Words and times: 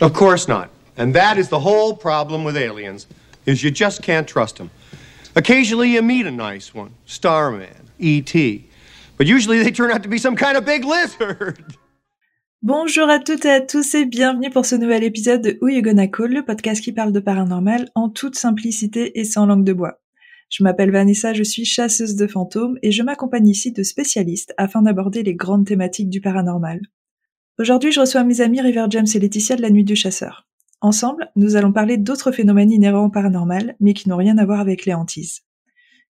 Of 0.00 0.14
course 0.14 0.48
not. 0.48 0.70
And 0.96 1.14
that 1.14 1.36
is 1.36 1.50
the 1.50 1.60
whole 1.60 1.94
problem 1.94 2.42
with 2.42 2.56
aliens, 2.56 3.06
is 3.44 3.62
you 3.62 3.70
just 3.70 4.02
can't 4.02 4.26
trust 4.26 4.56
them. 4.56 4.70
Occasionally 5.36 5.92
you 5.92 6.00
meet 6.00 6.26
a 6.26 6.30
nice 6.30 6.74
one, 6.74 6.94
Starman, 7.04 7.90
E.T., 7.98 8.66
but 9.18 9.26
usually 9.26 9.62
they 9.62 9.70
turn 9.70 9.90
out 9.90 10.02
to 10.02 10.08
be 10.08 10.16
some 10.16 10.36
kind 10.36 10.56
of 10.56 10.64
big 10.64 10.84
lizard. 10.86 11.62
Bonjour 12.62 13.08
à 13.10 13.18
toutes 13.18 13.44
et 13.44 13.50
à 13.50 13.60
tous 13.60 13.94
et 13.94 14.06
bienvenue 14.06 14.50
pour 14.50 14.64
ce 14.64 14.74
nouvel 14.74 15.04
épisode 15.04 15.42
de 15.42 15.58
Who 15.60 15.68
You 15.68 15.82
Gonna 15.82 16.08
Call, 16.08 16.32
le 16.32 16.44
podcast 16.44 16.82
qui 16.82 16.92
parle 16.92 17.12
de 17.12 17.20
paranormal 17.20 17.90
en 17.94 18.08
toute 18.08 18.36
simplicité 18.36 19.18
et 19.18 19.24
sans 19.24 19.44
langue 19.44 19.64
de 19.64 19.74
bois. 19.74 20.00
Je 20.48 20.64
m'appelle 20.64 20.90
Vanessa, 20.90 21.34
je 21.34 21.42
suis 21.42 21.66
chasseuse 21.66 22.16
de 22.16 22.26
fantômes 22.26 22.78
et 22.82 22.90
je 22.90 23.02
m'accompagne 23.02 23.48
ici 23.48 23.72
de 23.72 23.82
spécialistes 23.82 24.54
afin 24.56 24.80
d'aborder 24.80 25.22
les 25.22 25.34
grandes 25.34 25.66
thématiques 25.66 26.10
du 26.10 26.22
paranormal. 26.22 26.80
Aujourd'hui, 27.60 27.92
je 27.92 28.00
reçois 28.00 28.24
mes 28.24 28.40
amis 28.40 28.62
River 28.62 28.86
James 28.88 29.06
et 29.14 29.18
Laetitia 29.18 29.54
de 29.54 29.60
la 29.60 29.68
Nuit 29.68 29.84
du 29.84 29.94
Chasseur. 29.94 30.48
Ensemble, 30.80 31.30
nous 31.36 31.56
allons 31.56 31.74
parler 31.74 31.98
d'autres 31.98 32.32
phénomènes 32.32 32.72
inhérents 32.72 33.04
au 33.04 33.10
paranormal, 33.10 33.76
mais 33.80 33.92
qui 33.92 34.08
n'ont 34.08 34.16
rien 34.16 34.38
à 34.38 34.46
voir 34.46 34.60
avec 34.60 34.86
les 34.86 34.94
hantises. 34.94 35.42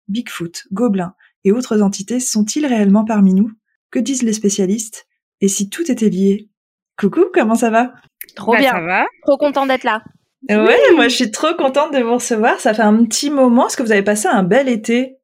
Bigfoot, 0.06 0.62
gobelins 0.70 1.16
et 1.42 1.50
autres 1.50 1.82
entités 1.82 2.20
sont-ils 2.20 2.64
réellement 2.66 3.04
parmi 3.04 3.34
nous? 3.34 3.50
Que 3.90 3.98
disent 3.98 4.22
les 4.22 4.32
spécialistes? 4.32 5.08
Et 5.40 5.48
si 5.48 5.68
tout 5.68 5.90
était 5.90 6.08
lié? 6.08 6.48
Coucou, 6.96 7.24
comment 7.34 7.56
ça 7.56 7.70
va? 7.70 7.94
Trop 8.36 8.52
Bah, 8.52 8.58
bien. 8.58 8.70
Ça 8.70 8.80
va 8.82 9.06
Trop 9.26 9.36
contente 9.36 9.66
d'être 9.66 9.82
là. 9.82 10.04
Ouais, 10.48 10.78
moi 10.94 11.08
je 11.08 11.16
suis 11.16 11.32
trop 11.32 11.54
contente 11.58 11.92
de 11.92 11.98
vous 11.98 12.14
recevoir. 12.14 12.60
Ça 12.60 12.74
fait 12.74 12.82
un 12.82 13.04
petit 13.04 13.28
moment. 13.28 13.66
Est-ce 13.66 13.76
que 13.76 13.82
vous 13.82 13.90
avez 13.90 14.04
passé 14.04 14.28
un 14.28 14.44
bel 14.44 14.68
été? 14.68 15.16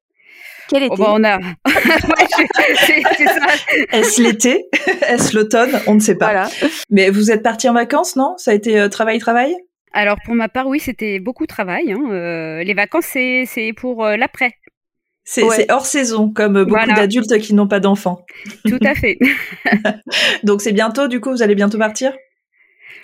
Quel 0.69 0.83
Oh, 0.85 0.95
été 0.95 1.03
bah, 1.03 1.13
on 1.15 1.25
a. 1.25 1.39
Ouais. 1.69 3.03
Est-ce 3.93 4.23
l'été 4.23 4.67
Est-ce 5.09 5.35
l'automne? 5.37 5.81
On 5.87 5.95
ne 5.95 6.01
sait 6.01 6.17
pas. 6.17 6.27
Voilà. 6.27 6.49
Mais 6.91 7.11
vous 7.11 7.31
êtes 7.31 7.43
parti 7.43 7.69
en 7.69 7.73
vacances, 7.75 8.17
non? 8.17 8.35
Ça 8.39 8.51
a 8.51 8.55
été 8.55 8.79
euh, 8.79 8.89
travail-travail 8.89 9.55
Alors 9.93 10.17
pour 10.25 10.35
ma 10.35 10.49
part, 10.49 10.67
oui, 10.67 10.81
c'était 10.81 11.19
beaucoup 11.21 11.45
de 11.45 11.49
travail. 11.53 11.93
hein. 11.93 12.01
Euh, 12.11 12.63
les 12.63 12.75
vacances, 12.75 13.07
c'est 13.13 13.45
c'est 13.47 13.73
pour 13.73 14.05
euh, 14.05 14.17
l'après. 14.17 14.53
C'est 15.25 15.43
Ouais. 15.43 15.67
hors 15.71 15.87
saison, 15.87 16.31
comme 16.31 16.53
beaucoup 16.65 16.71
Voilà. 16.77 16.95
d'adultes 16.95 17.39
qui 17.39 17.53
n'ont 17.55 17.67
pas 17.67 17.81
d'enfants. 17.81 18.25
Tout 18.69 18.79
à 18.85 18.95
fait. 18.95 19.19
Donc 20.45 20.63
c'est 20.63 20.73
bientôt, 20.73 21.09
du 21.09 21.21
coup, 21.21 21.31
vous 21.31 21.43
allez 21.43 21.57
bientôt 21.57 21.79
partir? 21.79 22.13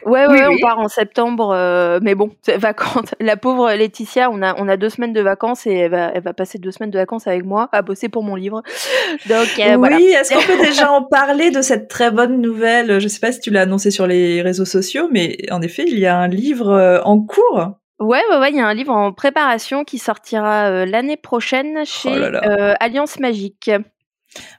Ouais, 0.05 0.27
ouais, 0.27 0.47
Oui, 0.47 0.57
on 0.63 0.67
part 0.67 0.79
en 0.79 0.89
septembre, 0.89 1.53
euh, 1.55 2.01
mais 2.03 2.15
bon, 2.15 2.31
vacances. 2.57 3.11
La 3.21 3.37
pauvre 3.37 3.73
Laetitia, 3.73 4.31
on 4.31 4.43
a, 4.43 4.55
on 4.59 4.69
a 4.69 4.77
deux 4.77 4.89
semaines 4.89 5.13
de 5.13 5.21
vacances 5.21 5.67
et 5.67 5.75
elle 5.75 5.91
va, 5.91 6.11
elle 6.15 6.23
va 6.23 6.33
passer 6.33 6.59
deux 6.59 6.71
semaines 6.73 6.91
de 6.91 6.99
vacances 6.99 7.27
avec 7.27 7.45
moi 7.45 7.69
à 7.73 7.83
bosser 7.83 8.09
pour 8.09 8.23
mon 8.23 8.35
livre. 8.35 8.63
Donc 9.29 9.49
euh, 9.59 9.75
Oui, 9.75 9.77
voilà. 9.77 9.99
est-ce 10.01 10.35
qu'on 10.35 10.41
peut 10.57 10.63
déjà 10.65 10.91
en 10.93 11.03
parler 11.03 11.51
de 11.51 11.63
cette 11.63 11.89
très 11.89 12.11
bonne 12.11 12.41
nouvelle? 12.41 12.99
Je 13.01 13.09
sais 13.09 13.21
pas 13.21 13.33
si 13.33 13.41
tu 13.41 13.51
l'as 13.51 13.63
annoncé 13.63 13.91
sur 13.91 14.07
les 14.07 14.43
réseaux 14.43 14.65
sociaux, 14.65 15.09
mais 15.11 15.37
en 15.51 15.63
effet, 15.63 15.85
il 15.87 15.99
y 15.99 16.07
a 16.07 16.17
un 16.17 16.29
livre 16.29 16.71
euh, 16.71 17.01
en 17.05 17.21
cours. 17.21 17.71
Ouais, 18.01 18.21
ouais, 18.31 18.39
ouais, 18.39 18.51
il 18.51 18.57
y 18.57 18.61
a 18.61 18.67
un 18.67 18.75
livre 18.75 18.93
en 18.93 19.13
préparation 19.13 19.85
qui 19.85 19.99
sortira 19.99 20.65
euh, 20.71 20.87
l'année 20.87 21.17
prochaine 21.17 21.85
chez 21.85 22.11
Oh 22.13 22.19
là 22.19 22.31
là. 22.31 22.41
euh, 22.45 22.75
Alliance 22.81 23.21
Magique. 23.21 23.71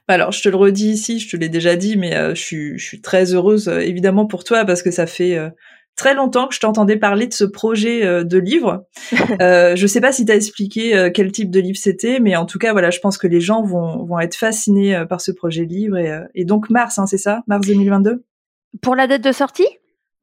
Alors, 0.08 0.32
je 0.32 0.42
te 0.42 0.48
le 0.48 0.56
redis 0.56 0.90
ici, 0.90 1.18
je 1.18 1.30
te 1.30 1.36
l'ai 1.36 1.48
déjà 1.48 1.76
dit, 1.76 1.96
mais 1.96 2.14
euh, 2.14 2.34
je, 2.34 2.42
suis, 2.42 2.78
je 2.78 2.84
suis 2.84 3.00
très 3.00 3.34
heureuse, 3.34 3.68
euh, 3.68 3.78
évidemment, 3.78 4.26
pour 4.26 4.44
toi, 4.44 4.64
parce 4.64 4.82
que 4.82 4.90
ça 4.90 5.06
fait 5.06 5.36
euh, 5.36 5.48
très 5.96 6.14
longtemps 6.14 6.46
que 6.46 6.54
je 6.54 6.60
t'entendais 6.60 6.96
parler 6.96 7.26
de 7.26 7.32
ce 7.32 7.44
projet 7.44 8.24
de 8.24 8.38
livre. 8.38 8.86
je 9.12 9.86
sais 9.86 10.00
pas 10.00 10.12
si 10.12 10.26
tu 10.26 10.32
as 10.32 10.36
expliqué 10.36 11.10
quel 11.14 11.30
type 11.32 11.50
de 11.50 11.60
livre 11.60 11.78
c'était, 11.78 12.20
mais 12.20 12.36
en 12.36 12.46
tout 12.46 12.58
cas, 12.58 12.72
voilà, 12.72 12.90
je 12.90 12.98
pense 12.98 13.16
que 13.16 13.26
les 13.26 13.40
gens 13.40 13.62
vont, 13.62 14.04
vont 14.04 14.18
être 14.18 14.34
fascinés 14.34 15.04
par 15.08 15.20
ce 15.20 15.30
projet 15.30 15.66
de 15.66 15.72
livre. 15.72 15.96
Et, 15.96 16.12
et 16.34 16.44
donc, 16.44 16.68
mars, 16.68 16.98
hein, 16.98 17.06
c'est 17.06 17.18
ça? 17.18 17.42
Mars 17.46 17.66
2022 17.66 18.24
Pour 18.82 18.96
la 18.96 19.06
date 19.06 19.22
de 19.22 19.30
sortie? 19.30 19.68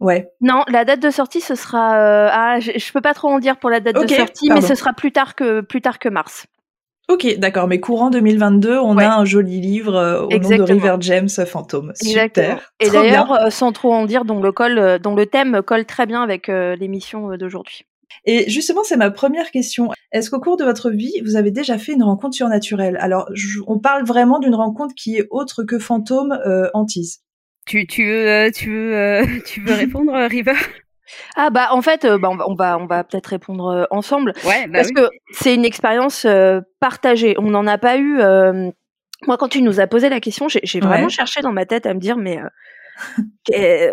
Ouais. 0.01 0.29
Non, 0.41 0.63
la 0.67 0.83
date 0.83 0.99
de 0.99 1.09
sortie, 1.09 1.41
ce 1.41 1.55
sera. 1.55 1.93
ah, 2.33 2.59
je, 2.59 2.71
je 2.75 2.91
peux 2.91 3.01
pas 3.01 3.13
trop 3.13 3.29
en 3.29 3.39
dire 3.39 3.57
pour 3.57 3.69
la 3.69 3.79
date 3.79 3.95
de 3.95 4.07
sortie, 4.07 4.49
pardon. 4.49 4.61
mais 4.61 4.67
ce 4.67 4.75
sera 4.75 4.91
plus 4.91 5.13
tard 5.13 5.35
que 5.35 5.61
plus 5.61 5.79
tard 5.81 5.99
que 5.99 6.09
mars. 6.09 6.47
Ok, 7.09 7.27
d'accord, 7.39 7.67
mais 7.67 7.79
courant 7.79 8.09
2022, 8.09 8.77
on 8.77 8.95
Ouais. 8.95 9.03
a 9.03 9.15
un 9.17 9.25
joli 9.25 9.59
livre 9.59 9.95
euh, 9.95 10.21
au 10.21 10.29
nom 10.37 10.49
de. 10.49 10.61
River 10.63 10.95
James 11.01 11.29
Fantôme. 11.45 11.91
Exactement. 12.01 12.45
Super. 12.59 12.71
Et 12.79 12.89
d'ailleurs, 12.89 13.31
euh, 13.33 13.49
sans 13.49 13.71
trop 13.73 13.93
en 13.93 14.05
dire, 14.05 14.23
dont 14.23 14.39
le, 14.41 14.51
col, 14.51 14.77
euh, 14.77 14.97
dont 14.97 15.15
le 15.15 15.25
thème 15.25 15.61
colle 15.65 15.85
très 15.85 16.05
bien 16.05 16.21
avec 16.21 16.47
euh, 16.47 16.75
l'émission 16.75 17.31
euh, 17.31 17.37
d'aujourd'hui. 17.37 17.85
Et 18.25 18.49
justement, 18.49 18.83
c'est 18.83 18.97
ma 18.97 19.09
première 19.11 19.51
question. 19.51 19.89
Est-ce 20.11 20.29
qu'au 20.29 20.39
cours 20.39 20.57
de 20.57 20.63
votre 20.63 20.89
vie, 20.89 21.21
vous 21.25 21.35
avez 21.35 21.51
déjà 21.51 21.77
fait 21.77 21.93
une 21.93 22.03
rencontre 22.03 22.35
surnaturelle? 22.35 22.97
Alors, 23.01 23.27
je- 23.33 23.59
on 23.67 23.79
parle 23.79 24.05
vraiment 24.05 24.39
d'une 24.39 24.55
rencontre 24.55 24.93
qui 24.95 25.17
est 25.17 25.27
autre 25.31 25.63
que 25.63 25.79
fantôme 25.79 26.37
euh, 26.45 26.69
hantise. 26.73 27.19
Tu 27.67 27.85
tu 27.87 28.05
veux 28.05 28.27
euh, 28.27 28.51
tu 28.51 28.69
veux 28.71 28.95
euh, 28.95 29.25
tu 29.45 29.61
veux 29.61 29.73
répondre, 29.73 30.13
euh, 30.13 30.27
River? 30.27 30.53
Ah 31.35 31.49
bah 31.49 31.69
en 31.71 31.81
fait, 31.81 32.05
euh, 32.05 32.17
bah, 32.17 32.29
on 32.31 32.35
va 32.35 32.47
on 32.49 32.55
va, 32.55 32.77
on 32.77 32.85
va 32.85 33.03
peut-être 33.03 33.27
répondre 33.27 33.67
euh, 33.67 33.85
ensemble 33.91 34.33
Ouais, 34.45 34.67
bah 34.67 34.79
parce 34.79 34.87
oui. 34.89 34.93
que 34.95 35.09
c'est 35.33 35.53
une 35.55 35.65
expérience 35.65 36.25
euh, 36.25 36.61
partagée. 36.79 37.35
On 37.37 37.49
n'en 37.49 37.67
a 37.67 37.77
pas 37.77 37.97
eu. 37.97 38.17
Moi, 39.27 39.37
quand 39.37 39.49
tu 39.49 39.61
nous 39.61 39.79
as 39.79 39.87
posé 39.87 40.09
la 40.09 40.19
question, 40.19 40.47
j'ai 40.49 40.79
vraiment 40.79 41.03
Ouais. 41.03 41.09
cherché 41.09 41.41
dans 41.41 41.51
ma 41.51 41.65
tête 41.65 41.85
à 41.85 41.93
me 41.93 41.99
dire 41.99 42.17
mais 42.17 42.39
qu'est- 43.45 43.91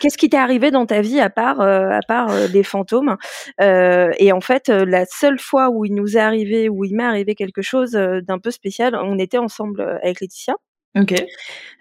qu'est-ce 0.00 0.16
qui 0.18 0.28
t'est 0.30 0.36
arrivé 0.36 0.70
dans 0.70 0.86
ta 0.86 1.00
vie 1.00 1.20
à 1.20 1.30
part 1.30 1.60
à 1.60 2.00
part 2.06 2.48
des 2.48 2.62
fantômes? 2.62 3.16
Et 3.58 4.32
en 4.32 4.40
fait, 4.40 4.68
la 4.68 5.04
seule 5.06 5.38
fois 5.38 5.68
où 5.70 5.84
il 5.84 5.94
nous 5.94 6.16
est 6.16 6.20
arrivé, 6.20 6.68
où 6.68 6.84
il 6.84 6.94
m'est 6.96 7.04
arrivé 7.04 7.34
quelque 7.34 7.62
chose 7.62 7.92
d'un 7.92 8.38
peu 8.38 8.50
spécial, 8.50 8.94
on 8.96 9.18
était 9.18 9.38
ensemble 9.38 9.82
avec 10.02 10.20
Laetitia. 10.20 10.54
Ok. 10.98 11.14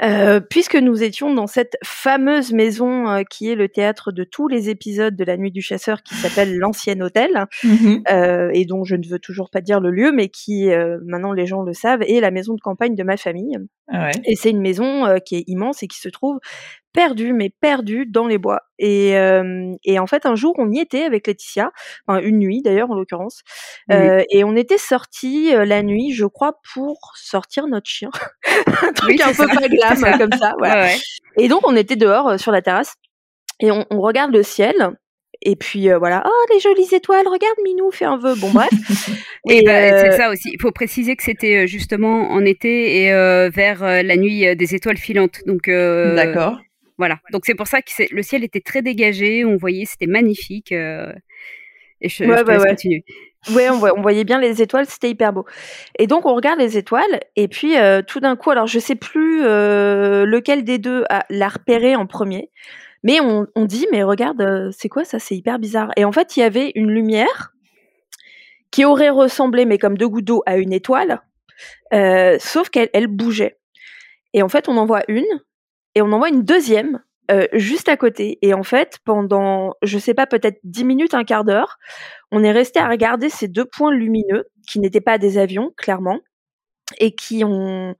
Euh, 0.03 0.39
puisque 0.39 0.75
nous 0.75 1.01
étions 1.03 1.33
dans 1.33 1.47
cette 1.47 1.77
fameuse 1.83 2.53
maison 2.53 3.09
euh, 3.09 3.23
qui 3.29 3.49
est 3.49 3.55
le 3.55 3.67
théâtre 3.67 4.11
de 4.11 4.23
tous 4.23 4.47
les 4.47 4.69
épisodes 4.69 5.15
de 5.15 5.23
La 5.23 5.35
Nuit 5.35 5.51
du 5.51 5.61
Chasseur, 5.61 6.03
qui 6.03 6.13
s'appelle 6.15 6.55
l'Ancien 6.59 6.99
Hôtel, 7.01 7.45
Mhm. 7.63 8.03
euh, 8.11 8.49
et 8.53 8.65
dont 8.65 8.83
je 8.83 8.95
ne 8.95 9.07
veux 9.07 9.19
toujours 9.19 9.49
pas 9.49 9.61
dire 9.61 9.79
le 9.79 9.89
lieu, 9.89 10.11
mais 10.11 10.29
qui, 10.29 10.69
maintenant 11.05 11.33
les 11.33 11.47
gens 11.47 11.63
le 11.63 11.73
savent, 11.73 12.03
est 12.03 12.19
la 12.19 12.31
maison 12.31 12.53
de 12.53 12.61
campagne 12.61 12.95
de 12.95 13.03
ma 13.03 13.17
famille. 13.17 13.57
Ah 13.91 14.05
ouais. 14.05 14.11
Et 14.25 14.35
c'est 14.35 14.51
une 14.51 14.61
maison 14.61 15.05
qui 15.25 15.37
est 15.37 15.43
immense 15.47 15.81
et 15.81 15.87
qui 15.87 15.99
se 15.99 16.09
trouve 16.09 16.39
perdue, 16.99 17.31
mais 17.31 17.49
perdue 17.61 18.05
dans 18.05 18.27
les 18.27 18.37
bois. 18.37 18.59
Et, 18.77 19.17
euh, 19.17 19.71
et 19.85 19.99
en 19.99 20.05
fait, 20.05 20.25
un 20.25 20.35
jour, 20.35 20.53
on 20.57 20.69
y 20.69 20.81
était 20.81 21.03
avec 21.03 21.27
Laetitia, 21.27 21.71
enfin 22.05 22.19
une 22.19 22.39
nuit 22.39 22.61
d'ailleurs 22.61 22.91
en 22.91 22.95
l'occurrence, 22.95 23.39
Oui. 23.87 23.95
euh, 23.95 24.21
et 24.29 24.43
on 24.43 24.53
était 24.57 24.77
sortis 24.77 25.55
euh, 25.55 25.63
la 25.63 25.81
nuit, 25.81 26.11
je 26.11 26.25
crois, 26.25 26.59
pour 26.73 26.97
sortir 27.15 27.67
notre 27.67 27.89
chien. 27.89 28.09
un 28.83 28.91
truc 28.91 29.11
Oui, 29.11 29.21
un 29.23 29.33
peu 29.33 29.47
pas 29.47 29.67
glam 29.69 30.17
comme 30.17 30.37
ça. 30.37 30.55
Voilà. 30.57 30.75
Ouais, 30.83 30.89
ouais. 30.89 30.97
Et 31.37 31.47
donc, 31.47 31.65
on 31.65 31.77
était 31.77 31.95
dehors 31.95 32.27
euh, 32.31 32.37
sur 32.37 32.51
la 32.51 32.61
terrasse 32.61 32.95
et 33.61 33.71
on, 33.71 33.85
on 33.91 34.01
regarde 34.01 34.33
le 34.33 34.43
ciel. 34.43 34.75
Et 35.41 35.55
puis 35.55 35.89
euh, 35.89 35.97
voilà, 35.97 36.21
oh 36.25 36.53
les 36.53 36.59
jolies 36.59 36.93
étoiles, 36.93 37.25
regarde 37.25 37.55
Minou 37.63 37.91
fait 37.91 38.03
un 38.03 38.17
vœu. 38.17 38.35
Bon 38.35 38.51
bref. 38.51 38.67
Et, 39.49 39.63
bah, 39.63 39.71
euh, 39.71 40.01
c'est 40.03 40.17
ça 40.17 40.29
aussi. 40.29 40.49
Il 40.51 40.61
faut 40.61 40.73
préciser 40.73 41.15
que 41.15 41.23
c'était 41.23 41.65
justement 41.65 42.29
en 42.31 42.43
été 42.43 43.03
et 43.03 43.13
euh, 43.13 43.49
vers 43.49 43.81
la 43.81 44.17
nuit 44.17 44.53
des 44.57 44.75
étoiles 44.75 44.97
filantes. 44.97 45.39
Donc 45.45 45.69
D'accord. 45.69 46.59
Voilà. 46.99 47.19
Donc 47.31 47.45
c'est 47.47 47.55
pour 47.55 47.65
ça 47.65 47.81
que 47.81 47.89
le 48.13 48.21
ciel 48.21 48.43
était 48.43 48.61
très 48.61 48.83
dégagé. 48.83 49.43
On 49.45 49.57
voyait, 49.57 49.85
c'était 49.85 50.05
magnifique. 50.05 50.71
euh, 50.71 51.11
et 52.01 52.09
je, 52.09 52.23
Ouais, 52.25 52.37
je 52.37 52.43
continuer. 52.69 53.03
Ouais, 53.51 53.69
on, 53.69 53.77
voit- 53.77 53.97
on 53.97 54.01
voyait 54.01 54.25
bien 54.25 54.39
les 54.39 54.61
étoiles, 54.61 54.85
c'était 54.85 55.09
hyper 55.09 55.33
beau. 55.33 55.45
Et 55.97 56.07
donc 56.07 56.25
on 56.25 56.35
regarde 56.35 56.59
les 56.59 56.77
étoiles, 56.77 57.19
et 57.37 57.47
puis 57.47 57.77
euh, 57.77 58.01
tout 58.01 58.19
d'un 58.19 58.35
coup, 58.35 58.51
alors 58.51 58.67
je 58.67 58.79
sais 58.79 58.95
plus 58.95 59.43
euh, 59.45 60.25
lequel 60.25 60.63
des 60.65 60.77
deux 60.77 61.05
a 61.09 61.25
l'a 61.29 61.47
repéré 61.47 61.95
en 61.95 62.05
premier, 62.05 62.51
mais 63.03 63.21
on, 63.21 63.47
on 63.55 63.63
dit 63.65 63.87
mais 63.93 64.03
regarde, 64.03 64.71
c'est 64.77 64.89
quoi 64.89 65.05
ça, 65.05 65.19
c'est 65.19 65.35
hyper 65.35 65.57
bizarre. 65.57 65.91
Et 65.95 66.03
en 66.03 66.11
fait, 66.11 66.35
il 66.35 66.41
y 66.41 66.43
avait 66.43 66.73
une 66.75 66.91
lumière 66.91 67.53
qui 68.71 68.83
aurait 68.85 69.09
ressemblé, 69.09 69.65
mais 69.65 69.77
comme 69.77 69.97
deux 69.97 70.09
gouttes 70.09 70.25
d'eau, 70.25 70.43
à 70.45 70.57
une 70.57 70.73
étoile, 70.73 71.21
sauf 72.39 72.69
qu'elle 72.69 72.89
elle 72.93 73.07
bougeait. 73.07 73.57
Et 74.33 74.41
en 74.43 74.49
fait, 74.49 74.67
on 74.69 74.75
en 74.77 74.85
voit 74.85 75.03
une, 75.07 75.25
et 75.99 76.03
on 76.03 76.11
en 76.13 76.19
voit 76.19 76.29
une 76.29 76.43
deuxième. 76.43 77.01
euh, 77.31 77.47
juste 77.53 77.89
à 77.89 77.97
côté 77.97 78.39
et 78.41 78.55
en 78.55 78.63
fait 78.63 78.99
pendant 79.05 79.75
je 79.83 79.99
sais 79.99 80.15
pas 80.15 80.27
peut-être 80.27 80.59
dix 80.63 80.85
minutes 80.85 81.13
un 81.13 81.25
quart 81.25 81.43
d'heure 81.45 81.77
on 82.31 82.43
est 82.43 82.51
resté 82.51 82.79
à 82.79 82.89
regarder 82.89 83.29
ces 83.29 83.47
deux 83.47 83.65
points 83.65 83.93
lumineux 83.93 84.45
qui 84.67 84.79
n'étaient 84.79 85.01
pas 85.01 85.19
des 85.19 85.37
avions 85.39 85.71
clairement 85.77 86.19
et 86.99 87.15
qui 87.15 87.43
ont 87.45 87.95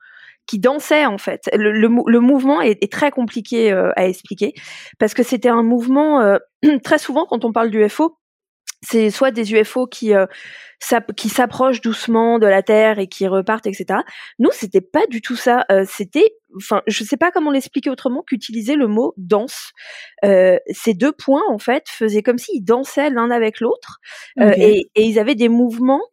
qui 0.48 0.60
dansaient 0.60 1.07
en 1.07 1.19
fait. 1.19 1.50
Le, 1.56 1.72
le, 1.72 1.90
mou- 1.90 2.07
le 2.07 2.19
mouvement 2.22 2.62
est, 2.62 2.92
très 2.92 3.12
compliqué 3.12 3.72
euh, 3.74 3.92
à 3.98 4.07
expliquer 4.07 4.54
parce 5.00 5.16
que 5.16 5.24
c'était 5.24 5.50
un 5.50 5.63
mouvement 5.63 6.22
euh, 6.22 6.38
très 6.86 7.00
souvent 7.00 7.25
quand 7.28 7.45
on 7.45 7.54
parle 7.54 7.72
d'UFO, 7.72 8.19
c'est 8.81 9.10
soit 9.10 9.31
des 9.31 9.54
UFO 9.54 9.88
qui 9.88 10.14
euh, 10.14 10.26
qui 11.16 11.30
s'approchent 11.30 11.81
doucement 11.81 12.40
de 12.40 12.48
la 12.48 12.64
Terre 12.64 13.00
et 13.00 13.08
qui 13.08 13.28
repartent, 13.28 13.68
etc. 13.68 14.00
Nous, 14.40 14.50
c'était 14.54 14.81
pas 14.81 15.06
du 15.08 15.22
tout 15.22 15.36
ça. 15.36 15.66
Euh, 15.72 15.84
c'était, 15.88 16.36
enfin, 16.56 16.81
je 16.88 17.04
sais 17.04 17.18
pas 17.18 17.31
comment 17.31 17.52
l'expliquer 17.52 17.90
autrement 17.90 18.24
qu'utiliser 18.24 18.76
le 18.76 18.88
mot 18.88 19.14
danse. 19.18 19.72
Euh, 20.24 20.58
ces 20.72 20.94
deux 20.94 21.12
points, 21.12 21.44
en 21.50 21.60
fait, 21.60 21.84
faisaient 21.90 22.24
comme 22.24 22.38
s'ils 22.38 22.64
dansaient 22.64 23.10
l'un 23.10 23.30
avec 23.30 23.60
l'autre 23.60 24.00
euh, 24.40 24.54
et, 24.56 24.90
et 24.96 25.04
ils 25.04 25.20
avaient 25.20 25.36
des 25.36 25.50
mouvements 25.50 26.04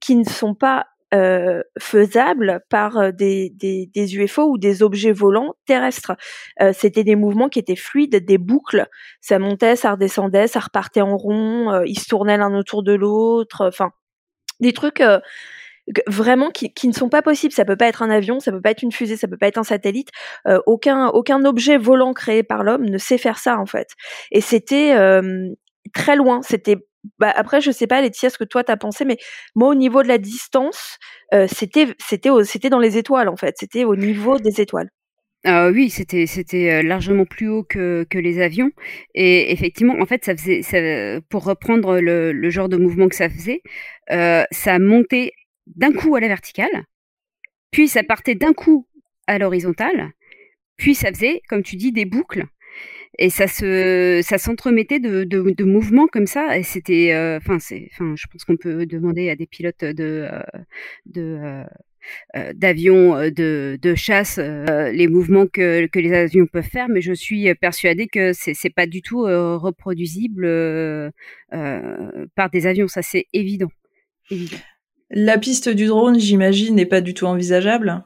qui 0.00 0.14
ne 0.14 0.24
sont 0.24 0.54
pas 0.54 0.86
euh, 1.14 1.62
faisable 1.78 2.60
par 2.68 2.98
euh, 2.98 3.12
des, 3.12 3.50
des, 3.50 3.86
des, 3.86 4.16
UFO 4.16 4.50
ou 4.50 4.58
des 4.58 4.82
objets 4.82 5.12
volants 5.12 5.54
terrestres. 5.66 6.12
Euh, 6.60 6.72
C'était 6.74 7.04
des 7.04 7.16
mouvements 7.16 7.48
qui 7.48 7.58
étaient 7.58 7.76
fluides, 7.76 8.16
des 8.16 8.38
boucles. 8.38 8.86
Ça 9.20 9.38
montait, 9.38 9.76
ça 9.76 9.92
redescendait, 9.92 10.48
ça 10.48 10.60
repartait 10.60 11.00
en 11.00 11.16
rond, 11.16 11.72
euh, 11.72 11.82
ils 11.86 11.98
se 11.98 12.08
tournaient 12.08 12.36
l'un 12.36 12.54
autour 12.54 12.82
de 12.82 12.92
l'autre. 12.92 13.66
Enfin, 13.66 13.90
des 14.60 14.72
trucs 14.72 15.00
euh, 15.00 15.20
vraiment 16.06 16.50
qui, 16.50 16.72
qui, 16.74 16.88
ne 16.88 16.92
sont 16.92 17.08
pas 17.08 17.22
possibles. 17.22 17.54
Ça 17.54 17.64
peut 17.64 17.76
pas 17.76 17.88
être 17.88 18.02
un 18.02 18.10
avion, 18.10 18.40
ça 18.40 18.52
peut 18.52 18.60
pas 18.60 18.70
être 18.72 18.82
une 18.82 18.92
fusée, 18.92 19.16
ça 19.16 19.28
peut 19.28 19.38
pas 19.38 19.48
être 19.48 19.58
un 19.58 19.64
satellite. 19.64 20.10
Euh, 20.46 20.60
aucun 20.66 21.08
aucun 21.08 21.44
objet 21.44 21.78
volant 21.78 22.12
créé 22.12 22.42
par 22.42 22.64
l'homme 22.64 22.84
ne 22.84 22.98
sait 22.98 23.18
faire 23.18 23.38
ça 23.38 23.58
en 23.58 23.66
fait. 23.66 23.88
Et 24.30 24.40
c'était 24.40 24.94
très 25.94 26.16
loin. 26.16 26.42
C'était 26.42 26.76
bah 27.18 27.32
après 27.34 27.60
je 27.60 27.70
sais 27.70 27.86
pas 27.86 28.00
Laetitia 28.00 28.30
ce 28.30 28.38
que 28.38 28.44
toi 28.44 28.64
t'as 28.64 28.76
pensé 28.76 29.04
mais 29.04 29.18
moi 29.54 29.68
au 29.68 29.74
niveau 29.74 30.02
de 30.02 30.08
la 30.08 30.18
distance 30.18 30.98
euh, 31.34 31.46
c'était 31.48 31.86
c'était 31.98 32.30
c'était 32.44 32.70
dans 32.70 32.78
les 32.78 32.96
étoiles 32.96 33.28
en 33.28 33.36
fait. 33.36 33.56
C'était 33.58 33.84
au 33.84 33.96
niveau 33.96 34.38
des 34.38 34.60
étoiles. 34.60 34.90
Euh, 35.46 35.70
oui, 35.72 35.90
c'était 35.90 36.26
c'était 36.26 36.82
largement 36.82 37.24
plus 37.24 37.48
haut 37.48 37.62
que, 37.62 38.06
que 38.10 38.18
les 38.18 38.40
avions. 38.40 38.70
Et 39.14 39.52
effectivement 39.52 39.94
en 40.00 40.06
fait 40.06 40.24
ça 40.24 40.36
faisait 40.36 41.20
pour 41.28 41.44
reprendre 41.44 42.00
le, 42.00 42.32
le, 42.32 42.50
genre 42.50 42.68
de 42.68 42.76
mouvement 42.76 43.08
que 43.08 43.14
ça 43.14 43.28
faisait 43.28 43.62
euh, 44.10 44.44
ça 44.50 44.78
montait 44.78 45.32
d'un 45.66 45.92
coup 45.92 46.16
à 46.16 46.20
la 46.20 46.28
verticale 46.28 46.84
puis 47.70 47.88
ça 47.88 48.02
partait 48.02 48.34
d'un 48.34 48.54
coup 48.54 48.86
à 49.26 49.38
l'horizontale 49.38 50.12
puis 50.76 50.94
ça 50.94 51.10
faisait 51.10 51.42
comme 51.48 51.62
tu 51.62 51.76
dis 51.76 51.92
des 51.92 52.06
boucles 52.06 52.46
et 53.18 53.30
ça 53.30 53.48
se 53.48 54.20
ça 54.22 54.38
s'entremettait 54.38 55.00
de, 55.00 55.24
de, 55.24 55.50
de, 55.50 55.64
mouvements 55.64 56.06
comme 56.06 56.26
ça. 56.26 56.56
Et 56.56 56.62
c'était 56.62 57.12
enfin 57.36 57.58
c'est 57.58 57.88
enfin 57.92 58.14
je 58.16 58.26
pense 58.30 58.44
qu'on 58.44 58.56
peut 58.56 58.86
demander 58.86 59.28
à 59.30 59.36
des 59.36 59.46
pilotes 59.46 59.84
de 59.84 60.28
de 61.06 61.64
euh, 62.36 62.52
d'avions 62.54 63.16
de, 63.30 63.78
de 63.80 63.94
chasse 63.94 64.38
les 64.38 65.08
mouvements 65.08 65.46
que, 65.46 65.86
que 65.86 65.98
les 65.98 66.12
avions 66.12 66.46
peuvent 66.46 66.62
faire. 66.64 66.88
Mais 66.88 67.00
je 67.00 67.12
suis 67.12 67.52
persuadée 67.56 68.06
que 68.06 68.32
c'est 68.32 68.54
c'est 68.54 68.70
pas 68.70 68.86
du 68.86 69.02
tout 69.02 69.22
reproduisible 69.22 70.48
par 71.50 72.50
des 72.50 72.66
avions. 72.66 72.88
Ça 72.88 73.02
c'est 73.02 73.26
évident. 73.32 73.70
Évident. 74.30 74.58
La 75.10 75.38
piste 75.38 75.68
du 75.68 75.86
drone 75.86 76.20
j'imagine 76.20 76.74
n'est 76.74 76.86
pas 76.86 77.00
du 77.00 77.14
tout 77.14 77.26
envisageable? 77.26 78.04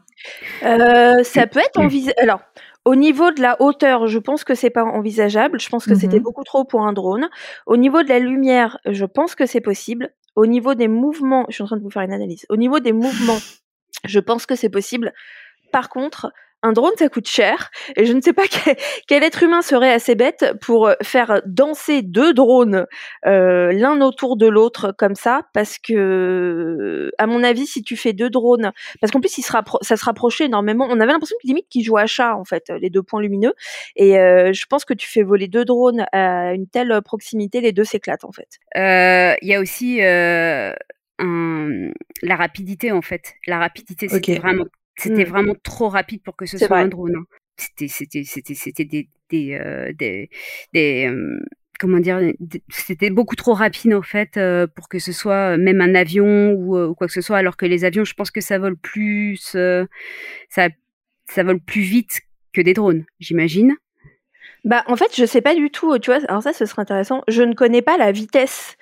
Euh, 0.62 1.22
ça 1.22 1.46
peut 1.46 1.60
être 1.60 1.78
envisageable 1.80 2.20
alors 2.20 2.40
au 2.84 2.96
niveau 2.96 3.30
de 3.30 3.40
la 3.40 3.60
hauteur, 3.62 4.08
je 4.08 4.18
pense 4.18 4.42
que 4.42 4.56
c'est 4.56 4.68
pas 4.70 4.82
envisageable. 4.82 5.60
Je 5.60 5.68
pense 5.68 5.86
que 5.86 5.94
c'était 5.94 6.16
Mhm. 6.16 6.22
beaucoup 6.24 6.42
trop 6.42 6.64
pour 6.64 6.82
un 6.84 6.92
drone. 6.92 7.28
Au 7.66 7.76
niveau 7.76 8.02
de 8.02 8.08
la 8.08 8.18
lumière, 8.18 8.78
je 8.86 9.04
pense 9.04 9.36
que 9.36 9.46
c'est 9.46 9.60
possible. 9.60 10.12
Au 10.34 10.46
niveau 10.46 10.74
des 10.74 10.88
mouvements, 10.88 11.46
je 11.48 11.54
suis 11.54 11.62
en 11.62 11.66
train 11.66 11.76
de 11.76 11.82
vous 11.82 11.90
faire 11.90 12.02
une 12.02 12.12
analyse. 12.12 12.44
Au 12.48 12.56
niveau 12.56 12.80
des 12.80 12.92
mouvements, 12.92 13.38
je 14.04 14.18
pense 14.18 14.46
que 14.46 14.56
c'est 14.56 14.68
possible. 14.68 15.12
Par 15.70 15.90
contre, 15.90 16.32
un 16.62 16.72
drone, 16.72 16.92
ça 16.98 17.08
coûte 17.08 17.28
cher. 17.28 17.70
Et 17.96 18.06
je 18.06 18.12
ne 18.12 18.20
sais 18.20 18.32
pas 18.32 18.44
quel, 18.50 18.76
quel 19.08 19.22
être 19.22 19.42
humain 19.42 19.62
serait 19.62 19.92
assez 19.92 20.14
bête 20.14 20.54
pour 20.60 20.86
euh, 20.88 20.94
faire 21.02 21.42
danser 21.46 22.02
deux 22.02 22.32
drones 22.34 22.86
euh, 23.26 23.72
l'un 23.72 24.00
autour 24.00 24.36
de 24.36 24.46
l'autre 24.46 24.92
comme 24.96 25.14
ça. 25.14 25.42
Parce 25.54 25.78
que, 25.78 27.10
à 27.18 27.26
mon 27.26 27.42
avis, 27.42 27.66
si 27.66 27.82
tu 27.82 27.96
fais 27.96 28.12
deux 28.12 28.30
drones, 28.30 28.72
parce 29.00 29.10
qu'en 29.10 29.20
plus, 29.20 29.38
il 29.38 29.42
se 29.42 29.52
rappro- 29.52 29.82
ça 29.82 29.96
se 29.96 30.04
rapprochait 30.04 30.44
énormément. 30.44 30.86
On 30.90 31.00
avait 31.00 31.12
l'impression 31.12 31.36
que 31.42 31.46
limite 31.46 31.68
qu'ils 31.68 31.84
jouaient 31.84 32.02
à 32.02 32.06
chat, 32.06 32.34
en 32.36 32.44
fait, 32.44 32.70
les 32.80 32.90
deux 32.90 33.02
points 33.02 33.20
lumineux. 33.20 33.54
Et 33.96 34.18
euh, 34.18 34.52
je 34.52 34.66
pense 34.66 34.84
que 34.84 34.94
tu 34.94 35.08
fais 35.08 35.22
voler 35.22 35.48
deux 35.48 35.64
drones 35.64 36.04
à 36.12 36.52
une 36.54 36.66
telle 36.68 37.00
proximité, 37.04 37.60
les 37.60 37.72
deux 37.72 37.84
s'éclatent, 37.84 38.24
en 38.24 38.32
fait. 38.32 38.58
Euh, 38.76 39.34
Il 39.42 39.48
y 39.48 39.54
a 39.54 39.60
aussi 39.60 40.02
euh, 40.02 40.72
un, 41.18 41.90
la 42.22 42.36
rapidité 42.36 42.92
en 42.92 43.02
fait. 43.02 43.34
La 43.46 43.58
rapidité, 43.58 44.08
c'était 44.08 44.34
Ok. 44.34 44.40
vraiment, 44.40 44.64
c'était 45.02 45.24
Mm. 45.24 45.28
vraiment 45.28 45.54
trop 45.62 45.88
rapide 45.88 46.22
pour 46.22 46.36
que 46.36 46.46
ce 46.46 46.58
soit 46.58 46.68
vrai. 46.68 46.80
un 46.82 46.88
drone. 46.88 47.16
hein. 47.16 47.24
C'était, 47.56 47.88
c'était, 47.88 48.24
c'était, 48.24 48.54
c'était 48.54 48.84
des, 48.84 49.08
des, 49.30 49.54
euh, 49.54 49.92
des, 49.92 50.30
des, 50.72 51.06
euh, 51.08 51.38
comment 51.78 51.98
dire, 52.00 52.20
c'était 52.70 53.10
beaucoup 53.10 53.36
trop 53.36 53.52
rapide 53.54 53.92
en 53.94 54.02
fait 54.02 54.36
euh, 54.36 54.66
pour 54.66 54.88
que 54.88 54.98
ce 54.98 55.12
soit 55.12 55.56
même 55.58 55.80
un 55.80 55.94
avion 55.94 56.52
ou, 56.52 56.76
euh, 56.76 56.88
ou 56.88 56.94
quoi 56.94 57.06
que 57.08 57.12
ce 57.12 57.20
soit. 57.20 57.36
Alors 57.36 57.56
que 57.56 57.66
les 57.66 57.84
avions, 57.84 58.04
je 58.04 58.14
pense 58.14 58.30
que 58.30 58.40
ça 58.40 58.58
vole 58.58 58.76
plus, 58.76 59.52
euh, 59.54 59.84
ça, 60.48 60.68
ça 61.28 61.42
vole 61.44 61.60
plus 61.60 61.82
vite 61.82 62.20
que 62.52 62.60
des 62.62 62.72
drones, 62.74 63.04
j'imagine. 63.20 63.76
Bah, 64.64 64.84
en 64.86 64.96
fait, 64.96 65.14
je 65.16 65.24
sais 65.24 65.40
pas 65.40 65.54
du 65.56 65.70
tout, 65.70 65.98
tu 65.98 66.10
vois, 66.10 66.20
alors 66.28 66.42
ça, 66.42 66.52
ce 66.52 66.66
serait 66.66 66.82
intéressant. 66.82 67.22
Je 67.28 67.42
ne 67.42 67.52
connais 67.54 67.82
pas 67.82 67.96
la 67.98 68.12
vitesse. 68.12 68.76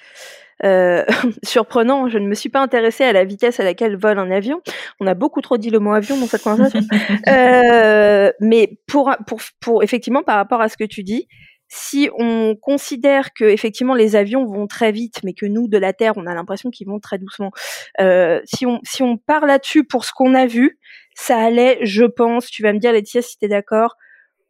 Euh, 0.64 1.04
surprenant, 1.42 2.08
je 2.08 2.18
ne 2.18 2.26
me 2.26 2.34
suis 2.34 2.48
pas 2.48 2.60
intéressée 2.60 3.04
à 3.04 3.12
la 3.12 3.24
vitesse 3.24 3.60
à 3.60 3.64
laquelle 3.64 3.96
vole 3.96 4.18
un 4.18 4.30
avion. 4.30 4.60
On 5.00 5.06
a 5.06 5.14
beaucoup 5.14 5.40
trop 5.40 5.56
dit 5.56 5.70
le 5.70 5.78
mot 5.78 5.92
avion 5.92 6.16
dans 6.18 6.26
cette 6.26 6.42
conversation. 6.42 6.80
Euh, 7.28 8.32
mais 8.40 8.78
pour, 8.86 9.14
pour, 9.26 9.40
pour, 9.60 9.82
effectivement, 9.82 10.22
par 10.22 10.36
rapport 10.36 10.60
à 10.60 10.68
ce 10.68 10.76
que 10.76 10.84
tu 10.84 11.02
dis, 11.02 11.28
si 11.68 12.10
on 12.18 12.56
considère 12.60 13.32
que 13.32 13.44
effectivement 13.44 13.94
les 13.94 14.16
avions 14.16 14.44
vont 14.44 14.66
très 14.66 14.90
vite, 14.90 15.20
mais 15.22 15.34
que 15.34 15.46
nous 15.46 15.68
de 15.68 15.78
la 15.78 15.92
Terre, 15.92 16.14
on 16.16 16.26
a 16.26 16.34
l'impression 16.34 16.70
qu'ils 16.70 16.88
vont 16.88 16.98
très 16.98 17.18
doucement. 17.18 17.52
Euh, 18.00 18.40
si 18.44 18.66
on 18.66 18.80
si 18.82 19.02
on 19.02 19.16
part 19.16 19.46
là-dessus 19.46 19.84
pour 19.84 20.04
ce 20.04 20.12
qu'on 20.12 20.34
a 20.34 20.46
vu, 20.46 20.78
ça 21.14 21.38
allait, 21.38 21.78
je 21.82 22.04
pense. 22.04 22.46
Tu 22.46 22.62
vas 22.62 22.72
me 22.72 22.78
dire, 22.78 22.92
Laetitia, 22.92 23.22
si 23.22 23.38
t'es 23.38 23.48
d'accord, 23.48 23.96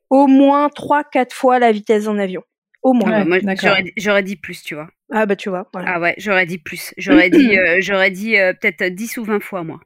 au 0.08 0.26
moins 0.26 0.68
trois 0.70 1.04
quatre 1.04 1.34
fois 1.34 1.58
la 1.58 1.72
vitesse 1.72 2.04
d'un 2.04 2.18
avion. 2.18 2.42
Au 2.82 2.94
moins. 2.94 3.10
Ouais, 3.10 3.24
Moi, 3.24 3.40
d'accord. 3.40 3.70
j'aurais, 3.70 3.92
j'aurais 3.96 4.22
dit 4.22 4.36
plus, 4.36 4.62
tu 4.62 4.74
vois. 4.74 4.88
Ah 5.12 5.26
bah 5.26 5.36
tu 5.36 5.48
vois. 5.48 5.68
Voilà. 5.72 5.92
Ah 5.94 6.00
ouais, 6.00 6.14
j'aurais 6.18 6.46
dit 6.46 6.58
plus. 6.58 6.94
J'aurais 6.96 7.30
dit, 7.30 7.50
euh, 7.58 7.76
j'aurais 7.80 8.10
dit 8.10 8.36
euh, 8.38 8.52
peut-être 8.52 8.94
10 8.94 9.16
ou 9.18 9.24
20 9.24 9.40
fois, 9.40 9.62
moi. 9.64 9.80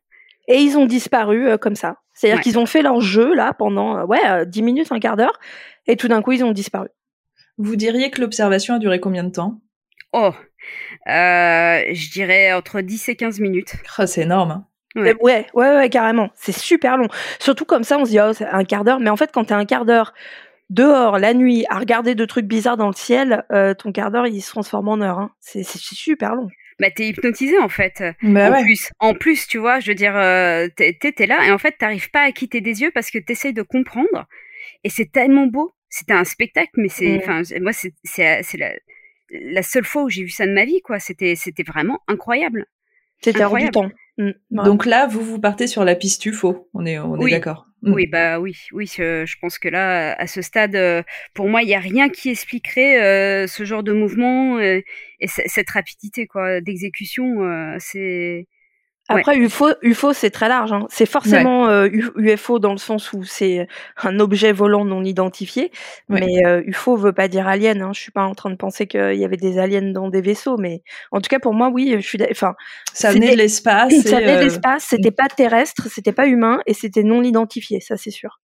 Et 0.48 0.58
ils 0.58 0.76
ont 0.76 0.86
disparu 0.86 1.48
euh, 1.48 1.56
comme 1.56 1.76
ça. 1.76 1.96
C'est-à-dire 2.12 2.38
Ouais. 2.38 2.42
qu'ils 2.42 2.58
ont 2.58 2.66
fait 2.66 2.82
leur 2.82 3.00
jeu 3.00 3.34
là 3.34 3.54
pendant 3.54 3.96
euh, 3.98 4.04
ouais 4.04 4.20
euh, 4.26 4.44
10 4.44 4.62
minutes, 4.62 4.92
un 4.92 5.00
quart 5.00 5.16
d'heure, 5.16 5.38
et 5.86 5.96
tout 5.96 6.08
d'un 6.08 6.22
coup 6.22 6.32
ils 6.32 6.44
ont 6.44 6.52
disparu. 6.52 6.88
Vous 7.58 7.76
diriez 7.76 8.10
que 8.10 8.20
l'observation 8.20 8.74
a 8.74 8.78
duré 8.78 9.00
combien 9.00 9.24
de 9.24 9.30
temps? 9.30 9.60
Oh, 10.12 10.32
euh, 11.08 11.82
je 11.92 12.10
dirais 12.12 12.52
entre 12.52 12.80
10 12.80 13.08
et 13.08 13.16
15 13.16 13.40
minutes. 13.40 13.74
Ah, 13.98 14.06
C'est 14.06 14.22
énorme. 14.22 14.50
hein. 14.50 14.66
Ouais. 14.96 15.14
Ouais, 15.20 15.46
ouais, 15.54 15.74
ouais, 15.76 15.88
carrément. 15.90 16.30
C'est 16.36 16.52
super 16.56 16.96
long. 16.96 17.08
Surtout 17.40 17.64
comme 17.64 17.82
ça, 17.82 17.98
on 17.98 18.04
se 18.04 18.10
dit 18.10 18.20
oh 18.20 18.32
c'est 18.32 18.46
un 18.46 18.62
quart 18.62 18.84
d'heure, 18.84 19.00
mais 19.00 19.10
en 19.10 19.16
fait 19.16 19.30
quand 19.32 19.44
t'es 19.46 19.54
un 19.54 19.64
quart 19.64 19.84
d'heure 19.84 20.14
dehors 20.70 21.18
la 21.18 21.34
nuit 21.34 21.64
à 21.70 21.78
regarder 21.78 22.14
de 22.14 22.24
trucs 22.24 22.46
bizarres 22.46 22.76
dans 22.76 22.88
le 22.88 22.94
ciel, 22.94 23.44
euh, 23.52 23.74
ton 23.74 23.92
quart 23.92 24.10
d'heure 24.10 24.26
il 24.26 24.40
se 24.40 24.50
transforme 24.50 24.88
en 24.88 25.00
heure. 25.00 25.18
Hein. 25.18 25.30
C'est 25.40 25.62
super 25.64 26.34
long. 26.34 26.48
Bah, 26.80 26.90
t'es 26.90 27.08
hypnotisé, 27.08 27.56
en 27.60 27.68
fait. 27.68 28.02
Bah 28.22 28.48
en 28.48 28.52
ouais. 28.52 28.62
plus, 28.64 28.90
en 28.98 29.14
plus, 29.14 29.46
tu 29.46 29.58
vois, 29.58 29.78
je 29.78 29.90
veux 29.92 29.94
dire, 29.94 30.16
euh, 30.16 30.66
t'es, 30.76 30.96
là 31.26 31.46
et 31.46 31.52
en 31.52 31.58
fait, 31.58 31.76
t'arrives 31.78 32.10
pas 32.10 32.22
à 32.22 32.32
quitter 32.32 32.60
des 32.60 32.80
yeux 32.82 32.90
parce 32.92 33.12
que 33.12 33.18
t'essayes 33.18 33.52
de 33.52 33.62
comprendre. 33.62 34.26
Et 34.82 34.88
c'est 34.88 35.10
tellement 35.12 35.46
beau. 35.46 35.72
C'était 35.88 36.14
un 36.14 36.24
spectacle, 36.24 36.70
mais 36.76 36.88
c'est, 36.88 37.16
Mm. 37.16 37.18
enfin, 37.22 37.42
moi, 37.60 37.70
c'est, 37.72 37.92
la, 38.58 38.72
la 39.30 39.62
seule 39.62 39.84
fois 39.84 40.02
où 40.02 40.08
j'ai 40.08 40.24
vu 40.24 40.30
ça 40.30 40.46
de 40.46 40.52
ma 40.52 40.64
vie, 40.64 40.80
quoi. 40.82 40.98
C'était, 40.98 41.36
c'était 41.36 41.62
vraiment 41.62 42.00
incroyable. 42.08 42.66
C'était 43.22 43.44
hors 43.44 43.56
du 43.56 43.62
Incroyable. 43.66 43.72
temps. 43.72 43.90
Mm, 44.18 44.30
vraiment. 44.50 44.64
Donc 44.64 44.84
là, 44.86 45.06
vous 45.06 45.20
vous 45.22 45.38
partez 45.38 45.68
sur 45.68 45.84
la 45.84 45.94
piste 45.94 46.26
UFO. 46.26 46.68
On 46.74 46.84
est, 46.86 46.98
on 46.98 47.14
est 47.20 47.22
Oui. 47.24 47.30
d'accord. 47.30 47.66
Mm. 47.84 47.92
Oui, 47.92 48.06
bah 48.06 48.40
oui, 48.40 48.56
oui, 48.72 48.86
je, 48.86 49.36
pense 49.40 49.58
que 49.58 49.68
là, 49.68 50.14
à 50.14 50.26
ce 50.26 50.40
stade, 50.40 50.74
euh, 50.74 51.02
pour 51.34 51.48
moi, 51.50 51.62
il 51.62 51.66
n'y 51.66 51.74
a 51.74 51.80
rien 51.80 52.08
qui 52.08 52.30
expliquerait 52.30 53.02
euh, 53.02 53.46
ce 53.46 53.64
genre 53.64 53.82
de 53.82 53.92
mouvement 53.92 54.56
euh, 54.56 54.80
et 55.20 55.26
cette 55.28 55.70
rapidité 55.70 56.26
quoi 56.26 56.62
d'exécution. 56.62 57.44
euh, 57.44 57.78
Ouais. 59.10 59.20
Après, 59.20 59.36
UFO, 59.36 59.68
UFO 59.82 60.14
c'est 60.14 60.30
très 60.30 60.48
large. 60.48 60.72
Hein. 60.72 60.86
C'est 60.88 61.04
forcément 61.04 61.68
euh, 61.68 61.88
UFO 62.16 62.58
dans 62.58 62.72
le 62.72 62.78
sens 62.78 63.12
où 63.12 63.22
c'est 63.22 63.68
un 64.02 64.18
objet 64.18 64.52
volant 64.52 64.86
non 64.86 65.04
identifié. 65.04 65.70
Ouais. 66.08 66.20
Mais 66.20 66.46
euh, 66.46 66.62
UFO 66.64 66.96
veut 66.96 67.12
pas 67.12 67.28
dire 67.28 67.46
alien. 67.46 67.82
Hein. 67.82 67.90
Je 67.94 68.00
suis 68.00 68.12
pas 68.12 68.24
en 68.24 68.34
train 68.34 68.48
de 68.48 68.56
penser 68.56 68.86
qu'il 68.86 69.16
y 69.16 69.24
avait 69.24 69.36
des 69.36 69.58
aliens 69.58 69.92
dans 69.92 70.08
des 70.08 70.22
vaisseaux. 70.22 70.56
Mais 70.56 70.82
en 71.12 71.20
tout 71.20 71.28
cas, 71.28 71.38
pour 71.38 71.52
moi, 71.52 71.68
oui, 71.68 71.94
je 71.96 72.06
suis. 72.06 72.18
Enfin, 72.30 72.54
Ça 72.94 73.10
venait 73.12 73.32
de 73.32 73.36
l'espace. 73.36 73.92
ça 74.02 74.20
venait 74.20 74.38
de 74.38 74.44
l'espace. 74.44 74.84
C'était 74.84 75.10
pas 75.10 75.28
terrestre, 75.28 75.88
c'était 75.90 76.12
pas 76.12 76.26
humain 76.26 76.60
et 76.66 76.72
c'était 76.72 77.02
non 77.02 77.22
identifié. 77.22 77.80
Ça, 77.80 77.98
c'est 77.98 78.10
sûr. 78.10 78.40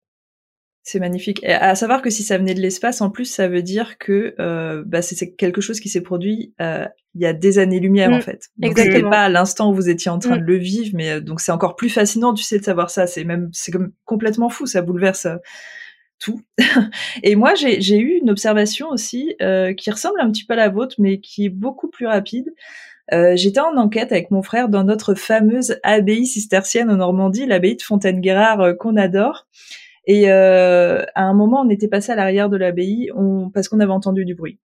C'est 0.90 0.98
magnifique. 0.98 1.40
Et 1.44 1.52
à 1.52 1.74
savoir 1.76 2.02
que 2.02 2.10
si 2.10 2.24
ça 2.24 2.36
venait 2.36 2.54
de 2.54 2.60
l'espace, 2.60 3.00
en 3.00 3.10
plus, 3.10 3.26
ça 3.26 3.46
veut 3.46 3.62
dire 3.62 3.96
que 3.98 4.34
euh, 4.40 4.82
bah, 4.84 5.02
c'est- 5.02 5.36
quelque 5.36 5.60
chose 5.60 5.78
qui 5.78 5.88
s'est 5.88 6.00
produit 6.00 6.52
euh, 6.60 6.84
il 7.14 7.20
y 7.20 7.26
a 7.26 7.32
des 7.32 7.58
années-lumière, 7.60 8.10
Mm, 8.10 8.14
en 8.14 8.20
fait. 8.20 8.48
Donc 8.56 8.70
c'était 8.76 8.88
exactement. 8.88 9.10
pas 9.10 9.20
à 9.22 9.28
l'instant 9.28 9.70
où 9.70 9.74
vous 9.74 9.88
étiez 9.88 10.10
en 10.10 10.18
train 10.18 10.36
Mm. 10.36 10.40
de 10.40 10.46
le 10.46 10.56
vivre, 10.56 10.90
mais 10.94 11.10
euh, 11.12 11.20
donc 11.20 11.40
c'est 11.40 11.52
encore 11.52 11.76
plus 11.76 11.90
fascinant, 11.90 12.34
tu 12.34 12.42
sais, 12.42 12.58
de 12.58 12.64
savoir 12.64 12.90
ça. 12.90 13.06
C'est 13.06 13.22
même, 13.22 13.50
c'est 13.52 13.70
comme 13.70 13.92
complètement 14.04 14.48
fou, 14.48 14.66
ça 14.66 14.82
bouleverse 14.82 15.26
euh, 15.26 15.36
tout. 16.18 16.40
Et 17.22 17.36
moi, 17.36 17.54
j'ai 17.54 17.98
eu 17.98 18.18
une 18.20 18.28
observation 18.30 18.88
aussi 18.90 19.34
qui 19.76 19.90
ressemble 19.92 20.20
un 20.20 20.30
petit 20.32 20.44
peu 20.44 20.54
à 20.54 20.56
la 20.56 20.68
vôtre, 20.70 20.96
mais 20.98 21.20
qui 21.20 21.46
est 21.46 21.50
beaucoup 21.50 21.88
plus 21.88 22.06
rapide. 22.06 22.52
Euh, 23.12 23.34
J'étais 23.36 23.60
en 23.60 23.76
enquête 23.76 24.12
avec 24.12 24.30
mon 24.30 24.42
frère 24.42 24.68
dans 24.68 24.84
notre 24.84 25.14
fameuse 25.14 25.76
abbaye 25.82 26.26
cistercienne 26.26 26.90
en 26.90 26.96
Normandie, 26.96 27.46
l'abbaye 27.46 27.76
de 27.76 27.82
Fontaine-Guérard 27.82 28.60
euh, 28.60 28.74
qu'on 28.74 28.96
adore. 28.96 29.46
Et 30.06 30.30
euh, 30.30 31.04
à 31.14 31.24
un 31.24 31.34
moment, 31.34 31.60
on 31.60 31.68
était 31.68 31.88
passé 31.88 32.12
à 32.12 32.16
l'arrière 32.16 32.48
de 32.48 32.56
l'abbaye 32.56 33.10
on, 33.14 33.50
parce 33.50 33.68
qu'on 33.68 33.80
avait 33.80 33.92
entendu 33.92 34.24
du 34.24 34.34
bruit. 34.34 34.58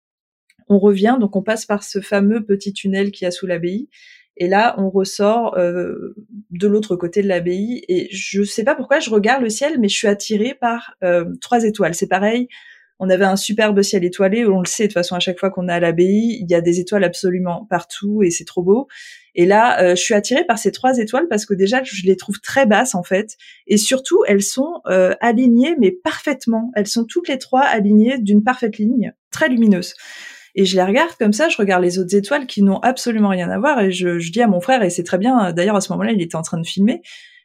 On 0.69 0.79
revient, 0.79 1.17
donc 1.21 1.37
on 1.37 1.43
passe 1.43 1.67
par 1.67 1.83
ce 1.83 2.01
fameux 2.01 2.45
petit 2.45 2.73
tunnel 2.73 3.11
qui 3.11 3.25
y 3.25 3.27
a 3.27 3.31
sous 3.31 3.47
l'abbaye. 3.47 3.89
Et 4.37 4.49
là, 4.49 4.75
on 4.79 4.89
ressort 4.89 5.57
euh, 5.59 6.15
de 6.51 6.67
l'autre 6.67 6.97
côté 6.97 7.23
de 7.23 7.29
l'abbaye 7.29 7.85
et 7.89 8.09
je 8.11 8.43
sais 8.43 8.65
pas 8.65 8.75
pourquoi 8.75 8.99
je 8.99 9.11
regarde 9.11 9.43
le 9.43 9.51
ciel, 9.51 9.79
mais 9.79 9.89
je 9.89 9.97
suis 9.97 10.09
attirée 10.09 10.55
par 10.59 10.95
euh, 11.05 11.27
trois 11.41 11.65
étoiles. 11.65 11.95
C'est 11.95 12.09
pareil. 12.09 12.49
On 13.05 13.11
avait 13.11 13.25
un 13.25 13.35
superbe 13.35 13.83
ciel 13.83 14.05
étoilé. 14.05 14.47
On 14.47 14.61
le 14.61 14.67
sait 14.67 14.85
de 14.85 14.89
toute 14.89 14.95
façon 14.95 15.17
à 15.17 15.19
chaque 15.19 15.41
fois 15.41 15.51
qu'on 15.51 15.69
est 15.69 15.73
à 15.73 15.81
l'abbaye, 15.81 16.39
il 16.41 16.49
y 16.49 16.55
a 16.55 16.61
des 16.61 16.79
étoiles 16.79 17.03
absolument 17.03 17.67
partout 17.69 18.23
et 18.23 18.31
c'est 18.31 18.45
trop 18.45 18.63
beau. 18.63 18.87
Et 19.35 19.45
là, 19.45 19.83
euh, 19.83 19.97
je 19.97 20.01
suis 20.01 20.15
attirée 20.15 20.45
par 20.45 20.57
ces 20.57 20.71
trois 20.71 20.99
étoiles 20.99 21.27
parce 21.29 21.45
que 21.45 21.53
déjà, 21.53 21.83
je 21.83 22.07
les 22.07 22.17
trouve 22.17 22.39
très 22.41 22.65
basses 22.65 22.95
en 22.95 23.03
fait, 23.03 23.37
et 23.67 23.77
surtout, 23.77 24.23
elles 24.29 24.43
sont 24.43 24.83
euh, 24.87 25.15
alignées 25.21 25.75
mais 25.81 25.91
parfaitement. 25.91 26.71
Elles 26.77 26.87
sont 26.87 27.05
toutes 27.05 27.27
les 27.27 27.39
trois 27.39 27.63
alignées 27.63 28.19
d'une 28.19 28.45
parfaite 28.45 28.79
ligne, 28.79 29.13
très 29.33 29.49
lumineuse. 29.49 29.95
Et 30.55 30.65
je 30.65 30.77
les 30.77 30.85
regarde 30.85 31.11
comme 31.19 31.33
ça, 31.33 31.49
je 31.49 31.57
regarde 31.57 31.83
les 31.83 31.99
autres 31.99 32.15
étoiles 32.15 32.47
qui 32.47 32.63
n'ont 32.63 32.79
absolument 32.81 33.31
rien 33.31 33.51
à 33.51 33.59
voir, 33.59 33.81
et 33.81 33.91
je, 33.91 34.21
je 34.21 34.31
dis 34.31 34.43
à 34.43 34.47
mon 34.47 34.61
frère, 34.61 34.81
et 34.85 34.91
c'est 34.91 35.03
très 35.03 35.19
bien. 35.19 35.53
D'ailleurs, 35.53 35.77
à 35.77 35.81
ce 35.81 35.91
moment-là, 35.93 36.13
il 36.13 36.23
était 36.23 36.37
en 36.37 36.43
train 36.43 36.61
de 36.61 36.67
filmer. 36.67 37.03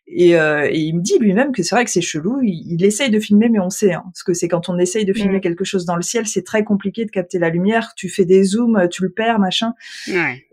Et, 0.08 0.38
euh, 0.38 0.68
et, 0.70 0.80
il 0.80 0.96
me 0.96 1.02
dit 1.02 1.18
lui-même 1.20 1.52
que 1.52 1.64
c'est 1.64 1.76
vrai 1.76 1.84
que 1.84 1.92
c'est 1.92 2.02
chelou. 2.02 2.40
Il, 2.42 2.72
il, 2.72 2.86
essaye 2.86 3.10
de 3.10 3.20
filmer, 3.20 3.50
mais 3.50 3.60
on 3.60 3.70
sait, 3.70 3.94
hein, 3.94 4.04
parce 4.06 4.24
que 4.24 4.34
c'est 4.34 4.48
quand 4.48 4.70
on 4.70 4.78
essaye 4.78 5.04
de 5.04 5.14
filmer 5.14 5.38
mmh. 5.38 5.42
quelque 5.42 5.66
chose 5.66 5.86
dans 5.86 5.98
le 5.98 6.02
ciel, 6.02 6.28
c'est 6.28 6.44
très 6.44 6.64
compliqué 6.64 7.04
de 7.06 7.12
capter 7.12 7.40
la 7.40 7.50
lumière. 7.50 7.94
Tu 7.96 8.08
fais 8.08 8.24
des 8.24 8.44
zooms, 8.44 8.88
tu 8.90 9.04
le 9.04 9.10
perds, 9.10 9.40
machin. 9.40 9.74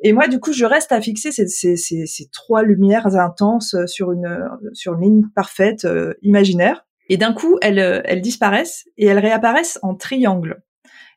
Et 0.02 0.12
moi, 0.12 0.26
du 0.26 0.40
coup, 0.40 0.52
je 0.52 0.64
reste 0.64 0.90
à 0.90 1.00
fixer 1.00 1.30
ces, 1.30 1.46
ces, 1.46 1.76
ces, 1.76 2.06
ces 2.06 2.28
trois 2.32 2.62
lumières 2.62 3.16
intenses 3.16 3.76
sur 3.86 4.12
une 4.12 4.48
sur 4.72 4.94
une 4.94 5.00
ligne 5.02 5.22
parfaite 5.34 5.84
euh, 5.84 6.14
imaginaire. 6.22 6.84
Et 7.08 7.16
d'un 7.16 7.32
coup, 7.32 7.58
elles, 7.60 8.02
elles 8.04 8.22
disparaissent 8.22 8.86
et 8.96 9.06
elles 9.06 9.18
réapparaissent 9.18 9.78
en 9.82 9.94
triangle. 9.94 10.62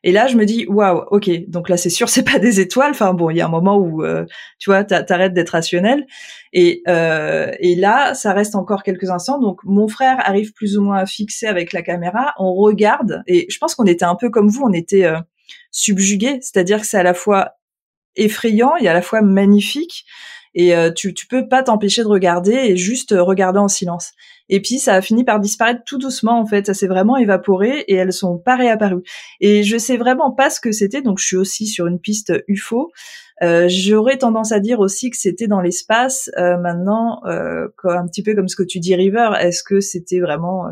Et 0.04 0.12
là, 0.12 0.26
je 0.26 0.36
me 0.36 0.44
dis, 0.44 0.66
waouh, 0.66 1.04
ok, 1.10 1.30
donc 1.48 1.68
là, 1.68 1.76
c'est 1.76 1.90
sûr, 1.90 2.08
c'est 2.10 2.22
pas 2.22 2.38
des 2.38 2.60
étoiles. 2.60 2.90
Enfin 2.90 3.14
bon, 3.14 3.30
il 3.30 3.36
y 3.36 3.40
a 3.40 3.46
un 3.46 3.50
moment 3.50 3.76
où, 3.76 4.02
euh, 4.02 4.24
tu 4.58 4.70
vois, 4.70 4.84
t'arrêtes 4.84 5.34
d'être 5.34 5.50
rationnel. 5.50 6.06
Et, 6.52 6.82
euh, 6.88 7.52
et 7.60 7.74
là, 7.74 8.14
ça 8.14 8.32
reste 8.32 8.54
encore 8.54 8.82
quelques 8.82 9.10
instants. 9.10 9.38
Donc, 9.38 9.60
mon 9.64 9.88
frère 9.88 10.16
arrive 10.20 10.52
plus 10.52 10.78
ou 10.78 10.82
moins 10.82 10.98
à 10.98 11.06
fixer 11.06 11.46
avec 11.46 11.72
la 11.72 11.82
caméra. 11.82 12.34
On 12.38 12.54
regarde, 12.54 13.22
et 13.26 13.46
je 13.50 13.58
pense 13.58 13.74
qu'on 13.74 13.86
était 13.86 14.04
un 14.04 14.14
peu 14.14 14.30
comme 14.30 14.48
vous, 14.48 14.62
on 14.64 14.72
était 14.72 15.04
euh, 15.04 15.18
subjugués. 15.70 16.38
C'est-à-dire 16.40 16.80
que 16.80 16.86
c'est 16.86 16.98
à 16.98 17.02
la 17.02 17.14
fois 17.14 17.54
effrayant 18.16 18.76
et 18.76 18.88
à 18.88 18.94
la 18.94 19.02
fois 19.02 19.22
magnifique 19.22 20.04
et 20.54 20.74
euh, 20.74 20.90
tu 20.90 21.14
tu 21.14 21.26
peux 21.26 21.48
pas 21.48 21.62
t'empêcher 21.62 22.02
de 22.02 22.08
regarder 22.08 22.52
et 22.52 22.76
juste 22.76 23.14
regarder 23.16 23.58
en 23.58 23.68
silence. 23.68 24.12
Et 24.48 24.60
puis 24.60 24.78
ça 24.78 24.94
a 24.94 25.00
fini 25.00 25.24
par 25.24 25.40
disparaître 25.40 25.82
tout 25.84 25.98
doucement 25.98 26.40
en 26.40 26.46
fait, 26.46 26.66
ça 26.66 26.74
s'est 26.74 26.86
vraiment 26.86 27.16
évaporé 27.16 27.84
et 27.88 27.94
elles 27.94 28.12
sont 28.12 28.38
pas 28.38 28.56
réapparues. 28.56 29.02
Et 29.40 29.62
je 29.62 29.78
sais 29.78 29.96
vraiment 29.96 30.30
pas 30.32 30.50
ce 30.50 30.60
que 30.60 30.72
c'était, 30.72 31.02
donc 31.02 31.18
je 31.18 31.26
suis 31.26 31.36
aussi 31.36 31.66
sur 31.66 31.86
une 31.86 32.00
piste 32.00 32.32
UFO. 32.48 32.90
Euh, 33.42 33.68
J'aurais 33.68 34.18
tendance 34.18 34.52
à 34.52 34.60
dire 34.60 34.80
aussi 34.80 35.10
que 35.10 35.16
c'était 35.16 35.46
dans 35.46 35.60
l'espace. 35.60 36.30
Euh, 36.38 36.56
maintenant, 36.56 37.20
euh, 37.26 37.68
un 37.84 38.06
petit 38.06 38.22
peu 38.22 38.34
comme 38.34 38.48
ce 38.48 38.56
que 38.56 38.64
tu 38.64 38.80
dis, 38.80 38.94
River, 38.94 39.30
est-ce 39.40 39.62
que 39.62 39.80
c'était 39.80 40.18
vraiment 40.18 40.66
euh, 40.66 40.70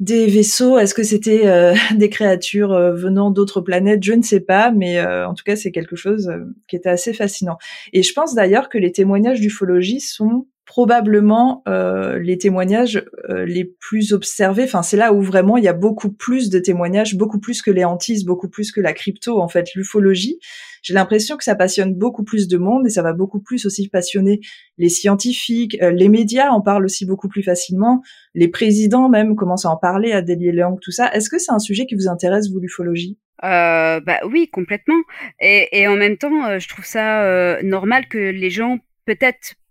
des 0.00 0.26
vaisseaux? 0.26 0.78
Est-ce 0.78 0.94
que 0.94 1.02
c'était 1.02 1.46
euh, 1.46 1.74
des 1.96 2.10
créatures 2.10 2.72
euh, 2.72 2.92
venant 2.92 3.30
d'autres 3.30 3.60
planètes? 3.60 4.02
Je 4.02 4.12
ne 4.12 4.22
sais 4.22 4.40
pas, 4.40 4.70
mais 4.70 4.98
euh, 4.98 5.26
en 5.28 5.34
tout 5.34 5.44
cas, 5.44 5.56
c'est 5.56 5.72
quelque 5.72 5.96
chose 5.96 6.30
qui 6.68 6.76
était 6.76 6.88
assez 6.88 7.12
fascinant. 7.12 7.56
Et 7.92 8.02
je 8.02 8.12
pense 8.12 8.34
d'ailleurs 8.34 8.68
que 8.68 8.78
les 8.78 8.92
témoignages 8.92 9.40
d'ufologie 9.40 10.00
sont 10.00 10.46
probablement 10.66 11.62
les 11.66 12.38
témoignages 12.38 13.04
les 13.28 13.64
plus 13.64 14.12
observés. 14.12 14.64
Enfin, 14.64 14.82
c'est 14.82 14.96
là 14.96 15.12
où 15.12 15.20
vraiment 15.20 15.56
il 15.56 15.64
y 15.64 15.68
a 15.68 15.72
beaucoup 15.72 16.10
plus 16.10 16.50
de 16.50 16.58
témoignages, 16.58 17.16
beaucoup 17.16 17.38
plus 17.38 17.62
que 17.62 17.70
les 17.70 17.84
hantises, 17.84 18.24
beaucoup 18.24 18.48
plus 18.48 18.72
que 18.72 18.80
la 18.80 18.92
crypto. 18.92 19.40
En 19.40 19.48
fait, 19.48 19.74
l'ufologie, 19.74 20.38
j'ai 20.82 20.94
l'impression 20.94 21.36
que 21.36 21.44
ça 21.44 21.54
passionne 21.54 21.94
beaucoup 21.94 22.24
plus 22.24 22.48
de 22.48 22.58
monde 22.58 22.86
et 22.86 22.90
ça 22.90 23.02
va 23.02 23.12
beaucoup 23.12 23.40
plus 23.40 23.64
aussi 23.66 23.88
passionner 23.88 24.40
les 24.76 24.88
scientifiques, 24.88 25.78
euh, 25.82 25.90
les 25.90 26.08
médias 26.08 26.50
en 26.50 26.60
parlent 26.60 26.84
aussi 26.84 27.06
beaucoup 27.06 27.28
plus 27.28 27.42
facilement, 27.42 28.02
les 28.34 28.48
présidents 28.48 29.08
même 29.08 29.34
commencent 29.36 29.64
à 29.64 29.70
en 29.70 29.76
parler, 29.76 30.12
à 30.12 30.20
délier 30.20 30.52
les 30.52 30.58
langues, 30.58 30.80
tout 30.80 30.90
ça. 30.90 31.10
Est-ce 31.12 31.30
que 31.30 31.38
c'est 31.38 31.52
un 31.52 31.58
sujet 31.58 31.86
qui 31.86 31.94
vous 31.94 32.08
intéresse, 32.08 32.50
vous, 32.50 32.60
l'ufologie? 32.60 33.18
Euh, 33.42 34.00
bah 34.00 34.20
oui, 34.30 34.48
complètement. 34.52 35.00
Et, 35.40 35.68
et 35.72 35.88
en 35.88 35.96
même 35.96 36.16
temps, 36.16 36.46
euh, 36.46 36.58
je 36.58 36.68
trouve 36.68 36.84
ça 36.84 37.24
euh, 37.24 37.62
normal 37.62 38.06
que 38.08 38.18
les 38.18 38.50
gens 38.50 38.78
peut-être 39.06 39.54
euh, 39.54 39.54
euh, 39.54 39.63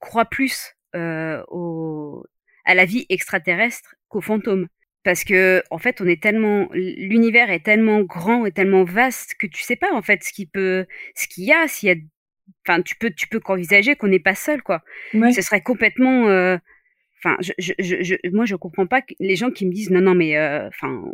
croient 0.00 0.24
plus 0.24 0.74
au, 0.94 2.24
à 2.64 2.74
la 2.74 2.84
vie 2.84 3.06
extraterrestre 3.08 3.94
qu'aux 4.08 4.20
fantômes 4.20 4.68
parce 5.04 5.22
que 5.22 5.62
en 5.70 5.78
fait 5.78 6.00
on 6.00 6.06
est 6.06 6.20
tellement 6.20 6.68
l'univers 6.72 7.50
est 7.50 7.64
tellement 7.64 8.00
grand 8.00 8.46
et 8.46 8.52
tellement 8.52 8.84
vaste 8.84 9.34
que 9.38 9.46
tu 9.46 9.62
sais 9.62 9.76
pas 9.76 9.92
en 9.92 10.02
fait 10.02 10.24
ce 10.24 10.32
qui 10.32 10.46
peut 10.46 10.86
ce 11.14 11.28
qu'il 11.28 11.44
y 11.44 11.52
a 11.52 11.68
s'il 11.68 11.88
y 11.88 11.92
a 11.92 11.96
enfin 12.66 12.82
tu 12.82 12.96
peux 12.96 13.10
tu 13.10 13.28
peux 13.28 13.38
qu'envisager 13.38 13.94
qu'on 13.94 14.08
n'est 14.08 14.18
pas 14.18 14.34
seul 14.34 14.62
quoi 14.62 14.82
ouais. 15.12 15.32
ce 15.32 15.42
serait 15.42 15.60
complètement 15.60 16.28
euh, 16.28 16.56
Enfin, 17.24 17.36
je, 17.40 17.72
je, 17.78 17.96
je, 18.02 18.14
moi, 18.32 18.44
je 18.44 18.54
comprends 18.54 18.86
pas 18.86 19.00
les 19.18 19.34
gens 19.34 19.50
qui 19.50 19.64
me 19.64 19.72
disent 19.72 19.90
non, 19.90 20.02
non, 20.02 20.14
mais 20.14 20.36
euh, 20.36 20.68
enfin, 20.68 21.04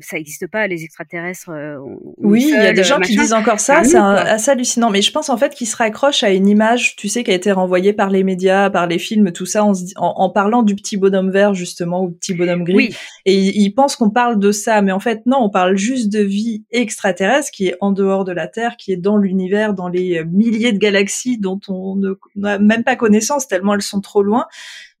ça 0.00 0.16
n'existe 0.16 0.46
pas, 0.46 0.66
les 0.66 0.82
extraterrestres. 0.82 1.50
Euh, 1.50 1.76
oui, 2.16 2.44
il 2.48 2.54
y 2.54 2.66
a 2.66 2.72
des 2.72 2.82
gens 2.82 2.98
machin. 2.98 3.10
qui 3.12 3.18
disent 3.18 3.34
encore 3.34 3.60
ça, 3.60 3.84
c'est 3.84 3.98
assez 3.98 4.50
hallucinant. 4.50 4.88
Mais 4.88 5.02
je 5.02 5.12
pense 5.12 5.28
en 5.28 5.36
fait 5.36 5.54
qu'ils 5.54 5.66
se 5.66 5.76
raccrochent 5.76 6.22
à 6.22 6.30
une 6.30 6.48
image, 6.48 6.96
tu 6.96 7.08
sais, 7.08 7.22
qui 7.22 7.30
a 7.32 7.34
été 7.34 7.52
renvoyée 7.52 7.92
par 7.92 8.08
les 8.08 8.24
médias, 8.24 8.70
par 8.70 8.86
les 8.86 8.98
films, 8.98 9.30
tout 9.32 9.44
ça, 9.44 9.62
en, 9.62 9.72
en, 9.96 10.14
en 10.16 10.30
parlant 10.30 10.62
du 10.62 10.74
petit 10.74 10.96
bonhomme 10.96 11.30
vert 11.30 11.52
justement 11.52 12.02
ou 12.02 12.12
petit 12.12 12.32
bonhomme 12.32 12.64
gris. 12.64 12.74
Oui. 12.74 12.96
Et 13.26 13.34
ils, 13.34 13.62
ils 13.62 13.74
pensent 13.74 13.96
qu'on 13.96 14.10
parle 14.10 14.38
de 14.38 14.52
ça, 14.52 14.80
mais 14.80 14.92
en 14.92 15.00
fait 15.00 15.26
non, 15.26 15.38
on 15.42 15.50
parle 15.50 15.76
juste 15.76 16.10
de 16.10 16.20
vie 16.20 16.64
extraterrestre 16.70 17.50
qui 17.50 17.66
est 17.66 17.76
en 17.82 17.92
dehors 17.92 18.24
de 18.24 18.32
la 18.32 18.48
Terre, 18.48 18.76
qui 18.78 18.92
est 18.92 18.96
dans 18.96 19.18
l'univers, 19.18 19.74
dans 19.74 19.88
les 19.88 20.24
milliers 20.24 20.72
de 20.72 20.78
galaxies 20.78 21.36
dont 21.36 21.60
on 21.68 22.00
n'a 22.36 22.58
même 22.58 22.84
pas 22.84 22.96
connaissance 22.96 23.48
tellement 23.48 23.74
elles 23.74 23.82
sont 23.82 24.00
trop 24.00 24.22
loin. 24.22 24.46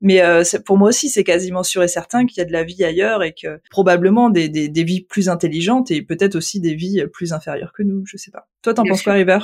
Mais 0.00 0.22
euh, 0.22 0.42
pour 0.64 0.78
moi 0.78 0.90
aussi, 0.90 1.08
c'est 1.08 1.24
quasiment 1.24 1.62
sûr 1.62 1.82
et 1.82 1.88
certain 1.88 2.26
qu'il 2.26 2.38
y 2.38 2.40
a 2.40 2.44
de 2.44 2.52
la 2.52 2.62
vie 2.62 2.84
ailleurs 2.84 3.22
et 3.22 3.32
que 3.32 3.60
probablement 3.70 4.30
des, 4.30 4.48
des, 4.48 4.68
des 4.68 4.84
vies 4.84 5.00
plus 5.00 5.28
intelligentes 5.28 5.90
et 5.90 6.02
peut-être 6.02 6.36
aussi 6.36 6.60
des 6.60 6.74
vies 6.74 7.04
plus 7.12 7.32
inférieures 7.32 7.72
que 7.72 7.82
nous. 7.82 8.04
Je 8.06 8.16
sais 8.16 8.30
pas. 8.30 8.48
Toi, 8.62 8.74
t'en 8.74 8.84
penses 8.84 9.02
quoi, 9.02 9.14
River? 9.14 9.38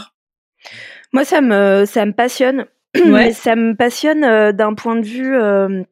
Moi, 1.13 1.25
ça 1.25 1.41
me 1.41 1.85
ça 1.87 2.07
me 2.07 2.13
passionne. 2.13 2.67
Ouais. 2.95 3.33
ça 3.33 3.57
me 3.57 3.75
passionne 3.75 4.23
euh, 4.23 4.53
d'un 4.53 4.75
point 4.75 4.95
de 4.95 5.05
vue 5.05 5.35
euh, 5.35 5.83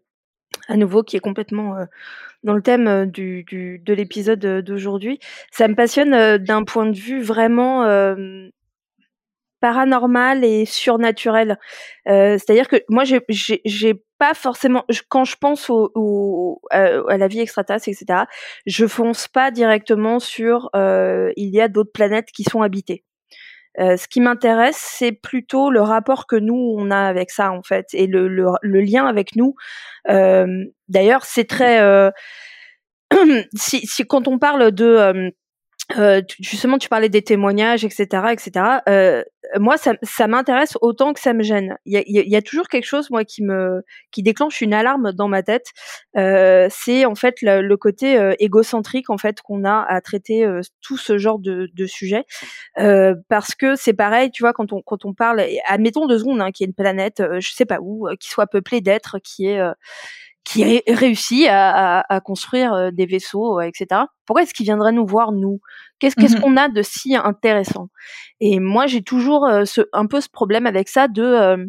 à 0.69 0.77
nouveau 0.77 1.03
qui 1.03 1.17
est 1.17 1.21
complètement 1.21 1.77
dans 2.45 2.55
le 2.55 2.63
thème 2.63 3.07
du, 3.07 3.43
du 3.43 3.81
de 3.85 3.93
l'épisode 3.93 4.39
d'aujourd'hui. 4.39 5.19
Ça 5.51 5.67
me 5.67 5.75
passionne 5.75 6.39
d'un 6.39 6.63
point 6.63 6.87
de 6.87 6.97
vue 6.97 7.21
vraiment 7.21 7.85
paranormal 9.63 10.45
et 10.45 10.67
surnaturel. 10.67 11.59
Euh, 12.09 12.37
C'est-à-dire 12.37 12.69
que 12.69 12.77
moi, 12.89 13.05
j'ai 13.05 13.95
pas 14.19 14.35
forcément, 14.35 14.85
quand 15.09 15.25
je 15.25 15.37
pense 15.37 15.71
au, 15.71 15.91
au, 15.95 16.61
à 16.71 17.17
la 17.17 17.29
vie 17.29 17.41
extraterrestre, 17.41 17.89
etc., 17.89 18.25
je 18.67 18.87
fonce 18.87 19.29
pas 19.29 19.51
directement 19.51 20.19
sur 20.19 20.69
euh, 20.77 21.33
il 21.37 21.49
y 21.49 21.61
a 21.61 21.69
d'autres 21.69 21.93
planètes 21.93 22.31
qui 22.33 22.45
sont 22.45 22.61
habitées. 22.63 23.05
Euh, 23.79 23.97
ce 23.97 24.07
qui 24.07 24.21
m'intéresse, 24.21 24.77
c'est 24.77 25.13
plutôt 25.13 25.71
le 25.71 25.81
rapport 25.81 26.27
que 26.27 26.37
nous 26.37 26.75
on 26.77 26.91
a 26.91 26.99
avec 26.99 27.31
ça 27.31 27.53
en 27.53 27.63
fait 27.63 27.87
et 27.95 28.07
le, 28.07 28.29
le, 28.29 28.47
le 28.61 28.81
lien 28.83 29.07
avec 29.07 29.35
nous. 29.35 29.55
Euh, 30.11 30.47
D'ailleurs, 30.89 31.25
c'est 31.25 31.47
très 31.47 31.81
euh, 31.81 32.11
si, 33.57 33.87
si, 33.87 34.07
quand 34.07 34.29
on 34.29 34.39
parle 34.39 34.73
de 34.73 35.33
euh, 35.99 36.23
justement, 36.41 36.79
tu 36.79 36.89
parlais 36.89 37.09
des 37.09 37.23
témoignages, 37.23 37.85
etc., 37.85 38.07
etc. 38.33 38.79
Euh, 38.89 39.23
moi, 39.59 39.77
ça, 39.77 39.95
ça 40.03 40.27
m'intéresse 40.27 40.79
autant 40.81 41.13
que 41.13 41.21
ça 41.21 41.33
me 41.35 41.43
gêne. 41.43 41.77
Il 41.85 41.93
y 41.93 41.99
a, 41.99 42.03
y 42.07 42.37
a, 42.37 42.43
toujours 42.43 42.69
quelque 42.69 42.85
chose, 42.87 43.11
moi, 43.11 43.25
qui 43.25 43.43
me, 43.43 43.83
qui 44.11 44.23
déclenche 44.23 44.61
une 44.61 44.73
alarme 44.73 45.13
dans 45.13 45.29
ma 45.29 45.43
tête. 45.43 45.69
Euh, 46.17 46.69
c'est 46.71 47.05
en 47.05 47.15
fait 47.15 47.43
le, 47.43 47.61
le 47.61 47.77
côté 47.77 48.19
euh, 48.19 48.35
égocentrique, 48.39 49.11
en 49.11 49.19
fait, 49.19 49.43
qu'on 49.43 49.65
a 49.65 49.85
à 49.89 50.01
traiter 50.01 50.45
euh, 50.45 50.61
tout 50.81 50.97
ce 50.97 51.19
genre 51.19 51.39
de, 51.39 51.69
de 51.75 51.87
sujets, 51.87 52.25
euh, 52.79 53.15
parce 53.29 53.55
que 53.55 53.75
c'est 53.77 53.95
pareil, 53.95 54.31
tu 54.31 54.43
vois, 54.43 54.53
quand 54.53 54.73
on, 54.73 54.81
quand 54.83 55.05
on 55.05 55.13
parle, 55.13 55.43
admettons 55.67 56.07
deux 56.07 56.19
secondes, 56.19 56.41
hein, 56.41 56.53
qu'il 56.53 56.65
y 56.65 56.67
ait 56.67 56.71
une 56.71 56.75
planète, 56.75 57.23
je 57.39 57.53
sais 57.53 57.67
pas 57.67 57.79
où, 57.81 58.09
qui 58.21 58.29
soit 58.29 58.47
peuplée 58.47 58.81
d'êtres, 58.81 59.19
qui 59.23 59.47
est 59.47 59.61
qui 60.45 60.65
ré 60.65 60.83
réussit 60.89 61.47
à, 61.49 62.01
à, 62.01 62.15
à, 62.15 62.21
construire 62.21 62.73
euh, 62.73 62.91
des 62.91 63.07
vaisseaux, 63.07 63.61
euh, 63.61 63.63
etc. 63.63 64.03
Pourquoi 64.27 64.43
est-ce 64.43 64.55
qu'ils 64.55 64.67
viendraient 64.67 64.93
nous 64.93 65.07
voir 65.07 65.33
nous? 65.33 65.61
Qu'est-ce 65.99 66.19
mmh 66.19 66.41
qu'on 66.41 66.57
a 66.57 66.69
de 66.69 66.83
si 66.83 67.15
intéressant? 67.17 67.89
Et 68.41 68.59
moi, 68.59 68.87
j'ai 68.87 69.03
toujours 69.03 69.47
euh, 69.47 69.65
ce, 69.65 69.83
un 69.93 70.07
peu 70.07 70.21
ce 70.21 70.29
problème 70.29 70.67
avec 70.67 70.89
ça 70.89 71.07
de 71.09 71.23
euh, 71.23 71.65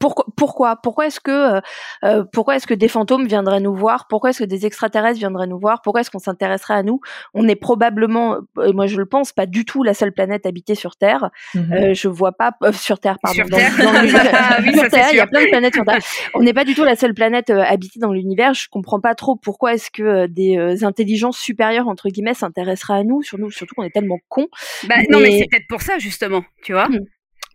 pourquoi 0.00 0.24
pourquoi 0.34 0.76
pourquoi 0.76 1.06
est-ce 1.06 1.20
que 1.20 1.30
euh, 1.30 1.60
euh, 2.04 2.24
pourquoi 2.32 2.56
est-ce 2.56 2.66
que 2.66 2.74
des 2.74 2.88
fantômes 2.88 3.26
viendraient 3.26 3.60
nous 3.60 3.74
voir? 3.74 4.08
Pourquoi 4.08 4.30
est-ce 4.30 4.40
que 4.40 4.48
des 4.48 4.64
extraterrestres 4.64 5.18
viendraient 5.18 5.46
nous 5.46 5.60
voir? 5.60 5.82
Pourquoi 5.82 6.00
est-ce 6.00 6.10
qu'on 6.10 6.18
s'intéresserait 6.18 6.74
à 6.74 6.82
nous? 6.82 7.00
On 7.34 7.46
est 7.46 7.54
probablement 7.54 8.38
et 8.64 8.72
moi 8.72 8.86
je 8.86 8.96
le 8.96 9.04
pense 9.04 9.32
pas 9.32 9.44
du 9.44 9.66
tout 9.66 9.82
la 9.82 9.92
seule 9.92 10.12
planète 10.12 10.46
habitée 10.46 10.74
sur 10.74 10.96
terre. 10.96 11.30
Mm-hmm. 11.54 11.90
euh, 11.90 11.94
je 11.94 12.08
vois 12.08 12.32
pas 12.32 12.52
euh, 12.62 12.72
sur 12.72 12.98
terre 12.98 13.18
pardon 13.22 13.36
sur 13.36 13.50
terre, 13.50 13.72
oui, 14.64 14.72
sur 14.72 14.88
terre 14.88 15.08
il 15.12 15.16
y 15.16 15.20
a 15.20 15.26
plein 15.26 15.44
de 15.44 15.50
planètes 15.50 15.74
sur 15.74 15.84
terre. 15.84 15.98
On 16.34 16.42
n'est 16.42 16.54
pas 16.54 16.64
du 16.64 16.74
tout 16.74 16.84
la 16.84 16.96
seule 16.96 17.12
planète 17.12 17.50
euh, 17.50 17.62
habitée 17.62 18.00
dans 18.00 18.12
l'univers. 18.12 18.54
Je 18.54 18.68
comprends 18.70 19.00
pas 19.00 19.14
trop 19.14 19.36
pourquoi 19.36 19.74
est-ce 19.74 19.90
que 19.90 20.02
euh, 20.02 20.26
des 20.28 20.82
intelligences 20.82 21.38
supérieures 21.38 21.88
entre 21.88 22.08
guillemets 22.08 22.32
s'intéresseraient 22.32 23.00
à 23.00 23.04
nous 23.04 23.22
sur 23.22 23.38
nous 23.38 23.50
surtout 23.50 23.74
qu'on 23.74 23.84
est 23.84 23.90
tellement 23.90 24.18
cons. 24.30 24.48
Bah, 24.88 24.94
mais... 24.96 25.06
non 25.10 25.20
mais 25.20 25.38
c'est 25.38 25.46
peut-être 25.50 25.68
pour 25.68 25.82
ça 25.82 25.98
justement 25.98 26.42
tu 26.62 26.72
vois. 26.72 26.88
Mm 26.88 27.00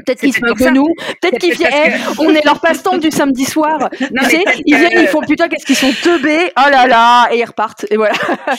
Peut-être 0.04 0.20
qu'ils 0.20 0.34
se 0.34 0.42
moquent 0.42 0.60
de 0.60 0.70
nous. 0.72 0.88
Peut-être 1.22 1.40
qu'ils 1.40 1.56
viennent. 1.56 1.94
On 2.20 2.34
est 2.36 2.44
leur 2.44 2.60
passe-temps 2.60 2.98
du 2.98 3.12
samedi 3.12 3.46
soir. 3.46 3.90
Non, 4.12 4.24
tu 4.24 4.32
sais, 4.32 4.44
ils 4.66 4.76
viennent, 4.76 5.02
ils 5.02 5.08
font 5.08 5.22
putain, 5.22 5.48
qu'est-ce 5.48 5.66
qu'ils 5.66 5.78
sont 5.78 5.94
teubés. 6.04 6.52
Oh 6.58 6.70
là 6.70 6.86
là, 6.86 7.30
et 7.32 7.40
ils 7.40 7.46
repartent. 7.46 7.86
Et 7.90 7.96
voilà. 7.96 8.14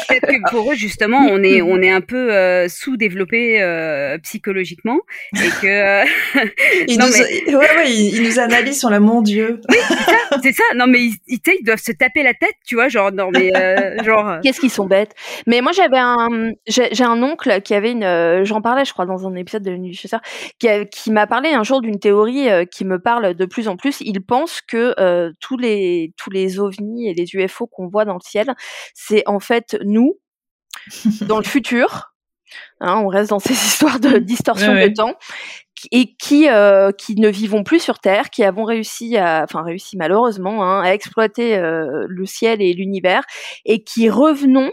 Peut-être 0.08 0.26
que 0.26 0.50
pour 0.50 0.72
eux, 0.72 0.74
justement, 0.74 1.18
on 1.30 1.42
est, 1.42 1.60
on 1.60 1.82
est 1.82 1.90
un 1.90 2.00
peu 2.00 2.32
euh, 2.32 2.68
sous-développé 2.68 3.60
euh, 3.60 4.16
psychologiquement 4.18 4.98
et 5.34 5.48
que. 5.60 5.66
Euh, 5.66 6.04
ils, 6.88 6.98
nous, 6.98 7.06
mais... 7.06 7.54
ouais, 7.54 7.76
ouais, 7.76 7.92
ils, 7.92 8.22
nous 8.22 8.38
analysent 8.38 8.80
sur 8.80 8.90
la 8.90 9.00
mon 9.00 9.20
Dieu. 9.20 9.60
Oui, 9.68 9.76
c'est 9.88 9.94
ça, 9.94 10.38
c'est 10.42 10.52
ça. 10.52 10.64
Non, 10.74 10.86
mais 10.86 11.00
ils, 11.00 11.14
ils, 11.26 11.40
ils, 11.60 11.64
doivent 11.64 11.82
se 11.82 11.92
taper 11.92 12.22
la 12.22 12.32
tête, 12.32 12.54
tu 12.66 12.76
vois, 12.76 12.88
genre, 12.88 13.12
non, 13.12 13.30
mais 13.30 13.52
genre. 14.04 14.38
Qu'est-ce 14.42 14.60
qu'ils 14.60 14.70
sont 14.70 14.86
bêtes. 14.86 15.14
Mais 15.46 15.60
moi, 15.60 15.72
j'avais 15.72 15.98
un, 15.98 16.52
j'ai 16.66 17.04
un 17.04 17.22
oncle 17.22 17.60
qui 17.60 17.74
avait 17.74 17.92
une, 17.92 18.44
j'en 18.44 18.62
parlais, 18.62 18.86
je 18.86 18.94
crois, 18.94 19.04
dans 19.04 19.26
un 19.26 19.34
épisode 19.34 19.62
de 19.62 19.70
la 19.70 19.76
Nuit 19.76 19.90
du 19.90 19.98
Chasseur, 19.98 20.20
qui, 20.58 20.68
qui 20.90 21.10
m'a 21.10 21.25
parlé 21.26 21.50
un 21.50 21.62
jour 21.62 21.80
d'une 21.80 21.98
théorie 21.98 22.48
euh, 22.48 22.64
qui 22.64 22.84
me 22.84 22.98
parle 22.98 23.34
de 23.34 23.44
plus 23.44 23.68
en 23.68 23.76
plus. 23.76 24.00
Il 24.00 24.24
pense 24.24 24.60
que 24.60 24.94
euh, 24.98 25.32
tous 25.40 25.56
les 25.56 26.12
tous 26.16 26.30
les 26.30 26.58
ovnis 26.58 27.08
et 27.08 27.14
les 27.14 27.26
UFO 27.34 27.66
qu'on 27.66 27.88
voit 27.88 28.04
dans 28.04 28.14
le 28.14 28.20
ciel, 28.20 28.54
c'est 28.94 29.22
en 29.26 29.40
fait 29.40 29.76
nous 29.84 30.18
dans 31.22 31.38
le 31.38 31.44
futur. 31.44 32.12
Hein, 32.80 33.02
on 33.04 33.08
reste 33.08 33.30
dans 33.30 33.38
ces 33.38 33.52
histoires 33.66 34.00
de 34.00 34.18
distorsion 34.18 34.74
de 34.74 34.94
temps 34.94 35.14
et 35.92 36.14
qui 36.16 36.48
euh, 36.48 36.90
qui 36.92 37.16
ne 37.16 37.28
vivons 37.28 37.64
plus 37.64 37.80
sur 37.80 37.98
Terre, 37.98 38.30
qui 38.30 38.44
avons 38.44 38.64
réussi 38.64 39.16
à, 39.16 39.42
enfin 39.44 39.62
réussi 39.62 39.96
malheureusement 39.96 40.64
hein, 40.64 40.82
à 40.82 40.94
exploiter 40.94 41.58
le 41.60 42.26
ciel 42.26 42.62
et 42.62 42.72
l'univers, 42.72 43.24
et 43.64 43.84
qui 43.84 44.08
revenons 44.08 44.72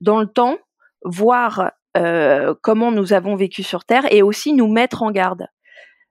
dans 0.00 0.20
le 0.20 0.26
temps 0.26 0.58
voir 1.04 1.70
euh, 1.96 2.54
comment 2.60 2.90
nous 2.90 3.12
avons 3.12 3.36
vécu 3.36 3.62
sur 3.62 3.84
Terre 3.84 4.12
et 4.12 4.22
aussi 4.22 4.52
nous 4.52 4.68
mettre 4.68 5.02
en 5.02 5.10
garde. 5.10 5.46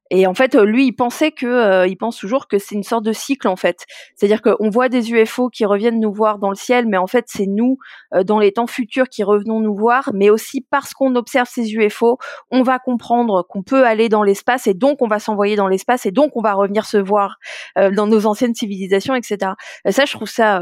Et 0.09 0.27
en 0.27 0.33
fait, 0.33 0.55
lui, 0.55 0.87
il 0.87 0.93
pensait 0.93 1.31
que, 1.31 1.45
euh, 1.45 1.87
il 1.87 1.95
pense 1.95 2.17
toujours 2.17 2.47
que 2.47 2.59
c'est 2.59 2.75
une 2.75 2.83
sorte 2.83 3.03
de 3.03 3.13
cycle 3.13 3.47
en 3.47 3.55
fait. 3.55 3.85
C'est-à-dire 4.15 4.41
qu'on 4.41 4.69
voit 4.69 4.89
des 4.89 5.11
UFO 5.11 5.49
qui 5.49 5.65
reviennent 5.65 5.99
nous 5.99 6.13
voir 6.13 6.39
dans 6.39 6.49
le 6.49 6.55
ciel, 6.55 6.87
mais 6.87 6.97
en 6.97 7.07
fait, 7.07 7.25
c'est 7.27 7.47
nous 7.47 7.77
euh, 8.13 8.23
dans 8.23 8.39
les 8.39 8.51
temps 8.51 8.67
futurs 8.67 9.07
qui 9.09 9.23
revenons 9.23 9.59
nous 9.59 9.75
voir. 9.75 10.11
Mais 10.13 10.29
aussi 10.29 10.61
parce 10.69 10.93
qu'on 10.93 11.15
observe 11.15 11.47
ces 11.49 11.73
UFO, 11.73 12.17
on 12.51 12.63
va 12.63 12.79
comprendre 12.79 13.45
qu'on 13.49 13.63
peut 13.63 13.85
aller 13.85 14.09
dans 14.09 14.23
l'espace 14.23 14.67
et 14.67 14.73
donc 14.73 15.01
on 15.01 15.07
va 15.07 15.19
s'envoyer 15.19 15.55
dans 15.55 15.67
l'espace 15.67 16.05
et 16.05 16.11
donc 16.11 16.35
on 16.35 16.41
va 16.41 16.53
revenir 16.53 16.85
se 16.85 16.97
voir 16.97 17.37
dans 17.75 18.07
nos 18.07 18.25
anciennes 18.25 18.55
civilisations, 18.55 19.15
etc. 19.15 19.53
Et 19.85 19.91
ça, 19.91 20.05
je 20.05 20.13
trouve 20.13 20.29
ça 20.29 20.61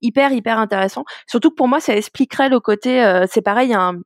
hyper 0.00 0.32
hyper 0.32 0.58
intéressant. 0.58 1.04
Surtout 1.26 1.50
que 1.50 1.56
pour 1.56 1.68
moi, 1.68 1.80
ça 1.80 1.96
expliquerait 1.96 2.48
le 2.48 2.60
côté. 2.60 3.24
c'est 3.28 3.42
pareil, 3.42 3.74
un 3.74 4.00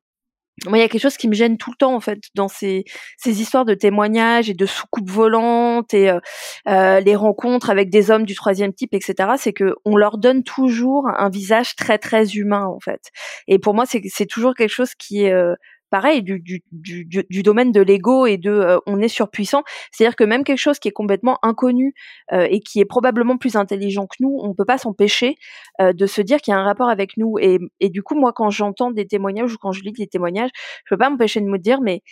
moi, 0.64 0.78
il 0.78 0.80
y 0.80 0.84
a 0.84 0.88
quelque 0.88 1.02
chose 1.02 1.18
qui 1.18 1.28
me 1.28 1.34
gêne 1.34 1.58
tout 1.58 1.70
le 1.70 1.76
temps 1.76 1.94
en 1.94 2.00
fait 2.00 2.18
dans 2.34 2.48
ces, 2.48 2.84
ces 3.18 3.42
histoires 3.42 3.66
de 3.66 3.74
témoignages 3.74 4.48
et 4.48 4.54
de 4.54 4.64
soucoupes 4.64 5.10
volantes 5.10 5.92
et 5.92 6.08
euh, 6.10 6.18
euh, 6.66 7.00
les 7.00 7.14
rencontres 7.14 7.68
avec 7.68 7.90
des 7.90 8.10
hommes 8.10 8.24
du 8.24 8.34
troisième 8.34 8.72
type, 8.72 8.94
etc. 8.94 9.32
C'est 9.36 9.52
que 9.52 9.74
on 9.84 9.96
leur 9.96 10.16
donne 10.16 10.42
toujours 10.42 11.08
un 11.08 11.28
visage 11.28 11.76
très 11.76 11.98
très 11.98 12.30
humain 12.32 12.64
en 12.64 12.80
fait. 12.80 13.10
Et 13.48 13.58
pour 13.58 13.74
moi, 13.74 13.84
c'est 13.86 14.00
c'est 14.06 14.26
toujours 14.26 14.54
quelque 14.54 14.70
chose 14.72 14.94
qui 14.94 15.24
est 15.24 15.32
euh, 15.32 15.54
pareil 15.90 16.22
du, 16.22 16.40
du, 16.40 16.62
du, 16.72 17.06
du, 17.06 17.42
domaine 17.42 17.72
de 17.72 17.80
l'ego 17.80 18.26
et 18.26 18.36
de 18.36 18.50
euh, 18.50 18.78
on 18.86 19.00
est 19.00 19.08
surpuissant. 19.08 19.62
C'est-à-dire 19.92 20.16
que 20.16 20.24
même 20.24 20.44
quelque 20.44 20.58
chose 20.58 20.78
qui 20.78 20.88
est 20.88 20.92
complètement 20.92 21.38
inconnu 21.42 21.94
euh, 22.32 22.46
et 22.50 22.60
qui 22.60 22.80
est 22.80 22.84
probablement 22.84 23.36
plus 23.36 23.56
intelligent 23.56 24.06
que 24.06 24.16
nous, 24.20 24.38
on 24.42 24.54
peut 24.54 24.64
pas 24.64 24.78
s'empêcher 24.78 25.36
euh, 25.80 25.92
de 25.92 26.06
se 26.06 26.20
dire 26.20 26.40
qu'il 26.40 26.52
y 26.52 26.54
a 26.54 26.60
un 26.60 26.64
rapport 26.64 26.88
avec 26.88 27.16
nous. 27.16 27.36
Et, 27.38 27.58
du 27.88 28.02
coup, 28.02 28.14
moi, 28.14 28.32
quand 28.32 28.50
j'entends 28.50 28.90
des 28.90 29.06
témoignages 29.06 29.52
ou 29.54 29.56
quand 29.58 29.72
je 29.72 29.82
lis 29.82 29.92
des 29.92 30.06
témoignages, 30.06 30.50
je 30.84 30.94
peux 30.94 30.98
pas 30.98 31.10
m'empêcher 31.10 31.40
de 31.40 31.46
me 31.46 31.58
dire, 31.58 31.80
mais 31.80 32.02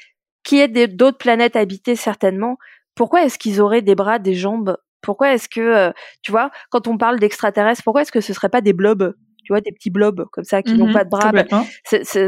qui 0.45 0.61
est 0.61 0.69
d'autres 0.89 1.19
planètes 1.19 1.57
habitées 1.57 1.97
certainement? 1.97 2.59
Pourquoi 2.95 3.25
est-ce 3.25 3.39
qu'ils 3.39 3.61
auraient 3.61 3.83
des 3.83 3.95
bras, 3.95 4.19
des 4.19 4.35
jambes? 4.35 4.77
Pourquoi 5.01 5.35
est-ce 5.35 5.49
que, 5.49 5.93
tu 6.23 6.31
vois, 6.33 6.51
quand 6.71 6.87
on 6.87 6.97
parle 6.97 7.19
d'extraterrestres, 7.19 7.83
pourquoi 7.83 8.03
est-ce 8.03 8.13
que 8.13 8.21
ce 8.21 8.33
serait 8.33 8.49
pas 8.49 8.61
des 8.61 8.73
blobs? 8.73 9.15
Tu 9.45 9.53
vois, 9.53 9.61
des 9.61 9.73
petits 9.73 9.91
blobs 9.91 10.25
comme 10.33 10.45
ça 10.45 10.63
qui 10.63 10.75
n'ont 10.75 10.89
mmh 10.89 10.93
pas 10.93 11.05
de 11.05 11.11
bras. 11.11 11.33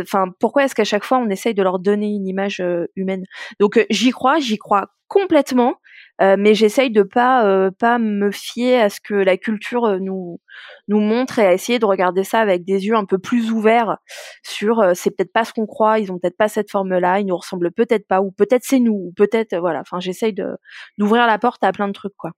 Enfin, 0.02 0.26
pourquoi 0.38 0.64
est-ce 0.64 0.74
qu'à 0.74 0.84
chaque 0.84 1.04
fois 1.04 1.18
on 1.18 1.28
essaye 1.28 1.54
de 1.54 1.62
leur 1.62 1.78
donner 1.78 2.08
une 2.08 2.26
image 2.26 2.60
euh, 2.60 2.86
humaine? 2.96 3.24
Donc 3.60 3.76
euh, 3.78 3.84
j'y 3.90 4.10
crois, 4.10 4.38
j'y 4.38 4.58
crois 4.58 4.88
complètement, 5.08 5.76
euh, 6.20 6.36
mais 6.38 6.54
j'essaye 6.54 6.90
de 6.90 7.02
pas 7.02 7.70
pas 7.78 7.98
me 7.98 8.30
fier 8.30 8.80
à 8.80 8.88
ce 8.88 9.00
que 9.00 9.14
la 9.14 9.36
culture 9.36 10.00
nous 10.00 10.40
nous 10.88 11.00
montre 11.00 11.38
et 11.38 11.46
à 11.46 11.52
essayer 11.52 11.78
de 11.78 11.86
regarder 11.86 12.24
ça 12.24 12.40
avec 12.40 12.64
des 12.64 12.86
yeux 12.86 12.96
un 12.96 13.04
peu 13.04 13.18
plus 13.18 13.52
ouverts 13.52 13.98
sur 14.42 14.84
c'est 14.94 15.10
peut-être 15.10 15.32
pas 15.32 15.44
ce 15.44 15.52
qu'on 15.52 15.66
croit, 15.66 15.98
ils 16.00 16.10
ont 16.10 16.18
peut-être 16.18 16.36
pas 16.36 16.48
cette 16.48 16.70
forme-là, 16.70 17.20
ils 17.20 17.26
nous 17.26 17.36
ressemblent 17.36 17.72
peut-être 17.72 18.06
pas, 18.08 18.20
ou 18.20 18.32
peut-être 18.32 18.64
c'est 18.64 18.80
nous, 18.80 18.94
ou 18.94 19.12
peut-être 19.16 19.56
voilà. 19.56 19.80
Enfin, 19.80 20.00
j'essaye 20.00 20.32
de 20.32 20.56
d'ouvrir 20.98 21.26
la 21.26 21.38
porte 21.38 21.62
à 21.64 21.72
plein 21.72 21.88
de 21.88 21.92
trucs 21.92 22.16
quoi. 22.16 22.32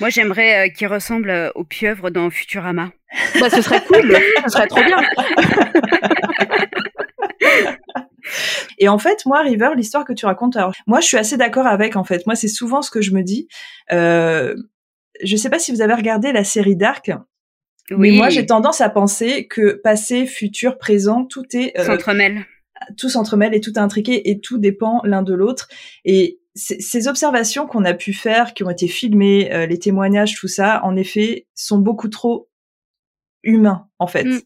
Moi, 0.00 0.08
j'aimerais 0.08 0.72
qu'il 0.72 0.86
ressemble 0.86 1.52
aux 1.54 1.64
pieuvres 1.64 2.10
dans 2.10 2.30
Futurama. 2.30 2.90
Bah, 3.40 3.50
ce 3.50 3.62
serait 3.62 3.82
cool, 3.84 4.16
ce 4.44 4.50
serait 4.50 4.66
trop 4.66 4.82
bien. 4.82 4.98
Et 8.78 8.88
en 8.88 8.98
fait, 8.98 9.24
moi, 9.26 9.42
River, 9.42 9.70
l'histoire 9.76 10.04
que 10.04 10.12
tu 10.12 10.26
racontes, 10.26 10.56
alors, 10.56 10.72
moi, 10.86 11.00
je 11.00 11.06
suis 11.06 11.16
assez 11.16 11.36
d'accord 11.36 11.66
avec, 11.66 11.96
en 11.96 12.04
fait. 12.04 12.26
Moi, 12.26 12.34
c'est 12.34 12.48
souvent 12.48 12.82
ce 12.82 12.90
que 12.90 13.00
je 13.00 13.12
me 13.12 13.22
dis. 13.22 13.48
Euh, 13.92 14.54
je 15.22 15.36
sais 15.36 15.48
pas 15.48 15.58
si 15.58 15.72
vous 15.72 15.80
avez 15.80 15.94
regardé 15.94 16.32
la 16.32 16.44
série 16.44 16.76
Dark. 16.76 17.10
Oui. 17.90 17.96
Mais 17.98 18.10
moi, 18.10 18.28
j'ai 18.28 18.44
tendance 18.44 18.80
à 18.80 18.88
penser 18.88 19.46
que 19.46 19.80
passé, 19.82 20.26
futur, 20.26 20.78
présent, 20.78 21.24
tout 21.24 21.44
est... 21.52 21.78
Euh, 21.78 21.84
s'entremêle. 21.84 22.44
Tout 22.98 23.08
s'entremêle 23.08 23.54
et 23.54 23.60
tout 23.60 23.72
est 23.74 23.78
intriqué 23.78 24.30
et 24.30 24.40
tout 24.40 24.58
dépend 24.58 25.00
l'un 25.04 25.22
de 25.22 25.34
l'autre. 25.34 25.68
Et 26.04 26.40
ces 26.56 27.08
observations 27.08 27.66
qu'on 27.66 27.84
a 27.84 27.94
pu 27.94 28.12
faire, 28.12 28.54
qui 28.54 28.64
ont 28.64 28.70
été 28.70 28.88
filmées, 28.88 29.52
euh, 29.52 29.66
les 29.66 29.78
témoignages, 29.78 30.34
tout 30.34 30.48
ça, 30.48 30.80
en 30.84 30.96
effet, 30.96 31.46
sont 31.54 31.78
beaucoup 31.78 32.08
trop 32.08 32.48
humain 33.42 33.86
en 33.98 34.06
fait. 34.06 34.24
Mm. 34.24 34.40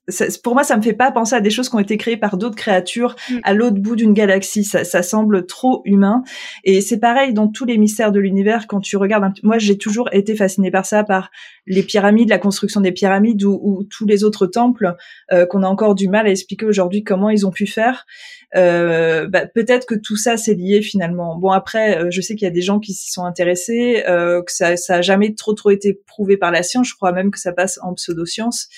pour 0.44 0.54
moi, 0.54 0.62
ça 0.62 0.76
me 0.76 0.82
fait 0.82 0.92
pas 0.92 1.10
penser 1.10 1.34
à 1.34 1.40
des 1.40 1.50
choses 1.50 1.68
qui 1.68 1.74
ont 1.74 1.80
été 1.80 1.96
créées 1.96 2.16
par 2.16 2.36
d'autres 2.36 2.56
créatures 2.56 3.16
mm. 3.28 3.38
à 3.42 3.52
l'autre 3.52 3.78
bout 3.78 3.96
d'une 3.96 4.12
galaxie. 4.12 4.62
Ça, 4.62 4.84
ça, 4.84 5.02
semble 5.02 5.46
trop 5.46 5.82
humain. 5.84 6.22
Et 6.64 6.80
c'est 6.80 6.98
pareil 6.98 7.34
dans 7.34 7.48
tous 7.48 7.64
les 7.64 7.78
mystères 7.78 8.12
de 8.12 8.20
l'univers. 8.20 8.66
Quand 8.66 8.80
tu 8.80 8.96
regardes, 8.96 9.24
un... 9.24 9.32
moi, 9.42 9.58
j'ai 9.58 9.76
toujours 9.76 10.08
été 10.12 10.36
fascinée 10.36 10.70
par 10.70 10.86
ça, 10.86 11.02
par 11.02 11.30
les 11.66 11.82
pyramides, 11.82 12.28
la 12.28 12.38
construction 12.38 12.80
des 12.80 12.92
pyramides 12.92 13.42
ou, 13.42 13.58
ou 13.62 13.84
tous 13.84 14.06
les 14.06 14.22
autres 14.22 14.46
temples 14.46 14.94
euh, 15.32 15.46
qu'on 15.46 15.62
a 15.62 15.68
encore 15.68 15.94
du 15.94 16.08
mal 16.08 16.26
à 16.26 16.30
expliquer 16.30 16.66
aujourd'hui 16.66 17.02
comment 17.02 17.30
ils 17.30 17.46
ont 17.46 17.50
pu 17.50 17.66
faire. 17.66 18.06
Euh, 18.56 19.28
bah, 19.28 19.46
peut-être 19.46 19.86
que 19.86 19.94
tout 19.94 20.16
ça 20.16 20.36
c'est 20.36 20.54
lié 20.54 20.82
finalement. 20.82 21.38
Bon 21.38 21.50
après, 21.50 21.98
euh, 21.98 22.08
je 22.10 22.20
sais 22.20 22.34
qu'il 22.34 22.46
y 22.46 22.50
a 22.50 22.52
des 22.52 22.62
gens 22.62 22.80
qui 22.80 22.92
s'y 22.94 23.10
sont 23.10 23.24
intéressés, 23.24 24.02
euh, 24.08 24.42
que 24.42 24.50
ça, 24.52 24.76
ça 24.76 24.96
a 24.96 25.02
jamais 25.02 25.34
trop 25.34 25.52
trop 25.52 25.70
été 25.70 26.00
prouvé 26.06 26.36
par 26.36 26.50
la 26.50 26.62
science. 26.62 26.88
Je 26.88 26.94
crois 26.94 27.12
même 27.12 27.30
que 27.30 27.38
ça 27.38 27.52
passe 27.52 27.78
en 27.82 27.94
pseudoscience. 27.94 28.68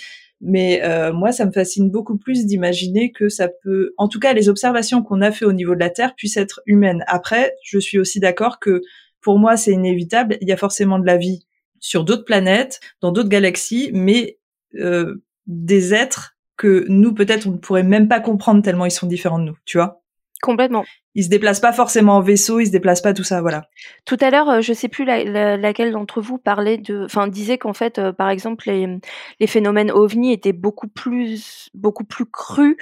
Mais 0.44 0.82
euh, 0.82 1.12
moi, 1.12 1.30
ça 1.30 1.46
me 1.46 1.52
fascine 1.52 1.88
beaucoup 1.88 2.18
plus 2.18 2.46
d'imaginer 2.46 3.12
que 3.12 3.28
ça 3.28 3.48
peut, 3.48 3.94
en 3.96 4.08
tout 4.08 4.18
cas, 4.18 4.32
les 4.32 4.48
observations 4.48 5.00
qu'on 5.02 5.20
a 5.22 5.30
fait 5.30 5.44
au 5.44 5.52
niveau 5.52 5.74
de 5.74 5.80
la 5.80 5.88
Terre 5.88 6.16
puissent 6.16 6.37
être 6.37 6.61
humaines. 6.66 7.04
Après, 7.06 7.54
je 7.62 7.78
suis 7.78 7.96
aussi 7.98 8.18
d'accord 8.18 8.58
que 8.58 8.82
pour 9.20 9.38
moi, 9.38 9.56
c'est 9.56 9.70
inévitable. 9.70 10.38
Il 10.40 10.48
y 10.48 10.52
a 10.52 10.56
forcément 10.56 10.98
de 10.98 11.06
la 11.06 11.16
vie 11.16 11.46
sur 11.78 12.02
d'autres 12.02 12.24
planètes, 12.24 12.80
dans 13.00 13.12
d'autres 13.12 13.28
galaxies, 13.28 13.90
mais 13.94 14.38
euh, 14.74 15.22
des 15.46 15.94
êtres 15.94 16.32
que 16.62 16.85
nous, 16.88 17.12
peut-être, 17.12 17.48
on 17.48 17.53
ne 17.53 17.57
pourrait 17.57 17.83
même 17.83 18.07
pas 18.07 18.20
comprendre 18.20 18.62
tellement 18.62 18.85
ils 18.85 18.92
sont 18.92 19.09
différents 19.09 19.40
de 19.40 19.46
nous, 19.46 19.59
tu 19.64 19.79
vois 19.79 20.02
Complètement 20.42 20.85
ils 21.14 21.24
se 21.24 21.28
déplacent 21.28 21.61
pas 21.61 21.72
forcément 21.72 22.16
en 22.16 22.20
vaisseau, 22.20 22.61
ils 22.61 22.66
se 22.66 22.70
déplacent 22.70 23.02
pas 23.02 23.12
tout 23.12 23.24
ça, 23.24 23.42
voilà. 23.42 23.64
Tout 24.07 24.16
à 24.20 24.31
l'heure, 24.31 24.48
euh, 24.48 24.61
je 24.61 24.72
sais 24.72 24.88
plus 24.88 25.05
laquelle 25.05 25.92
d'entre 25.92 26.20
vous 26.20 26.38
parlait 26.38 26.78
de, 26.78 27.05
enfin 27.05 27.28
disait 27.28 27.59
qu'en 27.59 27.74
fait, 27.74 27.98
euh, 27.98 28.12
par 28.12 28.31
exemple, 28.31 28.64
les, 28.68 28.98
les 29.38 29.46
phénomènes 29.46 29.90
ovni 29.90 30.33
étaient 30.33 30.55
beaucoup 30.55 30.88
plus, 30.88 31.68
beaucoup 31.74 32.05
plus 32.05 32.24
crus, 32.24 32.76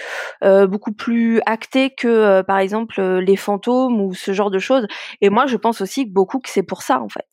euh, 0.45 0.67
beaucoup 0.67 0.93
plus 0.93 1.41
actés 1.47 1.91
que, 1.91 2.43
par 2.43 2.59
exemple, 2.59 3.01
les 3.03 3.37
fantômes 3.37 4.01
ou 4.01 4.15
ce 4.15 4.33
genre 4.33 4.51
de 4.51 4.59
choses. 4.59 4.87
Et 5.21 5.29
moi, 5.29 5.47
je 5.47 5.57
pense 5.57 5.81
aussi 5.81 6.05
beaucoup 6.05 6.39
que 6.39 6.49
c'est 6.49 6.63
pour 6.63 6.83
ça 6.83 7.01
en 7.01 7.09
fait, 7.09 7.29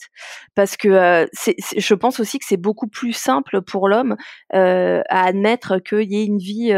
parce 0.56 0.78
que 0.78 1.28
c'est, 1.32 1.56
je 1.78 1.94
pense 1.94 2.20
aussi 2.20 2.40
que 2.40 2.46
c'est 2.48 2.58
beaucoup 2.58 2.88
plus 2.88 3.14
simple 3.14 3.62
pour 3.62 3.88
l'homme 3.88 4.16
à 4.52 5.02
admettre 5.10 5.78
qu'il 5.80 6.12
y 6.12 6.22
ait 6.22 6.26
une 6.26 6.40
vie 6.40 6.74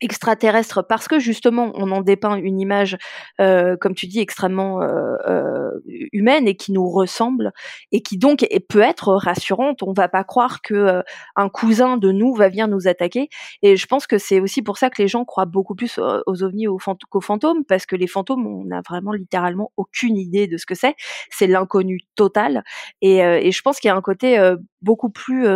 extraterrestre 0.00 0.82
parce 0.82 1.08
que 1.08 1.18
justement 1.18 1.72
on 1.74 1.90
en 1.90 2.00
dépeint 2.00 2.36
une 2.36 2.60
image 2.60 2.96
euh, 3.40 3.76
comme 3.76 3.94
tu 3.94 4.06
dis 4.06 4.20
extrêmement 4.20 4.82
euh, 4.82 5.16
euh, 5.28 5.70
humaine 6.12 6.48
et 6.48 6.56
qui 6.56 6.72
nous 6.72 6.88
ressemble 6.88 7.52
et 7.92 8.02
qui 8.02 8.18
donc 8.18 8.46
peut 8.68 8.80
être 8.80 9.14
rassurante. 9.14 9.82
On 9.82 9.92
va 9.92 10.08
pas 10.08 10.24
croire 10.24 10.62
que 10.62 11.02
un 11.36 11.48
cousin 11.48 11.96
de 11.96 12.12
nous 12.12 12.34
va 12.34 12.48
venir 12.48 12.68
nous 12.68 12.88
attaquer 12.88 13.28
et 13.62 13.76
je 13.76 13.86
pense 13.86 14.06
que 14.06 14.18
c'est 14.18 14.40
aussi 14.40 14.62
pour 14.62 14.78
ça 14.78 14.90
que 14.90 15.00
les 15.02 15.08
gens 15.08 15.24
croient 15.24 15.46
beaucoup 15.46 15.74
plus 15.74 15.98
aux 15.98 16.42
ovnis 16.42 16.66
qu'aux 17.10 17.20
fantômes 17.20 17.64
parce 17.64 17.86
que 17.86 17.96
les 17.96 18.06
fantômes 18.06 18.46
on 18.46 18.70
a 18.70 18.80
vraiment 18.82 19.12
littéralement 19.12 19.72
aucune 19.76 20.16
idée 20.16 20.46
de 20.46 20.56
ce 20.56 20.66
que 20.66 20.74
c'est. 20.74 20.94
C'est 21.30 21.46
l'inconnu 21.46 22.00
total 22.14 22.64
et, 23.02 23.18
et, 23.18 23.50
je 23.52 23.62
pense 23.62 23.80
qu'il 23.80 23.88
y 23.88 23.90
a 23.90 23.96
un 23.96 24.00
côté 24.00 24.38
beaucoup 24.80 25.10
plus 25.10 25.46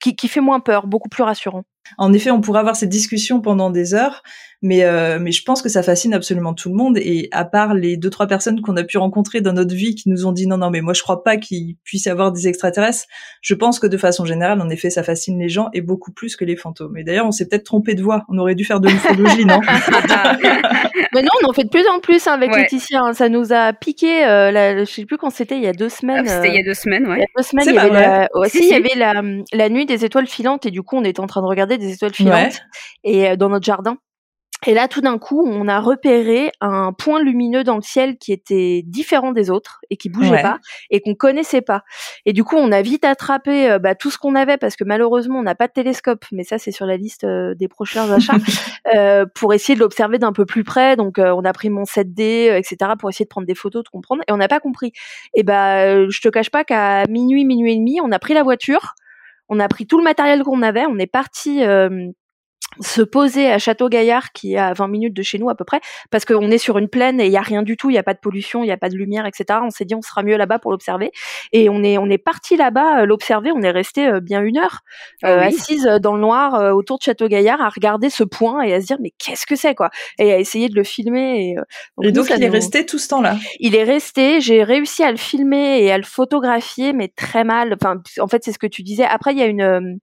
qui, 0.00 0.16
qui 0.16 0.28
fait 0.28 0.40
moins 0.40 0.60
peur 0.60 0.86
beaucoup 0.86 1.08
plus 1.08 1.22
rassurant 1.22 1.64
En 1.98 2.12
effet, 2.12 2.30
on 2.30 2.40
pourrait 2.40 2.60
avoir 2.60 2.76
cette 2.76 2.88
discussion 2.88 3.40
pendant 3.40 3.70
des 3.70 3.94
heures, 3.94 4.22
mais 4.62 4.84
euh, 4.84 5.18
mais 5.20 5.32
je 5.32 5.42
pense 5.42 5.62
que 5.62 5.68
ça 5.68 5.82
fascine 5.82 6.14
absolument 6.14 6.54
tout 6.54 6.68
le 6.68 6.76
monde. 6.76 6.98
Et 6.98 7.28
à 7.32 7.44
part 7.44 7.74
les 7.74 7.96
deux 7.96 8.10
trois 8.10 8.26
personnes 8.26 8.60
qu'on 8.60 8.76
a 8.76 8.84
pu 8.84 8.98
rencontrer 8.98 9.40
dans 9.40 9.52
notre 9.52 9.74
vie 9.74 9.94
qui 9.94 10.08
nous 10.08 10.26
ont 10.26 10.32
dit 10.32 10.46
non 10.46 10.58
non 10.58 10.70
mais 10.70 10.82
moi 10.82 10.92
je 10.92 11.02
crois 11.02 11.22
pas 11.24 11.36
qu'il 11.36 11.76
puisse 11.82 12.04
y 12.04 12.10
avoir 12.10 12.32
des 12.32 12.48
extraterrestres, 12.48 13.06
je 13.40 13.54
pense 13.54 13.78
que 13.78 13.86
de 13.86 13.96
façon 13.96 14.24
générale, 14.24 14.60
en 14.60 14.68
effet, 14.68 14.90
ça 14.90 15.02
fascine 15.02 15.38
les 15.38 15.48
gens 15.48 15.68
et 15.72 15.80
beaucoup 15.80 16.12
plus 16.12 16.36
que 16.36 16.44
les 16.44 16.56
fantômes. 16.56 16.96
Et 16.96 17.04
d'ailleurs, 17.04 17.26
on 17.26 17.32
s'est 17.32 17.48
peut-être 17.48 17.64
trompé 17.64 17.94
de 17.94 18.02
voix. 18.02 18.24
On 18.28 18.38
aurait 18.38 18.54
dû 18.54 18.64
faire 18.64 18.80
de 18.80 18.88
l'ufologie, 18.88 19.44
non 19.44 19.60
Mais 21.12 21.22
non, 21.22 21.30
on 21.42 21.48
en 21.48 21.52
fait 21.52 21.64
de 21.64 21.68
plus 21.68 21.86
en 21.88 21.98
plus 22.00 22.26
hein, 22.26 22.34
avec 22.34 22.54
Laetitia. 22.54 23.00
Hein. 23.02 23.12
Ça 23.14 23.28
nous 23.28 23.52
a 23.52 23.72
piqué. 23.72 24.24
Euh, 24.24 24.50
la, 24.50 24.84
je 24.84 24.90
sais 24.90 25.04
plus 25.04 25.16
quand 25.16 25.30
c'était. 25.30 25.56
Il 25.56 25.62
y 25.62 25.66
a 25.66 25.72
deux 25.72 25.88
semaines. 25.88 26.24
Ah, 26.28 26.36
c'était 26.36 26.48
il 26.48 26.54
y 26.54 26.60
a 26.60 26.62
deux 26.62 26.74
semaines, 26.74 27.06
ouais. 27.08 27.16
Il 27.16 27.20
y 27.20 27.24
a 27.24 27.26
deux 27.36 27.42
semaines. 27.42 27.64
Il 27.66 27.74
y 27.74 27.78
avait, 27.78 27.90
la, 27.90 28.28
il 28.54 28.68
y 28.68 28.74
avait 28.74 28.94
la, 28.94 29.22
la 29.52 29.68
nuit 29.68 29.86
des 29.86 30.04
étoiles 30.04 30.26
filantes 30.26 30.66
et 30.66 30.70
du 30.70 30.82
coup, 30.82 30.96
on 30.96 31.04
était 31.04 31.20
en 31.20 31.26
train 31.26 31.40
de 31.40 31.46
regarder 31.46 31.69
des 31.78 31.92
étoiles 31.92 32.14
filantes 32.14 32.60
et 33.04 33.30
euh, 33.30 33.36
dans 33.36 33.48
notre 33.48 33.64
jardin. 33.64 33.96
Et 34.66 34.74
là, 34.74 34.88
tout 34.88 35.00
d'un 35.00 35.18
coup, 35.18 35.42
on 35.46 35.68
a 35.68 35.80
repéré 35.80 36.52
un 36.60 36.92
point 36.92 37.22
lumineux 37.22 37.64
dans 37.64 37.76
le 37.76 37.82
ciel 37.82 38.18
qui 38.18 38.30
était 38.30 38.82
différent 38.84 39.32
des 39.32 39.48
autres 39.48 39.80
et 39.88 39.96
qui 39.96 40.10
bougeait 40.10 40.42
pas 40.42 40.58
et 40.90 41.00
qu'on 41.00 41.14
connaissait 41.14 41.62
pas. 41.62 41.82
Et 42.26 42.34
du 42.34 42.44
coup, 42.44 42.56
on 42.56 42.70
a 42.70 42.82
vite 42.82 43.06
attrapé 43.06 43.70
euh, 43.70 43.78
bah, 43.78 43.94
tout 43.94 44.10
ce 44.10 44.18
qu'on 44.18 44.34
avait 44.34 44.58
parce 44.58 44.76
que 44.76 44.84
malheureusement, 44.84 45.38
on 45.38 45.42
n'a 45.42 45.54
pas 45.54 45.66
de 45.66 45.72
télescope, 45.72 46.26
mais 46.30 46.44
ça, 46.44 46.58
c'est 46.58 46.72
sur 46.72 46.84
la 46.84 46.98
liste 46.98 47.24
euh, 47.24 47.54
des 47.54 47.68
prochains 47.68 48.10
achats 48.12 48.36
euh, 48.94 49.24
pour 49.34 49.54
essayer 49.54 49.74
de 49.74 49.80
l'observer 49.80 50.18
d'un 50.18 50.34
peu 50.34 50.44
plus 50.44 50.64
près. 50.64 50.94
Donc, 50.94 51.18
on 51.18 51.44
a 51.44 51.52
pris 51.54 51.70
mon 51.70 51.84
7D, 51.84 52.54
etc., 52.54 52.92
pour 52.98 53.08
essayer 53.08 53.24
de 53.24 53.30
prendre 53.30 53.46
des 53.46 53.54
photos, 53.54 53.82
de 53.82 53.88
comprendre. 53.88 54.22
Et 54.28 54.32
on 54.32 54.36
n'a 54.36 54.48
pas 54.48 54.60
compris. 54.60 54.92
Et 55.32 55.42
bah, 55.42 56.06
je 56.08 56.20
te 56.20 56.28
cache 56.28 56.50
pas 56.50 56.64
qu'à 56.64 57.06
minuit, 57.06 57.46
minuit 57.46 57.72
et 57.72 57.76
demi, 57.76 57.98
on 58.02 58.12
a 58.12 58.18
pris 58.18 58.34
la 58.34 58.42
voiture, 58.42 58.94
on 59.50 59.60
a 59.60 59.68
pris 59.68 59.86
tout 59.86 59.98
le 59.98 60.04
matériel 60.04 60.42
qu'on 60.42 60.62
avait, 60.62 60.86
on 60.86 60.98
est 60.98 61.06
parti 61.06 61.62
se 62.80 63.02
poser 63.02 63.50
à 63.50 63.58
Château-Gaillard, 63.58 64.32
qui 64.32 64.54
est 64.54 64.58
à 64.58 64.72
20 64.72 64.88
minutes 64.88 65.14
de 65.14 65.22
chez 65.22 65.38
nous 65.38 65.50
à 65.50 65.54
peu 65.54 65.64
près, 65.64 65.80
parce 66.10 66.24
qu'on 66.24 66.50
est 66.50 66.58
sur 66.58 66.78
une 66.78 66.88
plaine 66.88 67.20
et 67.20 67.26
il 67.26 67.32
y 67.32 67.36
a 67.36 67.42
rien 67.42 67.62
du 67.62 67.76
tout, 67.76 67.90
il 67.90 67.94
y 67.94 67.98
a 67.98 68.02
pas 68.02 68.14
de 68.14 68.18
pollution, 68.18 68.62
il 68.62 68.68
y 68.68 68.72
a 68.72 68.76
pas 68.76 68.88
de 68.88 68.96
lumière, 68.96 69.26
etc. 69.26 69.60
On 69.62 69.70
s'est 69.70 69.84
dit 69.84 69.94
on 69.94 70.02
sera 70.02 70.22
mieux 70.22 70.36
là-bas 70.36 70.58
pour 70.58 70.70
l'observer 70.70 71.12
et 71.52 71.68
on 71.68 71.82
est 71.82 71.98
on 71.98 72.08
est 72.08 72.18
parti 72.18 72.56
là-bas 72.56 73.00
euh, 73.00 73.06
l'observer. 73.06 73.50
On 73.54 73.62
est 73.62 73.70
resté 73.70 74.06
euh, 74.06 74.20
bien 74.20 74.42
une 74.42 74.58
heure 74.58 74.80
ah 75.22 75.28
euh, 75.28 75.40
assise 75.40 75.84
dans 76.02 76.14
le 76.14 76.20
noir 76.20 76.74
autour 76.74 76.98
de 76.98 77.02
Château-Gaillard 77.02 77.60
à 77.60 77.68
regarder 77.68 78.10
ce 78.10 78.24
point 78.24 78.62
et 78.62 78.74
à 78.74 78.80
se 78.80 78.86
dire 78.86 78.98
mais 79.00 79.12
qu'est-ce 79.18 79.46
que 79.46 79.56
c'est 79.56 79.74
quoi? 79.74 79.90
Et 80.18 80.32
à 80.32 80.38
essayer 80.38 80.68
de 80.68 80.74
le 80.74 80.84
filmer. 80.84 81.56
Et 82.02 82.12
donc, 82.12 82.30
il 82.30 82.42
est 82.42 82.48
resté 82.48 82.86
tout 82.86 82.98
ce 82.98 83.08
temps-là? 83.08 83.36
Il 83.58 83.76
est 83.76 83.84
resté. 83.84 84.40
J'ai 84.40 84.62
réussi 84.62 85.02
à 85.02 85.10
le 85.10 85.16
filmer 85.16 85.82
et 85.82 85.92
à 85.92 85.98
le 85.98 86.04
photographier, 86.04 86.92
mais 86.92 87.08
très 87.08 87.44
mal. 87.44 87.74
Enfin, 87.74 88.00
en 88.20 88.28
fait, 88.28 88.44
c'est 88.44 88.52
ce 88.52 88.58
que 88.58 88.66
tu 88.66 88.82
disais. 88.82 89.04
Après, 89.04 89.32
il 89.32 89.38
y 89.38 89.42
a 89.42 89.46
une 89.46 89.98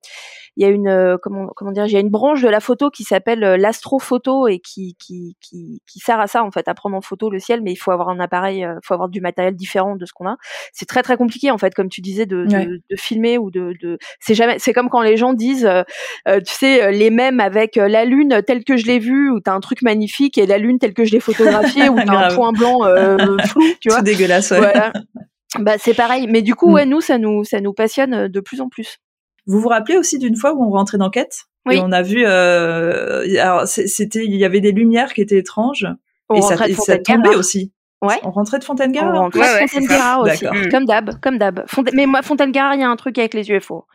il 0.57 0.63
y 0.63 0.65
a 0.65 0.69
une 0.69 0.87
euh, 0.87 1.17
comment 1.21 1.49
comment 1.55 1.71
dire, 1.71 1.85
il 1.85 1.91
y 1.91 1.97
a 1.97 1.99
une 1.99 2.09
branche 2.09 2.41
de 2.41 2.49
la 2.49 2.59
photo 2.59 2.89
qui 2.89 3.03
s'appelle 3.03 3.43
euh, 3.43 3.57
l'astrophoto 3.57 4.47
et 4.47 4.59
qui, 4.59 4.95
qui 4.99 5.37
qui 5.39 5.83
qui 5.85 5.99
sert 5.99 6.19
à 6.19 6.25
ça 6.25 6.43
en 6.43 6.49
fait 6.49 6.67
à 6.67 6.73
prendre 6.73 6.97
en 6.97 7.01
photo 7.01 7.29
le 7.29 7.37
ciel, 7.37 7.61
mais 7.61 7.71
il 7.71 7.75
faut 7.75 7.91
avoir 7.91 8.09
un 8.09 8.19
appareil, 8.19 8.59
il 8.59 8.65
euh, 8.65 8.79
faut 8.83 8.95
avoir 8.95 9.07
du 9.07 9.21
matériel 9.21 9.55
différent 9.55 9.95
de 9.95 10.05
ce 10.07 10.13
qu'on 10.13 10.27
a. 10.27 10.35
C'est 10.73 10.87
très 10.87 11.03
très 11.03 11.15
compliqué 11.15 11.51
en 11.51 11.59
fait, 11.59 11.75
comme 11.75 11.89
tu 11.89 12.01
disais, 12.01 12.25
de, 12.25 12.45
de, 12.45 12.81
de 12.89 12.95
filmer 12.95 13.37
ou 13.37 13.51
de, 13.51 13.73
de... 13.79 13.99
c'est 14.19 14.33
jamais, 14.33 14.57
c'est 14.57 14.73
comme 14.73 14.89
quand 14.89 15.01
les 15.01 15.15
gens 15.15 15.33
disent, 15.33 15.69
tu 16.25 16.53
sais, 16.53 16.91
les 16.91 17.11
mêmes 17.11 17.39
avec 17.39 17.75
la 17.75 18.05
lune 18.05 18.41
telle 18.45 18.63
que 18.63 18.77
je 18.77 18.87
l'ai 18.87 18.99
vue, 18.99 19.29
ou 19.29 19.39
t'as 19.39 19.53
un 19.53 19.59
truc 19.59 19.83
magnifique 19.83 20.39
et 20.39 20.47
la 20.47 20.57
lune 20.57 20.79
telle 20.79 20.95
que 20.95 21.05
je 21.05 21.11
l'ai 21.11 21.19
photographiée, 21.19 21.87
ou 21.89 21.95
t'as 21.95 22.31
un 22.31 22.35
point 22.35 22.51
blanc 22.51 22.79
flou, 23.45 23.63
tu 23.79 23.89
vois. 23.89 23.99
C'est 23.99 24.05
dégueulasse. 24.05 24.51
Ouais. 24.51 24.59
Voilà. 24.59 24.91
Bah 25.59 25.77
c'est 25.77 25.93
pareil, 25.93 26.27
mais 26.27 26.41
du 26.41 26.55
coup 26.55 26.69
mm. 26.69 26.73
ouais 26.73 26.85
nous 26.85 27.01
ça 27.01 27.17
nous 27.17 27.43
ça 27.43 27.61
nous 27.61 27.73
passionne 27.73 28.27
de 28.27 28.39
plus 28.39 28.59
en 28.59 28.69
plus. 28.69 28.97
Vous 29.47 29.59
vous 29.59 29.69
rappelez 29.69 29.97
aussi 29.97 30.19
d'une 30.19 30.35
fois 30.35 30.53
où 30.53 30.63
on 30.63 30.69
rentrait 30.69 30.97
d'enquête 30.97 31.45
oui. 31.65 31.77
et 31.77 31.79
on 31.79 31.91
a 31.91 32.01
vu, 32.01 32.23
euh, 32.25 33.25
alors 33.39 33.67
c'était, 33.67 34.23
il 34.25 34.35
y 34.35 34.45
avait 34.45 34.61
des 34.61 34.71
lumières 34.71 35.13
qui 35.13 35.21
étaient 35.21 35.37
étranges 35.37 35.87
et 36.35 36.41
ça, 36.41 36.55
ça 36.57 36.97
tombait 36.99 37.35
aussi. 37.35 37.71
Ouais. 38.01 38.19
On 38.23 38.31
rentrait 38.31 38.59
de 38.59 38.63
Fontaine-Gare. 38.63 39.11
On 39.13 39.19
rentrait 39.21 39.63
de 39.63 39.67
Fontaine-Gare 39.67 40.21
aussi. 40.21 40.45
Comme 40.69 40.85
d'hab, 40.85 41.19
comme 41.19 41.37
d'hab. 41.37 41.65
Mais 41.93 42.05
moi, 42.05 42.21
Fontaine-Gare, 42.21 42.75
il 42.75 42.81
y 42.81 42.83
a 42.83 42.89
un 42.89 42.95
truc 42.95 43.17
avec 43.17 43.33
les 43.33 43.49
UFO. 43.49 43.85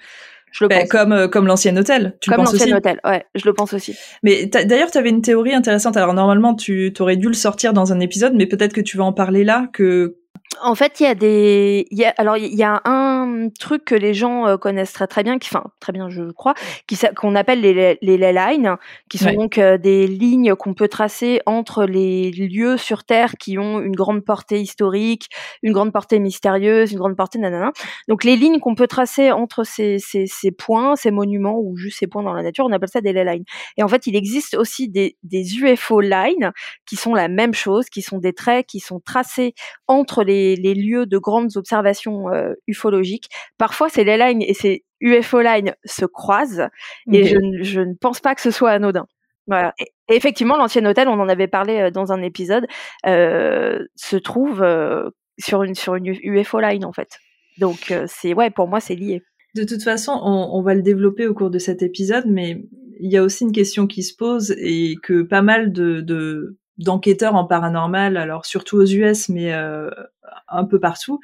Je 0.50 0.64
le 0.64 0.68
ben, 0.68 0.80
pense. 0.80 0.88
Comme 0.88 1.12
euh, 1.12 1.28
comme 1.28 1.46
l'ancien 1.46 1.76
hôtel. 1.76 2.16
Tu 2.20 2.30
comme 2.30 2.44
l'ancien 2.44 2.76
hôtel, 2.76 3.00
ouais, 3.04 3.24
je 3.34 3.44
le 3.46 3.54
pense 3.54 3.72
aussi. 3.72 3.96
Mais 4.22 4.46
d'ailleurs, 4.46 4.90
tu 4.90 4.98
avais 4.98 5.08
une 5.08 5.22
théorie 5.22 5.54
intéressante. 5.54 5.96
Alors 5.96 6.12
normalement, 6.12 6.54
tu 6.54 6.92
aurais 7.00 7.16
dû 7.16 7.28
le 7.28 7.34
sortir 7.34 7.72
dans 7.72 7.92
un 7.92 8.00
épisode, 8.00 8.34
mais 8.34 8.46
peut-être 8.46 8.74
que 8.74 8.82
tu 8.82 8.98
vas 8.98 9.04
en 9.04 9.12
parler 9.12 9.44
là. 9.44 9.68
Que 9.72 10.18
en 10.60 10.74
fait, 10.74 11.00
il 11.00 11.04
y 11.04 11.06
a 11.06 11.14
des, 11.14 11.86
il 11.90 11.98
y 11.98 12.04
a, 12.04 12.14
alors 12.18 12.36
il 12.36 12.54
y 12.54 12.62
a 12.62 12.80
un 12.84 13.48
truc 13.58 13.84
que 13.84 13.94
les 13.94 14.12
gens 14.12 14.46
euh, 14.46 14.56
connaissent 14.56 14.92
très 14.92 15.06
très 15.06 15.22
bien, 15.22 15.38
qui, 15.38 15.48
enfin 15.52 15.64
très 15.80 15.92
bien, 15.92 16.08
je 16.10 16.30
crois, 16.32 16.54
qui 16.86 16.98
qu'on 17.16 17.34
appelle 17.34 17.60
les, 17.60 17.98
les 18.00 18.16
ley 18.18 18.32
lines, 18.32 18.76
qui 19.08 19.18
sont 19.18 19.32
donc 19.32 19.58
euh, 19.58 19.78
des 19.78 20.06
lignes 20.06 20.54
qu'on 20.54 20.74
peut 20.74 20.88
tracer 20.88 21.40
entre 21.46 21.84
les 21.84 22.30
lieux 22.30 22.76
sur 22.76 23.04
Terre 23.04 23.34
qui 23.38 23.58
ont 23.58 23.80
une 23.80 23.94
grande 23.94 24.24
portée 24.24 24.60
historique, 24.60 25.28
une 25.62 25.72
grande 25.72 25.92
portée 25.92 26.18
mystérieuse, 26.18 26.92
une 26.92 26.98
grande 26.98 27.16
portée 27.16 27.38
nanana. 27.38 27.72
Donc 28.08 28.24
les 28.24 28.36
lignes 28.36 28.58
qu'on 28.58 28.74
peut 28.74 28.88
tracer 28.88 29.30
entre 29.30 29.64
ces, 29.64 29.98
ces, 29.98 30.26
ces 30.26 30.50
points, 30.50 30.96
ces 30.96 31.10
monuments 31.10 31.58
ou 31.58 31.76
juste 31.76 31.98
ces 31.98 32.06
points 32.06 32.22
dans 32.22 32.34
la 32.34 32.42
nature, 32.42 32.66
on 32.66 32.72
appelle 32.72 32.90
ça 32.90 33.00
des 33.00 33.12
ley 33.12 33.24
lines. 33.24 33.44
Et 33.76 33.82
en 33.82 33.88
fait, 33.88 34.06
il 34.06 34.16
existe 34.16 34.54
aussi 34.54 34.88
des, 34.88 35.16
des 35.22 35.56
UFO 35.56 36.00
lines 36.00 36.52
qui 36.86 36.96
sont 36.96 37.14
la 37.14 37.28
même 37.28 37.54
chose, 37.54 37.88
qui 37.88 38.02
sont 38.02 38.18
des 38.18 38.32
traits 38.32 38.66
qui 38.66 38.80
sont 38.80 39.00
tracés 39.00 39.54
entre 39.86 40.24
les 40.24 40.41
les, 40.56 40.74
lieux 40.74 41.06
de 41.06 41.18
grandes 41.18 41.56
observations 41.56 42.28
euh, 42.32 42.54
ufologiques. 42.66 43.28
Parfois, 43.58 43.88
ces 43.88 44.04
ley 44.04 44.18
lines 44.18 44.42
et 44.42 44.54
ces 44.54 44.84
UFO 45.00 45.40
lines 45.40 45.74
se 45.84 46.04
croisent 46.04 46.68
et 47.12 47.24
je, 47.24 47.38
je, 47.60 47.80
ne 47.80 47.94
pense 47.94 48.20
pas 48.20 48.34
que 48.34 48.40
ce 48.40 48.50
soit 48.50 48.70
anodin. 48.70 49.06
Voilà. 49.46 49.74
Et, 49.78 49.92
effectivement, 50.08 50.56
l'ancien 50.56 50.84
hôtel, 50.86 51.08
on 51.08 51.18
en 51.20 51.28
avait 51.28 51.48
parlé 51.48 51.78
euh, 51.78 51.90
dans 51.90 52.12
un 52.12 52.22
épisode, 52.22 52.66
euh, 53.06 53.84
se 53.96 54.16
trouve 54.16 54.62
euh, 54.62 55.10
sur 55.38 55.62
une 55.62 55.74
sur 55.74 55.94
une 55.94 56.06
UFO 56.06 56.60
line 56.60 56.84
en 56.84 56.92
fait. 56.92 57.18
Donc 57.58 57.92
c'est 58.06 58.32
ouais, 58.32 58.50
pour 58.50 58.66
moi 58.66 58.80
c'est 58.80 58.94
lié. 58.94 59.22
De 59.54 59.64
toute 59.64 59.82
façon, 59.82 60.12
on, 60.22 60.48
on, 60.54 60.62
va 60.62 60.74
le 60.74 60.80
développer 60.80 61.26
au 61.26 61.34
cours 61.34 61.50
de 61.50 61.58
cet 61.58 61.82
épisode, 61.82 62.24
mais 62.26 62.64
il 62.98 63.12
y 63.12 63.18
a 63.18 63.22
aussi 63.22 63.44
une 63.44 63.52
question 63.52 63.86
qui 63.86 64.02
se 64.02 64.16
pose 64.16 64.54
et 64.56 64.94
que 65.02 65.22
pas 65.22 65.42
mal 65.42 65.72
de, 65.72 66.00
de 66.00 66.56
d'enquêteurs 66.78 67.34
en 67.34 67.44
paranormal, 67.44 68.16
alors 68.16 68.46
surtout 68.46 68.76
aux 68.76 68.86
US, 68.86 69.28
mais 69.28 69.52
euh, 69.52 69.90
un 70.48 70.64
peu 70.64 70.80
partout, 70.80 71.20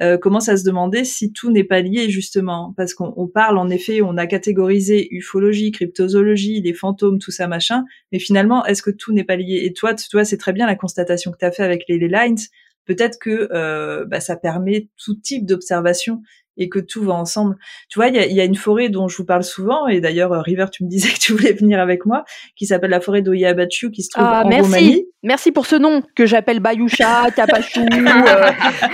euh, 0.00 0.16
commencent 0.16 0.48
à 0.48 0.56
se 0.56 0.64
demander 0.64 1.04
si 1.04 1.32
tout 1.32 1.50
n'est 1.50 1.64
pas 1.64 1.80
lié 1.80 2.08
justement, 2.08 2.72
parce 2.76 2.94
qu'on 2.94 3.26
parle 3.26 3.58
en 3.58 3.68
effet, 3.68 4.00
on 4.02 4.16
a 4.16 4.26
catégorisé 4.26 5.08
ufologie, 5.12 5.72
cryptozoologie, 5.72 6.60
les 6.60 6.74
fantômes, 6.74 7.18
tout 7.18 7.30
ça 7.30 7.48
machin, 7.48 7.84
mais 8.12 8.18
finalement, 8.18 8.64
est-ce 8.66 8.82
que 8.82 8.90
tout 8.90 9.12
n'est 9.12 9.24
pas 9.24 9.36
lié? 9.36 9.62
Et 9.64 9.72
toi, 9.72 9.94
toi, 9.94 10.24
c'est 10.24 10.38
très 10.38 10.52
bien 10.52 10.66
la 10.66 10.76
constatation 10.76 11.32
que 11.32 11.38
tu 11.38 11.44
as 11.44 11.52
fait 11.52 11.64
avec 11.64 11.84
les, 11.88 11.98
lines. 11.98 12.38
Peut-être 12.84 13.18
que 13.18 13.48
euh, 13.52 14.04
bah, 14.06 14.20
ça 14.20 14.36
permet 14.36 14.88
tout 14.96 15.14
type 15.14 15.46
d'observation 15.46 16.22
et 16.58 16.68
que 16.68 16.78
tout 16.78 17.02
va 17.02 17.14
ensemble. 17.14 17.56
Tu 17.88 17.98
vois, 17.98 18.08
il 18.08 18.16
y 18.16 18.18
a, 18.18 18.26
y 18.26 18.40
a, 18.40 18.44
une 18.44 18.56
forêt 18.56 18.88
dont 18.88 19.08
je 19.08 19.16
vous 19.16 19.24
parle 19.24 19.44
souvent, 19.44 19.86
et 19.86 20.00
d'ailleurs, 20.00 20.32
euh, 20.32 20.40
River, 20.40 20.66
tu 20.70 20.84
me 20.84 20.88
disais 20.88 21.08
que 21.14 21.18
tu 21.18 21.32
voulais 21.32 21.52
venir 21.52 21.80
avec 21.80 22.04
moi, 22.04 22.24
qui 22.56 22.66
s'appelle 22.66 22.90
la 22.90 23.00
forêt 23.00 23.22
d'Oyabachu, 23.22 23.90
qui 23.90 24.02
se 24.02 24.10
trouve 24.10 24.24
ah, 24.26 24.42
en 24.44 24.48
merci. 24.48 24.62
Roumanie. 24.62 25.04
Merci 25.24 25.50
pour 25.50 25.66
ce 25.66 25.74
nom 25.74 26.02
que 26.14 26.26
j'appelle 26.26 26.60
Bayoucha, 26.60 27.30
Tapachou, 27.36 27.80
euh, 27.80 28.50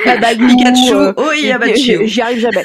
Pikachu, 0.06 0.94
euh, 0.94 1.12
Oyabachu. 1.16 2.06
J'y 2.06 2.22
arrive 2.22 2.38
jamais. 2.38 2.64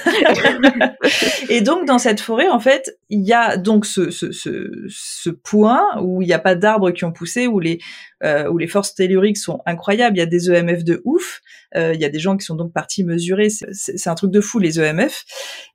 et 1.50 1.60
donc, 1.60 1.86
dans 1.86 1.98
cette 1.98 2.22
forêt, 2.22 2.48
en 2.48 2.60
fait, 2.60 2.98
il 3.10 3.26
y 3.26 3.34
a 3.34 3.58
donc 3.58 3.86
ce, 3.86 4.12
ce, 4.12 4.32
ce, 4.32 4.72
ce 4.88 5.30
point 5.30 5.84
où 6.02 6.22
il 6.22 6.28
n'y 6.28 6.34
a 6.34 6.40
pas 6.40 6.56
d'arbres 6.56 6.92
qui 6.92 7.04
ont 7.04 7.12
poussé, 7.12 7.48
où 7.48 7.60
les, 7.60 7.80
où 8.24 8.58
les 8.58 8.68
forces 8.68 8.96
telluriques 8.96 9.38
sont 9.38 9.62
incroyables. 9.66 10.18
Il 10.18 10.20
y 10.20 10.24
a 10.24 10.26
des 10.26 10.52
EMF 10.52 10.84
de 10.84 11.02
ouf. 11.06 11.42
Euh, 11.76 11.94
il 11.94 12.02
y 12.02 12.06
a 12.06 12.10
des 12.10 12.20
gens 12.20 12.36
qui 12.38 12.46
sont 12.46 12.56
donc 12.56 12.74
partis 12.74 13.04
mesurer. 13.04 13.50
C'est 13.50 14.08
un 14.10 14.16
truc 14.16 14.32
de 14.32 14.42
fou 14.42 14.60
les 14.60 14.80
EMF. 14.80 15.26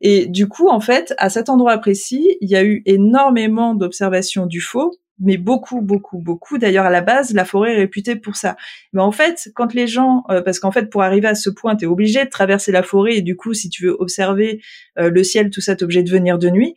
Et 0.01 0.27
du 0.27 0.49
coup, 0.49 0.69
en 0.69 0.81
fait, 0.81 1.15
à 1.19 1.31
cet 1.31 1.49
endroit 1.49 1.79
précis, 1.79 2.37
il 2.41 2.51
y 2.51 2.57
a 2.57 2.65
eu 2.65 2.83
énormément 2.87 3.75
d'observations 3.75 4.47
du 4.47 4.61
faux 4.61 4.93
mais 5.19 5.37
beaucoup, 5.37 5.81
beaucoup, 5.81 6.19
beaucoup. 6.19 6.59
D'ailleurs, 6.59 6.87
à 6.87 6.91
la 6.91 7.01
base, 7.01 7.33
la 7.35 7.45
forêt 7.45 7.75
est 7.75 7.79
réputée 7.79 8.17
pour 8.17 8.37
ça. 8.37 8.57
Mais 8.93 9.01
en 9.01 9.13
fait, 9.13 9.51
quand 9.55 9.75
les 9.75 9.87
gens, 9.87 10.25
euh, 10.31 10.43
parce 10.43 10.59
qu'en 10.59 10.73
fait, 10.73 10.91
pour 10.91 11.03
arriver 11.03 11.29
à 11.29 11.35
ce 11.35 11.51
point, 11.51 11.77
tu 11.77 11.85
es 11.85 11.89
obligé 11.89 12.25
de 12.25 12.31
traverser 12.31 12.73
la 12.73 12.83
forêt 12.83 13.17
et 13.17 13.23
du 13.23 13.37
coup, 13.37 13.55
si 13.55 13.69
tu 13.69 13.85
veux 13.85 13.97
observer 13.99 14.61
le 14.97 15.23
ciel, 15.25 15.51
tout 15.51 15.61
ça, 15.61 15.77
t'es 15.77 15.85
obligé 15.85 16.03
de 16.03 16.11
venir 16.11 16.39
de 16.39 16.51
nuit 16.51 16.75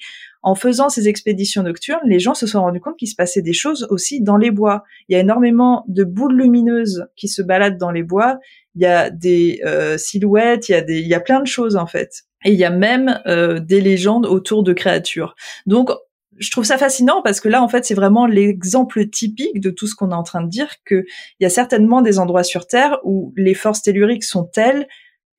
en 0.47 0.56
faisant 0.56 0.88
ces 0.88 1.10
expéditions 1.10 1.63
nocturnes, 1.63 2.00
les 2.06 2.19
gens 2.19 2.34
se 2.34 2.47
sont 2.47 2.62
rendus 2.62 2.80
compte 2.80 2.95
qu'il 2.97 3.10
se 3.10 3.15
passait 3.15 3.41
des 3.41 3.52
choses 3.52 3.86
aussi 3.89 4.21
dans 4.21 4.38
les 4.38 4.50
bois. 4.50 4.84
Il 5.10 5.13
y 5.13 5.15
a 5.17 5.19
énormément 5.19 5.84
de 5.89 6.06
boules 6.06 6.38
lumineuses 6.38 7.06
qui 7.17 7.28
se 7.28 7.41
baladent 7.41 7.78
dans 7.78 7.91
les 7.91 8.04
bois. 8.04 8.39
Il 8.76 8.82
y 8.82 8.86
a 8.86 9.10
des 9.10 9.60
euh, 9.65 9.97
silhouettes, 9.97 10.69
il 10.69 10.71
y 10.71 10.76
a 10.76 10.82
des, 10.82 11.00
il 11.00 11.08
y 11.08 11.15
a 11.15 11.19
plein 11.19 11.41
de 11.41 11.47
choses 11.47 11.76
en 11.76 11.86
fait. 11.86 12.23
Et 12.45 12.52
il 12.52 12.58
y 12.58 12.63
a 12.63 12.69
même 12.69 13.19
euh, 13.26 13.60
des 13.60 13.82
légendes 13.82 14.26
autour 14.26 14.63
de 14.63 14.71
créatures. 14.71 15.36
Donc 15.65 15.89
je 16.38 16.52
trouve 16.52 16.63
ça 16.63 16.78
fascinant 16.78 17.21
parce 17.21 17.39
que 17.39 17.50
là, 17.50 17.63
en 17.63 17.67
fait, 17.67 17.86
c'est 17.86 17.93
vraiment 17.93 18.26
l'exemple 18.26 19.08
typique 19.10 19.60
de 19.60 19.69
tout 19.69 19.88
ce 19.88 19.95
qu'on 19.95 20.12
est 20.12 20.15
en 20.15 20.23
train 20.23 20.41
de 20.41 20.50
dire, 20.50 20.76
qu'il 20.88 21.06
y 21.39 21.45
a 21.45 21.50
certainement 21.50 22.02
des 22.02 22.19
endroits 22.19 22.43
sur 22.43 22.67
Terre 22.67 23.00
où 23.04 23.34
les 23.36 23.54
forces 23.54 23.82
telluriques 23.82 24.23
sont 24.23 24.45
telles 24.45 24.88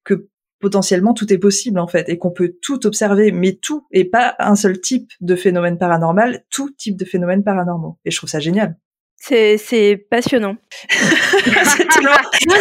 que 0.04 0.28
potentiellement 0.60 1.14
tout 1.14 1.32
est 1.32 1.38
possible 1.38 1.78
en 1.78 1.86
fait 1.86 2.08
et 2.08 2.18
qu'on 2.18 2.32
peut 2.32 2.56
tout 2.60 2.86
observer, 2.86 3.30
mais 3.30 3.52
tout 3.54 3.86
et 3.92 4.04
pas 4.04 4.34
un 4.38 4.56
seul 4.56 4.80
type 4.80 5.12
de 5.20 5.36
phénomène 5.36 5.78
paranormal, 5.78 6.44
tout 6.50 6.70
type 6.70 6.96
de 6.96 7.04
phénomène 7.04 7.44
paranormaux. 7.44 7.98
Et 8.04 8.10
je 8.10 8.16
trouve 8.16 8.30
ça 8.30 8.40
génial. 8.40 8.76
C'est, 9.20 9.58
c'est 9.58 9.96
passionnant. 10.10 10.54
c'est 10.88 11.88
tellement... 11.88 12.10
non, 12.48 12.54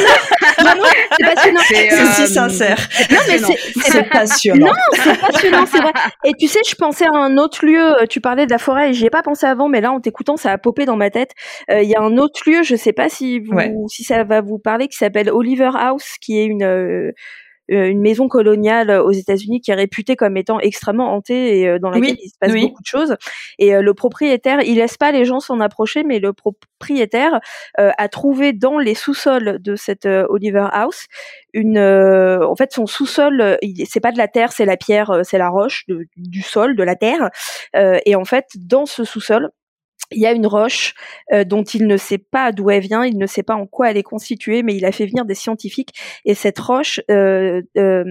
non, 0.65 0.76
non, 0.76 0.89
c'est 1.17 1.36
passionnant. 1.36 1.62
C'est 1.67 1.93
euh, 1.93 2.06
si 2.15 2.28
sincère. 2.34 2.78
Non, 3.12 3.17
mais 3.28 3.38
c'est, 3.38 3.58
C'est 3.91 4.10
passionnant. 4.10 4.65
Non, 4.65 4.74
c'est 4.93 5.20
passionnant, 5.20 5.65
c'est 5.67 5.78
vrai. 5.80 5.93
Et 6.26 6.32
tu 6.38 6.48
sais, 6.48 6.60
je 6.67 6.76
pensais 6.76 7.06
à 7.06 7.15
un 7.15 7.38
autre 7.38 7.63
lieu. 7.65 7.93
Tu 8.10 8.22
parlais 8.22 8.48
de 8.48 8.52
la 8.52 8.58
forêt 8.58 8.89
et 8.89 8.93
j'y 8.93 9.06
ai 9.06 9.10
pas 9.12 9.22
pensé 9.22 9.46
avant, 9.46 9.70
mais 9.70 9.82
là, 9.82 9.91
en 9.91 10.00
t'écoutant, 10.02 10.36
ça 10.36 10.52
a 10.52 10.58
popé 10.58 10.86
dans 10.86 10.98
ma 10.98 11.10
tête. 11.12 11.32
Euh, 11.70 11.82
Il 11.84 11.89
y 11.89 11.96
a 11.96 12.02
un 12.02 12.17
autre 12.17 12.41
lieu, 12.50 12.63
je 12.63 12.76
sais 12.76 12.93
pas 12.93 13.08
si 13.08 13.39
vous, 13.39 13.54
Ouais. 13.54 13.72
si 13.88 14.04
ça 14.04 14.24
va 14.24 14.41
vous 14.41 14.58
parler, 14.58 14.88
qui 14.88 14.98
s'appelle 14.98 15.30
Oliver 15.30 15.70
House, 15.76 16.15
qui 16.20 16.39
est 16.39 16.46
une 16.46 16.63
euh, 16.63 16.88
euh, 16.88 17.12
une 17.69 17.99
maison 18.01 18.27
coloniale 18.27 18.91
aux 18.91 19.12
États-Unis 19.12 19.62
qui 19.62 19.71
est 19.71 19.75
réputée 19.75 20.15
comme 20.15 20.38
étant 20.38 20.60
extrêmement 20.60 21.13
hantée 21.13 21.60
et 21.60 21.67
euh, 21.67 21.80
dans 21.80 21.89
laquelle 21.89 22.12
Oui, 22.12 22.19
il 22.23 22.30
se 22.30 22.38
passe 22.39 22.51
oui. 22.51 22.67
beaucoup 22.67 22.82
de 22.82 22.88
choses. 22.88 23.15
Et 23.60 23.75
euh, 23.75 23.82
le 23.82 23.93
propriétaire, 23.93 24.62
il 24.62 24.75
laisse 24.75 24.97
pas 24.97 25.12
les 25.12 25.25
gens 25.25 25.39
s'en 25.39 25.60
approcher, 25.60 26.03
mais 26.03 26.19
le 26.19 26.34
propriétaire 26.34 27.39
euh, 27.80 27.91
a 27.97 28.08
trouvé 28.10 28.53
dans 28.53 28.77
les 28.80 28.95
sous-sols 28.95 29.60
de 29.62 29.75
cette 29.75 30.06
euh, 30.06 30.25
Oliver 30.30 30.67
House 30.71 31.06
une, 31.53 31.77
euh, 31.77 32.45
en 32.47 32.56
fait, 32.56 32.71
son 32.71 32.86
sous-sol, 32.86 33.41
euh, 33.41 33.56
c'est 33.86 33.99
pas 33.99 34.12
de 34.12 34.17
la 34.17 34.27
terre, 34.27 34.51
c'est 34.51 34.65
la 34.65 34.77
pierre, 34.77 35.10
euh, 35.12 35.21
c'est 35.23 35.38
la 35.39 35.49
roche 35.49 35.84
de- 35.88 36.06
du 36.15 36.41
sol, 36.43 36.75
de 36.75 36.84
la 36.84 36.95
terre. 36.95 37.30
Euh, 37.75 37.97
et 38.06 38.15
en 38.15 38.25
fait, 38.25 38.45
dans 38.56 38.86
ce 38.86 39.03
sous-sol, 39.03 39.49
il 40.12 40.22
y 40.22 40.26
a 40.26 40.32
une 40.32 40.48
roche 40.48 40.93
euh, 41.34 41.43
dont 41.43 41.63
il 41.63 41.88
ne 41.88 41.98
sait 41.98 42.17
pas 42.17 42.52
d'où 42.52 42.70
elle 42.70 42.82
vient, 42.82 43.06
il 43.06 43.17
ne 43.17 43.28
sait 43.28 43.43
pas 43.43 43.56
en 43.56 43.65
quoi 43.65 43.91
elle 43.91 43.98
est 43.98 44.04
constituée, 44.04 44.63
mais 44.63 44.76
il 44.76 44.86
a 44.86 44.91
fait 44.91 45.06
venir 45.06 45.26
des 45.26 45.36
scientifiques. 45.36 45.93
Et 46.26 46.34
cette 46.34 46.60
roche 46.60 47.00
euh, 47.12 47.62
euh, 47.78 48.04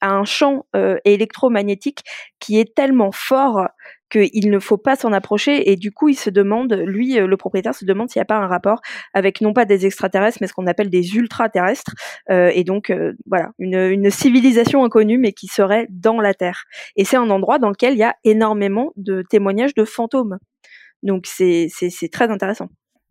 a 0.00 0.12
un 0.12 0.24
champ 0.24 0.66
électromagnétique 1.04 2.00
qui 2.40 2.58
est 2.58 2.74
tellement 2.74 3.12
fort 3.12 3.68
qu'il 4.10 4.50
ne 4.50 4.58
faut 4.58 4.76
pas 4.76 4.94
s'en 4.94 5.12
approcher. 5.12 5.70
Et 5.70 5.76
du 5.76 5.90
coup, 5.90 6.08
il 6.08 6.14
se 6.14 6.30
demande, 6.30 6.72
lui, 6.72 7.14
le 7.14 7.36
propriétaire, 7.36 7.74
se 7.74 7.84
demande 7.84 8.08
s'il 8.08 8.20
n'y 8.20 8.24
a 8.24 8.26
pas 8.26 8.36
un 8.36 8.46
rapport 8.46 8.80
avec 9.14 9.40
non 9.40 9.52
pas 9.52 9.64
des 9.64 9.86
extraterrestres, 9.86 10.38
mais 10.40 10.46
ce 10.46 10.52
qu'on 10.52 10.66
appelle 10.66 10.90
des 10.90 11.16
ultraterrestres. 11.16 11.94
Et 12.30 12.62
donc, 12.62 12.92
voilà, 13.26 13.50
une 13.58 14.10
civilisation 14.10 14.84
inconnue, 14.84 15.18
mais 15.18 15.32
qui 15.32 15.48
serait 15.48 15.86
dans 15.90 16.20
la 16.20 16.34
Terre. 16.34 16.64
Et 16.94 17.04
c'est 17.04 17.16
un 17.16 17.30
endroit 17.30 17.58
dans 17.58 17.70
lequel 17.70 17.94
il 17.94 17.98
y 17.98 18.04
a 18.04 18.14
énormément 18.22 18.92
de 18.96 19.22
témoignages 19.28 19.74
de 19.74 19.84
fantômes. 19.84 20.38
Donc 21.02 21.26
c'est 21.26 21.68
très 22.12 22.30
intéressant. 22.30 22.68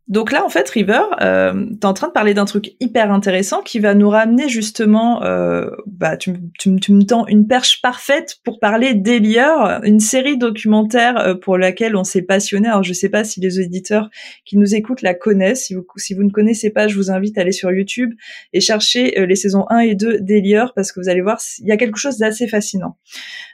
Donc 0.07 0.31
là, 0.31 0.45
en 0.45 0.49
fait, 0.49 0.69
River, 0.69 1.01
euh, 1.21 1.65
t'es 1.81 1.87
en 1.87 1.95
train 1.95 2.07
de 2.07 2.11
parler 2.11 2.35
d'un 2.35 2.45
truc 2.45 2.75
hyper 2.79 3.11
intéressant 3.11 3.63
qui 3.63 3.79
va 3.79 3.95
nous 3.95 4.09
ramener 4.09 4.49
justement, 4.49 5.23
euh, 5.23 5.67
bah, 5.87 6.15
tu, 6.15 6.33
tu, 6.59 6.75
tu 6.75 6.93
me 6.93 7.01
tends 7.01 7.25
une 7.25 7.47
perche 7.47 7.81
parfaite 7.81 8.35
pour 8.43 8.59
parler 8.59 8.93
d'Elior, 8.93 9.79
une 9.83 9.99
série 9.99 10.37
documentaire 10.37 11.17
euh, 11.17 11.33
pour 11.33 11.57
laquelle 11.57 11.95
on 11.95 12.03
s'est 12.03 12.21
passionné. 12.21 12.67
Alors, 12.67 12.83
je 12.83 12.93
sais 12.93 13.09
pas 13.09 13.23
si 13.23 13.39
les 13.39 13.59
auditeurs 13.59 14.11
qui 14.45 14.57
nous 14.59 14.75
écoutent 14.75 15.01
la 15.01 15.15
connaissent. 15.15 15.65
Si 15.65 15.73
vous, 15.73 15.83
si 15.97 16.13
vous 16.13 16.23
ne 16.23 16.29
connaissez 16.29 16.69
pas, 16.69 16.87
je 16.87 16.95
vous 16.97 17.09
invite 17.09 17.39
à 17.39 17.41
aller 17.41 17.51
sur 17.51 17.71
YouTube 17.71 18.13
et 18.53 18.61
chercher 18.61 19.19
euh, 19.19 19.25
les 19.25 19.35
saisons 19.35 19.65
1 19.71 19.79
et 19.79 19.95
2 19.95 20.19
d'Elior 20.19 20.73
parce 20.75 20.91
que 20.91 20.99
vous 20.99 21.09
allez 21.09 21.21
voir, 21.21 21.41
il 21.57 21.65
y 21.65 21.71
a 21.71 21.77
quelque 21.77 21.97
chose 21.97 22.19
d'assez 22.19 22.47
fascinant. 22.47 22.97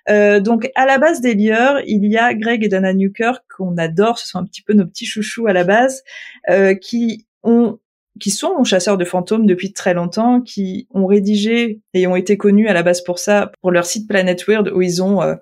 Donc, 0.10 0.70
à 0.76 0.86
la 0.86 0.98
base 0.98 1.22
d'Elior, 1.22 1.80
il 1.86 2.06
y 2.06 2.17
a 2.17 2.34
Greg 2.34 2.63
et 2.63 2.67
Dana 2.67 2.91
Newkirk 2.94 3.46
qu'on 3.62 3.78
adore. 3.78 4.17
Ce 4.17 4.28
sont 4.28 4.39
un 4.39 4.45
petit 4.45 4.62
peu 4.62 4.74
nos 4.74 4.86
petits 4.86 5.06
chouchous 5.06 5.47
à 5.47 5.54
la 5.54 5.63
base 5.63 6.04
euh, 6.50 6.74
qui 6.74 7.28
ont 7.43 7.80
qui 8.19 8.30
sont 8.30 8.63
chasseurs 8.65 8.97
de 8.97 9.06
fantômes 9.06 9.45
depuis 9.45 9.71
très 9.71 9.93
longtemps, 9.93 10.41
qui 10.41 10.86
ont 10.91 11.06
rédigé 11.06 11.80
et 11.93 12.08
ont 12.08 12.17
été 12.17 12.38
connus 12.38 12.67
à 12.67 12.74
la 12.74 12.84
base 12.84 13.02
pour 13.02 13.19
ça, 13.19 13.54
pour 13.62 13.71
leur 13.71 13.86
site 13.86 14.08
Planet 14.08 14.45
Weird, 14.45 14.69
où 14.76 14.82
ils 14.82 15.02
ont 15.02 15.21
euh, 15.21 15.36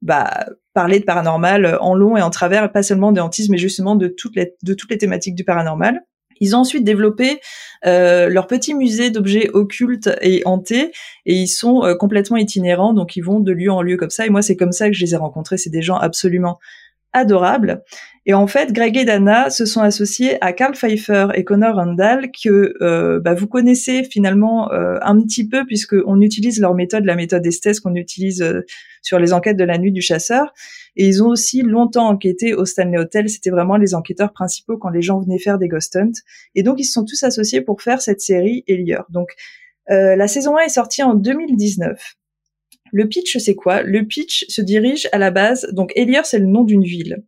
bah, 0.00 0.46
parlé 0.72 0.98
de 0.98 1.04
paranormal 1.04 1.76
en 1.78 1.94
long 1.94 2.16
et 2.16 2.22
en 2.22 2.30
travers, 2.30 2.72
pas 2.72 2.82
seulement 2.82 3.12
de 3.12 3.20
hantisme, 3.20 3.52
mais 3.52 3.58
justement 3.58 3.96
de 3.96 4.08
toutes 4.08 4.34
les, 4.34 4.98
thématiques 4.98 5.34
du 5.34 5.44
paranormal. 5.44 6.00
Ils 6.40 6.56
ont 6.56 6.60
ensuite 6.60 6.84
développé 6.84 7.38
euh, 7.84 8.28
leur 8.28 8.46
petit 8.46 8.74
musée 8.74 9.10
d'objets 9.10 9.50
occultes 9.52 10.10
et 10.22 10.40
hantés, 10.46 10.92
et 11.26 11.34
ils 11.34 11.48
sont 11.48 11.82
complètement 12.00 12.38
itinérants, 12.38 12.94
donc 12.94 13.16
ils 13.16 13.22
vont 13.22 13.40
de 13.40 13.52
lieu 13.52 13.70
en 13.70 13.82
lieu 13.82 13.98
comme 13.98 14.10
ça. 14.10 14.26
Et 14.26 14.30
moi, 14.30 14.40
c'est 14.40 14.56
comme 14.56 14.72
ça 14.72 14.88
que 14.88 14.96
je 14.96 15.04
les 15.04 15.12
ai 15.12 15.18
rencontrés. 15.18 15.58
C'est 15.58 15.70
des 15.70 15.82
gens 15.82 15.96
absolument 15.96 16.58
adorables. 17.16 17.82
Et 18.28 18.34
en 18.34 18.48
fait, 18.48 18.72
Greg 18.72 18.96
et 18.96 19.04
Dana 19.04 19.50
se 19.50 19.64
sont 19.64 19.80
associés 19.80 20.36
à 20.44 20.52
Carl 20.52 20.74
Pfeiffer 20.74 21.28
et 21.34 21.44
Connor 21.44 21.76
Randall 21.76 22.30
que 22.32 22.74
euh, 22.82 23.20
bah, 23.20 23.34
vous 23.34 23.46
connaissez 23.46 24.02
finalement 24.02 24.72
euh, 24.72 24.98
un 25.02 25.20
petit 25.22 25.48
peu 25.48 25.64
puisque 25.64 25.94
on 26.06 26.20
utilise 26.20 26.60
leur 26.60 26.74
méthode, 26.74 27.04
la 27.04 27.14
méthode 27.14 27.46
Estes 27.46 27.78
qu'on 27.80 27.94
utilise 27.94 28.42
euh, 28.42 28.62
sur 29.00 29.20
les 29.20 29.32
enquêtes 29.32 29.56
de 29.56 29.62
la 29.62 29.78
nuit 29.78 29.92
du 29.92 30.02
chasseur. 30.02 30.52
Et 30.96 31.06
ils 31.06 31.22
ont 31.22 31.28
aussi 31.28 31.62
longtemps 31.62 32.08
enquêté 32.08 32.52
au 32.52 32.64
Stanley 32.64 32.98
Hotel. 32.98 33.30
C'était 33.30 33.50
vraiment 33.50 33.76
les 33.76 33.94
enquêteurs 33.94 34.32
principaux 34.32 34.76
quand 34.76 34.90
les 34.90 35.02
gens 35.02 35.20
venaient 35.20 35.38
faire 35.38 35.58
des 35.58 35.68
ghost 35.68 35.94
hunts. 35.94 36.20
Et 36.56 36.64
donc 36.64 36.80
ils 36.80 36.84
se 36.84 36.94
sont 36.94 37.04
tous 37.04 37.22
associés 37.22 37.60
pour 37.60 37.80
faire 37.80 38.02
cette 38.02 38.20
série 38.20 38.64
Elior. 38.66 39.06
Donc 39.10 39.28
la 39.88 40.26
saison 40.26 40.56
1 40.56 40.64
est 40.64 40.68
sortie 40.70 41.04
en 41.04 41.14
2019. 41.14 42.16
Le 42.92 43.08
pitch, 43.08 43.36
c'est 43.38 43.54
quoi? 43.54 43.82
Le 43.82 44.06
pitch 44.06 44.46
se 44.48 44.62
dirige 44.62 45.08
à 45.12 45.18
la 45.18 45.30
base. 45.30 45.68
Donc 45.72 45.92
Elior, 45.96 46.26
c'est 46.26 46.38
le 46.38 46.46
nom 46.46 46.64
d'une 46.64 46.84
ville. 46.84 47.22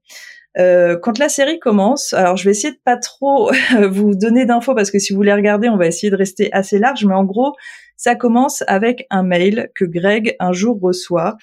Euh, 0.59 0.99
quand 1.01 1.19
la 1.19 1.29
série 1.29 1.61
commence, 1.61 2.13
alors 2.15 2.37
je 2.37 2.45
vais 2.45 2.51
essayer 2.51 2.73
de 2.73 2.81
pas 2.85 2.97
trop 2.97 3.51
vous 3.91 4.15
donner 4.15 4.45
d'infos 4.45 4.75
parce 4.75 4.91
que 4.91 4.99
si 4.99 5.13
vous 5.13 5.19
voulez 5.19 5.33
regarder, 5.33 5.69
on 5.69 5.77
va 5.77 5.87
essayer 5.87 6.11
de 6.11 6.17
rester 6.17 6.53
assez 6.53 6.79
large, 6.79 7.05
mais 7.05 7.15
en 7.15 7.25
gros, 7.25 7.53
ça 7.97 8.15
commence 8.15 8.63
avec 8.67 9.07
un 9.11 9.23
mail 9.23 9.71
que 9.75 9.85
Greg 9.85 10.37
un 10.41 10.53
jour 10.53 10.79
reçoit 10.81 11.37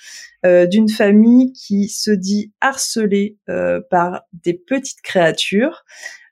euh, 0.45 0.65
d'une 0.65 0.89
famille 0.89 1.51
qui 1.53 1.89
se 1.89 2.11
dit 2.11 2.53
harcelée 2.61 3.37
euh, 3.49 3.81
par 3.89 4.23
des 4.31 4.53
petites 4.53 5.01
créatures 5.01 5.83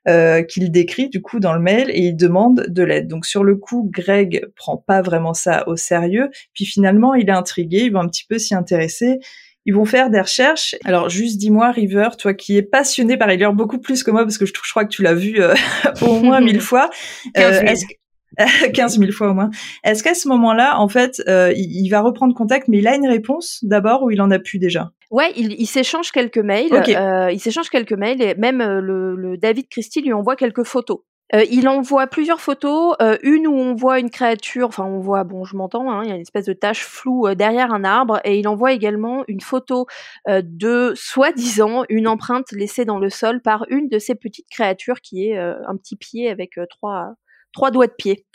euh, 0.08 0.42
qu'il 0.42 0.70
décrit 0.70 1.08
du 1.08 1.22
coup 1.22 1.40
dans 1.40 1.52
le 1.54 1.60
mail 1.60 1.90
et 1.90 2.00
il 2.00 2.16
demande 2.16 2.66
de 2.68 2.82
l'aide. 2.82 3.08
Donc 3.08 3.26
sur 3.26 3.42
le 3.44 3.56
coup, 3.56 3.88
Greg 3.92 4.46
prend 4.56 4.76
pas 4.76 5.02
vraiment 5.02 5.34
ça 5.34 5.66
au 5.68 5.76
sérieux, 5.76 6.30
puis 6.52 6.64
finalement 6.66 7.14
il 7.14 7.28
est 7.28 7.32
intrigué, 7.32 7.82
il 7.84 7.92
va 7.92 8.00
un 8.00 8.08
petit 8.08 8.26
peu 8.28 8.38
s'y 8.38 8.54
intéresser. 8.54 9.18
Ils 9.66 9.74
vont 9.74 9.86
faire 9.86 10.10
des 10.10 10.20
recherches. 10.20 10.74
Alors 10.84 11.08
juste 11.08 11.38
dis-moi, 11.38 11.70
River, 11.70 12.10
toi 12.18 12.34
qui 12.34 12.58
es 12.58 12.62
passionné 12.62 13.16
par 13.16 13.30
Elior 13.30 13.54
beaucoup 13.54 13.78
plus 13.78 14.02
que 14.02 14.10
moi 14.10 14.22
parce 14.24 14.36
que 14.36 14.44
je, 14.44 14.52
je 14.62 14.70
crois 14.70 14.84
que 14.84 14.90
tu 14.94 15.02
l'as 15.02 15.14
vu 15.14 15.40
euh, 15.40 15.54
au 16.02 16.20
moins 16.20 16.40
mille 16.42 16.60
fois. 16.70 16.90
15 17.34 17.60
000. 17.60 17.66
est-ce 17.66 17.86
que- 17.86 17.94
15 18.72 18.98
000 18.98 19.12
fois 19.12 19.30
au 19.30 19.34
moins. 19.34 19.50
Est-ce 19.84 20.02
qu'à 20.02 20.14
ce 20.14 20.26
moment-là, 20.28 20.78
en 20.80 20.88
fait, 20.88 21.22
euh, 21.28 21.52
il, 21.56 21.84
il 21.84 21.88
va 21.88 22.00
reprendre 22.00 22.34
contact, 22.34 22.66
mais 22.68 22.78
il 22.78 22.88
a 22.88 22.96
une 22.96 23.06
réponse 23.06 23.60
d'abord 23.62 24.02
ou 24.02 24.10
il 24.10 24.20
en 24.20 24.30
a 24.32 24.38
plus 24.40 24.58
déjà? 24.58 24.90
Ouais, 25.10 25.32
il, 25.36 25.52
il 25.52 25.66
s'échange 25.66 26.10
quelques 26.12 26.38
mails. 26.38 26.72
Euh, 26.72 27.30
il 27.30 27.40
s'échange 27.40 27.68
quelques 27.70 27.92
mails 27.92 28.20
et 28.22 28.34
même 28.34 28.60
euh, 28.60 28.80
le, 28.80 29.14
le 29.16 29.36
David 29.36 29.68
Christie 29.68 30.02
lui 30.02 30.12
envoie 30.12 30.36
quelques 30.36 30.64
photos. 30.64 31.00
Euh, 31.34 31.42
il 31.50 31.68
envoie 31.68 32.06
plusieurs 32.06 32.40
photos, 32.40 32.94
euh, 33.00 33.16
une 33.22 33.46
où 33.46 33.54
on 33.54 33.74
voit 33.74 33.98
une 33.98 34.10
créature, 34.10 34.68
enfin 34.68 34.84
on 34.84 35.00
voit, 35.00 35.24
bon 35.24 35.44
je 35.44 35.56
m'entends, 35.56 35.90
hein, 35.90 36.02
il 36.04 36.10
y 36.10 36.12
a 36.12 36.16
une 36.16 36.20
espèce 36.20 36.44
de 36.44 36.52
tache 36.52 36.84
floue 36.84 37.34
derrière 37.34 37.72
un 37.72 37.82
arbre, 37.82 38.20
et 38.24 38.38
il 38.38 38.46
envoie 38.46 38.72
également 38.72 39.24
une 39.26 39.40
photo 39.40 39.86
euh, 40.28 40.42
de 40.44 40.92
soi-disant 40.94 41.84
une 41.88 42.08
empreinte 42.08 42.52
laissée 42.52 42.84
dans 42.84 42.98
le 42.98 43.08
sol 43.08 43.40
par 43.40 43.64
une 43.70 43.88
de 43.88 43.98
ces 43.98 44.14
petites 44.14 44.48
créatures 44.50 45.00
qui 45.00 45.30
est 45.30 45.38
euh, 45.38 45.54
un 45.66 45.76
petit 45.78 45.96
pied 45.96 46.28
avec 46.28 46.58
trois 46.68 47.14
trois 47.54 47.70
doigts 47.70 47.86
de 47.86 47.94
pied. 47.96 48.26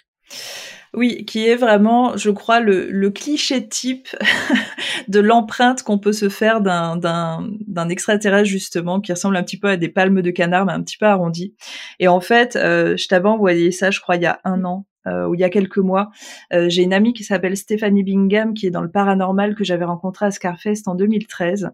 Oui, 0.96 1.24
qui 1.26 1.48
est 1.48 1.56
vraiment, 1.56 2.18
je 2.18 2.32
crois, 2.32 2.60
le, 2.60 3.10
cliché 3.10 3.68
type 3.68 4.08
de 5.08 5.20
l'empreinte 5.20 5.84
qu'on 5.84 6.00
peut 6.00 6.14
se 6.14 6.30
faire 6.30 6.62
d'un, 6.62 7.90
extraterrestre, 7.90 8.48
justement, 8.48 9.00
qui 9.00 9.12
ressemble 9.12 9.38
un 9.38 9.44
petit 9.44 9.60
peu 9.60 9.68
à 9.68 9.78
des 9.78 9.90
palmes 9.90 10.22
de 10.22 10.32
canard, 10.32 10.66
mais 10.66 10.74
un 10.74 10.82
petit 10.82 10.98
peu 10.98 11.06
arrondies. 11.06 11.54
Et 12.00 12.08
en 12.08 12.22
fait, 12.22 12.56
euh, 12.56 12.98
je 12.98 13.08
t'avais 13.08 13.30
envoyé 13.30 13.72
ça, 13.72 13.92
je 13.92 14.00
crois, 14.00 14.16
il 14.16 14.24
y 14.24 14.28
a 14.28 14.40
un 14.44 14.66
an. 14.66 14.86
Euh, 15.08 15.28
ou 15.28 15.34
il 15.34 15.40
y 15.40 15.44
a 15.44 15.50
quelques 15.50 15.78
mois, 15.78 16.12
Euh, 16.54 16.68
j'ai 16.70 16.84
une 16.84 16.94
amie 16.94 17.14
qui 17.14 17.24
s'appelle 17.24 17.56
Stéphanie 17.56 18.04
Bingham, 18.04 18.54
qui 18.54 18.68
est 18.68 18.72
dans 18.72 18.82
le 18.82 18.92
paranormal 18.92 19.56
que 19.56 19.64
j'avais 19.64 19.86
rencontré 19.86 20.26
à 20.26 20.32
Scarfest 20.32 20.84
en 20.88 20.96
2013, 20.96 21.70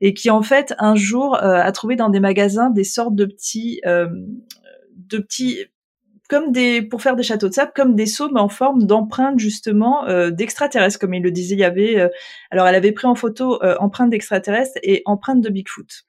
et 0.00 0.14
qui 0.14 0.30
en 0.30 0.42
fait 0.42 0.74
un 0.78 0.94
jour 0.94 1.34
euh, 1.34 1.60
a 1.60 1.72
trouvé 1.72 1.96
dans 1.96 2.10
des 2.10 2.20
magasins 2.20 2.70
des 2.70 2.84
sortes 2.84 3.16
de 3.16 3.24
petits, 3.24 3.80
de 3.84 5.18
petits 5.18 5.64
comme 6.30 6.52
des 6.52 6.80
pour 6.80 7.02
faire 7.02 7.16
des 7.16 7.24
châteaux 7.24 7.48
de 7.48 7.52
sable 7.52 7.72
comme 7.74 7.96
des 7.96 8.06
seaux 8.06 8.30
mais 8.30 8.40
en 8.40 8.48
forme 8.48 8.84
d'empreintes 8.84 9.38
justement 9.38 10.06
euh, 10.06 10.30
d'extraterrestres 10.30 11.00
comme 11.00 11.12
il 11.12 11.22
le 11.22 11.32
disait 11.32 11.56
il 11.56 11.60
y 11.60 11.64
avait 11.64 11.98
euh, 11.98 12.08
alors 12.50 12.68
elle 12.68 12.76
avait 12.76 12.92
pris 12.92 13.08
en 13.08 13.16
photo 13.16 13.62
euh, 13.64 13.76
empreintes 13.80 14.10
d'extraterrestres 14.10 14.78
et 14.84 15.02
empreintes 15.04 15.40
de 15.40 15.50
Bigfoot. 15.50 16.06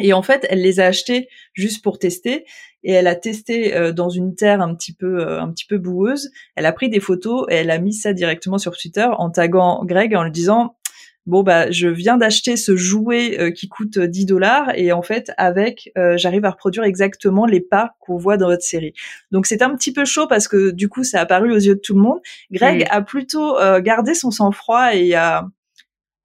Et 0.00 0.14
en 0.14 0.22
fait 0.22 0.46
elle 0.48 0.62
les 0.62 0.80
a 0.80 0.86
achetées 0.86 1.28
juste 1.52 1.84
pour 1.84 1.98
tester 1.98 2.46
et 2.84 2.92
elle 2.92 3.06
a 3.06 3.14
testé 3.14 3.74
euh, 3.74 3.92
dans 3.92 4.08
une 4.08 4.34
terre 4.34 4.60
un 4.60 4.74
petit 4.74 4.94
peu 4.94 5.20
euh, 5.20 5.40
un 5.40 5.50
petit 5.50 5.66
peu 5.66 5.78
boueuse. 5.78 6.30
Elle 6.56 6.66
a 6.66 6.72
pris 6.72 6.88
des 6.88 7.00
photos 7.00 7.46
et 7.50 7.56
elle 7.56 7.70
a 7.70 7.78
mis 7.78 7.92
ça 7.92 8.12
directement 8.12 8.58
sur 8.58 8.76
Twitter 8.76 9.08
en 9.18 9.30
taguant 9.30 9.84
Greg 9.84 10.14
en 10.14 10.24
lui 10.24 10.32
disant 10.32 10.76
bon 11.26 11.42
bah 11.42 11.70
je 11.70 11.88
viens 11.88 12.16
d'acheter 12.16 12.56
ce 12.56 12.76
jouet 12.76 13.38
euh, 13.38 13.50
qui 13.50 13.68
coûte 13.68 13.98
10 13.98 14.26
dollars 14.26 14.72
et 14.74 14.92
en 14.92 15.02
fait 15.02 15.32
avec 15.36 15.92
euh, 15.96 16.16
j'arrive 16.16 16.44
à 16.44 16.50
reproduire 16.50 16.84
exactement 16.84 17.46
les 17.46 17.60
pas 17.60 17.94
qu'on 18.00 18.16
voit 18.16 18.36
dans 18.36 18.48
votre 18.48 18.64
série. 18.64 18.92
Donc 19.30 19.46
c'est 19.46 19.62
un 19.62 19.74
petit 19.74 19.92
peu 19.92 20.04
chaud 20.04 20.26
parce 20.26 20.48
que 20.48 20.70
du 20.70 20.88
coup 20.88 21.04
ça 21.04 21.18
a 21.18 21.22
apparu 21.22 21.52
aux 21.52 21.58
yeux 21.58 21.76
de 21.76 21.80
tout 21.80 21.94
le 21.94 22.02
monde. 22.02 22.18
Greg 22.50 22.86
a 22.90 23.02
plutôt 23.02 23.58
euh, 23.58 23.80
gardé 23.80 24.14
son 24.14 24.30
sang-froid 24.30 24.94
et 24.94 25.14
a 25.14 25.46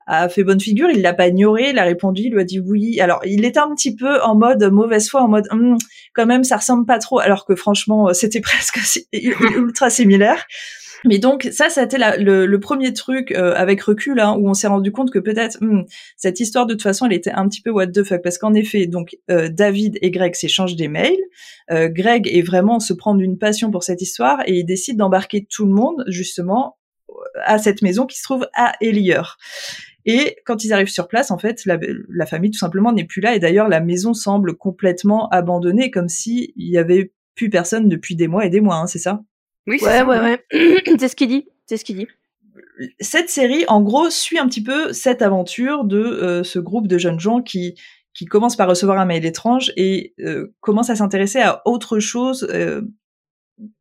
a 0.09 0.29
fait 0.29 0.45
bonne 0.45 0.59
figure, 0.59 0.89
il 0.89 1.01
l'a 1.01 1.13
pas 1.13 1.27
ignoré, 1.27 1.71
il 1.71 1.79
a 1.79 1.83
répondu, 1.83 2.21
il 2.23 2.31
lui 2.31 2.39
a 2.39 2.45
dit 2.45 2.61
oui. 2.61 2.99
Alors, 3.01 3.19
il 3.25 3.43
était 3.43 3.59
un 3.59 3.75
petit 3.75 3.93
peu 3.93 4.21
en 4.21 4.35
mode 4.35 4.63
mauvaise 4.71 5.09
foi, 5.09 5.21
en 5.21 5.27
mode 5.27 5.47
hum, 5.51 5.77
quand 6.13 6.25
même 6.25 6.45
ça 6.45 6.55
ressemble 6.55 6.85
pas 6.85 6.97
trop, 6.97 7.19
alors 7.19 7.45
que 7.45 7.55
franchement 7.55 8.13
c'était 8.13 8.39
presque 8.41 8.79
ultra 9.11 9.89
similaire. 9.89 10.45
Mais 11.05 11.19
donc 11.19 11.47
ça, 11.51 11.69
c'était 11.69 11.97
le, 12.17 12.45
le, 12.45 12.59
premier 12.59 12.93
truc 12.93 13.31
euh, 13.31 13.53
avec 13.55 13.81
recul 13.81 14.19
hein, 14.19 14.35
où 14.37 14.49
on 14.49 14.53
s'est 14.53 14.67
rendu 14.67 14.91
compte 14.91 15.11
que 15.11 15.19
peut-être 15.19 15.57
hmm, 15.61 15.83
cette 16.15 16.39
histoire 16.39 16.65
de 16.65 16.73
toute 16.73 16.83
façon, 16.83 17.05
elle 17.05 17.13
était 17.13 17.31
un 17.31 17.47
petit 17.47 17.61
peu 17.61 17.69
what 17.69 17.87
the 17.87 18.03
fuck 18.03 18.21
parce 18.23 18.37
qu'en 18.37 18.53
effet, 18.53 18.87
donc 18.87 19.15
euh, 19.29 19.49
David 19.49 19.97
et 20.01 20.11
Greg 20.11 20.35
s'échangent 20.35 20.75
des 20.75 20.87
mails. 20.87 21.17
Euh, 21.71 21.87
Greg 21.89 22.27
est 22.27 22.41
vraiment 22.41 22.79
se 22.79 22.93
prendre 22.93 23.21
une 23.21 23.37
passion 23.37 23.71
pour 23.71 23.83
cette 23.83 24.01
histoire 24.01 24.41
et 24.47 24.59
il 24.59 24.65
décide 24.65 24.97
d'embarquer 24.97 25.45
tout 25.49 25.65
le 25.65 25.73
monde 25.73 26.03
justement 26.07 26.77
à 27.45 27.57
cette 27.59 27.81
maison 27.81 28.05
qui 28.05 28.17
se 28.17 28.23
trouve 28.23 28.47
à 28.55 28.73
Elieur. 28.81 29.37
Et 30.05 30.37
quand 30.45 30.63
ils 30.63 30.71
arrivent 30.71 30.87
sur 30.87 31.07
place, 31.07 31.31
en 31.31 31.37
fait, 31.37 31.65
la, 31.65 31.77
la 32.09 32.25
famille 32.25 32.51
tout 32.51 32.59
simplement 32.59 32.93
n'est 32.93 33.03
plus 33.03 33.21
là. 33.21 33.35
Et 33.35 33.39
d'ailleurs, 33.39 33.67
la 33.67 33.81
maison 33.81 34.13
semble 34.13 34.55
complètement 34.55 35.27
abandonnée, 35.29 35.91
comme 35.91 36.07
s'il 36.07 36.51
y 36.55 36.77
avait 36.77 37.11
plus 37.35 37.49
personne 37.49 37.89
depuis 37.89 38.15
des 38.15 38.29
mois 38.29 38.45
et 38.45 38.49
des 38.49 38.61
mois. 38.61 38.77
Hein, 38.77 38.87
c'est 38.87 38.99
ça? 38.99 39.21
Oui, 39.67 39.79
ouais, 39.81 40.01
ouais, 40.01 40.19
ouais. 40.19 40.43
c'est 40.99 41.07
ce 41.07 41.15
qu'il 41.15 41.27
dit. 41.27 41.47
C'est 41.65 41.77
ce 41.77 41.85
qu'il 41.85 41.97
dit. 41.97 42.07
Cette 42.99 43.29
série, 43.29 43.65
en 43.67 43.81
gros, 43.81 44.09
suit 44.09 44.39
un 44.39 44.47
petit 44.47 44.63
peu 44.63 44.93
cette 44.93 45.21
aventure 45.21 45.83
de 45.83 45.97
euh, 45.97 46.43
ce 46.43 46.59
groupe 46.59 46.87
de 46.87 46.97
jeunes 46.97 47.19
gens 47.19 47.41
qui 47.41 47.75
qui 48.13 48.25
commencent 48.25 48.55
par 48.55 48.67
recevoir 48.67 48.97
un 48.97 49.05
mail 49.05 49.25
étrange 49.27 49.71
et 49.77 50.15
euh, 50.21 50.51
commencent 50.59 50.89
à 50.89 50.95
s'intéresser 50.95 51.39
à 51.39 51.61
autre 51.65 51.99
chose 51.99 52.47
euh, 52.51 52.81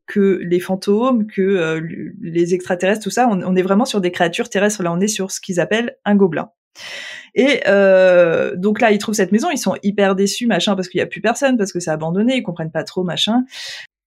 que 0.07 0.41
les 0.43 0.61
fantômes, 0.61 1.27
que 1.27 1.41
euh, 1.41 1.81
les 2.21 2.53
extraterrestres, 2.53 3.03
tout 3.03 3.11
ça. 3.11 3.29
On, 3.31 3.41
on, 3.43 3.57
est 3.57 3.63
vraiment 3.63 3.87
sur 3.87 4.03
des 4.03 4.13
créatures 4.13 4.51
terrestres. 4.51 4.83
Là, 4.83 4.93
on 4.93 5.01
est 5.01 5.09
sur 5.09 5.31
ce 5.31 5.41
qu'ils 5.41 5.59
appellent 5.59 5.97
un 6.05 6.17
gobelin. 6.17 6.51
Et 7.35 7.61
euh, 7.67 8.57
donc 8.57 8.81
là, 8.81 8.91
ils 8.91 8.99
trouvent 8.99 9.15
cette 9.15 9.33
maison, 9.33 9.51
ils 9.51 9.59
sont 9.59 9.77
hyper 9.83 10.17
déçus, 10.17 10.47
machin, 10.47 10.75
parce 10.75 10.89
qu'il 10.89 10.99
y 10.99 11.03
a 11.03 11.07
plus 11.07 11.21
personne, 11.21 11.59
parce 11.59 11.73
que 11.73 11.81
c'est 11.81 11.91
abandonné, 11.91 12.37
ils 12.37 12.43
comprennent 12.43 12.71
pas 12.71 12.85
trop, 12.85 13.05
machin 13.05 13.45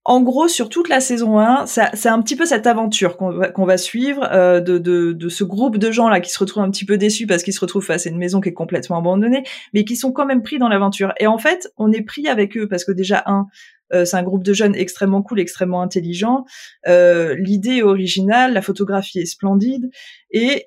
en 0.09 0.21
gros, 0.21 0.47
sur 0.47 0.69
toute 0.69 0.89
la 0.89 1.01
saison 1.01 1.37
1, 1.37 1.67
c'est 1.67 2.09
un 2.09 2.19
petit 2.23 2.35
peu 2.35 2.47
cette 2.47 2.65
aventure 2.65 3.15
qu'on 3.15 3.29
va, 3.29 3.51
va, 3.55 3.77
suivre 3.77 4.27
euh, 4.31 4.59
de, 4.59 4.79
de, 4.79 5.13
de, 5.13 5.29
ce 5.29 5.43
groupe 5.43 5.77
de 5.77 5.91
gens 5.91 6.09
là 6.09 6.19
qui 6.19 6.31
se 6.31 6.39
retrouvent 6.39 6.63
un 6.63 6.71
petit 6.71 6.83
peu 6.83 6.97
déçus 6.97 7.27
parce 7.27 7.43
qu'ils 7.43 7.53
se 7.53 7.59
retrouvent 7.59 7.85
face 7.85 8.07
à 8.07 8.09
une 8.09 8.17
maison 8.17 8.41
qui 8.41 8.49
est 8.49 8.53
complètement 8.53 8.97
abandonnée, 8.97 9.43
mais 9.71 9.85
qui 9.85 9.95
sont 9.95 10.11
quand 10.11 10.25
même 10.25 10.41
pris 10.41 10.57
dans 10.57 10.67
l'aventure. 10.67 11.13
Et 11.19 11.27
en 11.27 11.37
fait, 11.37 11.71
on 11.77 11.91
est 11.91 12.01
pris 12.01 12.27
avec 12.27 12.57
eux 12.57 12.67
parce 12.67 12.85
que 12.85 12.91
déjà 12.91 13.21
un, 13.27 13.45
euh, 13.93 14.03
c'est 14.03 14.17
un 14.17 14.23
groupe 14.23 14.43
de 14.43 14.51
jeunes 14.51 14.73
extrêmement 14.73 15.21
cool, 15.21 15.39
extrêmement 15.39 15.83
intelligent. 15.83 16.43
Euh, 16.87 17.35
L'idée 17.35 17.77
est 17.77 17.83
originale, 17.83 18.53
la 18.53 18.63
photographie 18.63 19.19
est 19.19 19.27
splendide 19.27 19.91
et 20.31 20.65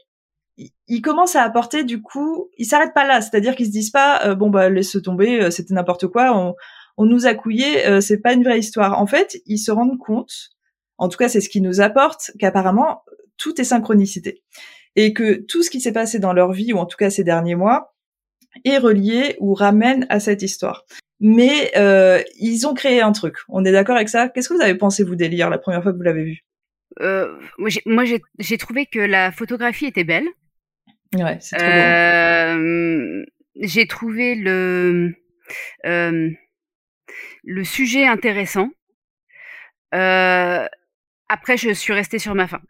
ils 0.88 1.00
commencent 1.00 1.36
à 1.36 1.42
apporter 1.42 1.84
du 1.84 2.02
coup, 2.02 2.50
ils 2.58 2.66
s'arrêtent 2.66 2.94
pas 2.94 3.06
là, 3.06 3.20
c'est-à-dire 3.20 3.56
qu'ils 3.56 3.66
se 3.66 3.70
disent 3.70 3.90
pas 3.90 4.24
euh, 4.26 4.34
bon 4.34 4.50
bah 4.50 4.68
laisse 4.68 4.96
tomber, 5.02 5.40
euh, 5.40 5.50
c'était 5.50 5.74
n'importe 5.74 6.06
quoi. 6.08 6.36
On, 6.36 6.54
on 6.96 7.06
nous 7.06 7.26
a 7.26 7.34
couillé, 7.34 7.86
euh, 7.86 8.00
c'est 8.00 8.20
pas 8.20 8.32
une 8.32 8.44
vraie 8.44 8.58
histoire. 8.58 8.98
En 8.98 9.06
fait, 9.06 9.40
ils 9.46 9.58
se 9.58 9.70
rendent 9.70 9.98
compte, 9.98 10.50
en 10.98 11.08
tout 11.08 11.18
cas 11.18 11.28
c'est 11.28 11.40
ce 11.40 11.48
qui 11.48 11.60
nous 11.60 11.80
apporte, 11.80 12.32
qu'apparemment 12.38 13.02
tout 13.38 13.60
est 13.60 13.64
synchronicité 13.64 14.42
et 14.94 15.12
que 15.12 15.34
tout 15.34 15.62
ce 15.62 15.70
qui 15.70 15.80
s'est 15.80 15.92
passé 15.92 16.18
dans 16.18 16.32
leur 16.32 16.52
vie 16.52 16.72
ou 16.72 16.78
en 16.78 16.86
tout 16.86 16.96
cas 16.96 17.10
ces 17.10 17.24
derniers 17.24 17.54
mois 17.54 17.94
est 18.64 18.78
relié 18.78 19.36
ou 19.40 19.54
ramène 19.54 20.06
à 20.10 20.20
cette 20.20 20.42
histoire. 20.42 20.84
Mais 21.20 21.70
euh, 21.76 22.20
ils 22.38 22.66
ont 22.66 22.74
créé 22.74 23.00
un 23.00 23.12
truc. 23.12 23.36
On 23.48 23.64
est 23.64 23.72
d'accord 23.72 23.96
avec 23.96 24.08
ça? 24.08 24.28
Qu'est-ce 24.28 24.48
que 24.48 24.54
vous 24.54 24.60
avez 24.60 24.74
pensé 24.74 25.04
vous 25.04 25.14
délire 25.14 25.50
la 25.50 25.58
première 25.58 25.82
fois 25.82 25.92
que 25.92 25.96
vous 25.96 26.02
l'avez 26.02 26.24
vu? 26.24 26.44
Euh, 27.00 27.32
Moi, 27.86 28.04
j'ai 28.38 28.58
trouvé 28.58 28.86
que 28.86 28.98
la 28.98 29.32
photographie 29.32 29.86
était 29.86 30.04
belle. 30.04 30.26
Ouais, 31.14 31.38
c'est 31.40 31.56
trop 31.56 31.66
euh, 31.66 33.24
J'ai 33.60 33.86
trouvé 33.86 34.34
le 34.34 35.14
euh, 35.86 36.30
le 37.44 37.64
sujet 37.64 38.06
intéressant. 38.06 38.68
Euh, 39.94 40.66
après, 41.28 41.56
je 41.56 41.70
suis 41.70 41.92
restée 41.92 42.18
sur 42.18 42.34
ma 42.34 42.46
fin. 42.46 42.60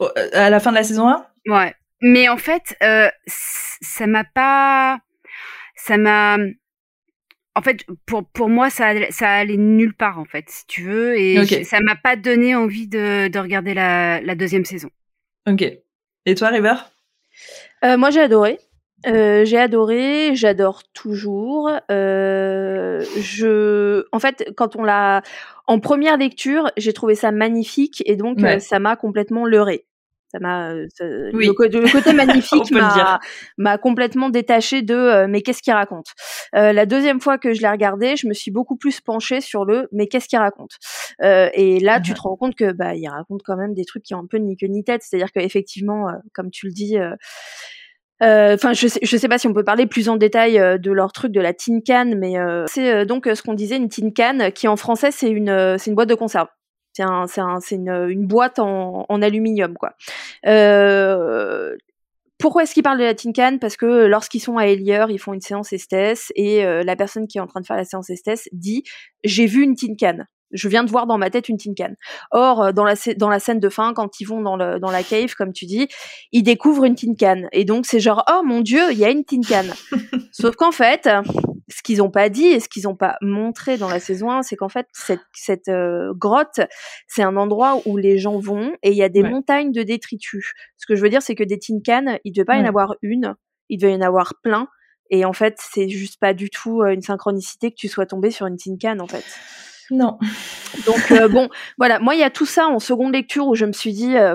Euh, 0.00 0.08
à 0.32 0.50
la 0.50 0.60
fin 0.60 0.70
de 0.70 0.76
la 0.76 0.84
saison 0.84 1.08
1 1.08 1.26
Ouais. 1.46 1.74
Mais 2.02 2.28
en 2.28 2.36
fait, 2.36 2.76
euh, 2.82 3.08
ça 3.26 4.06
m'a 4.06 4.24
pas. 4.24 4.98
Ça 5.76 5.96
m'a. 5.96 6.36
En 7.54 7.62
fait, 7.62 7.86
pour, 8.04 8.28
pour 8.28 8.50
moi, 8.50 8.68
ça, 8.68 8.92
ça 9.10 9.30
allait 9.30 9.56
nulle 9.56 9.94
part, 9.94 10.18
en 10.18 10.26
fait, 10.26 10.44
si 10.50 10.66
tu 10.66 10.82
veux. 10.82 11.18
Et 11.18 11.64
ça 11.64 11.80
m'a 11.80 11.96
pas 11.96 12.16
donné 12.16 12.54
envie 12.54 12.86
de, 12.86 13.28
de 13.28 13.38
regarder 13.38 13.72
la, 13.72 14.20
la 14.20 14.34
deuxième 14.34 14.66
saison. 14.66 14.90
Ok. 15.48 15.62
Et 16.26 16.34
toi, 16.34 16.48
River? 16.48 16.74
Euh, 17.84 17.96
Moi, 17.96 18.10
j'ai 18.10 18.20
adoré. 18.20 18.58
Euh, 19.06 19.44
j'ai 19.44 19.58
adoré, 19.58 20.34
j'adore 20.34 20.82
toujours. 20.92 21.70
Euh, 21.90 23.04
je, 23.18 24.04
en 24.10 24.18
fait, 24.18 24.52
quand 24.56 24.76
on 24.76 24.82
l'a 24.82 25.22
en 25.66 25.80
première 25.80 26.16
lecture, 26.16 26.70
j'ai 26.76 26.92
trouvé 26.92 27.14
ça 27.14 27.32
magnifique 27.32 28.02
et 28.06 28.16
donc 28.16 28.42
euh, 28.42 28.58
ça 28.58 28.78
m'a 28.78 28.96
complètement 28.96 29.44
leurré. 29.44 29.84
Ça 30.32 30.40
m'a, 30.40 30.70
euh, 30.72 30.88
le, 31.00 31.52
côté 31.52 31.80
magnifique 32.12 32.70
m'a, 32.72 33.20
m'a 33.58 33.78
complètement 33.78 34.28
détaché 34.28 34.82
de 34.82 34.94
euh, 34.94 35.26
mais 35.28 35.40
qu'est-ce 35.42 35.62
qu'il 35.62 35.72
raconte? 35.72 36.14
la 36.52 36.86
deuxième 36.86 37.20
fois 37.20 37.38
que 37.38 37.52
je 37.54 37.60
l'ai 37.60 37.68
regardé, 37.68 38.16
je 38.16 38.26
me 38.26 38.32
suis 38.32 38.50
beaucoup 38.50 38.76
plus 38.76 39.00
penchée 39.00 39.40
sur 39.40 39.64
le 39.64 39.88
mais 39.92 40.06
qu'est-ce 40.08 40.28
qu'il 40.28 40.38
raconte? 40.38 40.78
et 41.20 41.80
là, 41.80 42.00
tu 42.00 42.14
te 42.14 42.20
rends 42.20 42.36
compte 42.36 42.54
que 42.54 42.72
bah 42.72 42.94
il 42.94 43.08
raconte 43.08 43.42
quand 43.44 43.56
même 43.56 43.74
des 43.74 43.84
trucs 43.84 44.02
qui 44.02 44.14
ont 44.14 44.20
un 44.20 44.26
peu 44.26 44.38
ni 44.38 44.56
queue 44.56 44.66
ni 44.66 44.84
tête. 44.84 45.02
C'est-à-dire 45.02 45.32
qu'effectivement, 45.32 46.08
comme 46.32 46.50
tu 46.50 46.66
le 46.66 46.72
dis 46.72 46.96
euh, 48.22 48.54
enfin, 48.54 48.72
je 48.72 48.88
sais, 48.88 49.00
je 49.02 49.16
sais 49.16 49.28
pas 49.28 49.38
si 49.38 49.46
on 49.46 49.52
peut 49.52 49.64
parler 49.64 49.86
plus 49.86 50.08
en 50.08 50.16
détail 50.16 50.58
euh, 50.58 50.78
de 50.78 50.90
leur 50.90 51.12
truc 51.12 51.32
de 51.32 51.40
la 51.40 51.52
tin 51.52 51.80
can, 51.86 52.12
mais 52.16 52.38
euh, 52.38 52.64
c'est 52.66 53.04
donc 53.04 53.26
ce 53.32 53.42
qu'on 53.42 53.54
disait 53.54 53.76
une 53.76 53.88
tin 53.88 54.10
can, 54.10 54.50
qui 54.54 54.68
en 54.68 54.76
français 54.76 55.10
c'est 55.10 55.28
une 55.28 55.76
c'est 55.78 55.90
une 55.90 55.96
boîte 55.96 56.08
de 56.08 56.14
conserve. 56.14 56.48
C'est 56.94 57.02
un, 57.02 57.26
c'est 57.26 57.42
un, 57.42 57.58
une, 57.70 57.90
une 58.08 58.26
boîte 58.26 58.58
en, 58.58 59.04
en 59.06 59.22
aluminium 59.22 59.74
quoi. 59.74 59.92
pourquoi 62.38 62.62
est-ce 62.62 62.72
qu'ils 62.72 62.82
parlent 62.82 62.98
de 62.98 63.04
la 63.04 63.14
tin 63.14 63.32
can? 63.32 63.58
Parce 63.60 63.76
que 63.76 64.06
lorsqu'ils 64.06 64.40
sont 64.40 64.56
à 64.56 64.66
Elieur, 64.66 65.10
ils 65.10 65.18
font 65.18 65.34
une 65.34 65.42
séance 65.42 65.74
Estes 65.74 66.32
et 66.36 66.64
la 66.64 66.96
personne 66.96 67.26
qui 67.26 67.36
est 67.36 67.40
en 67.42 67.46
train 67.46 67.60
de 67.60 67.66
faire 67.66 67.76
la 67.76 67.84
séance 67.84 68.08
Estes 68.08 68.48
dit 68.52 68.82
j'ai 69.24 69.44
vu 69.44 69.62
une 69.62 69.76
tin 69.76 69.94
can. 70.00 70.24
Je 70.52 70.68
viens 70.68 70.84
de 70.84 70.90
voir 70.90 71.06
dans 71.06 71.18
ma 71.18 71.30
tête 71.30 71.48
une 71.48 71.56
tin 71.56 71.72
can. 71.76 71.94
Or, 72.30 72.62
euh, 72.62 72.72
dans 72.72 72.84
la, 72.84 72.94
dans 73.16 73.28
la 73.28 73.38
scène 73.38 73.60
de 73.60 73.68
fin, 73.68 73.94
quand 73.94 74.20
ils 74.20 74.24
vont 74.24 74.40
dans, 74.40 74.56
le, 74.56 74.78
dans 74.78 74.90
la 74.90 75.02
cave, 75.02 75.34
comme 75.34 75.52
tu 75.52 75.66
dis, 75.66 75.88
ils 76.32 76.42
découvrent 76.42 76.84
une 76.84 76.94
tin 76.94 77.14
can. 77.18 77.48
Et 77.52 77.64
donc, 77.64 77.86
c'est 77.86 78.00
genre, 78.00 78.24
oh 78.30 78.42
mon 78.44 78.60
dieu, 78.60 78.92
il 78.92 78.98
y 78.98 79.04
a 79.04 79.10
une 79.10 79.24
tin 79.24 79.40
can. 79.40 79.64
Sauf 80.32 80.56
qu'en 80.56 80.72
fait, 80.72 81.08
ce 81.68 81.82
qu'ils 81.82 81.98
n'ont 81.98 82.10
pas 82.10 82.28
dit 82.28 82.46
et 82.46 82.60
ce 82.60 82.68
qu'ils 82.68 82.84
n'ont 82.84 82.96
pas 82.96 83.16
montré 83.20 83.76
dans 83.76 83.88
la 83.88 83.98
saison 83.98 84.30
1, 84.30 84.42
c'est 84.42 84.56
qu'en 84.56 84.68
fait, 84.68 84.86
cette, 84.92 85.20
cette 85.32 85.68
euh, 85.68 86.12
grotte, 86.14 86.60
c'est 87.08 87.22
un 87.22 87.36
endroit 87.36 87.80
où 87.86 87.96
les 87.96 88.18
gens 88.18 88.38
vont 88.38 88.72
et 88.82 88.90
il 88.90 88.96
y 88.96 89.02
a 89.02 89.08
des 89.08 89.22
montagnes 89.22 89.72
de 89.72 89.82
détritus. 89.82 90.52
Ce 90.76 90.86
que 90.86 90.94
je 90.94 91.02
veux 91.02 91.08
dire, 91.08 91.22
c'est 91.22 91.34
que 91.34 91.44
des 91.44 91.58
tin 91.58 91.80
cans, 91.84 92.18
il 92.24 92.30
ne 92.30 92.34
devait 92.34 92.44
pas 92.44 92.56
y 92.56 92.60
en 92.60 92.66
avoir 92.66 92.94
une, 93.02 93.34
il 93.68 93.78
devait 93.78 93.92
y 93.92 93.96
en 93.96 94.00
avoir 94.00 94.34
plein. 94.42 94.68
Et 95.10 95.24
en 95.24 95.32
fait, 95.32 95.56
c'est 95.58 95.88
juste 95.88 96.18
pas 96.20 96.34
du 96.34 96.50
tout 96.50 96.82
euh, 96.82 96.92
une 96.92 97.02
synchronicité 97.02 97.70
que 97.70 97.76
tu 97.76 97.88
sois 97.88 98.06
tombé 98.06 98.30
sur 98.30 98.46
une 98.46 98.56
tin 98.56 98.76
can, 98.80 98.98
en 99.00 99.06
fait. 99.06 99.24
Non. 99.90 100.18
Donc 100.86 101.12
euh, 101.12 101.28
bon, 101.28 101.48
voilà, 101.78 101.98
moi 102.00 102.14
il 102.14 102.20
y 102.20 102.24
a 102.24 102.30
tout 102.30 102.46
ça 102.46 102.66
en 102.66 102.78
seconde 102.78 103.12
lecture 103.12 103.46
où 103.46 103.54
je 103.54 103.64
me 103.64 103.72
suis 103.72 103.92
dit 103.92 104.16
euh, 104.16 104.34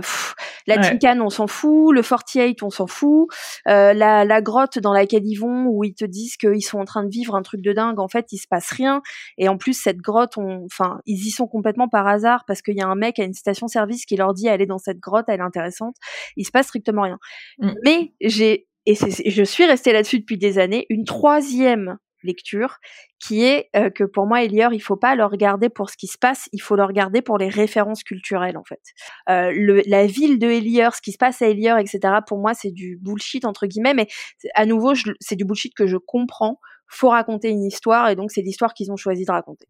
la 0.68 0.78
ouais. 0.78 1.20
on 1.20 1.30
s'en 1.30 1.48
fout, 1.48 1.94
le 1.94 2.02
48 2.02 2.64
on 2.64 2.70
s'en 2.70 2.88
fout, 2.88 3.28
euh, 3.68 3.94
la, 3.94 4.26
la 4.26 4.42
grotte 4.42 4.80
dans 4.80 4.94
laquelle 4.94 5.26
ils 5.26 5.36
vont 5.36 5.66
où 5.68 5.84
ils 5.84 5.94
te 5.94 6.06
disent 6.06 6.38
qu'ils 6.38 6.64
sont 6.64 6.80
en 6.80 6.86
train 6.86 7.04
de 7.04 7.10
vivre 7.10 7.36
un 7.36 7.42
truc 7.42 7.62
de 7.62 7.74
dingue, 7.74 8.00
en 8.00 8.08
fait 8.08 8.28
il 8.32 8.38
se 8.38 8.48
passe 8.48 8.72
rien 8.72 9.02
et 9.38 9.50
en 9.50 9.58
plus 9.58 9.74
cette 9.74 9.98
grotte, 9.98 10.38
enfin 10.38 11.00
ils 11.06 11.28
y 11.28 11.32
sont 11.32 11.48
complètement 11.48 11.88
par 11.88 12.08
hasard 12.08 12.46
parce 12.46 12.62
qu'il 12.62 12.76
y 12.76 12.82
a 12.82 12.88
un 12.88 12.96
mec 12.96 13.20
à 13.20 13.24
une 13.24 13.34
station-service 13.34 14.06
qui 14.06 14.16
leur 14.16 14.34
dit 14.34 14.50
aller 14.50 14.66
dans 14.66 14.80
cette 14.80 15.00
grotte, 15.00 15.26
elle 15.28 15.40
est 15.40 15.44
intéressante, 15.44 15.96
il 16.38 16.46
se 16.46 16.52
passe 16.52 16.68
strictement 16.68 17.04
rien. 17.04 17.20
Mm. 17.60 17.72
Mais 17.84 18.14
j'ai 18.22 18.68
et 18.88 18.96
je 18.96 19.44
suis 19.44 19.66
restée 19.66 19.94
là-dessus 19.94 20.20
depuis 20.20 20.40
des 20.40 20.58
années, 20.58 20.88
une 20.90 21.06
troisième 21.06 21.98
lecture, 22.24 22.78
qui 23.20 23.44
est 23.44 23.70
euh, 23.76 23.90
que 23.90 24.04
pour 24.04 24.26
moi, 24.26 24.44
Elior, 24.44 24.74
il 24.74 24.80
faut 24.80 24.96
pas 24.96 25.16
le 25.16 25.26
regarder 25.26 25.70
pour 25.70 25.90
ce 25.90 25.98
qui 25.98 26.08
se 26.08 26.18
passe, 26.18 26.50
il 26.54 26.62
faut 26.62 26.76
le 26.76 26.84
regarder 26.84 27.22
pour 27.22 27.38
les 27.38 27.50
références 27.50 28.04
culturelles 28.04 28.58
en 28.58 28.64
fait. 28.64 28.82
Euh, 29.30 29.52
le, 29.56 29.82
la 29.88 30.06
ville 30.06 30.40
de 30.40 30.48
Elior, 30.48 30.96
ce 30.96 31.02
qui 31.02 31.12
se 31.12 31.18
passe 31.18 31.42
à 31.42 31.48
Elior, 31.48 31.78
etc. 31.78 32.00
Pour 32.28 32.40
moi, 32.40 32.54
c'est 32.54 32.72
du 32.72 32.98
bullshit 33.02 33.46
entre 33.46 33.67
guillemets, 33.67 33.94
mais 33.94 34.08
à 34.56 34.65
nouveau, 34.65 34.94
c'est 35.19 35.36
du 35.36 35.46
bullshit 35.46 35.74
que 35.74 35.88
je 35.88 35.98
comprends. 35.98 36.60
Faut 36.88 37.10
raconter 37.10 37.50
une 37.50 37.63
histoire 37.63 38.10
et 38.10 38.15
donc 38.15 38.32
c'est 38.32 38.42
l'histoire 38.42 38.74
qu'ils 38.74 38.92
ont 38.92 38.98
choisi 38.98 39.26
de 39.26 39.32
raconter. 39.32 39.67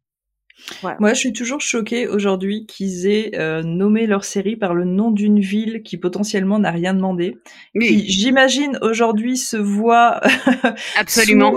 Moi, 0.99 1.13
je 1.13 1.19
suis 1.19 1.33
toujours 1.33 1.61
choquée 1.61 2.07
aujourd'hui 2.07 2.65
qu'ils 2.65 3.07
aient 3.07 3.31
euh, 3.35 3.63
nommé 3.63 4.07
leur 4.07 4.23
série 4.23 4.55
par 4.55 4.73
le 4.73 4.85
nom 4.85 5.11
d'une 5.11 5.39
ville 5.39 5.81
qui 5.83 5.97
potentiellement 5.97 6.59
n'a 6.59 6.71
rien 6.71 6.93
demandé. 6.93 7.37
Qui, 7.79 8.09
j'imagine, 8.09 8.77
aujourd'hui 8.81 9.37
se 9.37 9.57
voit 9.57 10.21
absolument 10.97 11.53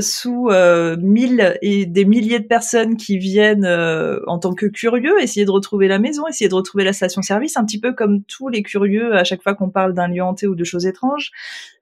sous, 0.00 0.48
euh, 0.50 0.96
sous 0.96 1.04
mille 1.04 1.58
et 1.62 1.86
des 1.86 2.04
milliers 2.04 2.40
de 2.40 2.46
personnes 2.46 2.96
qui 2.96 3.18
viennent 3.18 3.64
euh, 3.64 4.20
en 4.26 4.38
tant 4.38 4.54
que 4.54 4.66
curieux, 4.66 5.20
essayer 5.20 5.44
de 5.46 5.50
retrouver 5.50 5.88
la 5.88 5.98
maison, 5.98 6.26
essayer 6.26 6.48
de 6.48 6.54
retrouver 6.54 6.84
la 6.84 6.92
station-service, 6.92 7.56
un 7.56 7.64
petit 7.64 7.80
peu 7.80 7.92
comme 7.92 8.22
tous 8.24 8.48
les 8.48 8.62
curieux 8.62 9.14
à 9.14 9.24
chaque 9.24 9.42
fois 9.42 9.54
qu'on 9.54 9.70
parle 9.70 9.94
d'un 9.94 10.08
lieu 10.08 10.22
hanté 10.22 10.46
ou 10.46 10.54
de 10.54 10.64
choses 10.64 10.86
étranges. 10.86 11.30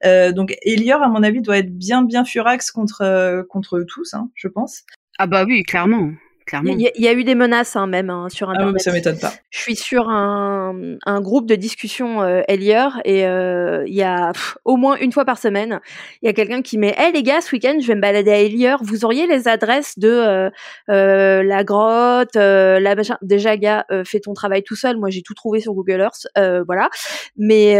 donc, 0.03 0.55
Elior, 0.63 1.01
à 1.01 1.09
mon 1.09 1.23
avis, 1.23 1.41
doit 1.41 1.57
être 1.57 1.75
bien, 1.75 2.03
bien 2.03 2.25
furax 2.25 2.71
contre 2.71 3.45
contre 3.49 3.77
eux 3.77 3.85
tous, 3.85 4.13
hein, 4.13 4.29
je 4.35 4.47
pense. 4.47 4.83
Ah 5.17 5.27
bah 5.27 5.45
oui, 5.45 5.63
clairement. 5.63 6.11
Il 6.51 6.91
y, 6.95 7.07
a 7.07 7.13
eu 7.13 7.23
des 7.23 7.33
menaces 7.33 7.75
hein, 7.75 7.87
même 7.87 8.11
hein, 8.11 8.27
sur 8.29 8.49
Internet. 8.49 8.69
Ah 8.69 8.73
oui, 8.75 8.79
ça 8.79 8.91
m'étonne 8.91 9.17
pas. 9.17 9.33
Je 9.49 9.59
suis 9.59 9.75
sur 9.75 10.09
un, 10.09 10.97
un 11.05 11.21
groupe 11.21 11.47
de 11.47 11.55
discussion 11.55 12.21
euh, 12.21 12.41
Elior 12.47 12.99
et 13.03 13.25
euh, 13.25 13.83
il 13.87 13.95
y 13.95 14.03
a 14.03 14.31
au 14.63 14.75
moins 14.77 14.95
une 14.97 15.11
fois 15.11 15.25
par 15.25 15.39
semaine, 15.39 15.79
il 16.21 16.27
y 16.27 16.29
a 16.29 16.33
quelqu'un 16.33 16.61
qui 16.61 16.77
met 16.77 16.93
"Hey 16.97 17.11
les 17.13 17.23
gars, 17.23 17.41
ce 17.41 17.51
week-end, 17.51 17.77
je 17.81 17.87
vais 17.87 17.95
me 17.95 18.01
balader 18.01 18.31
à 18.31 18.39
Elior. 18.39 18.83
Vous 18.83 19.05
auriez 19.05 19.25
les 19.25 19.47
adresses 19.47 19.97
de 19.97 20.09
euh, 20.09 20.49
euh 20.89 21.41
la 21.41 21.63
grotte, 21.63 22.35
euh, 22.35 22.79
la 22.79 22.93
machin. 22.95 23.17
Déjà, 23.23 23.57
gars, 23.57 23.85
fais 24.05 24.19
ton 24.19 24.33
travail 24.33 24.61
tout 24.61 24.75
seul. 24.75 24.97
Moi, 24.97 25.09
j'ai 25.09 25.23
tout 25.23 25.33
trouvé 25.33 25.59
sur 25.59 25.73
Google 25.73 26.01
Earth, 26.01 26.27
voilà. 26.67 26.89
Mais 27.37 27.73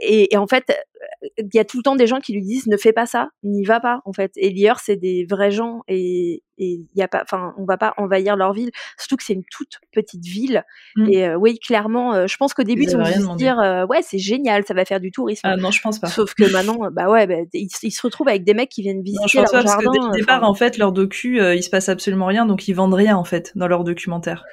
et, 0.00 0.34
et 0.34 0.36
en 0.38 0.46
fait, 0.46 0.72
il 1.38 1.48
y 1.52 1.58
a 1.58 1.64
tout 1.64 1.78
le 1.78 1.82
temps 1.82 1.96
des 1.96 2.06
gens 2.06 2.20
qui 2.20 2.32
lui 2.32 2.42
disent 2.42 2.66
ne 2.66 2.76
fais 2.76 2.92
pas 2.92 3.06
ça, 3.06 3.28
n'y 3.42 3.64
va 3.64 3.80
pas 3.80 4.00
en 4.04 4.12
fait. 4.12 4.32
Et 4.36 4.54
c'est 4.78 4.96
des 4.96 5.26
vrais 5.28 5.50
gens 5.50 5.82
et 5.88 6.42
il 6.58 6.86
y 6.94 7.02
a 7.02 7.08
pas, 7.08 7.22
enfin, 7.22 7.54
on 7.58 7.64
va 7.64 7.76
pas 7.76 7.94
envahir 7.96 8.36
leur 8.36 8.52
ville. 8.52 8.70
Surtout 8.98 9.16
que 9.16 9.24
c'est 9.24 9.32
une 9.32 9.44
toute 9.50 9.80
petite 9.92 10.24
ville. 10.24 10.64
Mmh. 10.96 11.08
Et 11.10 11.26
euh, 11.26 11.36
oui, 11.36 11.58
clairement, 11.58 12.14
euh, 12.14 12.26
je 12.26 12.36
pense 12.36 12.54
qu'au 12.54 12.62
début 12.62 12.84
ils, 12.84 12.96
ont 12.96 13.02
dû 13.02 13.12
se 13.12 13.36
dire 13.36 13.58
euh, 13.58 13.86
ouais 13.86 14.00
c'est 14.02 14.18
génial, 14.18 14.64
ça 14.66 14.74
va 14.74 14.84
faire 14.84 15.00
du 15.00 15.10
tourisme. 15.10 15.42
Ah 15.44 15.56
non, 15.56 15.70
je 15.70 15.80
pense 15.80 15.98
pas. 15.98 16.08
Sauf 16.08 16.34
que 16.34 16.50
maintenant, 16.52 16.78
bah 16.92 17.10
ouais, 17.10 17.26
bah, 17.26 17.34
ils, 17.52 17.70
se 17.70 18.02
retrouvent 18.02 18.28
avec 18.28 18.44
des 18.44 18.54
mecs 18.54 18.70
qui 18.70 18.82
viennent 18.82 19.02
visiter 19.02 19.22
non, 19.22 19.28
je 19.28 19.38
pense 19.38 19.52
leur 19.52 19.62
pas, 19.62 19.68
jardin. 19.68 19.84
Parce 19.84 19.96
que 19.96 20.00
dès 20.00 20.06
le 20.06 20.20
départ, 20.20 20.44
en 20.44 20.54
fait, 20.54 20.78
leur 20.78 20.92
docu, 20.92 21.40
il 21.40 21.62
se 21.62 21.70
passe 21.70 21.88
absolument 21.88 22.26
rien, 22.26 22.46
donc 22.46 22.68
ils 22.68 22.74
vendent 22.74 22.94
rien 22.94 23.16
en 23.16 23.24
fait 23.24 23.52
dans 23.54 23.66
leur 23.66 23.84
documentaire. 23.84 24.44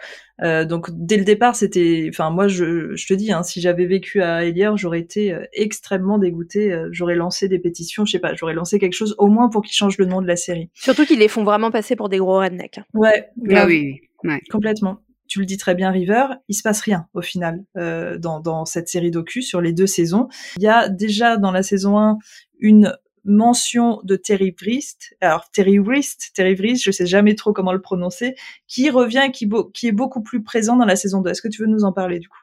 Donc 0.41 0.87
dès 0.91 1.17
le 1.17 1.23
départ, 1.23 1.55
c'était, 1.55 2.07
enfin 2.09 2.31
moi 2.31 2.47
je, 2.47 2.95
je 2.95 3.05
te 3.05 3.13
dis, 3.13 3.31
hein, 3.31 3.43
si 3.43 3.61
j'avais 3.61 3.85
vécu 3.85 4.23
à 4.23 4.43
Elière, 4.43 4.75
j'aurais 4.75 4.99
été 4.99 5.37
extrêmement 5.53 6.17
dégoûtée. 6.17 6.75
J'aurais 6.91 7.15
lancé 7.15 7.47
des 7.47 7.59
pétitions, 7.59 8.05
je 8.05 8.13
sais 8.13 8.19
pas, 8.19 8.33
j'aurais 8.33 8.55
lancé 8.55 8.79
quelque 8.79 8.93
chose 8.93 9.13
au 9.19 9.27
moins 9.27 9.49
pour 9.49 9.61
qu'ils 9.61 9.75
changent 9.75 9.99
le 9.99 10.05
nom 10.05 10.19
de 10.19 10.27
la 10.27 10.35
série. 10.35 10.69
Surtout 10.73 11.05
qu'ils 11.05 11.19
les 11.19 11.27
font 11.27 11.43
vraiment 11.43 11.69
passer 11.69 11.90
pour 11.95 12.09
des 12.09 12.17
gros 12.17 12.39
rednecks. 12.39 12.79
Ouais, 12.93 13.29
ah 13.51 13.65
oui, 13.65 14.01
oui. 14.23 14.39
complètement. 14.49 14.99
Tu 15.27 15.39
le 15.39 15.45
dis 15.45 15.57
très 15.57 15.75
bien, 15.75 15.91
River. 15.91 16.25
Il 16.49 16.55
se 16.55 16.61
passe 16.61 16.81
rien 16.81 17.07
au 17.13 17.21
final 17.21 17.63
euh, 17.77 18.17
dans, 18.17 18.41
dans 18.41 18.65
cette 18.65 18.89
série 18.89 19.11
docu 19.11 19.41
sur 19.41 19.61
les 19.61 19.71
deux 19.71 19.87
saisons. 19.87 20.27
Il 20.57 20.63
y 20.63 20.67
a 20.67 20.89
déjà 20.89 21.37
dans 21.37 21.51
la 21.51 21.63
saison 21.63 21.97
1 21.97 22.17
une 22.59 22.97
mention 23.23 24.01
de 24.03 24.15
Terry 24.15 24.53
Wrist. 24.61 25.15
Alors 25.21 25.49
Terry 25.51 25.79
Wrist, 25.79 26.31
Terry 26.33 26.55
Wrist, 26.55 26.83
je 26.83 26.91
sais 26.91 27.05
jamais 27.05 27.35
trop 27.35 27.53
comment 27.53 27.73
le 27.73 27.81
prononcer, 27.81 28.35
qui 28.67 28.89
revient, 28.89 29.29
qui, 29.31 29.49
qui 29.73 29.87
est 29.87 29.93
beaucoup 29.93 30.21
plus 30.21 30.43
présent 30.43 30.75
dans 30.75 30.85
la 30.85 30.95
saison 30.95 31.21
2. 31.21 31.29
Est-ce 31.29 31.41
que 31.41 31.47
tu 31.47 31.61
veux 31.61 31.67
nous 31.67 31.83
en 31.83 31.93
parler 31.93 32.19
du 32.19 32.27
coup? 32.27 32.39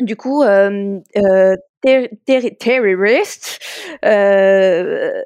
Du 0.00 0.16
coup, 0.16 0.42
euh, 0.42 0.98
euh, 1.16 1.56
Terry, 1.82 2.56
Terry 2.56 2.94
Wrist 2.94 3.60
euh, 4.04 5.22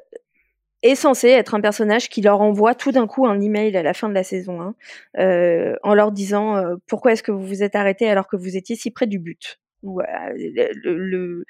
est 0.83 0.95
censé 0.95 1.29
être 1.29 1.55
un 1.55 1.61
personnage 1.61 2.09
qui 2.09 2.21
leur 2.21 2.41
envoie 2.41 2.75
tout 2.75 2.91
d'un 2.91 3.07
coup 3.07 3.25
un 3.25 3.39
email 3.41 3.75
à 3.77 3.83
la 3.83 3.93
fin 3.93 4.09
de 4.09 4.13
la 4.13 4.23
saison 4.23 4.61
1 4.61 4.75
euh, 5.19 5.75
en 5.83 5.93
leur 5.93 6.11
disant 6.11 6.57
euh, 6.57 6.75
pourquoi 6.87 7.13
est-ce 7.13 7.23
que 7.23 7.31
vous 7.31 7.45
vous 7.45 7.63
êtes 7.63 7.75
arrêté 7.75 8.09
alors 8.09 8.27
que 8.27 8.37
vous 8.37 8.57
étiez 8.57 8.75
si 8.75 8.91
près 8.91 9.07
du 9.07 9.19
but? 9.19 9.59
Le, 9.83 10.71
le, 10.83 11.45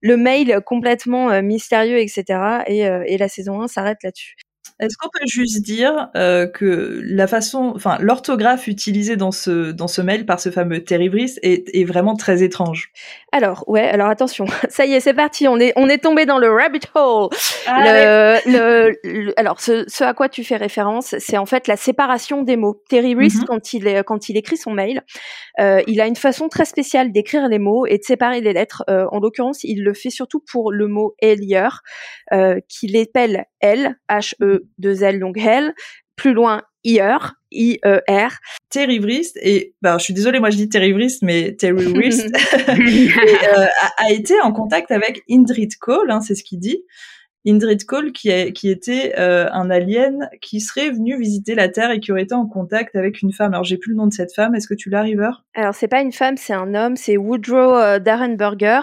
le 0.00 0.16
mail 0.16 0.60
complètement 0.64 1.30
euh, 1.30 1.42
mystérieux, 1.42 1.98
etc. 1.98 2.64
Et, 2.66 2.80
et 2.80 3.18
la 3.18 3.28
saison 3.28 3.62
1 3.62 3.68
s'arrête 3.68 4.02
là-dessus. 4.02 4.36
Est-ce 4.82 4.96
qu'on 4.96 5.08
peut 5.08 5.26
juste 5.26 5.62
dire 5.62 6.08
euh, 6.16 6.46
que 6.46 7.00
la 7.04 7.26
façon, 7.26 7.72
enfin, 7.76 7.98
l'orthographe 8.00 8.66
utilisée 8.66 9.16
dans 9.16 9.30
ce 9.30 9.70
dans 9.70 9.86
ce 9.86 10.02
mail 10.02 10.26
par 10.26 10.40
ce 10.40 10.50
fameux 10.50 10.82
Terry 10.82 11.08
Brice 11.08 11.38
est, 11.42 11.68
est 11.72 11.84
vraiment 11.84 12.16
très 12.16 12.42
étrange? 12.42 12.90
Alors 13.30 13.64
ouais, 13.68 13.88
alors 13.88 14.08
attention, 14.08 14.44
ça 14.68 14.84
y 14.84 14.94
est, 14.94 15.00
c'est 15.00 15.14
parti, 15.14 15.46
on 15.46 15.58
est 15.58 15.72
on 15.76 15.88
est 15.88 15.98
tombé 15.98 16.26
dans 16.26 16.38
le 16.38 16.50
rabbit 16.50 16.80
hole. 16.94 17.28
Ah, 17.66 18.40
le, 18.44 18.96
le, 19.04 19.38
alors 19.38 19.60
ce, 19.60 19.84
ce, 19.86 20.02
à 20.04 20.14
quoi 20.14 20.28
tu 20.28 20.42
fais 20.42 20.56
référence, 20.56 21.14
c'est 21.18 21.38
en 21.38 21.46
fait 21.46 21.68
la 21.68 21.76
séparation 21.76 22.42
des 22.42 22.56
mots. 22.56 22.82
Terry 22.88 23.14
Brice, 23.14 23.40
mm-hmm. 23.40 23.44
quand 23.44 23.72
il 23.72 23.86
est, 23.86 24.02
quand 24.04 24.28
il 24.28 24.36
écrit 24.36 24.56
son 24.56 24.72
mail, 24.72 25.02
euh, 25.60 25.80
il 25.86 26.00
a 26.00 26.06
une 26.06 26.16
façon 26.16 26.48
très 26.48 26.64
spéciale 26.64 27.12
d'écrire 27.12 27.46
les 27.48 27.58
mots 27.58 27.86
et 27.86 27.98
de 27.98 28.04
séparer 28.04 28.40
les 28.40 28.52
lettres. 28.52 28.82
Euh, 28.90 29.06
en 29.12 29.20
l'occurrence, 29.20 29.62
il 29.62 29.84
le 29.84 29.94
fait 29.94 30.10
surtout 30.10 30.40
pour 30.40 30.72
le 30.72 30.88
mot 30.88 31.14
Elier, 31.20 31.68
qu'il 32.68 32.96
épelle 32.96 33.46
L 33.62 33.96
H 34.08 34.34
E 34.42 34.66
2 34.78 35.02
L 35.02 35.20
donc 35.20 35.38
L, 35.38 35.74
plus 36.16 36.34
loin 36.34 36.62
hier, 36.84 37.34
I-E-R. 37.52 38.32
Terry 38.68 38.98
Wrist, 38.98 39.38
et 39.40 39.74
bah, 39.82 39.98
je 39.98 40.04
suis 40.04 40.14
désolée, 40.14 40.40
moi 40.40 40.50
je 40.50 40.56
dis 40.56 40.68
Terry 40.68 40.92
Wrist, 40.92 41.22
mais 41.22 41.54
Terry 41.54 41.86
Wrist 41.94 42.26
euh, 42.68 43.66
a, 43.80 44.04
a, 44.04 44.10
été 44.10 44.40
en 44.40 44.52
contact 44.52 44.90
avec 44.90 45.22
Indrid 45.30 45.76
Cole, 45.76 46.10
hein, 46.10 46.20
c'est 46.20 46.34
ce 46.34 46.42
qu'il 46.42 46.58
dit, 46.58 46.82
Indrid 47.46 47.84
Cole, 47.84 48.12
qui, 48.12 48.52
qui 48.52 48.70
était 48.70 49.14
euh, 49.18 49.48
un 49.52 49.70
alien 49.70 50.28
qui 50.40 50.60
serait 50.60 50.90
venu 50.90 51.18
visiter 51.18 51.54
la 51.54 51.68
Terre 51.68 51.90
et 51.90 52.00
qui 52.00 52.12
aurait 52.12 52.22
été 52.22 52.34
en 52.34 52.46
contact 52.46 52.96
avec 52.96 53.22
une 53.22 53.32
femme. 53.32 53.52
Alors 53.52 53.64
j'ai 53.64 53.76
plus 53.76 53.90
le 53.92 53.96
nom 53.96 54.06
de 54.06 54.12
cette 54.12 54.34
femme. 54.34 54.54
Est-ce 54.54 54.68
que 54.68 54.74
tu 54.74 54.90
l'as, 54.90 55.02
River? 55.02 55.30
Alors 55.54 55.74
c'est 55.74 55.88
pas 55.88 56.00
une 56.00 56.12
femme, 56.12 56.36
c'est 56.36 56.54
un 56.54 56.74
homme. 56.74 56.96
C'est 56.96 57.16
Woodrow 57.16 57.76
euh, 57.76 57.98
Darrenberger 57.98 58.80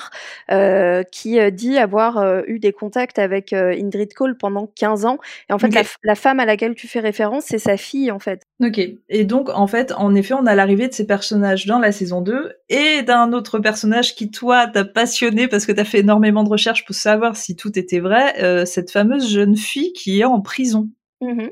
euh, 0.51 1.03
qui 1.03 1.39
euh, 1.39 1.49
dit 1.49 1.77
avoir 1.77 2.43
eu 2.47 2.59
des 2.59 2.71
contacts 2.71 3.19
avec 3.19 3.53
Indrid 3.53 4.13
Cole 4.13 4.37
pendant 4.37 4.67
15 4.75 5.05
ans. 5.05 5.17
Et 5.49 5.53
en 5.53 5.59
fait, 5.59 5.73
la, 5.73 5.83
la, 6.03 6.15
femme 6.15 6.39
à 6.39 6.45
laquelle 6.45 6.75
tu 6.75 6.87
fais 6.87 6.99
référence, 6.99 7.45
c'est 7.47 7.59
sa 7.59 7.77
fille, 7.77 8.11
en 8.11 8.19
fait. 8.19 8.41
Ok. 8.63 8.79
Et 9.09 9.23
donc, 9.23 9.49
en 9.49 9.67
fait, 9.67 9.91
en 9.93 10.15
effet, 10.15 10.33
on 10.33 10.45
a 10.45 10.55
l'arrivée 10.55 10.87
de 10.87 10.93
ces 10.93 11.07
personnages 11.07 11.65
dans 11.65 11.79
la 11.79 11.91
saison 11.91 12.21
2 12.21 12.53
et 12.69 13.01
d'un 13.03 13.33
autre 13.33 13.59
personnage 13.59 14.15
qui, 14.15 14.29
toi, 14.31 14.67
t'a 14.67 14.85
passionné 14.85 15.47
parce 15.47 15.65
que 15.65 15.71
t'as 15.71 15.85
fait 15.85 15.99
énormément 15.99 16.43
de 16.43 16.49
recherches 16.49 16.85
pour 16.85 16.95
savoir 16.95 17.35
si 17.35 17.55
tout 17.55 17.77
était 17.77 17.99
vrai 17.99 18.33
euh, 18.49 18.65
cette 18.65 18.91
fameuse 18.91 19.29
jeune 19.29 19.55
fille 19.55 19.93
qui 19.93 20.19
est 20.19 20.25
en 20.25 20.41
prison 20.41 20.89
mmh 21.21 21.47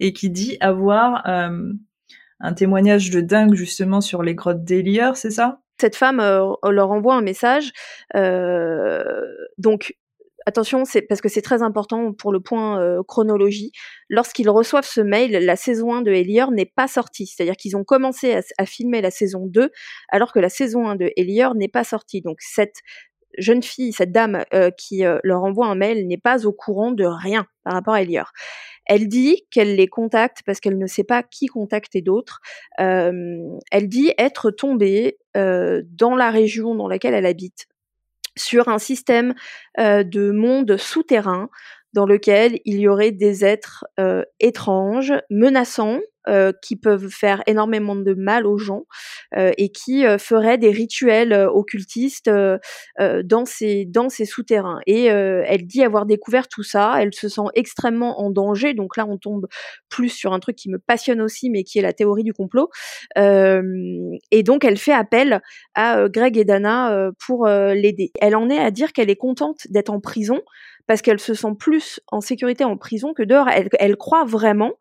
et 0.00 0.12
qui 0.12 0.30
dit 0.30 0.56
avoir 0.60 1.28
euh, 1.28 1.72
un 2.38 2.52
témoignage 2.52 3.10
de 3.10 3.20
dingue 3.20 3.54
justement 3.54 4.00
sur 4.00 4.22
les 4.22 4.36
grottes 4.36 4.62
d'Elier, 4.62 5.10
c'est 5.14 5.32
ça? 5.32 5.60
Cette 5.80 5.96
femme 5.96 6.20
euh, 6.20 6.52
leur 6.70 6.92
envoie 6.92 7.16
un 7.16 7.20
message. 7.20 7.72
donc 9.58 9.96
attention, 10.48 10.84
c'est 10.84 11.02
parce 11.02 11.20
que 11.20 11.28
c'est 11.28 11.42
très 11.42 11.62
important 11.62 12.12
pour 12.12 12.32
le 12.32 12.40
point 12.40 12.80
euh, 12.80 13.02
chronologie. 13.06 13.70
Lorsqu'ils 14.08 14.50
reçoivent 14.50 14.86
ce 14.86 15.00
mail, 15.00 15.32
la 15.32 15.56
saison 15.56 15.94
1 15.94 16.02
de 16.02 16.10
Elier 16.10 16.46
n'est 16.50 16.66
pas 16.66 16.88
sortie. 16.88 17.26
C'est-à-dire 17.26 17.56
qu'ils 17.56 17.76
ont 17.76 17.84
commencé 17.84 18.34
à, 18.34 18.40
à, 18.56 18.66
filmer 18.66 19.00
la 19.00 19.10
saison 19.10 19.46
2, 19.46 19.70
alors 20.08 20.32
que 20.32 20.40
la 20.40 20.48
saison 20.48 20.88
1 20.88 20.96
de 20.96 21.12
Elier 21.16 21.48
n'est 21.54 21.68
pas 21.68 21.84
sortie. 21.84 22.22
Donc 22.22 22.38
cette 22.40 22.76
jeune 23.38 23.62
fille, 23.62 23.92
cette 23.92 24.12
dame 24.12 24.44
euh, 24.52 24.70
qui 24.70 25.04
euh, 25.04 25.18
leur 25.22 25.42
envoie 25.42 25.66
un 25.66 25.74
mail 25.74 26.06
n'est 26.06 26.18
pas 26.18 26.46
au 26.46 26.52
courant 26.52 26.90
de 26.90 27.04
rien 27.04 27.46
par 27.64 27.74
rapport 27.74 27.94
à 27.94 28.02
Elior. 28.02 28.32
Elle 28.86 29.08
dit 29.08 29.44
qu'elle 29.50 29.76
les 29.76 29.88
contacte 29.88 30.38
parce 30.44 30.60
qu'elle 30.60 30.78
ne 30.78 30.86
sait 30.86 31.04
pas 31.04 31.22
qui 31.22 31.46
contacter 31.46 32.00
d'autres. 32.00 32.40
Euh, 32.80 33.38
elle 33.70 33.88
dit 33.88 34.12
être 34.18 34.50
tombée 34.50 35.18
dans 35.34 36.16
la 36.16 36.32
région 36.32 36.74
dans 36.74 36.88
laquelle 36.88 37.14
elle 37.14 37.26
habite 37.26 37.66
sur 38.36 38.68
un 38.68 38.78
système 38.78 39.34
de 39.78 40.32
monde 40.32 40.76
souterrain 40.76 41.48
dans 41.92 42.06
lequel 42.06 42.58
il 42.64 42.80
y 42.80 42.88
aurait 42.88 43.12
des 43.12 43.44
êtres 43.44 43.84
étranges, 44.40 45.12
menaçants, 45.30 46.00
euh, 46.28 46.52
qui 46.62 46.76
peuvent 46.76 47.08
faire 47.08 47.42
énormément 47.46 47.96
de 47.96 48.12
mal 48.12 48.46
aux 48.46 48.58
gens 48.58 48.84
euh, 49.36 49.52
et 49.56 49.70
qui 49.70 50.04
euh, 50.04 50.18
feraient 50.18 50.58
des 50.58 50.70
rituels 50.70 51.32
occultistes 51.32 52.30
dans 52.98 53.44
ces 53.46 53.86
dans 53.86 54.08
ces 54.08 54.24
souterrains. 54.24 54.80
Et 54.86 55.04
elle 55.04 55.66
dit 55.66 55.82
avoir 55.82 56.06
découvert 56.06 56.48
tout 56.48 56.62
ça. 56.62 56.94
Elle 57.00 57.14
se 57.14 57.28
sent 57.28 57.48
extrêmement 57.54 58.20
en 58.20 58.30
danger. 58.30 58.74
Donc 58.74 58.96
là, 58.96 59.06
on 59.08 59.16
tombe 59.16 59.46
plus 59.88 60.10
sur 60.10 60.32
un 60.32 60.40
truc 60.40 60.56
qui 60.56 60.70
me 60.70 60.78
passionne 60.78 61.20
aussi, 61.20 61.50
mais 61.50 61.64
qui 61.64 61.78
est 61.78 61.82
la 61.82 61.92
théorie 61.92 62.24
du 62.24 62.32
complot. 62.32 62.68
et 63.16 64.42
donc, 64.42 64.64
elle 64.64 64.78
fait 64.78 64.92
appel 64.92 65.40
à 65.74 66.08
Greg 66.08 66.36
et 66.36 66.44
Dana 66.44 67.10
pour 67.26 67.46
l'aider. 67.46 68.10
Elle 68.20 68.36
en 68.36 68.50
est 68.50 68.58
à 68.58 68.70
dire 68.70 68.92
qu'elle 68.92 69.10
est 69.10 69.16
contente 69.16 69.66
d'être 69.70 69.90
en 69.90 70.00
prison 70.00 70.40
parce 70.88 71.02
qu'elle 71.02 71.20
se 71.20 71.34
sent 71.34 71.54
plus 71.58 72.00
en 72.08 72.20
sécurité 72.20 72.64
en 72.64 72.76
prison 72.76 73.12
que 73.14 73.22
dehors. 73.22 73.48
Elle, 73.48 73.68
elle 73.78 73.96
croit 73.96 74.24
vraiment 74.24 74.72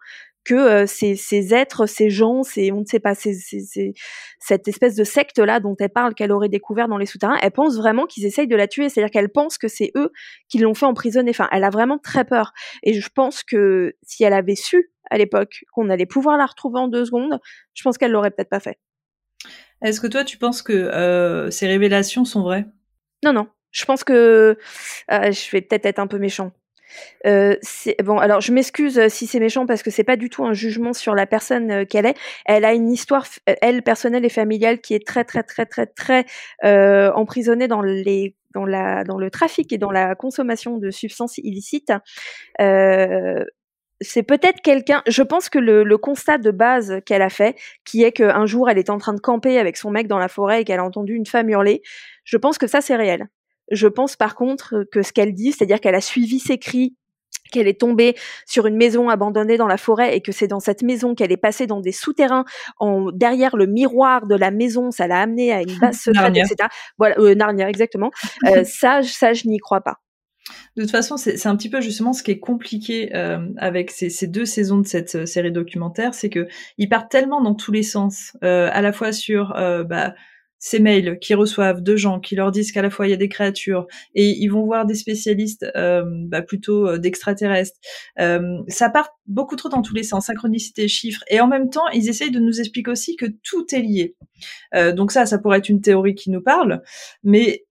que 0.47 0.85
ces, 0.85 1.17
ces, 1.17 1.53
êtres, 1.53 1.87
ces 1.87 2.09
gens, 2.09 2.41
ces, 2.41 2.71
on 2.71 2.79
ne 2.79 2.85
sait 2.85 3.01
pas, 3.01 3.15
ces, 3.15 3.33
ces, 3.33 3.93
cette 4.39 4.67
espèce 4.67 4.95
de 4.95 5.03
secte 5.03 5.39
là 5.39 5.59
dont 5.59 5.75
elle 5.77 5.89
parle 5.89 6.13
qu'elle 6.13 6.31
aurait 6.31 6.47
découvert 6.47 6.87
dans 6.87 6.97
les 6.97 7.05
souterrains, 7.05 7.37
elle 7.41 7.51
pense 7.51 7.75
vraiment 7.75 8.05
qu'ils 8.05 8.25
essayent 8.25 8.47
de 8.47 8.55
la 8.55 8.67
tuer, 8.67 8.87
c'est-à-dire 8.87 9.11
qu'elle 9.11 9.29
pense 9.29 9.57
que 9.57 9.67
c'est 9.67 9.91
eux 9.95 10.11
qui 10.47 10.59
l'ont 10.59 10.73
fait 10.73 10.85
emprisonner. 10.85 11.31
Enfin, 11.31 11.49
elle 11.51 11.65
a 11.65 11.69
vraiment 11.69 11.97
très 11.97 12.23
peur. 12.23 12.53
Et 12.83 12.93
je 12.93 13.09
pense 13.13 13.43
que 13.43 13.95
si 14.03 14.23
elle 14.23 14.33
avait 14.33 14.55
su 14.55 14.91
à 15.09 15.17
l'époque 15.17 15.65
qu'on 15.73 15.89
allait 15.89 16.05
pouvoir 16.05 16.37
la 16.37 16.45
retrouver 16.45 16.79
en 16.79 16.87
deux 16.87 17.03
secondes, 17.03 17.39
je 17.73 17.83
pense 17.83 17.97
qu'elle 17.97 18.11
l'aurait 18.11 18.31
peut-être 18.31 18.49
pas 18.49 18.61
fait. 18.61 18.79
Est-ce 19.81 19.99
que 19.99 20.07
toi, 20.07 20.23
tu 20.23 20.37
penses 20.37 20.61
que 20.61 20.73
euh, 20.73 21.51
ces 21.51 21.67
révélations 21.67 22.25
sont 22.25 22.41
vraies? 22.41 22.65
Non, 23.23 23.33
non. 23.33 23.47
Je 23.71 23.85
pense 23.85 24.03
que 24.03 24.57
euh, 25.11 25.31
je 25.31 25.51
vais 25.51 25.61
peut-être 25.61 25.85
être 25.85 25.99
un 25.99 26.07
peu 26.07 26.17
méchant. 26.17 26.51
Euh, 27.25 27.55
bon, 28.03 28.17
alors 28.17 28.41
je 28.41 28.51
m'excuse 28.51 28.97
euh, 28.99 29.09
si 29.09 29.27
c'est 29.27 29.39
méchant 29.39 29.65
parce 29.65 29.83
que 29.83 29.91
c'est 29.91 30.03
pas 30.03 30.15
du 30.15 30.29
tout 30.29 30.45
un 30.45 30.53
jugement 30.53 30.93
sur 30.93 31.15
la 31.15 31.25
personne 31.25 31.71
euh, 31.71 31.85
qu'elle 31.85 32.05
est. 32.05 32.17
Elle 32.45 32.65
a 32.65 32.73
une 32.73 32.91
histoire, 32.91 33.25
elle 33.45 33.83
personnelle 33.83 34.25
et 34.25 34.29
familiale, 34.29 34.79
qui 34.79 34.93
est 34.93 35.05
très 35.05 35.23
très 35.23 35.43
très 35.43 35.65
très 35.65 35.85
très 35.85 36.25
euh, 36.63 37.11
emprisonnée 37.13 37.67
dans 37.67 37.81
les 37.81 38.35
dans 38.53 38.65
la 38.65 39.03
dans 39.03 39.17
le 39.17 39.29
trafic 39.29 39.71
et 39.73 39.77
dans 39.77 39.91
la 39.91 40.15
consommation 40.15 40.77
de 40.77 40.91
substances 40.91 41.37
illicites. 41.39 41.91
Euh, 42.61 43.43
c'est 43.99 44.23
peut-être 44.23 44.61
quelqu'un. 44.61 45.01
Je 45.07 45.23
pense 45.23 45.49
que 45.49 45.57
le, 45.57 45.83
le 45.83 45.97
constat 45.97 46.37
de 46.37 46.51
base 46.51 46.99
qu'elle 47.05 47.23
a 47.23 47.29
fait, 47.29 47.55
qui 47.83 48.03
est 48.03 48.11
qu'un 48.11 48.45
jour 48.45 48.69
elle 48.69 48.77
était 48.77 48.91
en 48.91 48.99
train 48.99 49.13
de 49.13 49.19
camper 49.19 49.57
avec 49.59 49.75
son 49.75 49.89
mec 49.89 50.07
dans 50.07 50.19
la 50.19 50.27
forêt 50.27 50.61
et 50.61 50.63
qu'elle 50.65 50.79
a 50.79 50.83
entendu 50.85 51.15
une 51.15 51.25
femme 51.25 51.49
hurler, 51.49 51.81
je 52.23 52.37
pense 52.37 52.57
que 52.59 52.67
ça 52.67 52.81
c'est 52.81 52.95
réel. 52.95 53.27
Je 53.71 53.87
pense 53.87 54.15
par 54.15 54.35
contre 54.35 54.85
que 54.91 55.01
ce 55.01 55.11
qu'elle 55.13 55.33
dit, 55.33 55.51
c'est-à-dire 55.51 55.79
qu'elle 55.81 55.95
a 55.95 56.01
suivi 56.01 56.39
ses 56.39 56.57
cris 56.57 56.95
qu'elle 57.51 57.67
est 57.67 57.79
tombée 57.79 58.15
sur 58.45 58.67
une 58.67 58.75
maison 58.75 59.09
abandonnée 59.09 59.57
dans 59.57 59.67
la 59.67 59.77
forêt 59.77 60.15
et 60.15 60.21
que 60.21 60.31
c'est 60.31 60.47
dans 60.47 60.59
cette 60.59 60.81
maison 60.81 61.15
qu'elle 61.15 61.31
est 61.31 61.37
passée 61.37 61.67
dans 61.67 61.81
des 61.81 61.91
souterrains 61.91 62.45
en 62.77 63.11
derrière 63.11 63.55
le 63.55 63.65
miroir 63.65 64.27
de 64.27 64.35
la 64.35 64.51
maison, 64.51 64.91
ça 64.91 65.07
l'a 65.07 65.21
amenée 65.21 65.51
à 65.51 65.61
une 65.61 65.93
secrète, 65.93 66.35
etc. 66.35 66.69
Voilà, 66.97 67.15
euh, 67.19 67.35
Narnia 67.35 67.69
exactement. 67.69 68.11
Euh, 68.45 68.63
ça, 68.65 69.01
ça, 69.03 69.33
je 69.33 69.47
n'y 69.47 69.59
crois 69.59 69.81
pas. 69.81 69.95
De 70.77 70.83
toute 70.83 70.91
façon, 70.91 71.17
c'est 71.17 71.45
un 71.45 71.57
petit 71.57 71.69
peu 71.69 71.81
justement 71.81 72.13
ce 72.13 72.23
qui 72.23 72.31
est 72.31 72.39
compliqué 72.39 73.13
euh, 73.13 73.39
avec 73.57 73.91
ces, 73.91 74.09
ces, 74.09 74.27
deux 74.27 74.45
saisons 74.45 74.77
de 74.77 74.87
cette 74.87 75.25
série 75.25 75.51
documentaire, 75.51 76.13
c'est 76.13 76.29
que 76.29 76.47
ils 76.77 76.87
partent 76.87 77.11
tellement 77.11 77.41
dans 77.41 77.53
tous 77.53 77.73
les 77.73 77.83
sens, 77.83 78.37
à 78.41 78.81
la 78.81 78.93
fois 78.93 79.11
sur 79.11 79.49
bah, 79.49 80.13
ces 80.67 80.79
mails 80.79 81.17
qu'ils 81.19 81.37
reçoivent 81.37 81.81
de 81.81 81.95
gens 81.95 82.19
qui 82.19 82.35
leur 82.35 82.51
disent 82.51 82.73
qu'à 82.73 82.81
la 82.81 82.89
fois 82.89 83.07
il 83.07 83.11
y 83.11 83.13
a 83.13 83.17
des 83.17 83.29
créatures 83.29 83.87
et 84.15 84.31
ils 84.31 84.49
vont 84.49 84.65
voir 84.65 84.85
des 84.85 84.95
spécialistes 84.95 85.65
euh, 85.77 86.03
bah, 86.05 86.41
plutôt 86.41 86.87
euh, 86.87 86.97
d'extraterrestres. 86.97 87.79
Euh, 88.19 88.57
ça 88.67 88.89
part 88.89 89.09
beaucoup 89.27 89.55
trop 89.55 89.69
dans 89.69 89.81
tous 89.81 89.93
les 89.93 90.03
sens, 90.03 90.25
synchronicité, 90.25 90.89
chiffres, 90.89 91.23
et 91.29 91.39
en 91.39 91.47
même 91.47 91.69
temps 91.69 91.87
ils 91.93 92.09
essayent 92.09 92.31
de 92.31 92.39
nous 92.39 92.59
expliquer 92.59 92.91
aussi 92.91 93.15
que 93.15 93.27
tout 93.43 93.65
est 93.73 93.81
lié. 93.81 94.15
Euh, 94.75 94.91
donc 94.91 95.13
ça, 95.13 95.25
ça 95.25 95.37
pourrait 95.37 95.59
être 95.59 95.69
une 95.69 95.79
théorie 95.79 96.15
qui 96.15 96.31
nous 96.31 96.41
parle, 96.41 96.81
mais 97.23 97.65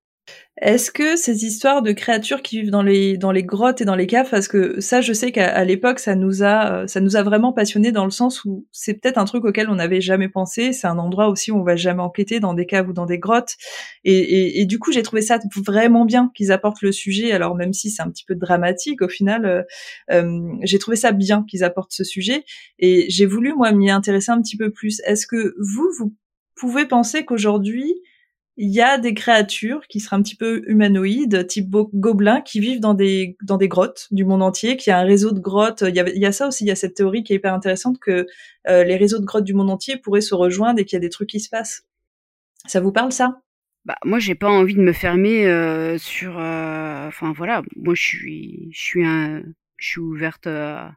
est-ce 0.59 0.91
que 0.91 1.17
ces 1.17 1.45
histoires 1.45 1.83
de 1.83 1.93
créatures 1.93 2.41
qui 2.41 2.63
vivent 2.63 2.71
dans 2.71 2.83
les 2.83 3.19
dans 3.19 3.31
les 3.31 3.43
grottes 3.45 3.83
et 3.83 3.85
dans 3.85 3.95
les 3.95 4.07
caves, 4.07 4.31
parce 4.31 4.49
que 4.49 4.81
ça, 4.81 5.03
je 5.03 5.13
sais 5.13 5.31
qu'à 5.31 5.63
l'époque, 5.65 5.99
ça 5.99 6.15
nous 6.15 6.43
a 6.43 6.89
ça 6.89 7.01
nous 7.01 7.17
a 7.17 7.23
vraiment 7.23 7.53
passionné 7.53 7.93
dans 7.93 8.07
le 8.07 8.11
sens 8.11 8.43
où 8.47 8.67
c'est 8.73 8.95
peut-être 8.95 9.19
un 9.19 9.27
truc 9.27 9.45
auquel 9.45 9.69
on 9.69 9.75
n'avait 9.75 10.01
jamais 10.01 10.31
pensé. 10.31 10.73
C'est 10.73 10.87
un 10.87 10.97
endroit 10.99 11.29
aussi 11.29 11.53
où 11.53 11.59
on 11.59 11.63
va 11.63 11.77
jamais 11.77 12.01
enquêter 12.01 12.41
dans 12.41 12.55
des 12.55 12.65
caves 12.65 12.89
ou 12.89 12.95
dans 12.95 13.05
des 13.05 13.19
grottes. 13.19 13.57
Et, 14.05 14.17
et, 14.17 14.61
et 14.63 14.65
du 14.65 14.79
coup, 14.79 14.93
j'ai 14.93 15.03
trouvé 15.03 15.21
ça 15.21 15.39
vraiment 15.63 16.07
bien 16.07 16.31
qu'ils 16.35 16.53
apportent 16.53 16.81
le 16.81 16.91
sujet. 16.91 17.33
Alors 17.33 17.55
même 17.55 17.75
si 17.75 17.91
c'est 17.91 18.03
un 18.03 18.09
petit 18.11 18.25
peu 18.25 18.35
dramatique, 18.35 19.03
au 19.03 19.09
final, 19.09 19.45
euh, 19.45 19.63
euh, 20.11 20.55
j'ai 20.63 20.79
trouvé 20.79 20.97
ça 20.97 21.13
bien 21.13 21.45
qu'ils 21.47 21.65
apportent 21.65 21.93
ce 21.93 22.05
sujet. 22.05 22.45
Et 22.79 23.05
j'ai 23.11 23.27
voulu 23.27 23.53
moi 23.53 23.73
m'y 23.73 23.91
intéresser 23.91 24.33
un 24.33 24.41
petit 24.41 24.57
peu 24.57 24.71
plus. 24.71 25.03
Est-ce 25.05 25.27
que 25.27 25.55
vous 25.59 25.87
vous 25.99 26.15
pouvez 26.55 26.87
penser 26.87 27.27
qu'aujourd'hui 27.27 27.95
il 28.59 28.71
y 28.71 28.81
a 28.81 28.97
des 28.99 29.13
créatures 29.13 29.87
qui 29.87 30.01
seraient 30.01 30.17
un 30.17 30.23
petit 30.23 30.37
peu 30.37 30.63
humanoïdes, 30.67 31.47
type 31.47 31.69
gobelins, 31.71 32.41
qui 32.41 32.61
vivent 32.61 32.81
dans 32.81 32.95
des 32.95 33.37
dans 33.43 33.59
des 33.59 33.69
grottes 33.69 34.09
du 34.11 34.25
monde 34.25 34.43
entier, 34.43 34.77
qui 34.77 34.91
a 34.91 34.99
un 34.99 35.05
réseau 35.05 35.33
de 35.33 35.41
grottes. 35.41 35.85
Il 35.87 35.95
y 35.95 36.27
a, 36.27 36.33
ça 36.33 36.49
aussi, 36.49 36.65
il 36.65 36.69
y 36.69 36.71
a 36.71 36.77
cette 36.77 36.95
théorie 36.95 37.23
qui 37.23 37.35
est 37.35 37.37
hyper 37.37 37.53
intéressante 37.53 37.99
que 37.99 38.27
euh, 38.69 38.85
les 38.85 38.97
réseaux 38.97 39.19
de 39.19 39.27
grottes 39.27 39.45
du 39.45 39.55
monde 39.55 39.71
entier 39.71 39.99
pourraient 39.99 40.23
se 40.23 40.35
rejoindre 40.35 40.81
et 40.81 40.85
qu'il 40.85 40.97
y 40.97 40.99
a 40.99 41.01
des 41.01 41.11
trucs 41.11 41.29
qui 41.29 41.41
se 41.41 41.51
passent. 41.51 41.85
Ça 42.67 42.81
vous 42.81 42.93
parle 42.93 43.13
ça? 43.13 43.41
Bah, 43.85 43.97
moi, 44.05 44.19
j'ai 44.19 44.35
pas 44.35 44.49
envie 44.49 44.75
de 44.75 44.81
me 44.81 44.93
fermer 44.93 45.47
euh, 45.47 45.99
sur. 45.99 46.39
Euh, 46.39 47.07
enfin 47.09 47.33
voilà, 47.37 47.63
moi 47.77 47.95
je 47.95 48.03
suis, 48.03 48.69
je 48.73 48.81
suis 48.81 49.07
un, 49.07 49.43
je 49.77 49.89
suis 49.89 50.01
ouverte 50.01 50.47
à, 50.47 50.93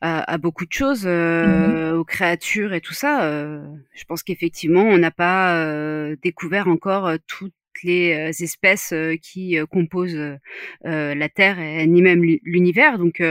à, 0.00 0.32
à, 0.32 0.38
beaucoup 0.38 0.64
de 0.66 0.72
choses, 0.72 1.04
euh, 1.06 1.66
mmh 1.66 1.80
aux 2.00 2.04
créatures 2.04 2.72
et 2.72 2.80
tout 2.80 2.94
ça. 2.94 3.24
Euh, 3.24 3.62
je 3.92 4.04
pense 4.04 4.22
qu'effectivement, 4.22 4.82
on 4.82 4.98
n'a 4.98 5.10
pas 5.10 5.62
euh, 5.62 6.16
découvert 6.22 6.68
encore 6.68 7.06
euh, 7.06 7.16
toutes 7.26 7.52
les 7.82 8.14
euh, 8.14 8.28
espèces 8.28 8.94
qui 9.22 9.56
composent 9.70 10.38
la 10.82 11.28
Terre 11.28 11.58
et 11.60 11.86
ni 11.86 12.02
même 12.02 12.22
l'univers. 12.22 12.98
Donc 12.98 13.22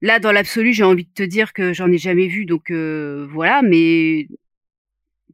là, 0.00 0.18
dans 0.18 0.32
l'absolu, 0.32 0.72
j'ai 0.72 0.84
envie 0.84 1.04
de 1.04 1.12
te 1.12 1.22
dire 1.22 1.52
que 1.52 1.72
j'en 1.72 1.90
ai 1.90 1.98
jamais 1.98 2.28
vu. 2.28 2.46
Donc 2.46 2.70
voilà, 2.70 3.62
mais 3.62 4.28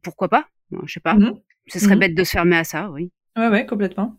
pourquoi 0.03 0.29
pas? 0.29 0.47
Je 0.85 0.93
sais 0.93 0.99
pas. 0.99 1.15
Mmh 1.15 1.39
Ce 1.67 1.79
serait 1.79 1.95
mmh 1.95 1.99
bête 1.99 2.15
de 2.15 2.23
se 2.23 2.31
fermer 2.31 2.57
à 2.57 2.63
ça, 2.63 2.89
oui. 2.91 3.11
Ouais, 3.37 3.49
ouais, 3.49 3.65
complètement. 3.65 4.17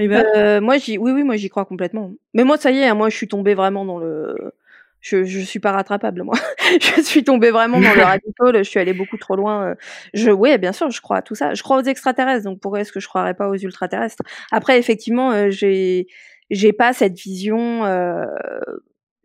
Euh, 0.00 0.60
moi, 0.60 0.78
j'y, 0.78 0.98
oui, 0.98 1.12
oui, 1.12 1.22
moi, 1.22 1.36
j'y 1.36 1.48
crois 1.48 1.64
complètement. 1.64 2.12
Mais 2.34 2.44
moi, 2.44 2.56
ça 2.56 2.70
y 2.70 2.78
est, 2.78 2.86
hein, 2.86 2.94
moi, 2.94 3.08
je 3.10 3.16
suis 3.16 3.28
tombée 3.28 3.54
vraiment 3.54 3.84
dans 3.84 3.98
le. 3.98 4.52
Je, 5.00 5.24
je 5.24 5.40
suis 5.40 5.58
pas 5.58 5.72
rattrapable, 5.72 6.22
moi. 6.22 6.36
je 6.80 7.00
suis 7.00 7.24
tombée 7.24 7.50
vraiment 7.50 7.80
dans 7.80 7.92
le 7.92 8.02
radical. 8.02 8.58
Je 8.58 8.62
suis 8.62 8.78
allée 8.78 8.92
beaucoup 8.92 9.16
trop 9.16 9.34
loin. 9.34 9.70
Euh. 9.70 9.74
Je, 10.14 10.30
oui, 10.30 10.56
bien 10.58 10.72
sûr, 10.72 10.90
je 10.90 11.00
crois 11.00 11.18
à 11.18 11.22
tout 11.22 11.34
ça. 11.34 11.54
Je 11.54 11.62
crois 11.62 11.78
aux 11.78 11.82
extraterrestres. 11.82 12.44
Donc, 12.44 12.60
pourquoi 12.60 12.80
est-ce 12.80 12.92
que 12.92 13.00
je 13.00 13.08
croirais 13.08 13.34
pas 13.34 13.48
aux 13.48 13.56
ultraterrestres? 13.56 14.22
Après, 14.52 14.78
effectivement, 14.78 15.32
euh, 15.32 15.50
j'ai, 15.50 16.06
j'ai 16.50 16.72
pas 16.72 16.92
cette 16.92 17.18
vision 17.18 17.84
euh, 17.84 18.26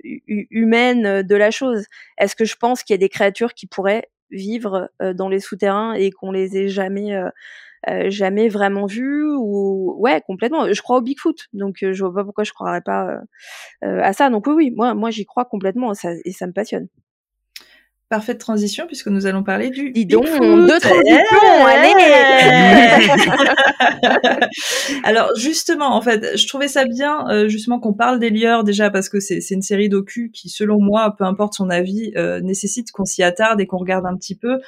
humaine 0.03 1.21
de 1.21 1.35
la 1.35 1.51
chose. 1.51 1.85
Est-ce 2.17 2.35
que 2.35 2.45
je 2.45 2.55
pense 2.55 2.83
qu'il 2.83 2.95
y 2.95 2.95
a 2.95 2.99
des 2.99 3.09
créatures 3.09 3.53
qui 3.53 3.67
pourraient 3.67 4.09
vivre 4.31 4.89
dans 5.15 5.29
les 5.29 5.39
souterrains 5.39 5.93
et 5.93 6.11
qu'on 6.11 6.31
les 6.31 6.57
ait 6.57 6.67
jamais 6.67 7.13
euh, 7.87 8.09
jamais 8.09 8.49
vraiment 8.49 8.85
vu 8.85 9.23
ou 9.23 9.95
ouais 9.99 10.21
complètement. 10.25 10.71
Je 10.71 10.81
crois 10.81 10.97
au 10.97 11.01
Bigfoot, 11.01 11.47
donc 11.53 11.83
euh, 11.83 11.93
je 11.93 12.03
vois 12.03 12.13
pas 12.13 12.23
pourquoi 12.23 12.43
je 12.43 12.51
croirais 12.51 12.81
pas 12.81 13.19
euh, 13.83 14.01
à 14.01 14.13
ça. 14.13 14.29
Donc 14.29 14.47
oui, 14.47 14.53
oui, 14.55 14.71
moi, 14.75 14.93
moi 14.93 15.11
j'y 15.11 15.25
crois 15.25 15.45
complètement 15.45 15.93
ça, 15.93 16.09
et 16.25 16.31
ça 16.31 16.47
me 16.47 16.53
passionne. 16.53 16.87
Parfaite 18.09 18.39
transition 18.39 18.87
puisque 18.87 19.07
nous 19.07 19.25
allons 19.25 19.43
parler 19.43 19.69
du 19.69 19.91
Dis 19.91 20.05
donc, 20.05 20.25
de 20.25 20.79
transition, 20.79 21.65
allez 21.67 21.93
Alors 25.03 25.29
justement, 25.35 25.93
en 25.93 26.01
fait, 26.01 26.37
je 26.37 26.47
trouvais 26.47 26.69
ça 26.69 26.85
bien 26.85 27.47
justement 27.49 27.81
qu'on 27.81 27.93
parle 27.93 28.19
des 28.19 28.29
lieurs 28.29 28.63
déjà 28.63 28.89
parce 28.89 29.09
que 29.09 29.19
c'est 29.19 29.43
une 29.51 29.61
série 29.61 29.89
docu 29.89 30.31
qui, 30.33 30.47
selon 30.47 30.79
moi, 30.79 31.15
peu 31.17 31.25
importe 31.25 31.53
son 31.55 31.69
avis, 31.69 32.13
nécessite 32.43 32.91
qu'on 32.91 33.03
s'y 33.03 33.23
attarde 33.23 33.59
et 33.59 33.67
qu'on 33.67 33.77
regarde 33.77 34.05
un 34.05 34.15
petit 34.15 34.35
peu 34.35 34.59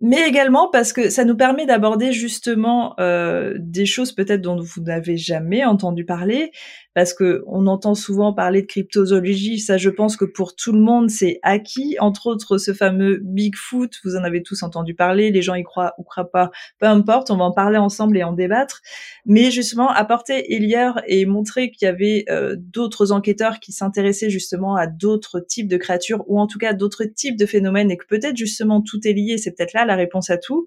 mais 0.00 0.28
également 0.28 0.68
parce 0.70 0.92
que 0.92 1.10
ça 1.10 1.24
nous 1.24 1.36
permet 1.36 1.66
d'aborder 1.66 2.12
justement 2.12 2.94
euh, 3.00 3.54
des 3.58 3.86
choses 3.86 4.12
peut-être 4.12 4.40
dont 4.40 4.60
vous 4.60 4.82
n'avez 4.82 5.16
jamais 5.16 5.64
entendu 5.64 6.04
parler, 6.04 6.52
parce 6.94 7.14
que 7.14 7.42
on 7.46 7.66
entend 7.66 7.94
souvent 7.94 8.32
parler 8.32 8.62
de 8.62 8.66
cryptozoologie. 8.66 9.58
Ça, 9.60 9.76
je 9.76 9.90
pense 9.90 10.16
que 10.16 10.24
pour 10.24 10.56
tout 10.56 10.72
le 10.72 10.80
monde, 10.80 11.10
c'est 11.10 11.38
acquis. 11.42 11.96
Entre 12.00 12.26
autres, 12.26 12.58
ce 12.58 12.72
fameux 12.72 13.20
Bigfoot, 13.22 13.90
vous 14.04 14.16
en 14.16 14.24
avez 14.24 14.42
tous 14.42 14.62
entendu 14.62 14.94
parler. 14.94 15.30
Les 15.30 15.42
gens 15.42 15.54
y 15.54 15.62
croient 15.62 15.94
ou 15.98 16.02
croient 16.02 16.30
pas, 16.30 16.50
peu 16.78 16.86
importe. 16.86 17.30
On 17.30 17.36
va 17.36 17.44
en 17.44 17.52
parler 17.52 17.78
ensemble 17.78 18.18
et 18.18 18.24
en 18.24 18.32
débattre. 18.32 18.80
Mais 19.26 19.50
justement, 19.50 19.90
apporter 19.90 20.54
Elier 20.54 20.90
et 21.06 21.24
montrer 21.26 21.70
qu'il 21.70 21.86
y 21.86 21.88
avait 21.88 22.24
euh, 22.30 22.56
d'autres 22.58 23.12
enquêteurs 23.12 23.60
qui 23.60 23.72
s'intéressaient 23.72 24.30
justement 24.30 24.76
à 24.76 24.86
d'autres 24.86 25.40
types 25.40 25.68
de 25.68 25.76
créatures 25.76 26.24
ou 26.26 26.40
en 26.40 26.46
tout 26.46 26.58
cas 26.58 26.72
d'autres 26.72 27.04
types 27.04 27.36
de 27.36 27.46
phénomènes 27.46 27.90
et 27.90 27.96
que 27.96 28.06
peut-être 28.06 28.36
justement 28.36 28.80
tout 28.80 29.06
est 29.06 29.12
lié. 29.12 29.38
C'est 29.38 29.52
peut-être 29.52 29.72
là 29.72 29.84
la 29.84 29.94
réponse 29.96 30.30
à 30.30 30.38
tout. 30.38 30.66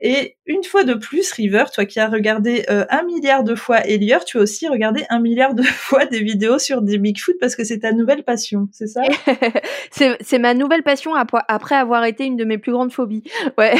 Et 0.00 0.36
une 0.44 0.62
fois 0.62 0.84
de 0.84 0.92
plus, 0.92 1.32
River, 1.32 1.64
toi 1.72 1.86
qui 1.86 1.98
as 2.00 2.08
regardé 2.08 2.66
euh, 2.68 2.84
un 2.90 3.02
milliard 3.04 3.44
de 3.44 3.54
fois 3.54 3.86
Elier, 3.86 4.18
tu 4.26 4.38
as 4.38 4.42
aussi 4.42 4.68
regardé 4.68 5.04
un 5.08 5.20
milliard 5.20 5.54
de 5.54 5.62
fois 5.64 6.04
des 6.04 6.22
vidéos 6.22 6.58
sur 6.58 6.82
des 6.82 6.98
Bigfoot 6.98 7.36
parce 7.40 7.56
que 7.56 7.64
c'est 7.64 7.78
ta 7.78 7.92
nouvelle 7.92 8.22
passion, 8.22 8.68
c'est 8.72 8.88
ça? 8.88 9.02
C'est 10.20 10.38
ma 10.38 10.52
nouvelle 10.54 10.82
passion 10.82 11.12
après 11.14 11.74
avoir 11.74 12.04
été 12.04 12.24
une 12.24 12.36
de 12.36 12.44
mes 12.44 12.58
plus 12.58 12.72
grandes 12.72 12.92
phobies. 12.92 13.22
Ouais. 13.58 13.74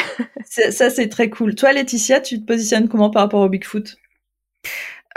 Ça, 0.45 0.91
c'est 0.91 1.09
très 1.09 1.29
cool. 1.29 1.55
Toi, 1.55 1.73
Laetitia, 1.73 2.21
tu 2.21 2.41
te 2.41 2.47
positionnes 2.47 2.89
comment 2.89 3.11
par 3.11 3.23
rapport 3.23 3.41
au 3.41 3.49
Bigfoot? 3.49 3.97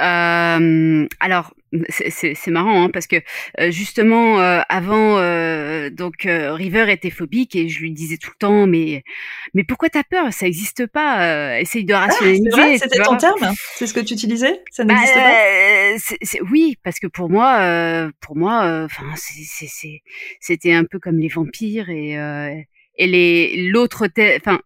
Euh, 0.01 1.07
Alors, 1.19 1.53
c'est 1.89 2.47
marrant 2.47 2.83
hein, 2.83 2.89
parce 2.89 3.07
que 3.07 3.17
euh, 3.59 3.69
justement 3.71 4.39
euh, 4.39 4.61
avant 4.69 5.17
euh, 5.19 5.89
donc 5.89 6.25
River 6.25 6.91
était 6.91 7.09
phobique 7.09 7.55
et 7.55 7.69
je 7.69 7.79
lui 7.79 7.91
disais 7.91 8.17
tout 8.17 8.31
le 8.31 8.39
temps 8.39 8.67
mais 8.67 9.03
mais 9.53 9.63
pourquoi 9.63 9.89
t'as 9.89 10.03
peur? 10.03 10.33
Ça 10.33 10.47
existe 10.47 10.87
pas 10.87 11.59
essaye 11.59 11.85
de 11.85 11.93
ah, 11.93 12.07
rationaliser 12.07 12.77
c'était 12.77 13.03
ton 13.03 13.17
terme 13.17 13.53
c'est 13.75 13.87
ce 13.87 13.93
que 13.93 13.99
tu 13.99 14.13
utilisais? 14.13 14.61
Ça 14.71 14.83
bah, 14.83 14.95
n'existe 14.95 15.15
pas? 15.15 16.43
oui 16.51 16.77
parce 16.83 16.99
que 16.99 17.07
pour 17.07 17.29
moi 17.29 18.09
pour 18.21 18.35
moi 18.35 18.85
enfin 18.85 19.05
c'était 20.39 20.73
un 20.73 20.85
peu 20.85 20.99
comme 20.99 21.17
les 21.17 21.29
vampires 21.29 21.89
et 21.89 22.17
et 22.97 23.07
les 23.07 23.69
l'autre 23.69 24.07
enfin 24.37 24.59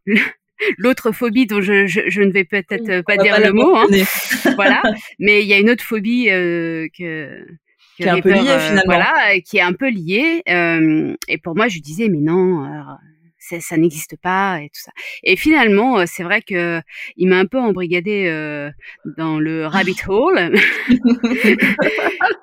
l'autre 0.77 1.11
phobie 1.11 1.45
dont 1.45 1.61
je, 1.61 1.85
je, 1.87 2.01
je, 2.07 2.21
ne 2.21 2.31
vais 2.31 2.43
peut-être 2.43 3.01
pas 3.01 3.17
dire 3.17 3.39
le 3.39 3.51
mot, 3.51 3.75
hein. 3.75 3.87
voilà. 4.55 4.81
Mais 5.19 5.41
il 5.41 5.47
y 5.47 5.53
a 5.53 5.59
une 5.59 5.69
autre 5.69 5.83
phobie 5.83 6.29
euh, 6.29 6.87
que, 6.97 7.45
qui 7.97 8.03
est 8.03 8.09
un 8.09 8.21
peu 8.21 8.31
liée 8.31 8.49
euh, 8.49 8.59
finalement. 8.59 8.81
Voilà, 8.85 9.39
qui 9.45 9.57
est 9.57 9.61
un 9.61 9.73
peu 9.73 9.89
liée. 9.89 10.41
Euh, 10.49 11.15
et 11.27 11.37
pour 11.37 11.55
moi, 11.55 11.67
je 11.67 11.79
disais 11.79 12.09
mais 12.09 12.19
non. 12.19 12.67
ça, 13.37 13.59
ça 13.59 13.77
n'existe 13.77 14.15
pas 14.21 14.61
et 14.61 14.69
tout 14.69 14.81
ça. 14.81 14.91
Et 15.23 15.35
finalement, 15.35 16.05
c'est 16.05 16.23
vrai 16.23 16.41
que 16.41 16.81
il 17.17 17.27
m'a 17.27 17.37
un 17.37 17.45
peu 17.45 17.59
embrigadé 17.59 18.25
euh, 18.27 18.69
dans 19.17 19.39
le 19.39 19.65
rabbit 19.67 19.97
hole. 20.07 20.55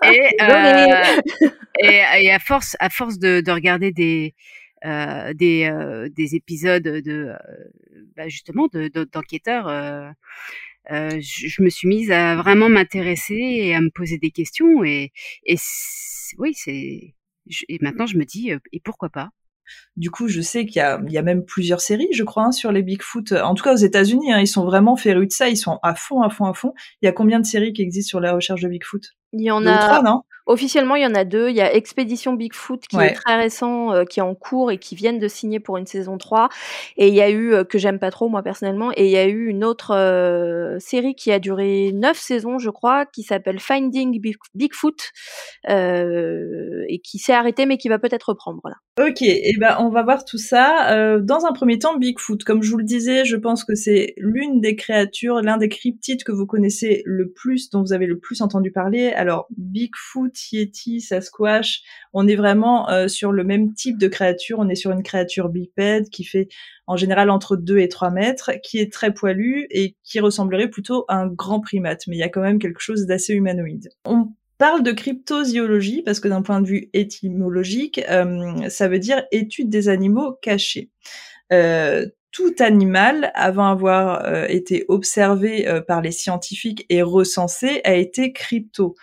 et, 0.02 0.28
et, 1.82 2.02
et, 2.22 2.30
à 2.32 2.38
force, 2.38 2.76
à 2.80 2.90
force 2.90 3.18
de, 3.18 3.40
de 3.40 3.50
regarder 3.50 3.92
des 3.92 4.34
euh, 4.84 5.34
des, 5.34 5.64
euh, 5.64 6.08
des 6.08 6.34
épisodes 6.34 6.82
de 6.82 7.02
euh, 7.10 7.36
bah 8.16 8.28
justement 8.28 8.68
d'enquêteurs. 9.12 9.68
De, 9.68 11.20
je, 11.20 11.62
me 11.62 11.68
suis 11.68 11.88
mise 11.88 12.10
à 12.10 12.36
vraiment 12.36 12.68
m'intéresser 12.68 13.34
et 13.34 13.74
à 13.74 13.80
me 13.80 13.90
poser 13.90 14.18
des 14.18 14.30
questions 14.30 14.82
et, 14.82 15.12
oui 16.38 16.54
c'est 16.54 17.14
et 17.68 17.78
maintenant 17.82 18.06
je 18.06 18.16
me 18.16 18.24
dis 18.24 18.50
et 18.72 18.80
pourquoi 18.80 19.10
pas? 19.10 19.30
Du 19.96 20.10
coup, 20.10 20.28
je 20.28 20.40
sais 20.40 20.66
qu'il 20.66 20.82
y 20.82 21.12
y 21.12 21.18
a 21.18 21.22
même 21.22 21.44
plusieurs 21.44 21.80
séries, 21.80 22.08
je 22.12 22.24
crois, 22.24 22.44
hein, 22.46 22.52
sur 22.52 22.72
les 22.72 22.82
Bigfoot. 22.82 23.32
En 23.32 23.54
tout 23.54 23.62
cas, 23.62 23.72
aux 23.72 23.76
États-Unis, 23.76 24.32
hein, 24.32 24.40
ils 24.40 24.48
sont 24.48 24.64
vraiment 24.64 24.96
férus 24.96 25.28
de 25.28 25.32
ça. 25.32 25.48
Ils 25.48 25.56
sont 25.56 25.78
à 25.82 25.94
fond, 25.94 26.22
à 26.22 26.30
fond, 26.30 26.46
à 26.46 26.54
fond. 26.54 26.74
Il 27.02 27.06
y 27.06 27.08
a 27.08 27.12
combien 27.12 27.38
de 27.38 27.46
séries 27.46 27.72
qui 27.72 27.82
existent 27.82 28.08
sur 28.08 28.20
la 28.20 28.32
recherche 28.32 28.62
de 28.62 28.68
Bigfoot? 28.68 29.14
Il 29.32 29.42
y 29.42 29.50
en 29.50 29.66
a. 29.66 29.78
Trois, 29.78 30.02
non? 30.02 30.22
Officiellement, 30.50 30.96
il 30.96 31.02
y 31.02 31.06
en 31.06 31.14
a 31.14 31.24
deux. 31.24 31.48
Il 31.48 31.54
y 31.54 31.60
a 31.60 31.72
Expédition 31.72 32.32
Bigfoot 32.32 32.80
qui 32.88 32.96
est 32.96 33.12
très 33.12 33.36
récent, 33.36 33.92
euh, 33.92 34.02
qui 34.02 34.18
est 34.18 34.22
en 34.22 34.34
cours 34.34 34.72
et 34.72 34.78
qui 34.78 34.96
viennent 34.96 35.20
de 35.20 35.28
signer 35.28 35.60
pour 35.60 35.76
une 35.76 35.86
saison 35.86 36.18
3. 36.18 36.48
Et 36.96 37.06
il 37.06 37.14
y 37.14 37.20
a 37.20 37.30
eu, 37.30 37.54
euh, 37.54 37.62
que 37.62 37.78
j'aime 37.78 38.00
pas 38.00 38.10
trop 38.10 38.28
moi 38.28 38.42
personnellement, 38.42 38.90
et 38.96 39.04
il 39.04 39.12
y 39.12 39.16
a 39.16 39.26
eu 39.26 39.46
une 39.46 39.62
autre 39.62 39.94
euh, 39.94 40.76
série 40.80 41.14
qui 41.14 41.30
a 41.30 41.38
duré 41.38 41.92
neuf 41.94 42.18
saisons, 42.18 42.58
je 42.58 42.70
crois, 42.70 43.06
qui 43.06 43.22
s'appelle 43.22 43.60
Finding 43.60 44.20
Bigfoot 44.54 45.10
et 45.68 47.00
qui 47.04 47.18
s'est 47.18 47.32
arrêtée 47.32 47.66
mais 47.66 47.76
qui 47.76 47.88
va 47.88 48.00
peut-être 48.00 48.30
reprendre. 48.30 48.58
Voilà. 48.64 48.76
Ok, 49.00 49.22
et 49.22 49.54
ben 49.58 49.76
on 49.78 49.88
va 49.90 50.02
voir 50.02 50.24
tout 50.24 50.38
ça. 50.38 51.18
dans 51.20 51.46
un 51.46 51.52
premier 51.52 51.78
temps, 51.78 51.96
Bigfoot, 51.96 52.42
comme 52.42 52.62
je 52.62 52.70
vous 52.70 52.78
le 52.78 52.84
disais, 52.84 53.24
je 53.24 53.36
pense 53.36 53.64
que 53.64 53.76
c'est 53.76 54.14
l'une 54.16 54.60
des 54.60 54.74
créatures, 54.74 55.42
l'un 55.42 55.58
des 55.58 55.68
cryptides 55.68 56.24
que 56.24 56.32
vous 56.32 56.46
connaissez 56.46 57.02
le 57.04 57.30
plus, 57.30 57.70
dont 57.70 57.82
vous 57.82 57.92
avez 57.92 58.06
le 58.06 58.18
plus 58.18 58.42
entendu 58.42 58.72
parler. 58.72 59.12
Alors 59.20 59.48
Bigfoot 59.54 60.32
Yeti, 60.50 61.02
Sasquatch, 61.02 61.82
on 62.14 62.26
est 62.26 62.36
vraiment 62.36 62.88
euh, 62.88 63.06
sur 63.06 63.32
le 63.32 63.44
même 63.44 63.74
type 63.74 63.98
de 63.98 64.08
créature. 64.08 64.58
On 64.60 64.70
est 64.70 64.74
sur 64.74 64.92
une 64.92 65.02
créature 65.02 65.50
bipède 65.50 66.08
qui 66.08 66.24
fait 66.24 66.48
en 66.86 66.96
général 66.96 67.28
entre 67.28 67.54
2 67.54 67.80
et 67.80 67.88
3 67.88 68.10
mètres, 68.12 68.52
qui 68.62 68.78
est 68.78 68.90
très 68.90 69.12
poilu 69.12 69.66
et 69.68 69.94
qui 70.04 70.20
ressemblerait 70.20 70.68
plutôt 70.68 71.04
à 71.08 71.16
un 71.16 71.26
grand 71.26 71.60
primate. 71.60 72.06
Mais 72.06 72.16
il 72.16 72.18
y 72.18 72.22
a 72.22 72.30
quand 72.30 72.40
même 72.40 72.58
quelque 72.58 72.80
chose 72.80 73.04
d'assez 73.04 73.34
humanoïde. 73.34 73.90
On 74.06 74.28
parle 74.56 74.82
de 74.82 74.92
cryptozoologie 74.92 76.00
parce 76.00 76.18
que 76.18 76.28
d'un 76.28 76.40
point 76.40 76.62
de 76.62 76.66
vue 76.66 76.88
étymologique, 76.94 78.00
euh, 78.08 78.70
ça 78.70 78.88
veut 78.88 79.00
dire 79.00 79.22
étude 79.32 79.68
des 79.68 79.90
animaux 79.90 80.32
cachés. 80.40 80.88
Euh, 81.52 82.06
tout 82.32 82.54
animal, 82.60 83.32
avant 83.34 83.66
avoir 83.66 84.50
été 84.50 84.84
observé 84.88 85.66
par 85.88 86.00
les 86.00 86.12
scientifiques 86.12 86.86
et 86.88 87.02
recensé, 87.02 87.80
a 87.84 87.94
été 87.94 88.32
crypto. 88.32 88.94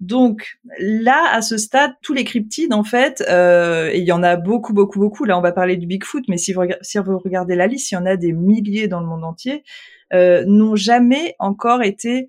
Donc 0.00 0.58
là, 0.78 1.32
à 1.32 1.40
ce 1.40 1.56
stade, 1.56 1.92
tous 2.02 2.12
les 2.12 2.24
cryptides, 2.24 2.74
en 2.74 2.84
fait, 2.84 3.24
euh, 3.28 3.90
et 3.90 3.98
il 3.98 4.04
y 4.04 4.12
en 4.12 4.22
a 4.22 4.36
beaucoup, 4.36 4.74
beaucoup, 4.74 4.98
beaucoup. 4.98 5.24
Là, 5.24 5.38
on 5.38 5.40
va 5.40 5.52
parler 5.52 5.76
du 5.76 5.86
Bigfoot, 5.86 6.24
mais 6.28 6.36
si 6.36 6.52
vous, 6.52 6.62
si 6.82 6.98
vous 6.98 7.18
regardez 7.18 7.56
la 7.56 7.66
liste, 7.66 7.90
il 7.90 7.94
y 7.94 7.98
en 7.98 8.04
a 8.04 8.16
des 8.16 8.32
milliers 8.32 8.88
dans 8.88 9.00
le 9.00 9.06
monde 9.06 9.24
entier, 9.24 9.64
euh, 10.12 10.44
n'ont 10.46 10.76
jamais 10.76 11.34
encore 11.38 11.82
été 11.82 12.28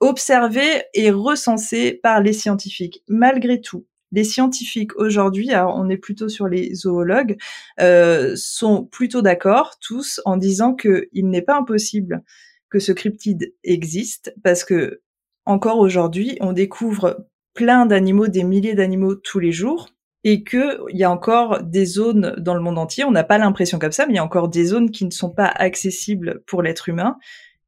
observés 0.00 0.82
et 0.92 1.10
recensés 1.10 1.92
par 2.02 2.20
les 2.20 2.32
scientifiques. 2.32 3.02
Malgré 3.08 3.60
tout, 3.60 3.86
les 4.12 4.24
scientifiques 4.24 4.96
aujourd'hui, 4.96 5.52
alors 5.52 5.74
on 5.76 5.88
est 5.88 5.96
plutôt 5.96 6.28
sur 6.28 6.48
les 6.48 6.74
zoologues, 6.74 7.36
euh, 7.80 8.34
sont 8.36 8.84
plutôt 8.84 9.22
d'accord 9.22 9.78
tous 9.80 10.20
en 10.24 10.36
disant 10.36 10.74
qu'il 10.74 11.28
n'est 11.28 11.42
pas 11.42 11.56
impossible 11.56 12.22
que 12.70 12.78
ce 12.78 12.92
cryptide 12.92 13.54
existe 13.64 14.34
parce 14.42 14.64
que 14.64 15.00
encore 15.46 15.78
aujourd'hui, 15.78 16.36
on 16.40 16.52
découvre 16.52 17.26
plein 17.54 17.86
d'animaux, 17.86 18.28
des 18.28 18.44
milliers 18.44 18.74
d'animaux 18.74 19.14
tous 19.14 19.38
les 19.38 19.52
jours, 19.52 19.88
et 20.24 20.42
que 20.42 20.78
il 20.90 20.98
y 20.98 21.04
a 21.04 21.10
encore 21.10 21.62
des 21.62 21.86
zones 21.86 22.34
dans 22.38 22.54
le 22.54 22.60
monde 22.60 22.78
entier, 22.78 23.04
on 23.04 23.10
n'a 23.10 23.24
pas 23.24 23.38
l'impression 23.38 23.78
comme 23.78 23.92
ça, 23.92 24.06
mais 24.06 24.12
il 24.12 24.16
y 24.16 24.20
a 24.20 24.24
encore 24.24 24.48
des 24.48 24.64
zones 24.64 24.90
qui 24.90 25.04
ne 25.04 25.10
sont 25.10 25.30
pas 25.30 25.46
accessibles 25.46 26.42
pour 26.46 26.62
l'être 26.62 26.88
humain, 26.88 27.16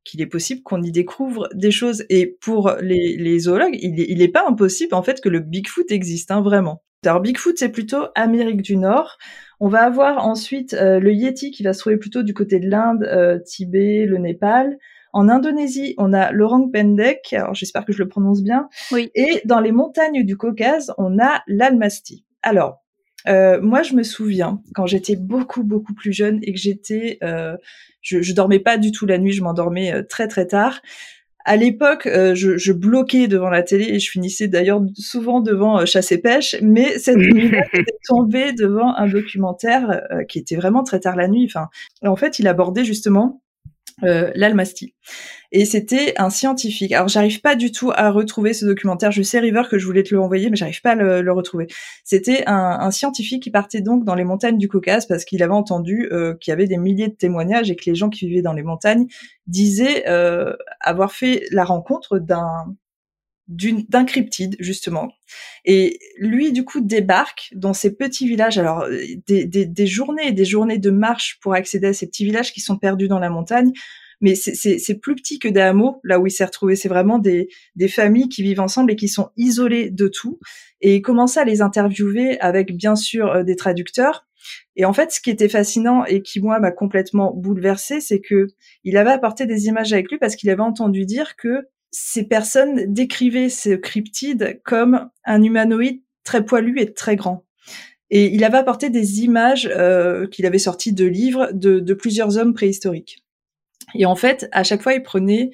qu'il 0.05 0.21
est 0.21 0.27
possible 0.27 0.63
qu'on 0.63 0.83
y 0.83 0.93
découvre 0.93 1.49
des 1.55 1.71
choses. 1.71 2.05
Et 2.09 2.39
pour 2.41 2.73
les, 2.81 3.39
zoologues, 3.39 3.79
il 3.81 4.19
n'est 4.19 4.29
pas 4.29 4.45
impossible 4.47 4.95
en 4.95 5.03
fait 5.03 5.21
que 5.21 5.29
le 5.29 5.41
Bigfoot 5.41 5.91
existe, 5.91 6.31
hein, 6.31 6.41
vraiment. 6.41 6.83
Alors 7.05 7.21
Bigfoot, 7.21 7.57
c'est 7.57 7.71
plutôt 7.71 8.07
Amérique 8.15 8.63
du 8.63 8.77
Nord. 8.77 9.17
On 9.59 9.69
va 9.69 9.85
avoir 9.85 10.27
ensuite 10.27 10.75
euh, 10.75 11.01
le 11.01 11.13
Yeti 11.13 11.51
qui 11.51 11.63
va 11.63 11.73
se 11.73 11.81
trouver 11.81 11.97
plutôt 11.97 12.23
du 12.23 12.35
côté 12.35 12.61
de 12.61 12.69
l'Inde, 12.69 13.05
euh, 13.05 13.39
Tibet, 13.39 14.05
le 14.07 14.19
Népal. 14.19 14.79
En 15.13 15.29
Indonésie, 15.29 15.95
on 15.99 16.13
a 16.13 16.31
l'orang 16.31 16.71
pendek, 16.71 17.33
alors 17.33 17.55
j'espère 17.55 17.85
que 17.85 17.93
je 17.93 17.99
le 17.99 18.09
prononce 18.09 18.43
bien. 18.43 18.69
Oui. 18.93 19.11
Et 19.15 19.41
dans 19.45 19.61
les 19.61 19.73
montagnes 19.73 20.25
du 20.25 20.37
Caucase, 20.37 20.93
on 20.99 21.19
a 21.19 21.43
l'Almasty. 21.49 22.25
Alors, 22.43 22.81
euh, 23.29 23.61
moi, 23.61 23.83
je 23.83 23.95
me 23.95 24.03
souviens 24.03 24.63
quand 24.75 24.87
j'étais 24.87 25.17
beaucoup 25.17 25.65
beaucoup 25.65 25.95
plus 25.95 26.13
jeune 26.13 26.39
et 26.43 26.53
que 26.53 26.59
j'étais, 26.59 27.19
euh, 27.23 27.57
je, 28.03 28.23
je 28.23 28.33
dormais 28.33 28.59
pas 28.59 28.77
du 28.79 28.93
tout 28.93 29.07
la 29.07 29.19
nuit, 29.19 29.33
je 29.33 29.43
m'endormais 29.43 29.93
euh, 29.93 30.03
très 30.03 30.29
très 30.29 30.47
tard. 30.47 30.81
À 31.47 31.57
l'époque, 31.57 32.07
euh, 32.07 32.35
je, 32.35 32.59
je, 32.59 32.73
bloquais 32.73 33.27
devant 33.27 33.49
la 33.49 33.63
télé 33.63 33.87
et 33.87 33.99
je 33.99 34.11
finissais 34.11 34.47
d'ailleurs 34.47 34.83
souvent 34.95 35.41
devant 35.41 35.87
Chasse 35.87 36.13
et 36.13 36.19
Pêche. 36.19 36.57
Mais 36.61 36.99
cette 36.99 37.17
nuit-là, 37.17 37.63
j'étais 37.73 37.97
tombée 38.07 38.53
devant 38.53 38.95
un 38.95 39.07
documentaire 39.07 40.03
qui 40.29 40.39
était 40.39 40.57
vraiment 40.57 40.83
très 40.83 41.01
tard 41.01 41.17
la 41.17 41.29
nuit. 41.29 41.47
Enfin, 41.47 41.69
en 42.03 42.17
fait, 42.17 42.39
il 42.41 42.47
abordait 42.47 42.85
justement 42.85 43.41
euh. 44.05 44.31
Et 45.53 45.65
c'était 45.65 46.15
un 46.17 46.31
scientifique. 46.31 46.93
Alors 46.93 47.09
j'arrive 47.09 47.41
pas 47.41 47.57
du 47.57 47.73
tout 47.73 47.91
à 47.95 48.11
retrouver 48.11 48.53
ce 48.53 48.65
documentaire. 48.65 49.11
Je 49.11 49.23
sais 49.23 49.41
River 49.41 49.63
que 49.69 49.79
je 49.79 49.87
voulais 49.87 50.05
te 50.05 50.15
le 50.15 50.21
envoyer, 50.21 50.49
mais 50.49 50.57
j'arrive 50.57 50.81
pas 50.81 50.93
à 50.93 50.95
le, 50.95 51.33
retrouver. 51.33 51.67
C'était 52.05 52.45
un, 52.47 52.91
scientifique 52.91 53.43
qui 53.43 53.51
partait 53.51 53.81
donc 53.81 54.05
dans 54.05 54.15
les 54.15 54.25
montagnes 54.25 54.59
du 54.59 54.69
Caucase 54.69 55.07
parce 55.07 55.25
qu'il 55.25 55.43
avait 55.43 55.53
entendu 55.53 56.09
euh, 56.13 56.35
qu'il 56.35 56.53
y 56.53 56.55
avait 56.55 56.67
des 56.67 56.77
milliers 56.77 57.09
de 57.09 57.15
témoignages 57.15 57.71
et 57.71 57.77
que 57.77 57.85
les 57.87 57.97
gens 57.97 58.11
qui 58.11 58.29
vivaient 58.29 58.43
dans 58.43 58.53
les 58.53 58.63
montagnes 58.63 59.07
disaient 59.47 60.09
euh, 60.09 60.53
avoir 60.81 61.13
fait 61.13 61.45
la 61.51 61.65
rencontre 61.65 62.19
d'un 62.19 62.77
d'un 63.51 64.05
cryptide 64.05 64.57
justement. 64.61 65.13
Et 65.65 65.99
lui 66.19 66.53
du 66.53 66.65
coup 66.65 66.81
débarque 66.81 67.51
dans 67.55 67.75
ces 67.75 67.95
petits 67.95 68.27
villages. 68.27 68.59
Alors 68.59 68.87
des, 69.27 69.45
des, 69.45 69.67
des, 69.67 69.87
journées 69.87 70.29
et 70.29 70.33
des 70.33 70.45
journées 70.45 70.79
de 70.79 70.91
marche 70.91 71.39
pour 71.43 71.55
accéder 71.55 71.89
à 71.89 71.93
ces 71.93 72.07
petits 72.07 72.25
villages 72.25 72.53
qui 72.53 72.61
sont 72.61 72.79
perdus 72.79 73.09
dans 73.09 73.19
la 73.19 73.31
montagne. 73.31 73.73
Mais 74.23 74.35
c'est 74.35 75.01
plus 75.01 75.15
petit 75.15 75.39
que 75.39 75.49
des 75.49 75.61
hameaux, 75.61 75.99
là 76.05 76.21
où 76.21 76.27
il 76.27 76.31
s'est 76.31 76.45
retrouvé. 76.45 76.77
C'est 76.77 76.91
vraiment 76.91 77.19
des, 77.19 77.49
des 77.75 77.89
familles 77.89 78.29
qui 78.29 78.43
vivent 78.43 78.61
ensemble 78.61 78.93
et 78.93 78.97
qui 78.97 79.09
sont 79.09 79.31
isolées 79.39 79.91
de 79.91 80.09
tout. 80.09 80.39
Et 80.83 80.97
il 80.97 81.03
commence 81.03 81.39
à 81.39 81.45
les 81.45 81.63
interviewer 81.63 82.39
avec 82.41 82.77
bien 82.77 82.97
sûr 82.97 83.29
euh, 83.29 83.43
des 83.45 83.57
traducteurs. 83.57 84.27
Et 84.77 84.85
en 84.85 84.93
fait, 84.93 85.11
ce 85.11 85.21
qui 85.21 85.31
était 85.31 85.49
fascinant 85.49 86.05
et 86.05 86.23
qui 86.23 86.41
moi 86.41 86.61
m'a 86.61 86.71
complètement 86.71 87.33
bouleversé, 87.35 88.01
c'est 88.01 88.21
que 88.21 88.49
il 88.85 88.99
avait 88.99 89.11
apporté 89.11 89.47
des 89.47 89.67
images 89.67 89.93
avec 89.93 90.11
lui 90.11 90.19
parce 90.19 90.37
qu'il 90.37 90.51
avait 90.51 90.61
entendu 90.61 91.07
dire 91.07 91.37
que 91.37 91.69
ces 91.91 92.25
personnes 92.25 92.93
décrivaient 92.93 93.49
ce 93.49 93.71
cryptide 93.71 94.61
comme 94.65 95.11
un 95.25 95.43
humanoïde 95.43 96.03
très 96.25 96.45
poilu 96.45 96.81
et 96.81 96.93
très 96.93 97.17
grand. 97.17 97.45
Et 98.11 98.27
il 98.27 98.43
avait 98.45 98.59
apporté 98.59 98.91
des 98.91 99.21
images 99.21 99.69
euh, 99.71 100.27
qu'il 100.27 100.47
avait 100.47 100.59
sorties 100.59 100.93
de 100.93 101.05
livres 101.05 101.51
de, 101.53 101.95
plusieurs 101.95 102.39
hommes 102.39 102.55
préhistoriques. 102.55 103.25
Et 103.95 104.05
en 104.05 104.17
fait, 104.17 104.49
à 104.53 104.65
chaque 104.65 104.83
fois, 104.83 104.95
il 104.95 105.03
prenait 105.03 105.51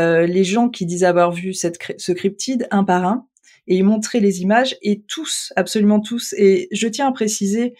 euh, 0.00 0.26
les 0.26 0.44
gens 0.44 0.68
qui 0.68 0.84
disaient 0.84 1.06
avoir 1.06 1.32
vu 1.32 1.54
ce 1.54 2.12
cryptide 2.12 2.66
un 2.70 2.84
par 2.84 3.04
un, 3.04 3.26
et 3.68 3.76
il 3.76 3.84
montrait 3.84 4.20
les 4.20 4.42
images, 4.42 4.76
et 4.82 5.02
tous, 5.02 5.52
absolument 5.54 6.00
tous. 6.00 6.34
Et 6.36 6.68
je 6.72 6.88
tiens 6.88 7.06
à 7.06 7.12
préciser 7.12 7.74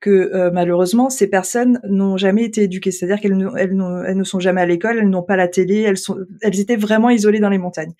que 0.00 0.10
euh, 0.10 0.50
malheureusement 0.52 1.10
ces 1.10 1.28
personnes 1.28 1.80
n'ont 1.88 2.16
jamais 2.16 2.44
été 2.44 2.62
éduquées, 2.62 2.90
c'est-à-dire 2.90 3.20
qu'elles 3.20 3.36
ne, 3.36 3.48
elles, 3.56 3.76
elles 4.06 4.16
ne 4.16 4.24
sont 4.24 4.40
jamais 4.40 4.60
à 4.60 4.66
l'école, 4.66 4.98
elles 4.98 5.10
n'ont 5.10 5.22
pas 5.22 5.36
la 5.36 5.48
télé, 5.48 5.82
elles 5.82 5.98
sont, 5.98 6.18
elles 6.42 6.60
étaient 6.60 6.76
vraiment 6.76 7.10
isolées 7.10 7.40
dans 7.40 7.50
les 7.50 7.58
montagnes. 7.58 7.94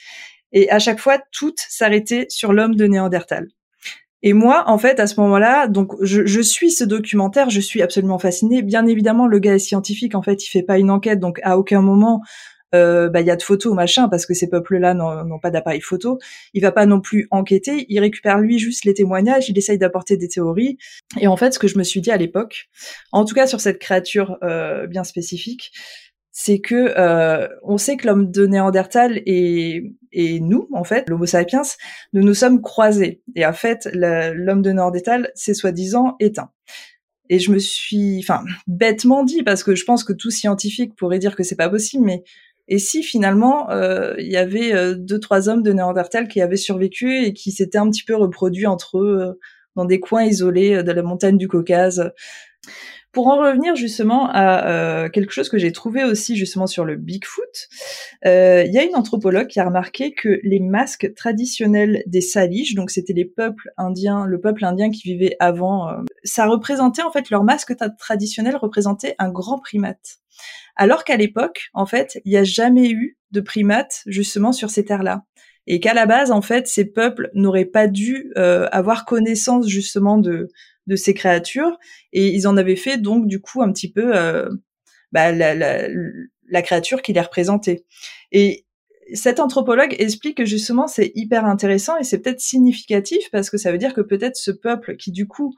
Et 0.53 0.70
à 0.70 0.78
chaque 0.78 0.99
fois, 0.99 1.18
toutes 1.32 1.61
s'arrêtaient 1.68 2.26
sur 2.28 2.53
l'homme 2.53 2.74
de 2.74 2.86
Néandertal. 2.86 3.49
Et 4.22 4.32
moi, 4.32 4.64
en 4.66 4.78
fait, 4.78 4.99
à 4.99 5.07
ce 5.07 5.20
moment-là, 5.20 5.68
donc 5.68 5.92
je, 6.01 6.26
je, 6.26 6.40
suis 6.40 6.72
ce 6.72 6.82
documentaire, 6.82 7.51
je 7.51 7.61
suis 7.61 7.82
absolument 7.82 8.18
fascinée. 8.18 8.62
Bien 8.62 8.86
évidemment, 8.86 9.28
le 9.28 9.38
gars 9.38 9.55
est 9.55 9.61
scientifique, 9.61 10.14
en 10.16 10.22
fait, 10.22 10.44
il 10.44 10.49
fait 10.49 10.64
pas 10.64 10.78
une 10.78 10.90
enquête, 10.90 11.20
donc 11.20 11.38
à 11.44 11.57
aucun 11.57 11.82
moment 11.82 12.22
euh, 12.75 13.09
bah 13.09 13.21
il 13.21 13.27
y 13.27 13.31
a 13.31 13.37
de 13.37 13.43
photos 13.43 13.75
machin 13.75 14.09
parce 14.09 14.27
que 14.27 14.35
ces 14.35 14.49
peuples-là 14.49 14.95
n'ont 14.95 15.39
pas 15.39 15.51
d'appareil 15.51 15.81
photo. 15.81 16.19
Il 16.55 16.62
va 16.62 16.73
pas 16.73 16.87
non 16.87 17.01
plus 17.01 17.29
enquêter, 17.31 17.87
il 17.89 18.01
récupère 18.01 18.39
lui 18.39 18.59
juste 18.59 18.85
les 18.85 18.95
témoignages, 18.95 19.49
il 19.49 19.57
essaye 19.59 19.79
d'apporter 19.79 20.16
des 20.16 20.29
théories. 20.29 20.79
Et 21.21 21.27
en 21.27 21.37
fait, 21.37 21.53
ce 21.53 21.59
que 21.59 21.69
je 21.69 21.79
me 21.79 21.85
suis 21.85 22.01
dit 22.01 22.11
à 22.11 22.16
l'époque, 22.16 22.69
en 23.12 23.25
tout 23.25 23.35
cas 23.35 23.47
sur 23.47 23.61
cette 23.61 23.79
créature 23.79 24.37
euh, 24.43 24.87
bien 24.87 25.05
spécifique, 25.05 25.73
c'est 26.41 26.61
que 26.61 26.95
euh, 26.97 27.49
on 27.64 27.79
sait 27.79 27.97
que 27.97 28.07
l'homme 28.07 28.31
de 28.31 28.47
Néandertal 28.47 29.21
et, 29.27 29.93
et 30.12 30.39
nous, 30.39 30.69
en 30.73 30.85
fait, 30.85 31.09
l'Homo 31.09 31.27
sapiens, 31.27 31.62
nous 32.12 32.23
nous 32.23 32.35
sommes 32.35 32.62
croisés. 32.62 33.23
Et 33.35 33.45
en 33.45 33.53
fait, 33.53 33.89
l'homme 33.93 34.62
de 34.62 34.71
Néandertal, 34.71 35.33
c'est 35.35 35.53
soi-disant 35.53 36.14
éteint. 36.21 36.53
Et 37.29 37.41
je 37.41 37.51
me 37.51 37.59
suis, 37.59 38.21
enfin, 38.21 38.45
bêtement 38.69 39.25
dit, 39.25 39.43
parce 39.43 39.64
que 39.64 39.75
je 39.75 39.85
pense 39.85 40.05
que 40.05 40.12
tout 40.12 40.31
scientifique 40.31 40.95
pourrait 40.95 41.19
dire 41.19 41.35
que 41.35 41.43
c'est 41.43 41.57
pas 41.57 41.69
possible, 41.69 42.05
mais 42.05 42.23
et 42.69 42.79
si 42.79 43.03
finalement 43.03 43.71
euh, 43.71 44.14
il 44.19 44.31
y 44.31 44.37
avait 44.37 44.75
euh, 44.75 44.95
deux 44.95 45.19
trois 45.19 45.49
hommes 45.49 45.62
de 45.62 45.73
Néandertal 45.73 46.29
qui 46.29 46.41
avaient 46.41 46.57
survécu 46.57 47.25
et 47.25 47.33
qui 47.33 47.51
s'étaient 47.51 47.79
un 47.79 47.91
petit 47.91 48.05
peu 48.05 48.14
reproduits 48.14 48.66
entre 48.66 48.99
eux 48.99 49.19
euh, 49.21 49.33
dans 49.75 49.85
des 49.85 50.01
coins 50.01 50.25
isolés 50.25 50.83
de 50.83 50.93
la 50.93 51.03
montagne 51.03 51.39
du 51.39 51.49
Caucase? 51.49 52.12
Pour 53.19 53.27
en 53.27 53.39
revenir 53.39 53.75
justement 53.75 54.31
à 54.31 55.09
quelque 55.12 55.33
chose 55.33 55.49
que 55.49 55.59
j'ai 55.59 55.73
trouvé 55.73 56.05
aussi 56.05 56.37
justement 56.37 56.69
sur 56.69 56.85
le 56.85 56.95
Bigfoot, 56.95 57.69
il 58.25 58.71
y 58.73 58.79
a 58.79 58.85
une 58.85 58.95
anthropologue 58.95 59.49
qui 59.49 59.59
a 59.59 59.64
remarqué 59.64 60.12
que 60.12 60.39
les 60.45 60.61
masques 60.61 61.12
traditionnels 61.16 62.05
des 62.07 62.21
Salish, 62.21 62.77
donc 62.77 62.93
c'était 62.93 63.14
les 63.14 63.25
peuples 63.25 63.73
indiens, 63.77 64.25
le 64.25 64.41
peuple 64.41 64.64
indien 64.64 64.93
qui 64.93 65.03
vivait 65.09 65.35
avant, 65.41 65.89
ça 66.23 66.47
représentait 66.47 67.03
en 67.03 67.11
fait 67.11 67.29
leur 67.31 67.43
masque 67.43 67.75
traditionnel 67.99 68.55
représentait 68.55 69.16
un 69.19 69.31
grand 69.31 69.59
primate. 69.59 70.19
Alors 70.77 71.03
qu'à 71.03 71.16
l'époque, 71.16 71.71
en 71.75 71.87
fait, 71.87 72.21
il 72.25 72.31
n'y 72.31 72.39
a 72.39 72.45
jamais 72.45 72.89
eu 72.89 73.19
de 73.33 73.41
primates 73.41 74.03
justement 74.07 74.53
sur 74.53 74.71
ces 74.71 74.85
terres-là. 74.85 75.25
Et 75.71 75.81
qu'à 75.81 75.93
la 75.93 76.07
base, 76.07 76.31
en 76.31 76.41
fait, 76.41 76.66
ces 76.69 76.87
peuples 76.87 77.31
n'auraient 77.35 77.66
pas 77.66 77.89
dû 77.89 78.33
euh, 78.39 78.69
avoir 78.71 79.05
connaissance 79.05 79.69
justement 79.69 80.16
de, 80.16 80.49
de 80.89 80.97
ces 80.97 81.14
créatures. 81.14 81.78
Et 82.12 82.28
ils 82.28 82.49
en 82.49 82.57
avaient 82.57 82.76
fait 82.76 82.99
donc 82.99 83.28
du 83.28 83.41
coup 83.41 83.62
un 83.62 83.72
petit 83.72 83.91
peu 83.93 84.16
euh, 84.16 84.49
bah, 85.12 85.30
la, 85.30 85.55
la, 85.55 85.86
la 86.49 86.62
créature 86.62 87.03
qui 87.03 87.12
les 87.12 87.20
représentait. 87.20 87.84
Et 88.32 88.66
cet 89.14 89.41
anthropologue 89.41 89.95
explique 89.99 90.39
que 90.39 90.45
justement 90.45 90.86
c'est 90.89 91.12
hyper 91.14 91.45
intéressant 91.45 91.97
et 91.97 92.05
c'est 92.05 92.18
peut-être 92.18 92.41
significatif 92.41 93.30
parce 93.30 93.49
que 93.49 93.57
ça 93.57 93.72
veut 93.72 93.78
dire 93.78 93.95
que 93.95 94.01
peut-être 94.01 94.36
ce 94.36 94.51
peuple 94.51 94.97
qui 94.97 95.12
du 95.12 95.26
coup 95.28 95.55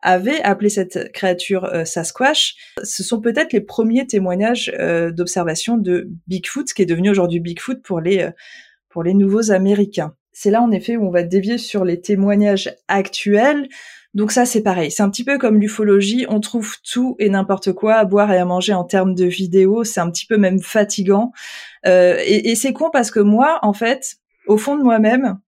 avait 0.00 0.40
appelé 0.42 0.68
cette 0.68 1.12
créature 1.12 1.64
euh, 1.64 1.84
Sasquatch. 1.84 2.54
Ce 2.82 3.02
sont 3.02 3.20
peut-être 3.20 3.52
les 3.52 3.60
premiers 3.60 4.06
témoignages 4.06 4.72
euh, 4.78 5.10
d'observation 5.10 5.76
de 5.76 6.08
Bigfoot, 6.28 6.72
qui 6.72 6.82
est 6.82 6.86
devenu 6.86 7.10
aujourd'hui 7.10 7.40
Bigfoot 7.40 7.82
pour 7.82 8.00
les 8.00 8.20
euh, 8.20 8.30
pour 8.88 9.02
les 9.02 9.14
nouveaux 9.14 9.50
Américains. 9.50 10.14
C'est 10.32 10.50
là 10.50 10.62
en 10.62 10.70
effet 10.70 10.96
où 10.96 11.06
on 11.06 11.10
va 11.10 11.24
dévier 11.24 11.58
sur 11.58 11.84
les 11.84 12.00
témoignages 12.00 12.74
actuels. 12.86 13.68
Donc 14.14 14.32
ça 14.32 14.46
c'est 14.46 14.62
pareil, 14.62 14.90
c'est 14.90 15.02
un 15.02 15.10
petit 15.10 15.24
peu 15.24 15.38
comme 15.38 15.60
l'ufologie, 15.60 16.26
on 16.28 16.40
trouve 16.40 16.76
tout 16.82 17.14
et 17.18 17.28
n'importe 17.28 17.72
quoi 17.72 17.94
à 17.94 18.04
boire 18.04 18.32
et 18.32 18.38
à 18.38 18.44
manger 18.44 18.72
en 18.72 18.84
termes 18.84 19.14
de 19.14 19.26
vidéos, 19.26 19.84
c'est 19.84 20.00
un 20.00 20.10
petit 20.10 20.26
peu 20.26 20.38
même 20.38 20.60
fatigant. 20.60 21.32
et, 21.84 22.50
et 22.50 22.54
c'est 22.54 22.72
con 22.72 22.90
parce 22.90 23.10
que 23.10 23.20
moi 23.20 23.58
en 23.62 23.74
fait, 23.74 24.16
au 24.46 24.56
fond 24.56 24.76
de 24.76 24.82
moi-même, 24.82 25.38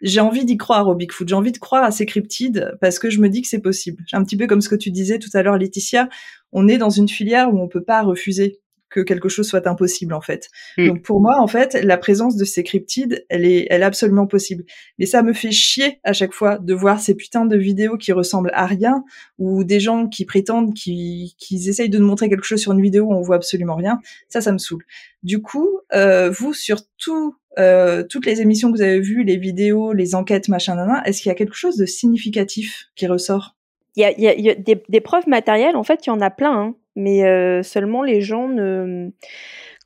j'ai 0.00 0.20
envie 0.20 0.44
d'y 0.44 0.56
croire 0.56 0.88
au 0.88 0.94
Bigfoot, 0.94 1.28
j'ai 1.28 1.34
envie 1.34 1.52
de 1.52 1.58
croire 1.58 1.84
à 1.84 1.90
ces 1.90 2.06
cryptides 2.06 2.76
parce 2.80 2.98
que 2.98 3.10
je 3.10 3.20
me 3.20 3.28
dis 3.28 3.42
que 3.42 3.48
c'est 3.48 3.60
possible. 3.60 4.04
Un 4.12 4.24
petit 4.24 4.36
peu 4.36 4.46
comme 4.46 4.60
ce 4.60 4.68
que 4.68 4.76
tu 4.76 4.90
disais 4.90 5.18
tout 5.18 5.30
à 5.34 5.42
l'heure, 5.42 5.58
Laetitia, 5.58 6.08
on 6.52 6.68
est 6.68 6.78
dans 6.78 6.90
une 6.90 7.08
filière 7.08 7.52
où 7.52 7.60
on 7.60 7.68
peut 7.68 7.82
pas 7.82 8.02
refuser 8.02 8.60
que 8.90 9.00
quelque 9.00 9.28
chose 9.28 9.46
soit 9.46 9.66
impossible 9.66 10.14
en 10.14 10.20
fait. 10.20 10.48
Hmm. 10.76 10.88
Donc 10.88 11.02
pour 11.02 11.20
moi 11.20 11.40
en 11.40 11.46
fait, 11.46 11.74
la 11.74 11.98
présence 11.98 12.36
de 12.36 12.44
ces 12.44 12.62
cryptides, 12.62 13.24
elle 13.28 13.44
est, 13.44 13.66
elle 13.70 13.82
est 13.82 13.86
absolument 13.86 14.26
possible. 14.26 14.64
Mais 14.98 15.06
ça 15.06 15.22
me 15.22 15.32
fait 15.32 15.52
chier 15.52 16.00
à 16.04 16.12
chaque 16.12 16.32
fois 16.32 16.58
de 16.58 16.74
voir 16.74 17.00
ces 17.00 17.14
putains 17.14 17.46
de 17.46 17.56
vidéos 17.56 17.96
qui 17.96 18.12
ressemblent 18.12 18.52
à 18.54 18.66
rien 18.66 19.04
ou 19.38 19.64
des 19.64 19.80
gens 19.80 20.08
qui 20.08 20.24
prétendent 20.24 20.74
qu'ils, 20.74 21.32
qu'ils 21.38 21.68
essayent 21.68 21.90
de 21.90 21.98
nous 21.98 22.06
montrer 22.06 22.28
quelque 22.28 22.44
chose 22.44 22.60
sur 22.60 22.72
une 22.72 22.82
vidéo 22.82 23.04
où 23.04 23.14
on 23.14 23.22
voit 23.22 23.36
absolument 23.36 23.76
rien. 23.76 24.00
Ça, 24.28 24.40
ça 24.40 24.52
me 24.52 24.58
saoule. 24.58 24.84
Du 25.22 25.42
coup, 25.42 25.80
euh, 25.94 26.30
vous 26.30 26.54
sur 26.54 26.80
tout 26.96 27.34
euh, 27.58 28.04
toutes 28.04 28.26
les 28.26 28.40
émissions 28.40 28.70
que 28.70 28.76
vous 28.76 28.82
avez 28.82 29.00
vues, 29.00 29.24
les 29.24 29.36
vidéos, 29.36 29.92
les 29.92 30.14
enquêtes, 30.14 30.48
machin, 30.48 30.76
nan, 30.76 31.02
est-ce 31.04 31.22
qu'il 31.22 31.28
y 31.28 31.32
a 31.32 31.34
quelque 31.34 31.56
chose 31.56 31.76
de 31.76 31.86
significatif 31.86 32.86
qui 32.94 33.06
ressort? 33.06 33.56
Il 33.96 34.02
y 34.02 34.04
a, 34.04 34.12
y 34.12 34.28
a, 34.28 34.38
y 34.38 34.50
a 34.50 34.54
des, 34.54 34.80
des, 34.88 35.00
preuves 35.00 35.26
matérielles, 35.26 35.74
en 35.74 35.82
fait, 35.82 36.06
il 36.06 36.10
y 36.10 36.12
en 36.12 36.20
a 36.20 36.30
plein, 36.30 36.56
hein, 36.56 36.74
mais 36.98 37.24
euh, 37.24 37.62
seulement 37.62 38.02
les 38.02 38.20
gens 38.20 38.48
ne 38.48 39.10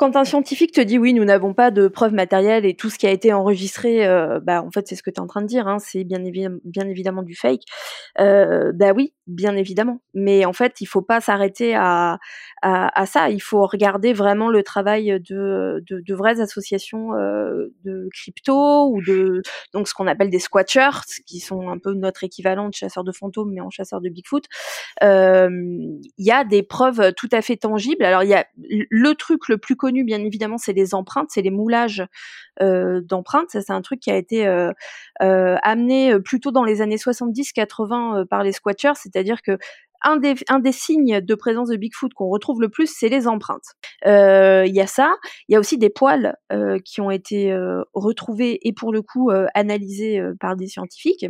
quand 0.03 0.17
un 0.17 0.25
scientifique 0.25 0.73
te 0.73 0.81
dit 0.81 0.99
oui, 0.99 1.15
nous 1.15 1.25
n'avons 1.25 1.55
pas 1.55 1.71
de 1.71 1.87
preuves 1.87 2.13
matérielles 2.13 2.67
et 2.67 2.75
tout 2.75 2.91
ce 2.91 2.99
qui 2.99 3.07
a 3.07 3.13
été 3.13 3.33
enregistré, 3.33 4.05
euh, 4.05 4.41
bah 4.41 4.61
en 4.61 4.73
fait 4.73 4.89
c'est 4.89 4.97
ce 4.97 5.03
que 5.05 5.11
tu 5.11 5.19
es 5.19 5.21
en 5.21 5.29
train 5.29 5.43
de 5.43 5.47
dire, 5.47 5.69
hein, 5.69 5.79
c'est 5.79 6.03
bien, 6.03 6.25
évidemment, 6.25 7.23
du 7.23 7.37
fake. 7.37 7.63
Euh, 8.19 8.73
bah 8.75 8.91
oui, 8.97 9.15
bien 9.27 9.57
évidemment. 9.57 10.01
Mais 10.15 10.45
en 10.45 10.53
fait, 10.53 10.81
il 10.81 10.87
faut 10.87 11.03
pas 11.03 11.21
s'arrêter 11.21 11.75
à, 11.77 12.19
ça. 13.07 13.31
Il 13.31 13.41
faut 13.41 13.67
regarder 13.67 14.13
vraiment 14.13 14.49
le 14.49 14.63
travail 14.63 15.21
de, 15.21 16.15
vraies 16.15 16.41
associations 16.41 17.15
euh, 17.15 17.73
de 17.85 18.09
crypto 18.13 18.89
ou 18.89 19.01
de 19.03 19.43
donc 19.73 19.89
ce 19.89 19.95
qu'on 19.95 20.07
appelle 20.07 20.31
des 20.31 20.39
squatchers, 20.39 21.23
qui 21.27 21.41
sont 21.41 21.69
un 21.69 21.79
peu 21.79 21.95
notre 21.95 22.25
équivalent 22.25 22.69
de 22.69 22.75
chasseurs 22.75 23.05
de 23.05 23.13
fantômes 23.13 23.53
mais 23.53 23.61
en 23.61 23.71
chasseurs 23.71 24.01
de 24.01 24.09
Bigfoot. 24.09 24.45
Euh, 25.03 25.49
il 26.19 26.27
y 26.27 26.31
a 26.31 26.45
des 26.45 26.63
preuves 26.63 27.13
tout 27.15 27.29
à 27.33 27.43
fait 27.43 27.57
tangibles. 27.57 28.05
Alors 28.05 28.23
il 28.23 28.31
y 28.31 28.35
a 28.35 28.47
le 28.57 29.15
truc 29.15 29.49
le 29.49 29.59
plus 29.59 29.77
connu, 29.77 29.92
bien 30.05 30.25
évidemment, 30.25 30.59
c'est 30.59 30.73
les 30.73 30.95
empreintes, 30.95 31.29
c'est 31.31 31.43
les 31.43 31.51
moulages 31.51 32.05
euh, 32.61 33.01
d'empreintes. 33.03 33.51
Ça, 33.51 33.61
c'est 33.61 33.73
un 33.73 33.83
truc 33.83 34.01
qui 34.01 34.11
a 34.11 34.17
été 34.17 34.47
euh, 34.47 34.73
euh, 35.23 35.57
amené 35.63 36.19
plutôt 36.21 36.51
dans 36.51 36.65
les 36.65 36.81
années 36.81 36.97
70-80 36.97 38.27
par 38.27 38.43
les 38.43 38.53
squatchers, 38.53 38.95
c'est-à-dire 38.95 39.43
que 39.43 39.59
un 40.05 40.17
des, 40.17 40.35
un 40.49 40.59
des 40.59 40.73
signes 40.73 41.21
de 41.21 41.35
présence 41.37 41.69
de 41.69 41.77
Bigfoot 41.77 42.13
qu'on 42.13 42.29
retrouve 42.29 42.61
le 42.61 42.69
plus, 42.69 42.93
c'est 42.93 43.09
les 43.09 43.29
empreintes. 43.29 43.77
Il 44.05 44.75
y 44.75 44.81
a 44.81 44.87
ça, 44.89 45.15
il 45.49 45.53
y 45.53 45.57
a 45.57 45.61
aussi 45.61 45.79
des 45.79 45.91
poils 45.91 46.37
qui 46.85 47.01
ont 47.01 47.13
été 47.13 47.57
retrouvés 47.95 48.59
et 48.67 48.73
pour 48.73 48.93
le 48.93 49.03
coup 49.03 49.31
analysés 49.55 50.21
par 50.41 50.57
des 50.57 50.67
scientifiques. 50.67 51.27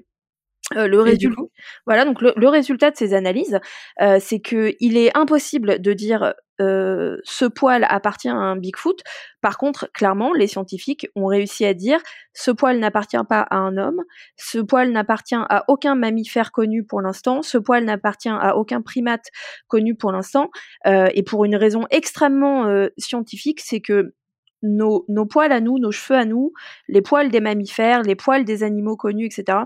Euh, 0.76 0.86
le 0.86 1.00
résultat, 1.00 1.42
voilà 1.86 2.04
donc 2.04 2.20
le, 2.20 2.32
le, 2.36 2.48
résultat 2.48 2.90
de 2.90 2.96
ces 2.96 3.14
analyses, 3.14 3.58
euh, 4.00 4.18
c'est 4.20 4.40
que 4.40 4.74
il 4.80 4.96
est 4.96 5.16
impossible 5.16 5.80
de 5.80 5.92
dire 5.92 6.34
euh, 6.60 7.18
ce 7.24 7.44
poil 7.44 7.84
appartient 7.88 8.28
à 8.28 8.34
un 8.34 8.56
Bigfoot. 8.56 9.02
Par 9.40 9.58
contre, 9.58 9.90
clairement, 9.92 10.32
les 10.32 10.46
scientifiques 10.46 11.08
ont 11.16 11.26
réussi 11.26 11.64
à 11.64 11.74
dire 11.74 12.00
ce 12.34 12.50
poil 12.50 12.78
n'appartient 12.78 13.16
pas 13.28 13.40
à 13.40 13.56
un 13.56 13.76
homme, 13.76 14.02
ce 14.36 14.58
poil 14.58 14.92
n'appartient 14.92 15.34
à 15.34 15.64
aucun 15.68 15.94
mammifère 15.94 16.52
connu 16.52 16.84
pour 16.84 17.00
l'instant, 17.00 17.42
ce 17.42 17.58
poil 17.58 17.84
n'appartient 17.84 18.28
à 18.28 18.56
aucun 18.56 18.82
primate 18.82 19.26
connu 19.68 19.94
pour 19.94 20.12
l'instant, 20.12 20.50
et 20.86 21.22
pour 21.22 21.44
une 21.44 21.56
raison 21.56 21.86
extrêmement 21.90 22.86
scientifique, 22.96 23.60
c'est 23.60 23.80
que 23.80 24.14
nos, 24.62 25.04
nos 25.08 25.26
poils 25.26 25.52
à 25.52 25.60
nous, 25.60 25.78
nos 25.78 25.90
cheveux 25.90 26.18
à 26.18 26.24
nous, 26.24 26.52
les 26.88 27.02
poils 27.02 27.30
des 27.30 27.40
mammifères, 27.40 28.02
les 28.02 28.14
poils 28.14 28.44
des 28.44 28.62
animaux 28.62 28.96
connus, 28.96 29.26
etc 29.26 29.64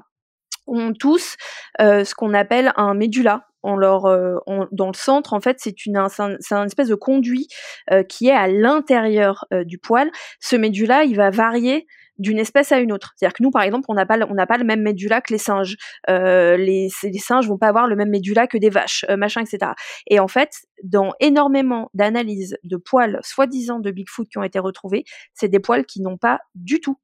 ont 0.67 0.93
tous 0.93 1.37
euh, 1.81 2.05
ce 2.05 2.15
qu'on 2.15 2.35
appelle 2.35 2.73
un 2.77 2.95
médula. 2.95 3.47
En 3.63 3.75
leur, 3.75 4.07
euh, 4.07 4.37
dans 4.71 4.87
le 4.87 4.97
centre, 4.97 5.33
en 5.33 5.41
fait, 5.41 5.57
c'est 5.59 5.87
une, 5.87 6.01
c'est 6.09 6.55
un, 6.55 6.67
espèce 6.67 6.87
de 6.87 6.95
conduit 6.95 7.49
euh, 7.91 8.05
qui 8.05 8.29
est 8.29 8.33
à 8.33 8.47
l'intérieur 8.47 9.45
euh, 9.53 9.65
du 9.65 9.79
poil. 9.79 10.09
Ce 10.39 10.55
médula, 10.55 11.03
il 11.03 11.17
va 11.17 11.31
varier 11.31 11.89
d'une 12.19 12.39
espèce 12.39 12.73
à 12.73 12.79
une 12.79 12.93
autre. 12.93 13.13
C'est-à-dire 13.17 13.35
que 13.35 13.43
nous, 13.43 13.51
par 13.51 13.63
exemple, 13.63 13.85
on 13.89 13.95
n'a 13.95 14.07
pas, 14.07 14.19
on 14.29 14.35
n'a 14.35 14.47
pas 14.47 14.59
le 14.59 14.65
même 14.65 14.83
médula 14.83 15.21
que 15.21 15.33
les 15.33 15.39
singes. 15.39 15.77
Euh, 16.09 16.57
les, 16.57 16.89
les 17.03 17.19
singes 17.19 17.47
vont 17.47 17.59
pas 17.59 17.69
avoir 17.69 17.87
le 17.87 17.97
même 17.97 18.11
médula 18.11 18.47
que 18.47 18.59
des 18.59 18.71
vaches, 18.71 19.05
euh, 19.11 19.17
machin, 19.17 19.43
etc. 19.43 19.73
Et 20.07 20.19
en 20.19 20.29
fait, 20.29 20.51
dans 20.83 21.13
énormément 21.21 21.91
d'analyses 21.95 22.57
de 22.65 22.77
poils 22.77 23.21
soi-disant 23.23 23.81
de 23.81 23.91
Bigfoot 23.91 24.29
qui 24.29 24.39
ont 24.39 24.43
été 24.43 24.59
retrouvés, 24.59 25.05
c'est 25.35 25.49
des 25.49 25.61
poils 25.61 25.85
qui 25.85 26.01
n'ont 26.01 26.19
pas 26.19 26.41
du 26.55 26.81
tout 26.81 26.99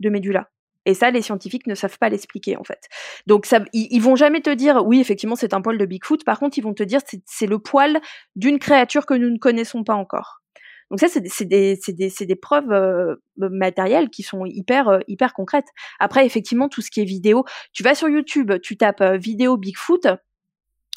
de 0.00 0.10
médula. 0.10 0.48
Et 0.84 0.94
ça, 0.94 1.10
les 1.10 1.22
scientifiques 1.22 1.66
ne 1.66 1.74
savent 1.74 1.98
pas 1.98 2.08
l'expliquer 2.08 2.56
en 2.56 2.64
fait. 2.64 2.88
Donc 3.26 3.46
ça, 3.46 3.60
ils, 3.72 4.00
vont 4.00 4.16
jamais 4.16 4.40
te 4.40 4.50
dire 4.50 4.84
oui, 4.84 5.00
effectivement, 5.00 5.36
c'est 5.36 5.54
un 5.54 5.60
poil 5.60 5.78
de 5.78 5.86
Bigfoot. 5.86 6.24
Par 6.24 6.38
contre, 6.38 6.58
ils 6.58 6.62
vont 6.62 6.74
te 6.74 6.82
dire 6.82 7.00
c'est 7.26 7.46
le 7.46 7.58
poil 7.58 8.00
d'une 8.36 8.58
créature 8.58 9.06
que 9.06 9.14
nous 9.14 9.30
ne 9.30 9.38
connaissons 9.38 9.84
pas 9.84 9.94
encore. 9.94 10.42
Donc 10.90 11.00
ça, 11.00 11.08
c'est 11.08 11.20
des, 11.46 11.78
des, 11.88 12.10
des, 12.26 12.36
preuves 12.36 12.70
euh, 12.70 13.16
matérielles 13.38 14.10
qui 14.10 14.22
sont 14.22 14.44
hyper, 14.44 14.88
euh, 14.88 14.98
hyper 15.08 15.32
concrètes. 15.32 15.68
Après, 15.98 16.26
effectivement, 16.26 16.68
tout 16.68 16.82
ce 16.82 16.90
qui 16.90 17.00
est 17.00 17.06
vidéo, 17.06 17.46
tu 17.72 17.82
vas 17.82 17.94
sur 17.94 18.10
YouTube, 18.10 18.52
tu 18.62 18.76
tapes 18.76 19.00
euh, 19.00 19.16
vidéo 19.16 19.56
Bigfoot, 19.56 20.06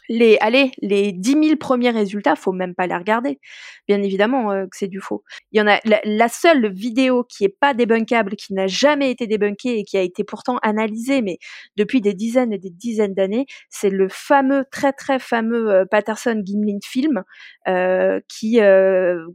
les, 0.09 0.37
allez, 0.41 0.71
les 0.81 1.11
10 1.11 1.31
000 1.31 1.55
premiers 1.57 1.89
résultats, 1.89 2.35
faut 2.35 2.51
même 2.51 2.75
pas 2.75 2.87
les 2.87 2.95
regarder. 2.95 3.39
Bien 3.87 4.01
évidemment 4.01 4.51
euh, 4.51 4.63
que 4.63 4.77
c'est 4.77 4.87
du 4.87 4.99
faux. 4.99 5.23
Il 5.51 5.59
y 5.59 5.61
en 5.61 5.67
a 5.67 5.79
la, 5.83 6.27
seule 6.29 6.71
vidéo 6.71 7.23
qui 7.23 7.45
est 7.45 7.55
pas 7.59 7.73
débunkable, 7.73 8.35
qui 8.35 8.53
n'a 8.53 8.67
jamais 8.67 9.11
été 9.11 9.27
débunkée 9.27 9.79
et 9.79 9.83
qui 9.83 9.97
a 9.97 10.01
été 10.01 10.23
pourtant 10.23 10.57
analysée, 10.61 11.21
mais 11.21 11.37
depuis 11.75 12.01
des 12.01 12.13
dizaines 12.13 12.53
et 12.53 12.57
des 12.57 12.69
dizaines 12.69 13.13
d'années, 13.13 13.45
c'est 13.69 13.89
le 13.89 14.07
fameux, 14.09 14.65
très 14.71 14.91
très 14.91 15.19
fameux 15.19 15.71
euh, 15.71 15.85
Patterson 15.89 16.41
Gimlin 16.43 16.79
film, 16.83 17.23
euh, 17.67 18.19
qui 18.27 18.59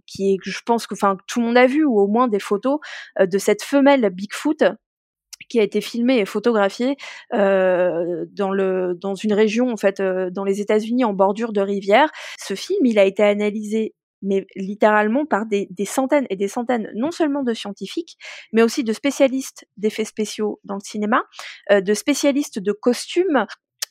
qui 0.06 0.32
est, 0.32 0.38
je 0.42 0.60
pense 0.64 0.86
que, 0.86 0.94
enfin, 0.94 1.16
tout 1.26 1.40
le 1.40 1.46
monde 1.46 1.56
a 1.58 1.66
vu 1.66 1.84
ou 1.84 2.00
au 2.00 2.06
moins 2.06 2.28
des 2.28 2.40
photos 2.40 2.78
de 3.18 3.38
cette 3.38 3.62
femelle 3.62 4.08
Bigfoot 4.10 4.64
qui 5.51 5.61
a 5.61 5.62
été 5.62 5.82
filmé 5.82 6.18
et 6.18 6.24
photographié 6.24 6.96
euh, 7.34 8.24
dans 8.32 8.51
le 8.51 8.94
dans 8.98 9.14
une 9.14 9.34
région 9.34 9.70
en 9.70 9.76
fait 9.76 10.01
euh, 10.01 10.30
dans 10.30 10.44
les 10.44 10.62
États-Unis 10.62 11.05
en 11.05 11.12
bordure 11.12 11.53
de 11.53 11.61
rivière. 11.61 12.09
Ce 12.38 12.55
film, 12.55 12.86
il 12.86 12.98
a 12.98 13.05
été 13.05 13.22
analysé 13.22 13.94
mais 14.22 14.46
littéralement 14.55 15.24
par 15.24 15.46
des, 15.46 15.66
des, 15.70 15.86
centaines 15.86 16.26
et 16.28 16.36
des 16.36 16.46
centaines, 16.46 16.90
non 16.94 17.11
seulement 17.11 17.42
de 17.42 17.55
scientifiques, 17.55 18.18
mais 18.53 18.62
aussi 18.62 18.84
de 18.84 18.92
spécialistes 18.92 19.66
d'effets 19.78 20.05
spéciaux 20.05 20.61
dans 20.62 20.74
le 20.74 20.84
cinéma, 20.84 21.22
euh, 21.70 21.80
de 21.80 21.94
spécialistes 21.94 22.59
de 22.59 22.72
costumes, 22.72 23.46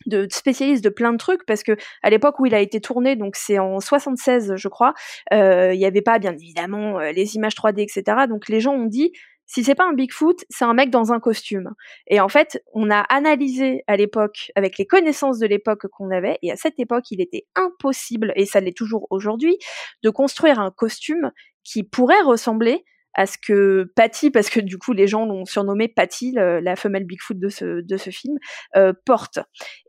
de 0.05 0.27
spécialistes 0.29 0.83
de 0.83 0.89
plein 0.89 1.11
de 1.11 1.17
trucs 1.17 1.45
parce 1.45 1.63
que 1.63 1.75
à 2.03 2.11
l'époque 2.11 2.39
où 2.39 2.45
il 2.45 2.55
a 2.55 2.61
été 2.61 2.79
tourné 2.79 3.17
donc 3.17 3.35
c'est 3.35 3.59
en 3.59 3.81
76 3.81 4.53
je 4.55 4.67
crois 4.69 4.93
il 5.29 5.77
n'y 5.77 5.85
avait 5.85 6.01
pas 6.01 6.19
bien 6.19 6.31
évidemment 6.31 6.99
les 6.99 7.35
images 7.35 7.53
3D 7.53 7.81
etc 7.81 8.25
donc 8.29 8.47
les 8.47 8.61
gens 8.61 8.73
ont 8.73 8.85
dit 8.85 9.11
si 9.49 9.63
c'est 9.63 9.73
pas 9.73 9.89
un 9.89 9.93
Bigfoot, 9.93 10.45
c'est 10.49 10.63
un 10.63 10.75
mec 10.75 10.91
dans 10.91 11.11
un 11.11 11.19
costume. 11.19 11.71
Et 12.05 12.19
en 12.19 12.29
fait, 12.29 12.63
on 12.73 12.91
a 12.91 12.99
analysé 12.99 13.83
à 13.87 13.97
l'époque, 13.97 14.51
avec 14.55 14.77
les 14.77 14.85
connaissances 14.85 15.39
de 15.39 15.47
l'époque 15.47 15.87
qu'on 15.87 16.11
avait, 16.11 16.37
et 16.43 16.51
à 16.51 16.55
cette 16.55 16.79
époque, 16.79 17.05
il 17.09 17.19
était 17.19 17.47
impossible, 17.55 18.31
et 18.35 18.45
ça 18.45 18.59
l'est 18.59 18.77
toujours 18.77 19.07
aujourd'hui, 19.09 19.57
de 20.03 20.11
construire 20.11 20.59
un 20.59 20.69
costume 20.69 21.31
qui 21.63 21.83
pourrait 21.83 22.21
ressembler 22.21 22.85
à 23.15 23.25
ce 23.25 23.37
que 23.39 23.91
Patty, 23.95 24.29
parce 24.29 24.51
que 24.51 24.59
du 24.59 24.77
coup 24.77 24.93
les 24.93 25.07
gens 25.07 25.25
l'ont 25.25 25.45
surnommé 25.45 25.87
Patty, 25.87 26.33
la 26.33 26.75
femelle 26.75 27.05
Bigfoot 27.05 27.39
de 27.39 27.49
ce, 27.49 27.81
de 27.81 27.97
ce 27.97 28.11
film, 28.11 28.37
euh, 28.77 28.93
porte. 29.05 29.39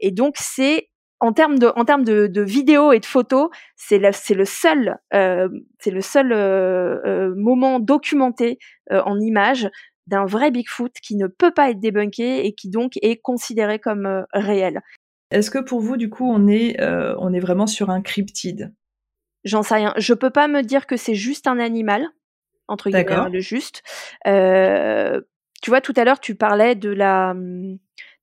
Et 0.00 0.10
donc 0.10 0.36
c'est 0.38 0.89
en 1.20 1.32
termes 1.32 1.58
de 1.58 1.70
en 1.76 1.84
termes 1.84 2.04
de, 2.04 2.26
de 2.26 2.40
vidéos 2.40 2.92
et 2.92 2.98
de 2.98 3.06
photos, 3.06 3.50
c'est 3.76 4.00
c'est 4.12 4.34
le 4.34 4.44
seul 4.44 4.96
euh, 5.14 5.48
c'est 5.78 5.90
le 5.90 6.00
seul 6.00 6.32
euh, 6.32 6.98
euh, 7.04 7.34
moment 7.36 7.78
documenté 7.78 8.58
en 8.90 9.20
images 9.20 9.68
d'un 10.06 10.24
vrai 10.24 10.50
Bigfoot 10.50 10.92
qui 11.00 11.14
ne 11.14 11.28
peut 11.28 11.52
pas 11.52 11.70
être 11.70 11.78
débunké 11.78 12.44
et 12.46 12.54
qui 12.54 12.68
donc 12.68 12.94
est 13.02 13.16
considéré 13.16 13.78
comme 13.78 14.24
réel. 14.32 14.80
Est-ce 15.30 15.50
que 15.50 15.58
pour 15.58 15.80
vous 15.80 15.96
du 15.96 16.10
coup 16.10 16.28
on 16.28 16.48
est 16.48 16.82
on 16.82 17.32
est 17.32 17.40
vraiment 17.40 17.66
sur 17.66 17.90
un 17.90 18.00
cryptide? 18.00 18.72
J'en 19.44 19.62
sais 19.62 19.76
rien. 19.76 19.94
Je 19.96 20.12
peux 20.12 20.30
pas 20.30 20.48
me 20.48 20.62
dire 20.62 20.86
que 20.86 20.96
c'est 20.96 21.14
juste 21.14 21.46
un 21.46 21.58
animal 21.58 22.08
entre 22.66 22.90
guillemets 22.90 23.12
hein, 23.12 23.28
le 23.28 23.40
juste. 23.40 23.82
tu 24.24 25.70
vois 25.70 25.80
tout 25.80 25.94
à 25.96 26.04
l'heure 26.04 26.20
tu 26.20 26.34
parlais 26.34 26.74
de 26.74 26.90
la 26.90 27.30
hum, 27.30 27.78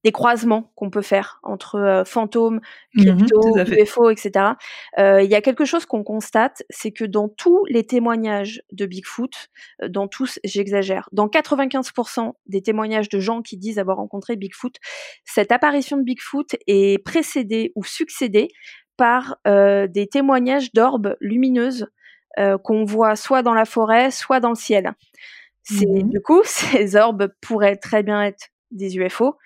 des 0.07 0.13
croisements 0.13 0.71
qu'on 0.75 0.89
peut 0.89 1.01
faire 1.01 1.41
entre 1.43 1.75
euh, 1.75 2.05
fantômes, 2.05 2.61
mmh 2.95 3.03
crypto, 3.03 3.57
UFO, 3.57 4.09
etc. 4.09 4.53
Euh, 4.99 5.21
il 5.21 5.29
y 5.29 5.35
a 5.35 5.41
quelque 5.41 5.65
chose 5.65 5.85
qu'on 5.85 6.01
constate, 6.01 6.63
c'est 6.69 6.91
que 6.91 7.03
dans 7.03 7.27
tous 7.27 7.65
les 7.65 7.83
témoignages 7.83 8.61
de 8.71 8.85
Bigfoot, 8.85 9.49
euh, 9.83 9.89
dans 9.89 10.07
tous, 10.07 10.39
j'exagère, 10.45 11.09
dans 11.11 11.27
95% 11.27 12.35
des 12.45 12.61
témoignages 12.61 13.09
de 13.09 13.19
gens 13.19 13.41
qui 13.41 13.57
disent 13.57 13.79
avoir 13.79 13.97
rencontré 13.97 14.37
Bigfoot, 14.37 14.77
cette 15.25 15.51
apparition 15.51 15.97
de 15.97 16.03
Bigfoot 16.03 16.55
est 16.67 17.03
précédée 17.03 17.73
ou 17.75 17.83
succédée 17.83 18.47
par 18.95 19.35
des 19.45 20.07
témoignages 20.09 20.71
d'orbes 20.73 21.17
lumineuses 21.19 21.87
qu'on 22.63 22.83
voit 22.83 23.15
soit 23.15 23.43
dans 23.43 23.53
la 23.53 23.65
forêt, 23.65 24.09
soit 24.09 24.39
dans 24.39 24.49
le 24.49 24.55
ciel. 24.55 24.93
Mmh 25.69 26.09
Du 26.09 26.21
coup, 26.21 26.41
ces 26.45 26.95
orbes 26.95 27.27
pourraient 27.41 27.75
très 27.75 28.03
bien 28.03 28.23
être 28.23 28.49
des 28.71 28.97
UFO, 28.97 29.37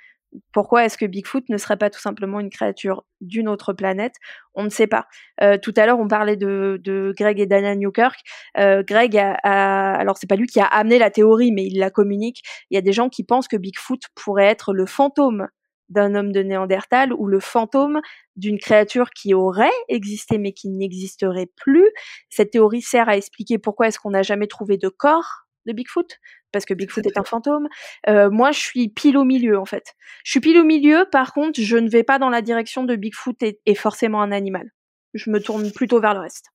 pourquoi 0.54 0.86
est-ce 0.86 0.98
que 0.98 1.06
Bigfoot 1.06 1.48
ne 1.50 1.58
serait 1.58 1.78
pas 1.78 1.90
tout 1.90 2.00
simplement 2.00 2.40
une 2.40 2.50
créature 2.50 3.04
d'une 3.20 3.48
autre 3.48 3.74
planète? 3.74 4.16
On 4.54 4.64
ne 4.64 4.70
sait 4.70 4.88
pas. 4.88 5.08
Euh, 5.42 5.58
tout 5.58 5.74
à 5.78 5.86
l'heure, 5.86 6.00
on 6.00 6.08
parlait 6.08 6.38
de, 6.38 7.14
Greg 7.18 7.40
et 7.40 7.46
Dana 7.46 7.76
Newkirk. 7.76 8.20
Euh, 8.58 8.84
Greg 8.84 9.18
a, 9.18 9.38
a 9.44 9.94
alors 9.96 10.18
c'est 10.18 10.28
pas 10.28 10.36
lui 10.36 10.48
qui 10.48 10.60
a 10.60 10.66
amené 10.66 11.00
la 11.00 11.10
théorie, 11.10 11.52
mais 11.52 11.66
il 11.66 11.80
la 11.80 11.90
communique. 11.90 12.42
Il 12.70 12.76
y 12.76 12.78
a 12.78 12.82
des 12.82 12.94
gens 12.94 13.10
qui 13.10 13.24
pensent 13.24 13.48
que 13.48 13.58
Bigfoot 13.58 14.02
pourrait 14.16 14.46
être 14.46 14.74
le 14.74 14.86
fantôme 14.86 15.48
d'un 15.92 16.16
homme 16.16 16.32
de 16.32 16.42
Néandertal 16.42 17.14
ou 17.14 17.28
le 17.28 17.40
fantôme 17.40 18.00
d'une 18.38 18.58
créature 18.58 19.10
qui 19.12 19.34
aurait 19.34 19.70
existé 19.90 20.38
mais 20.38 20.54
qui 20.54 20.70
n'existerait 20.70 21.50
plus. 21.58 21.90
Cette 22.30 22.52
théorie 22.52 22.82
sert 22.82 23.10
à 23.10 23.18
expliquer 23.18 23.60
pourquoi 23.60 23.88
est-ce 23.88 24.00
qu'on 24.00 24.12
n'a 24.12 24.24
jamais 24.24 24.48
trouvé 24.48 24.78
de 24.78 24.88
corps 24.88 25.46
de 25.66 25.74
Bigfoot 25.74 26.20
parce 26.52 26.66
que 26.66 26.74
Bigfoot 26.74 27.06
est 27.06 27.18
un 27.18 27.24
fantôme. 27.24 27.68
Euh, 28.08 28.30
moi, 28.30 28.52
je 28.52 28.60
suis 28.60 28.90
pile 28.90 29.18
au 29.18 29.24
milieu, 29.24 29.58
en 29.58 29.66
fait. 29.66 29.96
Je 30.24 30.32
suis 30.32 30.40
pile 30.40 30.58
au 30.58 30.64
milieu, 30.64 31.06
par 31.12 31.34
contre, 31.34 31.60
je 31.62 31.78
ne 31.78 31.90
vais 31.90 32.04
pas 32.04 32.20
dans 32.20 32.30
la 32.30 32.42
direction 32.42 32.84
de 32.84 32.96
Bigfoot 32.96 33.42
est, 33.44 33.60
est 33.66 33.76
forcément 33.76 34.22
un 34.22 34.32
animal. 34.32 34.70
Je 35.14 35.30
me 35.30 35.42
tourne 35.42 35.72
plutôt 35.72 36.00
vers 36.00 36.14
le 36.14 36.22
reste. 36.22 36.48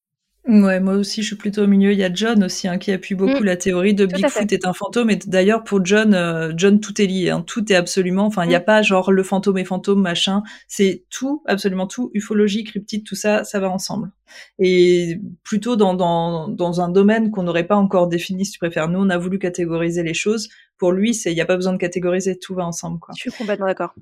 Ouais, 0.46 0.78
moi 0.78 0.94
aussi, 0.94 1.22
je 1.22 1.26
suis 1.26 1.36
plutôt 1.36 1.64
au 1.64 1.66
milieu. 1.66 1.92
Il 1.92 1.98
y 1.98 2.04
a 2.04 2.12
John 2.12 2.44
aussi 2.44 2.68
hein, 2.68 2.78
qui 2.78 2.92
appuie 2.92 3.16
beaucoup 3.16 3.40
mm. 3.40 3.44
la 3.44 3.56
théorie 3.56 3.94
de 3.94 4.06
Bigfoot 4.06 4.52
est 4.52 4.64
un 4.64 4.72
fantôme. 4.72 5.10
Et 5.10 5.16
d'ailleurs, 5.16 5.64
pour 5.64 5.84
John, 5.84 6.14
euh, 6.14 6.52
John, 6.56 6.78
tout 6.78 7.00
est 7.02 7.06
lié. 7.06 7.30
Hein. 7.30 7.42
Tout 7.44 7.72
est 7.72 7.74
absolument. 7.74 8.26
Enfin, 8.26 8.44
il 8.44 8.48
n'y 8.48 8.54
a 8.54 8.60
mm. 8.60 8.64
pas 8.64 8.82
genre 8.82 9.10
le 9.10 9.22
fantôme 9.24 9.58
et 9.58 9.64
fantôme 9.64 10.00
machin. 10.00 10.44
C'est 10.68 11.04
tout, 11.10 11.42
absolument 11.46 11.88
tout. 11.88 12.12
Ufologie, 12.14 12.62
cryptide, 12.62 13.04
tout 13.04 13.16
ça, 13.16 13.42
ça 13.42 13.58
va 13.58 13.68
ensemble. 13.68 14.12
Et 14.60 15.20
plutôt 15.42 15.74
dans 15.74 15.94
dans 15.94 16.46
dans 16.48 16.80
un 16.80 16.90
domaine 16.90 17.32
qu'on 17.32 17.42
n'aurait 17.42 17.66
pas 17.66 17.76
encore 17.76 18.06
défini, 18.06 18.44
si 18.44 18.52
tu 18.52 18.58
préfères. 18.60 18.88
Nous, 18.88 19.00
on 19.00 19.10
a 19.10 19.18
voulu 19.18 19.40
catégoriser 19.40 20.04
les 20.04 20.14
choses. 20.14 20.48
Pour 20.78 20.92
lui, 20.92 21.12
c'est 21.12 21.32
il 21.32 21.34
n'y 21.34 21.40
a 21.40 21.46
pas 21.46 21.56
besoin 21.56 21.72
de 21.72 21.78
catégoriser. 21.78 22.38
Tout 22.38 22.54
va 22.54 22.64
ensemble. 22.64 23.00
Quoi. 23.00 23.14
Je 23.16 23.22
suis 23.22 23.32
complètement 23.32 23.66
d'accord. 23.66 23.94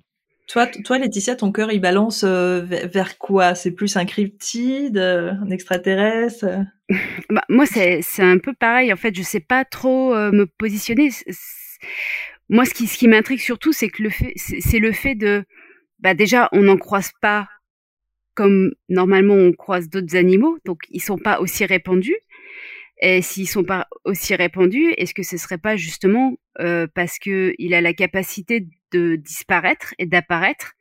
Toi, 0.46 0.66
toi, 0.66 0.98
Laetitia, 0.98 1.36
ton 1.36 1.52
cœur, 1.52 1.72
il 1.72 1.80
balance 1.80 2.22
euh, 2.22 2.60
vers 2.60 3.16
quoi? 3.16 3.54
C'est 3.54 3.70
plus 3.70 3.96
un 3.96 4.04
cryptide, 4.04 4.98
euh, 4.98 5.32
un 5.32 5.50
extraterrestre? 5.50 6.46
Bah, 7.30 7.44
Moi, 7.48 7.64
c'est 7.66 8.02
un 8.18 8.38
peu 8.38 8.52
pareil. 8.52 8.92
En 8.92 8.96
fait, 8.96 9.14
je 9.14 9.22
sais 9.22 9.40
pas 9.40 9.64
trop 9.64 10.14
euh, 10.14 10.30
me 10.32 10.44
positionner. 10.46 11.08
Moi, 12.50 12.66
ce 12.66 12.74
qui, 12.74 12.86
ce 12.86 12.98
qui 12.98 13.08
m'intrigue 13.08 13.40
surtout, 13.40 13.72
c'est 13.72 13.88
que 13.88 14.02
le 14.02 14.10
fait, 14.10 14.34
c'est 14.36 14.78
le 14.78 14.92
fait 14.92 15.14
de, 15.14 15.44
bah 15.98 16.12
déjà, 16.12 16.50
on 16.52 16.60
n'en 16.60 16.76
croise 16.76 17.10
pas 17.22 17.48
comme 18.34 18.72
normalement 18.88 19.34
on 19.34 19.52
croise 19.52 19.88
d'autres 19.88 20.16
animaux, 20.16 20.58
donc 20.66 20.80
ils 20.90 21.00
sont 21.00 21.18
pas 21.18 21.40
aussi 21.40 21.64
répandus. 21.64 22.18
Et 23.00 23.22
s'ils 23.22 23.48
sont 23.48 23.64
pas 23.64 23.86
aussi 24.04 24.34
répandus, 24.34 24.92
est-ce 24.98 25.14
que 25.14 25.22
ce 25.22 25.38
serait 25.38 25.58
pas 25.58 25.76
justement 25.76 26.34
parce 26.94 27.18
que 27.18 27.54
il 27.58 27.72
a 27.72 27.80
la 27.80 27.94
capacité 27.94 28.66
de 28.94 29.16
disparaître 29.16 29.94
et 29.98 30.06
d'apparaître 30.06 30.74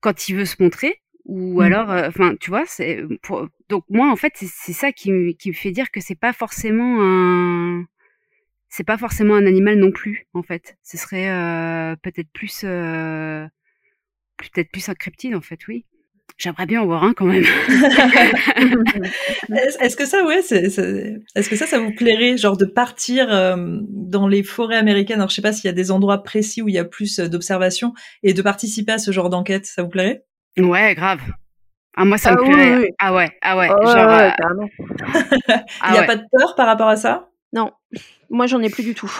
quand 0.00 0.28
il 0.28 0.36
veut 0.36 0.46
se 0.46 0.62
montrer 0.62 1.02
ou 1.26 1.60
mmh. 1.60 1.64
alors 1.64 1.90
euh, 1.90 2.08
enfin 2.08 2.34
tu 2.40 2.50
vois 2.50 2.64
c'est 2.66 3.04
donc 3.68 3.84
moi 3.90 4.10
en 4.10 4.16
fait 4.16 4.32
c'est 4.36 4.72
ça 4.72 4.90
qui, 4.92 5.36
qui 5.38 5.50
me 5.50 5.54
fait 5.54 5.70
dire 5.70 5.90
que 5.90 6.00
c'est 6.00 6.18
pas 6.18 6.32
forcément 6.32 6.98
un 7.00 7.84
c'est 8.70 8.84
pas 8.84 8.96
forcément 8.96 9.34
un 9.34 9.46
animal 9.46 9.78
non 9.78 9.92
plus 9.92 10.26
en 10.32 10.42
fait 10.42 10.78
ce 10.82 10.96
serait 10.96 11.30
euh, 11.30 11.94
peut-être 11.96 12.30
plus 12.32 12.62
euh, 12.64 13.46
peut-être 14.38 14.70
plus 14.70 14.88
un 14.88 14.94
cryptide 14.94 15.34
en 15.34 15.42
fait 15.42 15.68
oui 15.68 15.84
J'aimerais 16.40 16.64
bien 16.64 16.80
en 16.80 16.86
voir 16.86 17.04
un 17.04 17.12
quand 17.12 17.26
même. 17.26 17.44
est-ce 19.78 19.94
que 19.94 20.06
ça, 20.06 20.24
ouais, 20.24 20.38
est-ce 20.38 21.50
que 21.50 21.56
ça, 21.56 21.66
ça 21.66 21.78
vous 21.78 21.92
plairait, 21.94 22.38
genre 22.38 22.56
de 22.56 22.64
partir 22.64 23.26
euh, 23.30 23.56
dans 23.90 24.26
les 24.26 24.42
forêts 24.42 24.78
américaines? 24.78 25.18
Alors, 25.18 25.28
je 25.28 25.34
sais 25.34 25.42
pas 25.42 25.52
s'il 25.52 25.66
y 25.66 25.68
a 25.68 25.74
des 25.74 25.90
endroits 25.90 26.22
précis 26.22 26.62
où 26.62 26.68
il 26.68 26.74
y 26.74 26.78
a 26.78 26.86
plus 26.86 27.18
euh, 27.18 27.28
d'observations 27.28 27.92
et 28.22 28.32
de 28.32 28.40
participer 28.40 28.92
à 28.92 28.98
ce 28.98 29.10
genre 29.10 29.28
d'enquête, 29.28 29.66
ça 29.66 29.82
vous 29.82 29.90
plairait? 29.90 30.24
Ouais, 30.56 30.94
grave. 30.94 31.20
Ah, 31.94 32.06
moi, 32.06 32.16
ça 32.16 32.32
me 32.32 32.38
ah 32.40 32.42
plairait. 32.42 32.94
Ah 32.98 33.14
ouais, 33.14 33.28
ah 33.42 33.58
ouais. 33.58 33.68
Oh, 33.70 33.86
genre, 33.86 34.08
euh, 34.08 34.30
il 35.88 35.92
n'y 35.92 35.98
a 35.98 36.04
pas 36.04 36.16
de 36.16 36.24
peur 36.32 36.54
par 36.54 36.66
rapport 36.66 36.88
à 36.88 36.96
ça? 36.96 37.28
Non, 37.52 37.70
moi, 38.30 38.46
j'en 38.46 38.62
ai 38.62 38.70
plus 38.70 38.84
du 38.84 38.94
tout. 38.94 39.14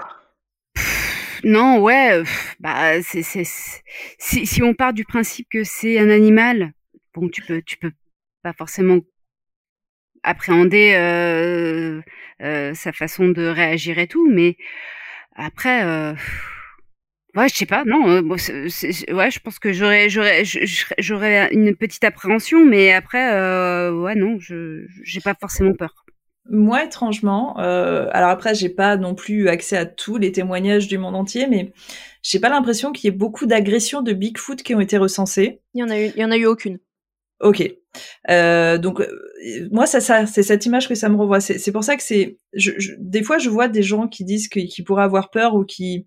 Non, 1.45 1.81
ouais, 1.81 2.23
bah, 2.61 3.03
c'est, 3.03 3.23
si, 3.23 4.47
si 4.47 4.63
on 4.63 4.73
part 4.73 4.95
du 4.95 5.05
principe 5.05 5.49
que 5.51 5.65
c'est 5.65 5.99
un 5.99 6.09
animal 6.09 6.73
bon, 7.15 7.29
tu 7.29 7.43
peux, 7.43 7.63
tu 7.63 7.77
peux 7.79 7.93
pas 8.43 8.53
forcément 8.53 8.99
appréhender 10.23 10.95
euh, 10.97 12.01
euh, 12.43 12.75
sa 12.75 12.93
façon 12.93 13.29
de 13.29 13.47
réagir 13.47 13.99
et 13.99 14.07
tout, 14.07 14.29
mais 14.31 14.57
après, 15.35 15.85
euh, 15.85 16.13
ouais, 17.35 17.49
je 17.49 17.55
sais 17.55 17.67
pas, 17.67 17.85
non, 17.85 18.09
euh, 18.09 18.23
ouais, 18.23 19.31
je 19.31 19.41
pense 19.41 19.59
que 19.59 19.73
j'aurais, 19.73 20.09
j'aurais, 20.11 20.43
j'aurais 20.99 21.53
une 21.53 21.75
petite 21.75 22.05
appréhension, 22.05 22.65
mais 22.65 22.93
après, 22.93 23.33
euh, 23.33 23.93
ouais, 23.93 24.15
non, 24.15 24.39
je, 24.39 24.87
j'ai 25.03 25.21
pas 25.21 25.35
forcément 25.35 25.73
peur. 25.75 26.05
Moi, 26.49 26.85
étrangement, 26.85 27.57
alors 27.57 28.31
après, 28.31 28.55
j'ai 28.55 28.71
pas 28.71 28.97
non 28.97 29.15
plus 29.15 29.49
accès 29.49 29.77
à 29.77 29.87
tous 29.87 30.17
les 30.17 30.33
témoignages 30.33 30.89
du 30.89 30.99
monde 30.99 31.15
entier, 31.15 31.47
mais 31.47 31.73
j'ai 32.23 32.41
pas 32.41 32.49
l'impression 32.49 32.93
qu'il 32.93 33.09
y 33.09 33.15
ait 33.15 33.17
beaucoup 33.17 33.47
d'agressions 33.47 34.03
de 34.03 34.13
Bigfoot 34.13 34.63
qui 34.63 34.75
ont 34.75 34.81
été 34.81 34.99
recensées. 34.99 35.61
Il 35.75 35.81
y 35.81 35.85
en 35.85 35.91
a 35.91 36.01
eu, 36.01 36.11
il 36.17 36.21
y 36.21 36.25
en 36.25 36.31
a 36.31 36.37
eu 36.37 36.47
aucune. 36.47 36.79
Ok. 37.41 37.69
Euh, 38.31 38.79
donc 38.79 39.01
euh, 39.01 39.69
moi, 39.73 39.87
ça, 39.87 40.27
c'est 40.27 40.43
cette 40.43 40.67
image 40.67 40.89
que 40.89 40.95
ça 40.95 41.09
me 41.09 41.17
revoit. 41.17 41.41
C'est 41.41 41.73
pour 41.73 41.85
ça 41.85 41.97
que 41.97 42.03
c'est. 42.03 42.39
Des 42.99 43.23
fois, 43.23 43.39
je 43.39 43.49
vois 43.49 43.69
des 43.69 43.83
gens 43.83 44.09
qui 44.09 44.25
disent 44.25 44.49
qu'ils 44.49 44.85
pourraient 44.85 45.05
avoir 45.05 45.31
peur 45.31 45.55
ou 45.55 45.65
qui. 45.65 46.07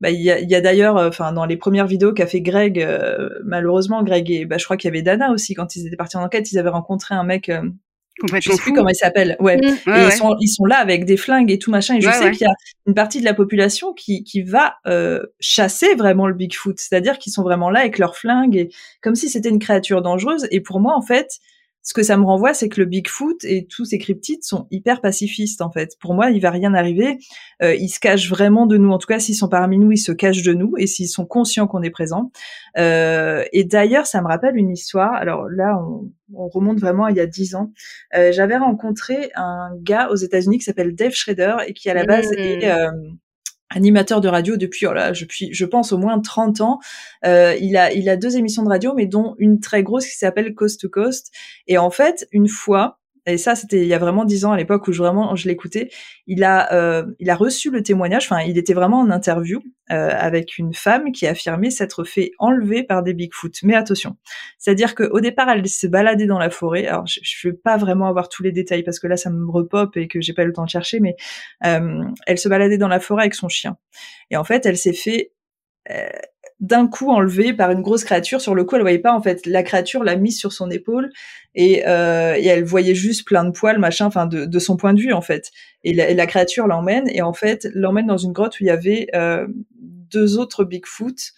Bah, 0.00 0.10
il 0.10 0.20
y 0.20 0.30
a, 0.30 0.60
d'ailleurs, 0.60 0.96
euh, 0.96 1.08
enfin, 1.08 1.32
dans 1.32 1.44
les 1.44 1.56
premières 1.56 1.86
vidéos 1.86 2.12
qu'a 2.12 2.26
fait 2.26 2.40
Greg, 2.40 2.84
malheureusement, 3.44 4.02
Greg 4.02 4.30
et 4.30 4.44
bah, 4.46 4.58
je 4.58 4.64
crois 4.64 4.76
qu'il 4.76 4.88
y 4.88 4.92
avait 4.92 5.02
Dana 5.02 5.30
aussi 5.30 5.54
quand 5.54 5.76
ils 5.76 5.86
étaient 5.86 5.96
partis 5.96 6.16
en 6.16 6.24
enquête, 6.24 6.50
ils 6.50 6.58
avaient 6.58 6.70
rencontré 6.70 7.14
un 7.14 7.24
mec 7.24 7.50
je 8.20 8.50
sais 8.50 8.56
plus 8.56 8.72
comment 8.72 8.88
il 8.88 8.94
s'appelle. 8.94 9.36
Ouais. 9.40 9.56
Mmh. 9.56 9.90
et 9.90 10.04
Ils, 10.06 10.12
sont, 10.12 10.36
ils 10.40 10.48
sont 10.48 10.64
là 10.64 10.76
avec 10.76 11.04
des 11.04 11.16
flingues 11.16 11.50
et 11.50 11.58
tout 11.58 11.70
machin. 11.70 11.96
Et 11.96 12.00
je 12.00 12.10
sais 12.10 12.30
qu'il 12.30 12.46
y 12.46 12.50
a 12.50 12.54
une 12.86 12.94
partie 12.94 13.20
de 13.20 13.24
la 13.24 13.34
population 13.34 13.92
qui, 13.92 14.24
qui 14.24 14.42
va 14.42 14.76
euh, 14.86 15.22
chasser 15.40 15.94
vraiment 15.94 16.26
le 16.26 16.34
Bigfoot. 16.34 16.78
C'est-à-dire 16.78 17.18
qu'ils 17.18 17.32
sont 17.32 17.42
vraiment 17.42 17.70
là 17.70 17.80
avec 17.80 17.98
leurs 17.98 18.16
flingues 18.16 18.56
et 18.56 18.70
comme 19.00 19.14
si 19.14 19.28
c'était 19.28 19.48
une 19.48 19.58
créature 19.58 20.02
dangereuse. 20.02 20.46
Et 20.50 20.60
pour 20.60 20.80
moi, 20.80 20.94
en 20.96 21.02
fait, 21.02 21.38
ce 21.82 21.94
que 21.94 22.02
ça 22.02 22.16
me 22.16 22.24
renvoie, 22.24 22.54
c'est 22.54 22.68
que 22.68 22.80
le 22.80 22.86
Bigfoot 22.86 23.44
et 23.44 23.66
tous 23.66 23.84
ces 23.84 23.98
cryptides 23.98 24.44
sont 24.44 24.66
hyper 24.70 25.00
pacifistes 25.00 25.62
en 25.62 25.70
fait. 25.70 25.96
Pour 26.00 26.14
moi, 26.14 26.30
il 26.30 26.40
va 26.40 26.50
rien 26.50 26.74
arriver. 26.74 27.18
Euh, 27.62 27.74
ils 27.74 27.88
se 27.88 27.98
cachent 27.98 28.28
vraiment 28.28 28.66
de 28.66 28.76
nous. 28.76 28.90
En 28.90 28.98
tout 28.98 29.08
cas, 29.08 29.18
s'ils 29.18 29.34
sont 29.34 29.48
parmi 29.48 29.78
nous, 29.78 29.92
ils 29.92 29.98
se 29.98 30.12
cachent 30.12 30.42
de 30.42 30.52
nous 30.52 30.74
et 30.78 30.86
s'ils 30.86 31.08
sont 31.08 31.26
conscients 31.26 31.66
qu'on 31.66 31.82
est 31.82 31.90
présent. 31.90 32.30
Euh, 32.78 33.44
et 33.52 33.64
d'ailleurs, 33.64 34.06
ça 34.06 34.22
me 34.22 34.28
rappelle 34.28 34.56
une 34.56 34.70
histoire. 34.70 35.12
Alors 35.14 35.48
là, 35.48 35.76
on, 35.78 36.10
on 36.34 36.48
remonte 36.48 36.78
vraiment 36.78 37.06
à 37.06 37.10
il 37.10 37.16
y 37.16 37.20
a 37.20 37.26
dix 37.26 37.54
ans. 37.54 37.72
Euh, 38.16 38.32
J'avais 38.32 38.56
rencontré 38.56 39.30
un 39.34 39.70
gars 39.80 40.08
aux 40.10 40.16
États-Unis 40.16 40.58
qui 40.58 40.64
s'appelle 40.64 40.94
Dave 40.94 41.12
Schrader 41.12 41.56
et 41.66 41.72
qui 41.72 41.90
à 41.90 41.94
la 41.94 42.04
base 42.04 42.30
mmh. 42.30 42.38
est 42.38 42.70
euh, 42.70 42.90
animateur 43.74 44.20
de 44.20 44.28
radio 44.28 44.56
depuis, 44.56 44.86
oh 44.86 44.92
là, 44.92 45.12
je, 45.12 45.64
pense 45.64 45.92
au 45.92 45.98
moins 45.98 46.20
30 46.20 46.60
ans. 46.60 46.78
Euh, 47.24 47.56
il 47.60 47.76
a, 47.76 47.92
il 47.92 48.08
a 48.08 48.16
deux 48.16 48.36
émissions 48.36 48.62
de 48.62 48.68
radio, 48.68 48.94
mais 48.94 49.06
dont 49.06 49.34
une 49.38 49.60
très 49.60 49.82
grosse 49.82 50.06
qui 50.06 50.16
s'appelle 50.16 50.54
Coast 50.54 50.80
to 50.80 50.88
Coast. 50.88 51.32
Et 51.66 51.78
en 51.78 51.90
fait, 51.90 52.26
une 52.32 52.48
fois, 52.48 53.00
et 53.26 53.38
ça 53.38 53.54
c'était 53.54 53.80
il 53.80 53.86
y 53.86 53.94
a 53.94 53.98
vraiment 53.98 54.24
dix 54.24 54.44
ans 54.44 54.52
à 54.52 54.56
l'époque 54.56 54.88
où 54.88 54.92
je 54.92 54.98
vraiment 54.98 55.36
je 55.36 55.48
l'écoutais. 55.48 55.90
Il 56.26 56.42
a 56.42 56.72
euh, 56.72 57.04
il 57.20 57.30
a 57.30 57.36
reçu 57.36 57.70
le 57.70 57.82
témoignage. 57.82 58.24
Enfin, 58.24 58.42
il 58.42 58.58
était 58.58 58.74
vraiment 58.74 59.00
en 59.00 59.10
interview 59.10 59.60
euh, 59.90 60.10
avec 60.12 60.58
une 60.58 60.74
femme 60.74 61.12
qui 61.12 61.26
affirmait 61.26 61.70
s'être 61.70 62.04
fait 62.04 62.32
enlever 62.38 62.82
par 62.82 63.02
des 63.02 63.14
Bigfoot. 63.14 63.52
Mais 63.62 63.74
attention, 63.74 64.16
c'est-à-dire 64.58 64.94
qu'au 64.94 65.20
départ 65.20 65.48
elle 65.50 65.68
se 65.68 65.86
baladait 65.86 66.26
dans 66.26 66.38
la 66.38 66.50
forêt. 66.50 66.86
Alors 66.86 67.06
je, 67.06 67.20
je 67.22 67.48
vais 67.48 67.54
pas 67.54 67.76
vraiment 67.76 68.08
avoir 68.08 68.28
tous 68.28 68.42
les 68.42 68.52
détails 68.52 68.82
parce 68.82 68.98
que 68.98 69.06
là 69.06 69.16
ça 69.16 69.30
me 69.30 69.48
repop 69.50 69.96
et 69.96 70.08
que 70.08 70.20
j'ai 70.20 70.32
pas 70.32 70.42
eu 70.42 70.46
le 70.46 70.52
temps 70.52 70.64
de 70.64 70.70
chercher. 70.70 70.98
Mais 70.98 71.14
euh, 71.64 72.02
elle 72.26 72.38
se 72.38 72.48
baladait 72.48 72.78
dans 72.78 72.88
la 72.88 73.00
forêt 73.00 73.22
avec 73.22 73.34
son 73.34 73.48
chien. 73.48 73.76
Et 74.30 74.36
en 74.36 74.44
fait 74.44 74.66
elle 74.66 74.78
s'est 74.78 74.92
fait 74.92 75.32
euh, 75.90 76.08
d'un 76.62 76.86
coup 76.86 77.10
enlevée 77.10 77.52
par 77.52 77.72
une 77.72 77.82
grosse 77.82 78.04
créature. 78.04 78.40
Sur 78.40 78.54
le 78.54 78.64
coup, 78.64 78.76
elle 78.76 78.82
voyait 78.82 79.00
pas 79.00 79.12
en 79.12 79.20
fait. 79.20 79.44
La 79.46 79.64
créature 79.64 80.04
l'a 80.04 80.14
mise 80.14 80.38
sur 80.38 80.52
son 80.52 80.70
épaule 80.70 81.10
et, 81.56 81.86
euh, 81.88 82.34
et, 82.36 82.46
elle 82.46 82.64
voyait 82.64 82.94
juste 82.94 83.26
plein 83.26 83.44
de 83.44 83.50
poils, 83.50 83.78
machin, 83.78 84.06
enfin 84.06 84.26
de, 84.26 84.46
de, 84.46 84.58
son 84.60 84.76
point 84.76 84.94
de 84.94 85.00
vue 85.00 85.12
en 85.12 85.20
fait. 85.20 85.50
Et 85.82 85.92
la, 85.92 86.14
la 86.14 86.26
créature 86.26 86.68
l'emmène 86.68 87.08
et 87.08 87.20
en 87.20 87.32
fait 87.32 87.68
l'emmène 87.74 88.06
dans 88.06 88.16
une 88.16 88.32
grotte 88.32 88.60
où 88.60 88.62
il 88.62 88.68
y 88.68 88.70
avait 88.70 89.08
euh, 89.14 89.46
deux 89.76 90.38
autres 90.38 90.64
Bigfoot. 90.64 91.32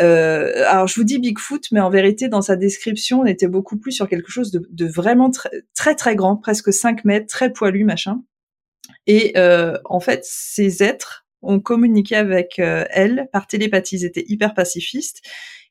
Euh, 0.00 0.64
alors 0.68 0.86
je 0.86 0.94
vous 0.94 1.04
dis 1.04 1.18
Bigfoot, 1.18 1.70
mais 1.70 1.80
en 1.80 1.90
vérité 1.90 2.28
dans 2.28 2.42
sa 2.42 2.56
description, 2.56 3.20
on 3.20 3.26
était 3.26 3.48
beaucoup 3.48 3.76
plus 3.76 3.92
sur 3.92 4.08
quelque 4.08 4.30
chose 4.30 4.50
de, 4.50 4.66
de 4.70 4.86
vraiment 4.86 5.30
très, 5.30 5.50
très 5.74 5.94
très 5.94 6.16
grand, 6.16 6.36
presque 6.36 6.72
5 6.72 7.04
mètres, 7.04 7.26
très 7.26 7.52
poilu, 7.52 7.84
machin. 7.84 8.22
Et 9.06 9.34
euh, 9.36 9.76
en 9.84 10.00
fait, 10.00 10.24
ces 10.24 10.82
êtres 10.82 11.25
ont 11.46 11.60
communiqué 11.60 12.16
avec 12.16 12.58
euh, 12.58 12.84
elle 12.90 13.28
par 13.32 13.46
télépathie. 13.46 13.96
Ils 13.96 14.04
étaient 14.04 14.24
hyper 14.28 14.54
pacifistes. 14.54 15.22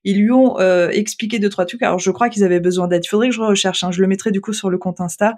Ils 0.06 0.22
lui 0.22 0.32
ont 0.32 0.60
euh, 0.60 0.90
expliqué 0.90 1.40
deux 1.40 1.50
trois 1.50 1.66
trucs. 1.66 1.84
Alors 1.84 2.00
je 2.00 2.12
crois 2.12 2.30
qu'ils 2.30 2.46
avaient 2.46 2.62
besoin 2.62 2.88
d'aide. 2.88 3.04
Il 3.04 3.10
faudrait 3.10 3.30
que 3.30 3.36
je 3.36 3.42
recherche. 3.42 3.84
Hein. 3.84 3.92
Je 3.92 4.02
le 4.02 4.08
mettrai 4.08 4.32
du 4.32 4.40
coup 4.40 4.54
sur 4.54 4.70
le 4.70 4.78
compte 4.78 5.02
Insta. 5.02 5.36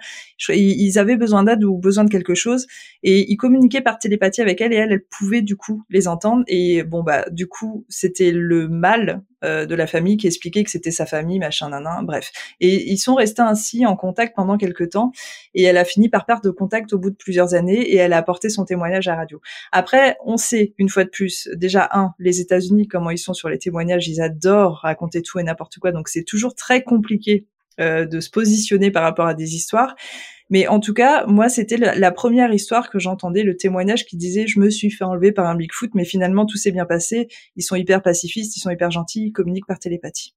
ils 0.50 1.00
avaient 1.00 1.18
besoin 1.18 1.44
d'aide 1.44 1.64
ou 1.64 1.78
besoin 1.78 2.04
de 2.04 2.10
quelque 2.10 2.36
chose 2.36 2.68
et 3.02 3.32
ils 3.32 3.38
communiquaient 3.38 3.82
par 3.82 3.98
télépathie 3.98 4.42
avec 4.42 4.62
elle 4.62 4.74
et 4.74 4.76
elle, 4.76 4.92
elle 4.92 5.04
pouvait 5.04 5.42
du 5.42 5.56
coup 5.56 5.84
les 5.90 6.08
entendre. 6.08 6.44
Et 6.48 6.84
bon 6.84 7.02
bah 7.02 7.26
du 7.32 7.48
coup 7.48 7.86
c'était 7.90 8.32
le 8.32 8.68
mal 8.68 9.24
euh, 9.44 9.68
de 9.68 9.76
la 9.76 9.86
famille 9.86 10.18
qui 10.18 10.26
expliquait 10.26 10.64
que 10.64 10.72
c'était 10.72 10.90
sa 10.90 11.06
famille, 11.06 11.38
machin, 11.38 11.70
nanan, 11.70 12.04
bref. 12.04 12.32
Et 12.60 12.92
ils 12.92 12.98
sont 12.98 13.14
restés 13.14 13.44
ainsi 13.44 13.86
en 13.86 13.96
contact 13.96 14.36
pendant 14.36 14.58
quelques 14.58 14.90
temps, 14.90 15.12
et 15.54 15.62
elle 15.62 15.78
a 15.78 15.86
fini 15.86 16.10
par 16.10 16.26
perdre 16.26 16.42
de 16.42 16.50
contact 16.50 16.92
au 16.94 16.98
bout 16.98 17.12
de 17.12 17.16
plusieurs 17.16 17.54
années, 17.54 17.82
et 17.82 17.98
elle 17.98 18.14
a 18.14 18.18
apporté 18.18 18.50
son 18.50 18.66
témoignage 18.66 19.08
à 19.08 19.16
radio. 19.16 19.40
Après, 19.72 20.18
on 20.26 20.38
sait, 20.38 20.74
une 20.80 20.90
fois 20.90 21.04
de 21.04 21.10
plus, 21.10 21.50
déjà, 21.54 21.88
un, 21.94 22.14
les 22.18 22.42
États-Unis, 22.42 22.88
comment 22.88 23.12
ils 23.12 23.20
sont 23.20 23.36
sur 23.36 23.48
les 23.48 23.60
témoignages, 23.60 24.08
ils 24.08 24.22
adorent 24.22 24.57
raconter 24.66 25.22
tout 25.22 25.40
et 25.40 25.44
n'importe 25.44 25.80
quoi, 25.80 25.92
donc 25.92 26.10
c'est 26.10 26.24
toujours 26.24 26.56
très 26.56 26.84
compliqué 26.84 27.46
euh, 27.80 28.06
de 28.06 28.20
se 28.20 28.32
positionner 28.32 28.90
par 28.90 29.04
rapport 29.04 29.28
à 29.28 29.36
des 29.36 29.56
histoires. 29.56 29.96
Mais 30.50 30.68
en 30.68 30.80
tout 30.80 30.94
cas, 30.94 31.26
moi, 31.28 31.50
c'était 31.50 31.78
la, 31.78 32.12
première 32.12 32.52
histoire 32.52 32.90
que 32.90 33.00
j'entendais, 33.00 33.44
le 33.44 33.56
témoignage 33.56 34.06
qui 34.06 34.18
disait 34.18 34.48
je 34.48 34.60
me 34.60 34.70
suis 34.70 34.90
fait 34.90 35.04
enlever 35.04 35.32
par 35.32 35.46
un 35.46 35.56
Bigfoot, 35.56 35.92
mais 35.94 36.06
finalement 36.06 36.46
tout 36.46 36.58
s'est 36.58 36.72
bien 36.72 36.86
passé. 36.86 37.28
Ils 37.56 37.64
sont 37.64 37.76
hyper 37.76 38.02
pacifistes, 38.02 38.56
ils 38.56 38.62
sont 38.62 38.70
hyper 38.70 38.90
gentils, 38.90 39.28
ils 39.28 39.32
communiquent 39.32 39.68
par 39.68 39.78
télépathie. 39.78 40.34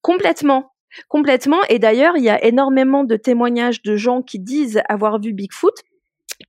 Complètement. 0.00 0.72
Complètement. 1.08 1.60
Et 1.68 1.78
d'ailleurs, 1.78 2.16
il 2.16 2.24
y 2.24 2.30
a 2.30 2.42
énormément 2.44 3.04
de 3.04 3.16
témoignages 3.16 3.82
de 3.82 3.96
gens 3.96 4.22
qui 4.22 4.38
disent 4.38 4.80
avoir 4.88 5.20
vu 5.20 5.32
Bigfoot, 5.32 5.74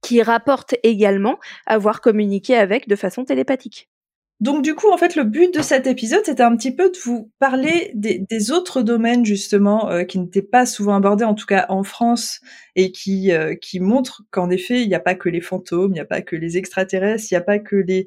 qui 0.02 0.22
rapportent 0.22 0.76
également 0.84 1.38
avoir 1.66 2.02
communiqué 2.02 2.56
avec 2.56 2.88
de 2.88 2.96
façon 2.96 3.26
télépathique. 3.26 3.90
Donc 4.46 4.62
du 4.62 4.76
coup, 4.76 4.92
en 4.92 4.98
fait, 4.98 5.16
le 5.16 5.24
but 5.24 5.52
de 5.56 5.64
cet 5.64 5.88
épisode, 5.88 6.22
c'était 6.24 6.44
un 6.44 6.56
petit 6.56 6.72
peu 6.72 6.92
de 6.92 6.98
vous 7.04 7.32
parler 7.40 7.92
des, 7.96 8.52
autres 8.52 8.84
domaines 8.84 9.26
justement 9.26 9.90
euh, 9.90 10.04
qui 10.04 10.20
n'étaient 10.20 10.44
pas 10.44 10.68
souvent 10.68 10.94
abordés, 10.94 11.26
en 11.26 11.34
tout 11.34 11.48
cas 11.48 11.66
en 11.70 11.82
France, 11.82 12.42
et 12.76 12.92
qui 12.92 13.32
euh, 13.32 13.56
qui 13.56 13.80
montrent 13.80 14.22
qu'en 14.30 14.52
effet, 14.52 14.84
il 14.84 14.88
n'y 14.88 14.94
a 14.94 15.00
pas 15.00 15.16
que 15.16 15.30
les 15.30 15.42
fantômes, 15.42 15.90
il 15.90 15.96
n'y 15.96 16.00
a 16.00 16.06
pas 16.06 16.22
que 16.22 16.36
les 16.36 16.58
extraterrestres, 16.58 17.26
il 17.32 17.34
n'y 17.34 17.40
a 17.40 17.42
pas 17.42 17.58
que 17.58 17.76
les 17.76 18.06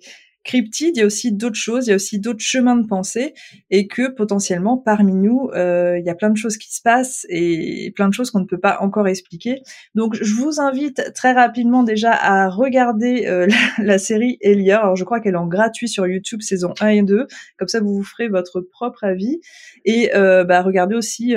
cryptide, 0.49 0.97
il 0.97 1.01
y 1.01 1.03
a 1.03 1.07
aussi 1.07 1.31
d'autres 1.31 1.59
choses, 1.59 1.87
il 1.87 1.91
y 1.91 1.93
a 1.93 1.97
aussi 1.97 2.19
d'autres 2.19 2.41
chemins 2.41 2.77
de 2.77 2.87
pensée, 2.87 3.35
et 3.71 3.87
que 3.87 4.09
potentiellement 4.09 4.79
parmi 4.79 5.13
nous, 5.13 5.51
euh, 5.55 5.99
il 5.99 6.07
y 6.07 6.09
a 6.09 6.15
plein 6.15 6.31
de 6.31 6.39
choses 6.39 6.57
qui 6.57 6.75
se 6.75 6.81
passent 6.81 7.27
et 7.29 7.93
plein 7.95 8.09
de 8.09 8.15
choses 8.15 8.31
qu'on 8.31 8.41
ne 8.41 8.47
peut 8.47 8.59
pas 8.59 8.79
encore 8.81 9.09
expliquer. 9.09 9.61
Donc 9.95 10.17
je 10.19 10.35
vous 10.35 10.59
invite 10.59 11.13
très 11.15 11.33
rapidement 11.33 11.83
déjà 11.83 12.13
à 12.13 12.49
regarder 12.49 13.27
euh, 13.27 13.47
la, 13.79 13.99
série 13.99 14.39
Elia. 14.41 14.81
Alors 14.81 14.97
je 14.97 15.05
crois 15.05 15.21
qu'elle 15.21 15.35
est 15.35 15.39
en 15.39 15.47
gratuit 15.47 15.89
sur 15.89 16.07
YouTube 16.07 16.41
saison 16.41 16.73
1 16.81 16.89
et 16.89 17.03
2, 17.03 17.27
comme 17.59 17.69
ça 17.69 17.81
vous 17.81 17.95
vous 17.95 18.05
ferez 18.05 18.29
votre 18.29 18.63
propre 18.63 19.05
avis. 19.05 19.41
Et 19.85 20.17
euh, 20.17 20.45
bah, 20.45 20.63
regardez 20.63 20.95
aussi, 20.95 21.35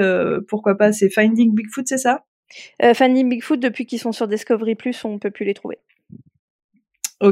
pourquoi 0.48 0.78
pas, 0.78 0.94
c'est 0.94 1.10
Finding 1.10 1.54
Bigfoot, 1.54 1.86
c'est 1.86 1.98
ça? 1.98 2.24
Finding 2.94 3.28
Bigfoot, 3.28 3.60
depuis 3.60 3.86
qu'ils 3.86 4.00
sont 4.00 4.14
sur 4.14 4.28
Discovery 4.30 4.76
Plus, 4.76 5.04
on 5.04 5.20
peut 5.20 5.32
plus 5.32 5.46
les 5.46 5.54
trouver. 5.54 5.80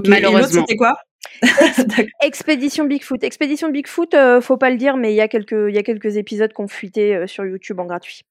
Malheureusement. 0.08 0.62
c'était 0.62 0.76
quoi 0.76 0.98
Expédition 2.24 2.86
Bigfoot. 2.86 3.24
Expédition 3.24 3.70
Bigfoot, 3.70 4.14
euh, 4.14 4.42
faut 4.42 4.58
pas 4.58 4.70
le 4.70 4.78
dire, 4.78 4.98
mais 4.98 5.14
il 5.14 5.16
y 5.16 5.22
a 5.22 5.28
quelques, 5.28 5.68
il 5.70 5.76
y 5.76 5.78
a 5.78 5.84
quelques 5.84 6.18
épisodes 6.18 6.52
qu'on 6.54 6.68
fuité 6.68 7.16
euh, 7.16 7.28
sur 7.28 7.46
YouTube 7.46 7.80
en 7.80 7.86
gratuit. 7.86 8.22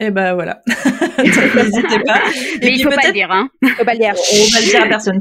Et 0.00 0.06
eh 0.06 0.10
ben 0.12 0.34
voilà. 0.34 0.62
N'hésitez 1.18 1.98
pas. 2.06 2.20
Mais 2.62 2.72
il 2.72 2.82
faut 2.84 2.90
pas 2.90 3.08
le 3.08 3.12
dire, 3.12 3.32
hein. 3.32 3.48
Faut 3.76 3.84
pas 3.84 3.94
le 3.94 3.98
dire. 3.98 4.14
On 4.14 4.54
va 4.54 4.60
le 4.60 4.70
dire 4.70 4.82
à 4.84 4.86
personne. 4.86 5.18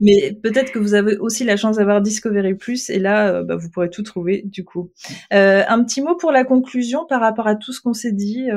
Mais 0.00 0.36
peut-être 0.42 0.72
que 0.72 0.80
vous 0.80 0.94
avez 0.94 1.16
aussi 1.18 1.44
la 1.44 1.56
chance 1.56 1.76
d'avoir 1.76 2.00
Discovery 2.00 2.54
Plus 2.54 2.90
et 2.90 2.98
là, 2.98 3.28
euh, 3.28 3.42
bah, 3.44 3.54
vous 3.54 3.70
pourrez 3.70 3.90
tout 3.90 4.02
trouver 4.02 4.42
du 4.44 4.64
coup. 4.64 4.90
un 5.30 5.84
petit 5.84 6.02
mot 6.02 6.16
pour 6.16 6.32
la 6.32 6.42
conclusion 6.42 7.06
par 7.06 7.20
rapport 7.20 7.46
à 7.46 7.54
tout 7.54 7.72
ce 7.72 7.80
qu'on 7.80 7.94
s'est 7.94 8.10
dit. 8.10 8.48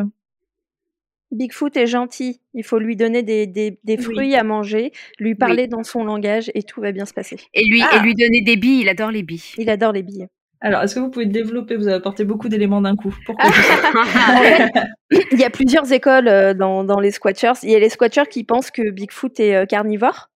Bigfoot 1.32 1.76
est 1.76 1.88
gentil. 1.88 2.40
Il 2.54 2.64
faut 2.64 2.80
lui 2.80 2.96
donner 2.96 3.24
des, 3.24 3.48
des, 3.48 3.98
fruits 3.98 4.36
à 4.36 4.44
manger, 4.44 4.92
lui 5.20 5.36
parler 5.36 5.68
dans 5.68 5.84
son 5.84 6.04
langage 6.04 6.52
et 6.54 6.64
tout 6.64 6.82
va 6.82 6.92
bien 6.92 7.06
se 7.06 7.14
passer. 7.14 7.38
Et 7.54 7.64
lui, 7.66 7.80
et 7.80 7.86
ah! 7.92 8.02
lui 8.04 8.14
donner 8.14 8.42
des 8.42 8.56
billes. 8.56 8.82
Il 8.82 8.90
adore 8.90 9.12
les 9.12 9.24
billes. 9.24 9.54
Il 9.58 9.70
adore 9.70 9.92
les 9.92 10.04
billes. 10.04 10.28
Alors, 10.62 10.82
est-ce 10.82 10.96
que 10.96 11.00
vous 11.00 11.10
pouvez 11.10 11.26
développer 11.26 11.76
Vous 11.76 11.88
avez 11.88 11.98
apporté 11.98 12.24
beaucoup 12.24 12.50
d'éléments 12.50 12.82
d'un 12.82 12.96
coup. 12.96 13.14
Pourquoi 13.26 13.50
Il 15.32 15.40
y 15.40 15.44
a 15.44 15.50
plusieurs 15.50 15.92
écoles 15.92 16.28
euh, 16.28 16.54
dans, 16.54 16.84
dans, 16.84 17.00
les 17.00 17.12
squatchers. 17.12 17.54
Il 17.64 17.70
y 17.70 17.76
a 17.76 17.80
les 17.80 17.90
squatchers 17.90 18.28
qui 18.30 18.44
pensent 18.44 18.72
que 18.72 18.90
Bigfoot 18.90 19.40
est 19.40 19.56
euh, 19.56 19.66
carnivore, 19.66 20.32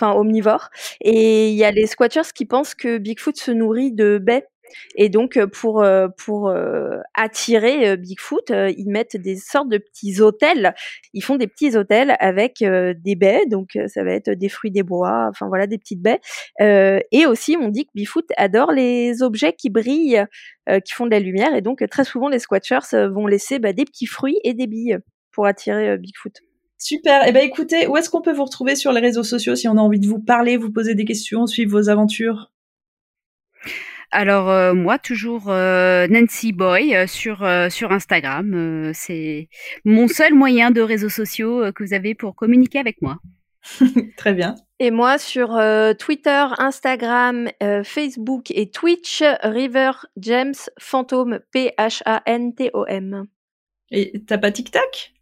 enfin 0.00 0.12
omnivore. 0.12 0.70
Et 1.02 1.50
il 1.50 1.56
y 1.56 1.64
a 1.64 1.70
les 1.70 1.86
squatchers 1.86 2.32
qui 2.34 2.46
pensent 2.46 2.74
que 2.74 2.98
Bigfoot 2.98 3.36
se 3.36 3.50
nourrit 3.50 3.92
de 3.92 4.18
baies 4.18 4.46
et 4.96 5.08
donc 5.08 5.36
euh, 5.36 5.46
pour 5.46 5.82
euh, 5.82 6.08
euh, 6.28 6.98
attirer 7.14 7.96
Bigfoot, 7.96 8.50
ils 8.50 8.88
mettent 8.88 9.16
des 9.16 9.36
sortes 9.36 9.68
de 9.68 9.78
petits 9.78 10.20
hôtels. 10.20 10.74
Ils 11.12 11.22
font 11.22 11.36
des 11.36 11.46
petits 11.46 11.76
hôtels 11.76 12.16
avec 12.20 12.58
des 12.62 13.14
baies, 13.16 13.46
donc 13.46 13.78
ça 13.86 14.04
va 14.04 14.12
être 14.12 14.30
des 14.30 14.48
fruits 14.48 14.70
des 14.70 14.82
bois, 14.82 15.26
enfin 15.28 15.48
voilà 15.48 15.66
des 15.66 15.78
petites 15.78 16.02
baies. 16.02 16.20
et 16.60 17.26
aussi, 17.26 17.56
on 17.60 17.68
dit 17.68 17.86
que 17.86 17.90
Bigfoot 17.94 18.26
adore 18.36 18.72
les 18.72 19.22
objets 19.22 19.52
qui 19.52 19.70
brillent, 19.70 20.24
qui 20.84 20.92
font 20.92 21.06
de 21.06 21.10
la 21.10 21.20
lumière, 21.20 21.54
et 21.54 21.62
donc 21.62 21.84
très 21.90 22.04
souvent 22.04 22.28
les 22.28 22.38
squatchers 22.38 23.08
vont 23.08 23.26
laisser 23.26 23.58
bah, 23.58 23.72
des 23.72 23.84
petits 23.84 24.06
fruits 24.06 24.38
et 24.44 24.54
des 24.54 24.66
billes 24.66 24.98
pour 25.32 25.46
attirer 25.46 25.98
Bigfoot. 25.98 26.40
Super. 26.78 27.24
Eh 27.26 27.32
ben 27.32 27.44
écoutez, 27.44 27.86
où 27.86 27.96
est-ce 27.98 28.08
qu'on 28.08 28.22
peut 28.22 28.32
vous 28.32 28.44
retrouver 28.44 28.74
sur 28.74 28.90
les 28.90 29.00
réseaux 29.00 29.22
sociaux 29.22 29.54
si 29.54 29.68
on 29.68 29.76
a 29.76 29.80
envie 29.80 30.00
de 30.00 30.06
vous 30.06 30.18
parler, 30.18 30.56
vous 30.56 30.72
poser 30.72 30.94
des 30.94 31.04
questions, 31.04 31.46
suivre 31.46 31.72
vos 31.72 31.90
aventures? 31.90 32.50
Alors 34.10 34.74
moi 34.74 34.98
toujours 34.98 35.46
Nancy 35.46 36.52
Boy 36.52 37.08
sur 37.08 37.46
sur 37.70 37.92
Instagram. 37.92 38.90
c'est 38.94 39.48
mon 39.84 40.08
seul 40.08 40.34
moyen 40.34 40.70
de 40.70 40.80
réseaux 40.80 41.08
sociaux 41.08 41.72
que 41.72 41.84
vous 41.84 41.94
avez 41.94 42.14
pour 42.14 42.34
communiquer 42.34 42.78
avec 42.78 43.00
moi. 43.02 43.18
Très 44.16 44.32
bien. 44.32 44.56
Et 44.78 44.90
moi 44.90 45.18
sur 45.18 45.60
Twitter, 45.98 46.44
Instagram, 46.58 47.50
Facebook 47.84 48.50
et 48.50 48.70
Twitch, 48.70 49.22
River 49.42 49.92
James 50.16 50.54
Phantom 50.78 51.38
P 51.52 51.72
H 51.78 52.02
A 52.04 52.22
N 52.26 52.54
T 52.54 52.70
O 52.72 52.86
M. 52.86 53.26
Et 53.90 54.22
t'as 54.26 54.38
pas 54.38 54.50
TikTok? 54.50 55.12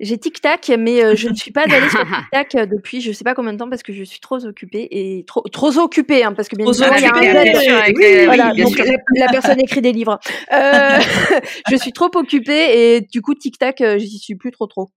J'ai 0.00 0.16
TikTok, 0.16 0.70
mais 0.78 1.04
euh, 1.04 1.14
je 1.14 1.28
ne 1.28 1.34
suis 1.34 1.52
pas 1.52 1.62
allée 1.62 1.88
sur 1.90 2.00
TikTok 2.32 2.54
euh, 2.54 2.66
depuis 2.66 3.00
je 3.02 3.12
sais 3.12 3.22
pas 3.22 3.34
combien 3.34 3.52
de 3.52 3.58
temps 3.58 3.68
parce 3.68 3.82
que 3.82 3.92
je 3.92 4.02
suis 4.02 4.18
trop 4.18 4.44
occupée 4.44 4.88
et 4.90 5.24
trop 5.26 5.42
trop 5.42 5.76
occupée 5.78 6.24
hein, 6.24 6.32
parce 6.32 6.48
que 6.48 6.56
bien 6.56 6.72
sûr 6.72 6.86
il 6.96 7.02
y 7.02 7.06
a 7.06 7.14
un 7.14 8.24
voilà, 8.24 8.54
donc 8.54 8.78
la, 9.14 9.28
personne 9.28 9.60
écrit 9.60 9.82
des 9.82 9.92
livres. 9.92 10.18
Euh, 10.52 10.98
je 11.70 11.76
suis 11.76 11.92
trop 11.92 12.10
occupée 12.14 12.96
et 12.96 13.00
du 13.02 13.20
coup 13.20 13.34
TikTok 13.34 13.80
euh, 13.82 13.98
j'y 13.98 14.18
suis 14.18 14.36
plus 14.36 14.50
trop 14.50 14.66
trop. 14.66 14.88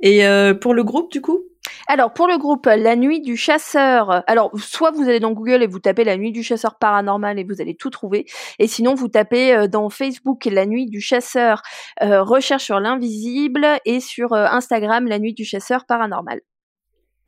Et 0.00 0.22
pour 0.60 0.74
le 0.74 0.82
groupe 0.82 1.12
du 1.12 1.20
coup? 1.20 1.42
Alors 1.86 2.12
pour 2.12 2.28
le 2.28 2.38
groupe 2.38 2.66
La 2.66 2.96
Nuit 2.96 3.20
du 3.20 3.36
Chasseur, 3.36 4.22
alors 4.26 4.50
soit 4.58 4.90
vous 4.90 5.02
allez 5.02 5.20
dans 5.20 5.32
Google 5.32 5.62
et 5.62 5.66
vous 5.66 5.78
tapez 5.78 6.04
La 6.04 6.16
Nuit 6.16 6.32
du 6.32 6.42
Chasseur 6.42 6.78
paranormal 6.78 7.38
et 7.38 7.44
vous 7.44 7.60
allez 7.60 7.74
tout 7.74 7.90
trouver, 7.90 8.26
et 8.58 8.66
sinon 8.66 8.94
vous 8.94 9.08
tapez 9.08 9.54
euh, 9.54 9.68
dans 9.68 9.90
Facebook 9.90 10.44
La 10.46 10.66
Nuit 10.66 10.86
du 10.86 11.00
Chasseur 11.00 11.62
euh, 12.02 12.22
recherche 12.22 12.64
sur 12.64 12.80
l'invisible 12.80 13.66
et 13.84 14.00
sur 14.00 14.32
euh, 14.32 14.46
Instagram 14.50 15.06
La 15.06 15.18
Nuit 15.18 15.34
du 15.34 15.44
Chasseur 15.44 15.84
paranormal. 15.86 16.40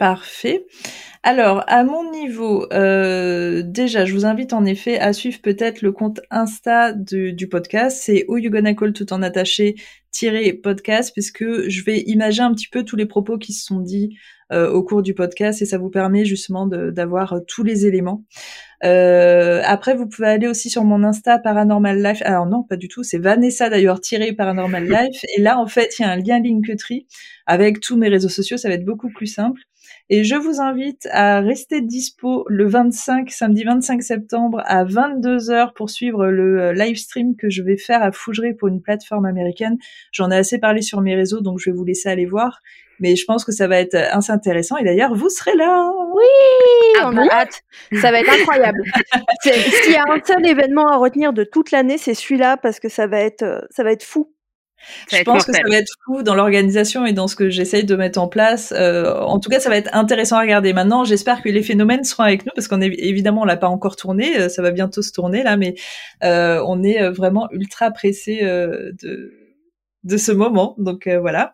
Parfait. 0.01 0.67
Alors, 1.23 1.63
à 1.69 1.85
mon 1.85 2.11
niveau, 2.11 2.67
déjà, 2.71 4.07
je 4.07 4.15
vous 4.15 4.25
invite 4.25 4.55
en 4.55 4.65
effet 4.65 4.99
à 4.99 5.13
suivre 5.13 5.41
peut-être 5.43 5.83
le 5.83 5.93
compte 5.93 6.21
Insta 6.31 6.95
du 6.95 7.49
podcast. 7.49 8.01
C'est 8.03 8.25
Où 8.27 8.39
You 8.39 8.51
Gonna 8.51 8.75
Call 8.75 8.95
tout 8.95 9.13
en 9.13 9.23
attaché 9.23 9.77
podcast, 10.63 11.13
puisque 11.13 11.69
je 11.69 11.85
vais 11.85 12.01
imaginer 12.01 12.47
un 12.47 12.55
petit 12.55 12.69
peu 12.69 12.85
tous 12.85 12.97
les 12.97 13.07
propos 13.07 13.39
qui 13.39 13.53
se 13.53 13.65
sont 13.65 13.81
dits 13.81 14.17
euh, 14.53 14.71
au 14.71 14.83
cours 14.83 15.03
du 15.03 15.15
podcast 15.15 15.63
et 15.63 15.65
ça 15.65 15.79
vous 15.79 15.91
permet 15.91 16.25
justement 16.25 16.67
d'avoir 16.67 17.35
euh, 17.35 17.41
tous 17.47 17.63
les 17.63 17.87
éléments. 17.87 18.25
Euh, 18.85 19.63
après, 19.65 19.95
vous 19.95 20.09
pouvez 20.09 20.29
aller 20.29 20.49
aussi 20.49 20.69
sur 20.69 20.85
mon 20.85 21.05
Insta 21.05 21.39
Paranormal 21.39 22.03
Life. 22.03 22.23
Alors 22.25 22.47
non, 22.47 22.65
pas 22.65 22.77
du 22.77 22.89
tout. 22.89 23.03
C'est 23.03 23.19
Vanessa 23.19 23.71
d'ailleurs 23.71 24.01
tiré 24.01 24.33
Paranormal 24.33 24.85
Life. 24.89 25.25
Et 25.37 25.41
là, 25.41 25.59
en 25.59 25.67
fait, 25.67 25.99
il 25.99 26.03
y 26.03 26.05
a 26.05 26.11
un 26.11 26.17
lien 26.17 26.41
Linktree 26.41 27.07
avec 27.47 27.81
tous 27.81 27.97
mes 27.97 28.09
réseaux 28.09 28.29
sociaux. 28.29 28.57
Ça 28.57 28.69
va 28.69 28.75
être 28.75 28.85
beaucoup 28.85 29.11
plus 29.11 29.29
simple. 29.29 29.61
Et 30.13 30.25
je 30.25 30.35
vous 30.35 30.61
invite 30.61 31.09
à 31.13 31.41
rester 31.41 31.81
dispo 31.81 32.45
le 32.49 32.67
25, 32.67 33.31
samedi 33.31 33.63
25 33.63 34.03
septembre 34.03 34.61
à 34.67 34.85
22h 34.85 35.73
pour 35.75 35.89
suivre 35.89 36.27
le 36.27 36.73
live 36.73 36.97
stream 36.97 37.37
que 37.37 37.49
je 37.49 37.63
vais 37.63 37.77
faire 37.77 38.03
à 38.03 38.11
Fougeray 38.11 38.53
pour 38.55 38.67
une 38.67 38.83
plateforme 38.83 39.25
américaine. 39.25 39.79
J'en 40.11 40.33
ai 40.33 40.37
assez 40.37 40.59
parlé 40.59 40.83
sur 40.83 41.01
mes 41.01 41.15
réseaux, 41.15 41.41
donc 41.41 41.61
je 41.61 41.71
vais 41.71 41.77
vous 41.77 41.85
laisser 41.85 42.09
aller 42.09 42.27
voir 42.27 42.61
mais 43.01 43.17
je 43.17 43.25
pense 43.25 43.45
que 43.45 43.53
ça 43.53 43.67
va 43.67 43.81
être 43.81 43.95
assez 43.95 44.31
intéressant. 44.31 44.77
Et 44.77 44.85
d'ailleurs, 44.85 45.15
vous 45.15 45.31
serez 45.31 45.57
là. 45.57 45.91
Oui, 46.15 47.01
ah 47.01 47.11
on 47.11 47.17
a 47.17 47.27
hâte. 47.31 47.63
Ça 48.01 48.11
va 48.11 48.21
être 48.21 48.31
incroyable. 48.31 48.83
S'il 49.43 49.93
y 49.93 49.97
a 49.97 50.05
un 50.07 50.21
seul 50.25 50.47
événement 50.47 50.87
à 50.87 50.97
retenir 50.97 51.33
de 51.33 51.45
toute 51.45 51.71
l'année, 51.71 51.99
c'est 51.99 52.15
celui-là 52.15 52.59
parce 52.59 52.79
que 52.79 52.89
ça 52.89 53.07
va 53.07 53.21
être, 53.21 53.43
euh, 53.43 53.61
ça 53.71 53.83
va 53.83 53.93
être 53.93 54.05
fou. 54.05 54.33
Je 55.11 55.23
pense 55.23 55.45
que 55.45 55.53
ça 55.53 55.63
va 55.69 55.77
être 55.77 55.93
fou 56.05 56.23
dans 56.23 56.35
l'organisation 56.35 57.07
et 57.07 57.13
dans 57.13 57.29
ce 57.29 57.37
que 57.37 57.51
j'essaye 57.51 57.85
de 57.85 57.97
mettre 57.97 58.19
en 58.21 58.29
place. 58.29 58.73
Euh, 58.77 59.15
en 59.15 59.39
tout 59.39 59.51
cas, 59.51 59.61
ça 59.61 59.69
va 59.69 59.77
être 59.77 59.91
intéressant 59.95 60.37
à 60.37 60.41
regarder. 60.41 60.73
Maintenant, 60.73 61.05
j'espère 61.05 61.43
que 61.43 61.49
les 61.49 61.63
phénomènes 61.63 62.05
seront 62.05 62.25
avec 62.25 62.47
nous 62.47 62.53
parce 62.55 62.69
qu'on 62.69 62.81
est 62.81 62.93
évidemment 62.99 63.43
on 63.43 63.47
l'a 63.47 63.57
pas 63.57 63.69
encore 63.69 63.97
tourné. 63.97 64.39
Euh, 64.39 64.49
ça 64.49 64.63
va 64.63 64.71
bientôt 64.71 65.03
se 65.03 65.13
tourner 65.13 65.43
là, 65.43 65.57
mais 65.57 65.75
euh, 66.25 66.63
on 66.67 66.83
est 66.83 67.09
vraiment 67.11 67.49
ultra 67.53 67.91
pressé 67.91 68.41
de 68.43 69.41
de 70.05 70.17
ce 70.17 70.33
moment. 70.33 70.75
Donc 70.79 71.07
euh, 71.07 71.21
voilà. 71.21 71.53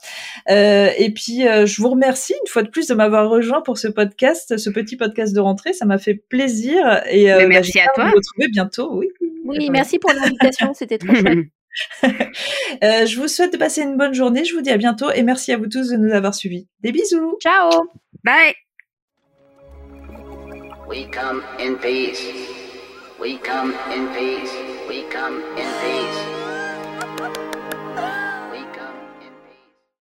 Euh, 0.50 0.90
et 0.96 1.12
puis 1.12 1.46
euh, 1.46 1.66
je 1.66 1.80
vous 1.80 1.90
remercie 1.90 2.34
une 2.44 2.48
fois 2.48 2.62
de 2.62 2.68
plus 2.68 2.86
de 2.86 2.94
m'avoir 2.94 3.28
rejoint 3.28 3.60
pour 3.62 3.78
ce 3.78 3.88
podcast, 3.88 4.56
ce 4.56 4.70
petit 4.70 4.96
podcast 4.96 5.34
de 5.34 5.40
rentrée. 5.40 5.72
Ça 5.72 5.84
m'a 5.84 5.98
fait 5.98 6.14
plaisir 6.14 7.02
et 7.10 7.26
bah, 7.26 7.46
merci 7.46 7.78
à 7.80 7.86
toi. 7.94 8.06
Vous 8.06 8.16
retrouver 8.16 8.48
bientôt. 8.48 8.96
Oui. 8.96 9.08
Oui, 9.44 9.70
merci 9.70 9.98
pour 9.98 10.12
l'invitation. 10.12 10.74
C'était 10.74 10.98
trop 10.98 11.14
chouette. 11.14 11.38
je 12.02 13.18
vous 13.18 13.28
souhaite 13.28 13.52
de 13.52 13.58
passer 13.58 13.82
une 13.82 13.96
bonne 13.96 14.14
journée. 14.14 14.44
Je 14.44 14.54
vous 14.54 14.62
dis 14.62 14.70
à 14.70 14.76
bientôt 14.76 15.10
et 15.10 15.22
merci 15.22 15.52
à 15.52 15.56
vous 15.56 15.68
tous 15.68 15.90
de 15.90 15.96
nous 15.96 16.12
avoir 16.12 16.34
suivis. 16.34 16.68
Des 16.80 16.92
bisous. 16.92 17.36
Ciao. 17.40 17.70
Bye. 18.24 18.54
We 20.88 21.06
come 21.10 21.42
in 21.58 21.76
peace. 21.76 22.22
We 23.20 23.38
come 23.42 23.74
in 23.90 24.08
peace. 24.14 24.52
We 24.88 25.04
come 25.10 25.42
in 25.56 25.66
peace. 25.82 26.35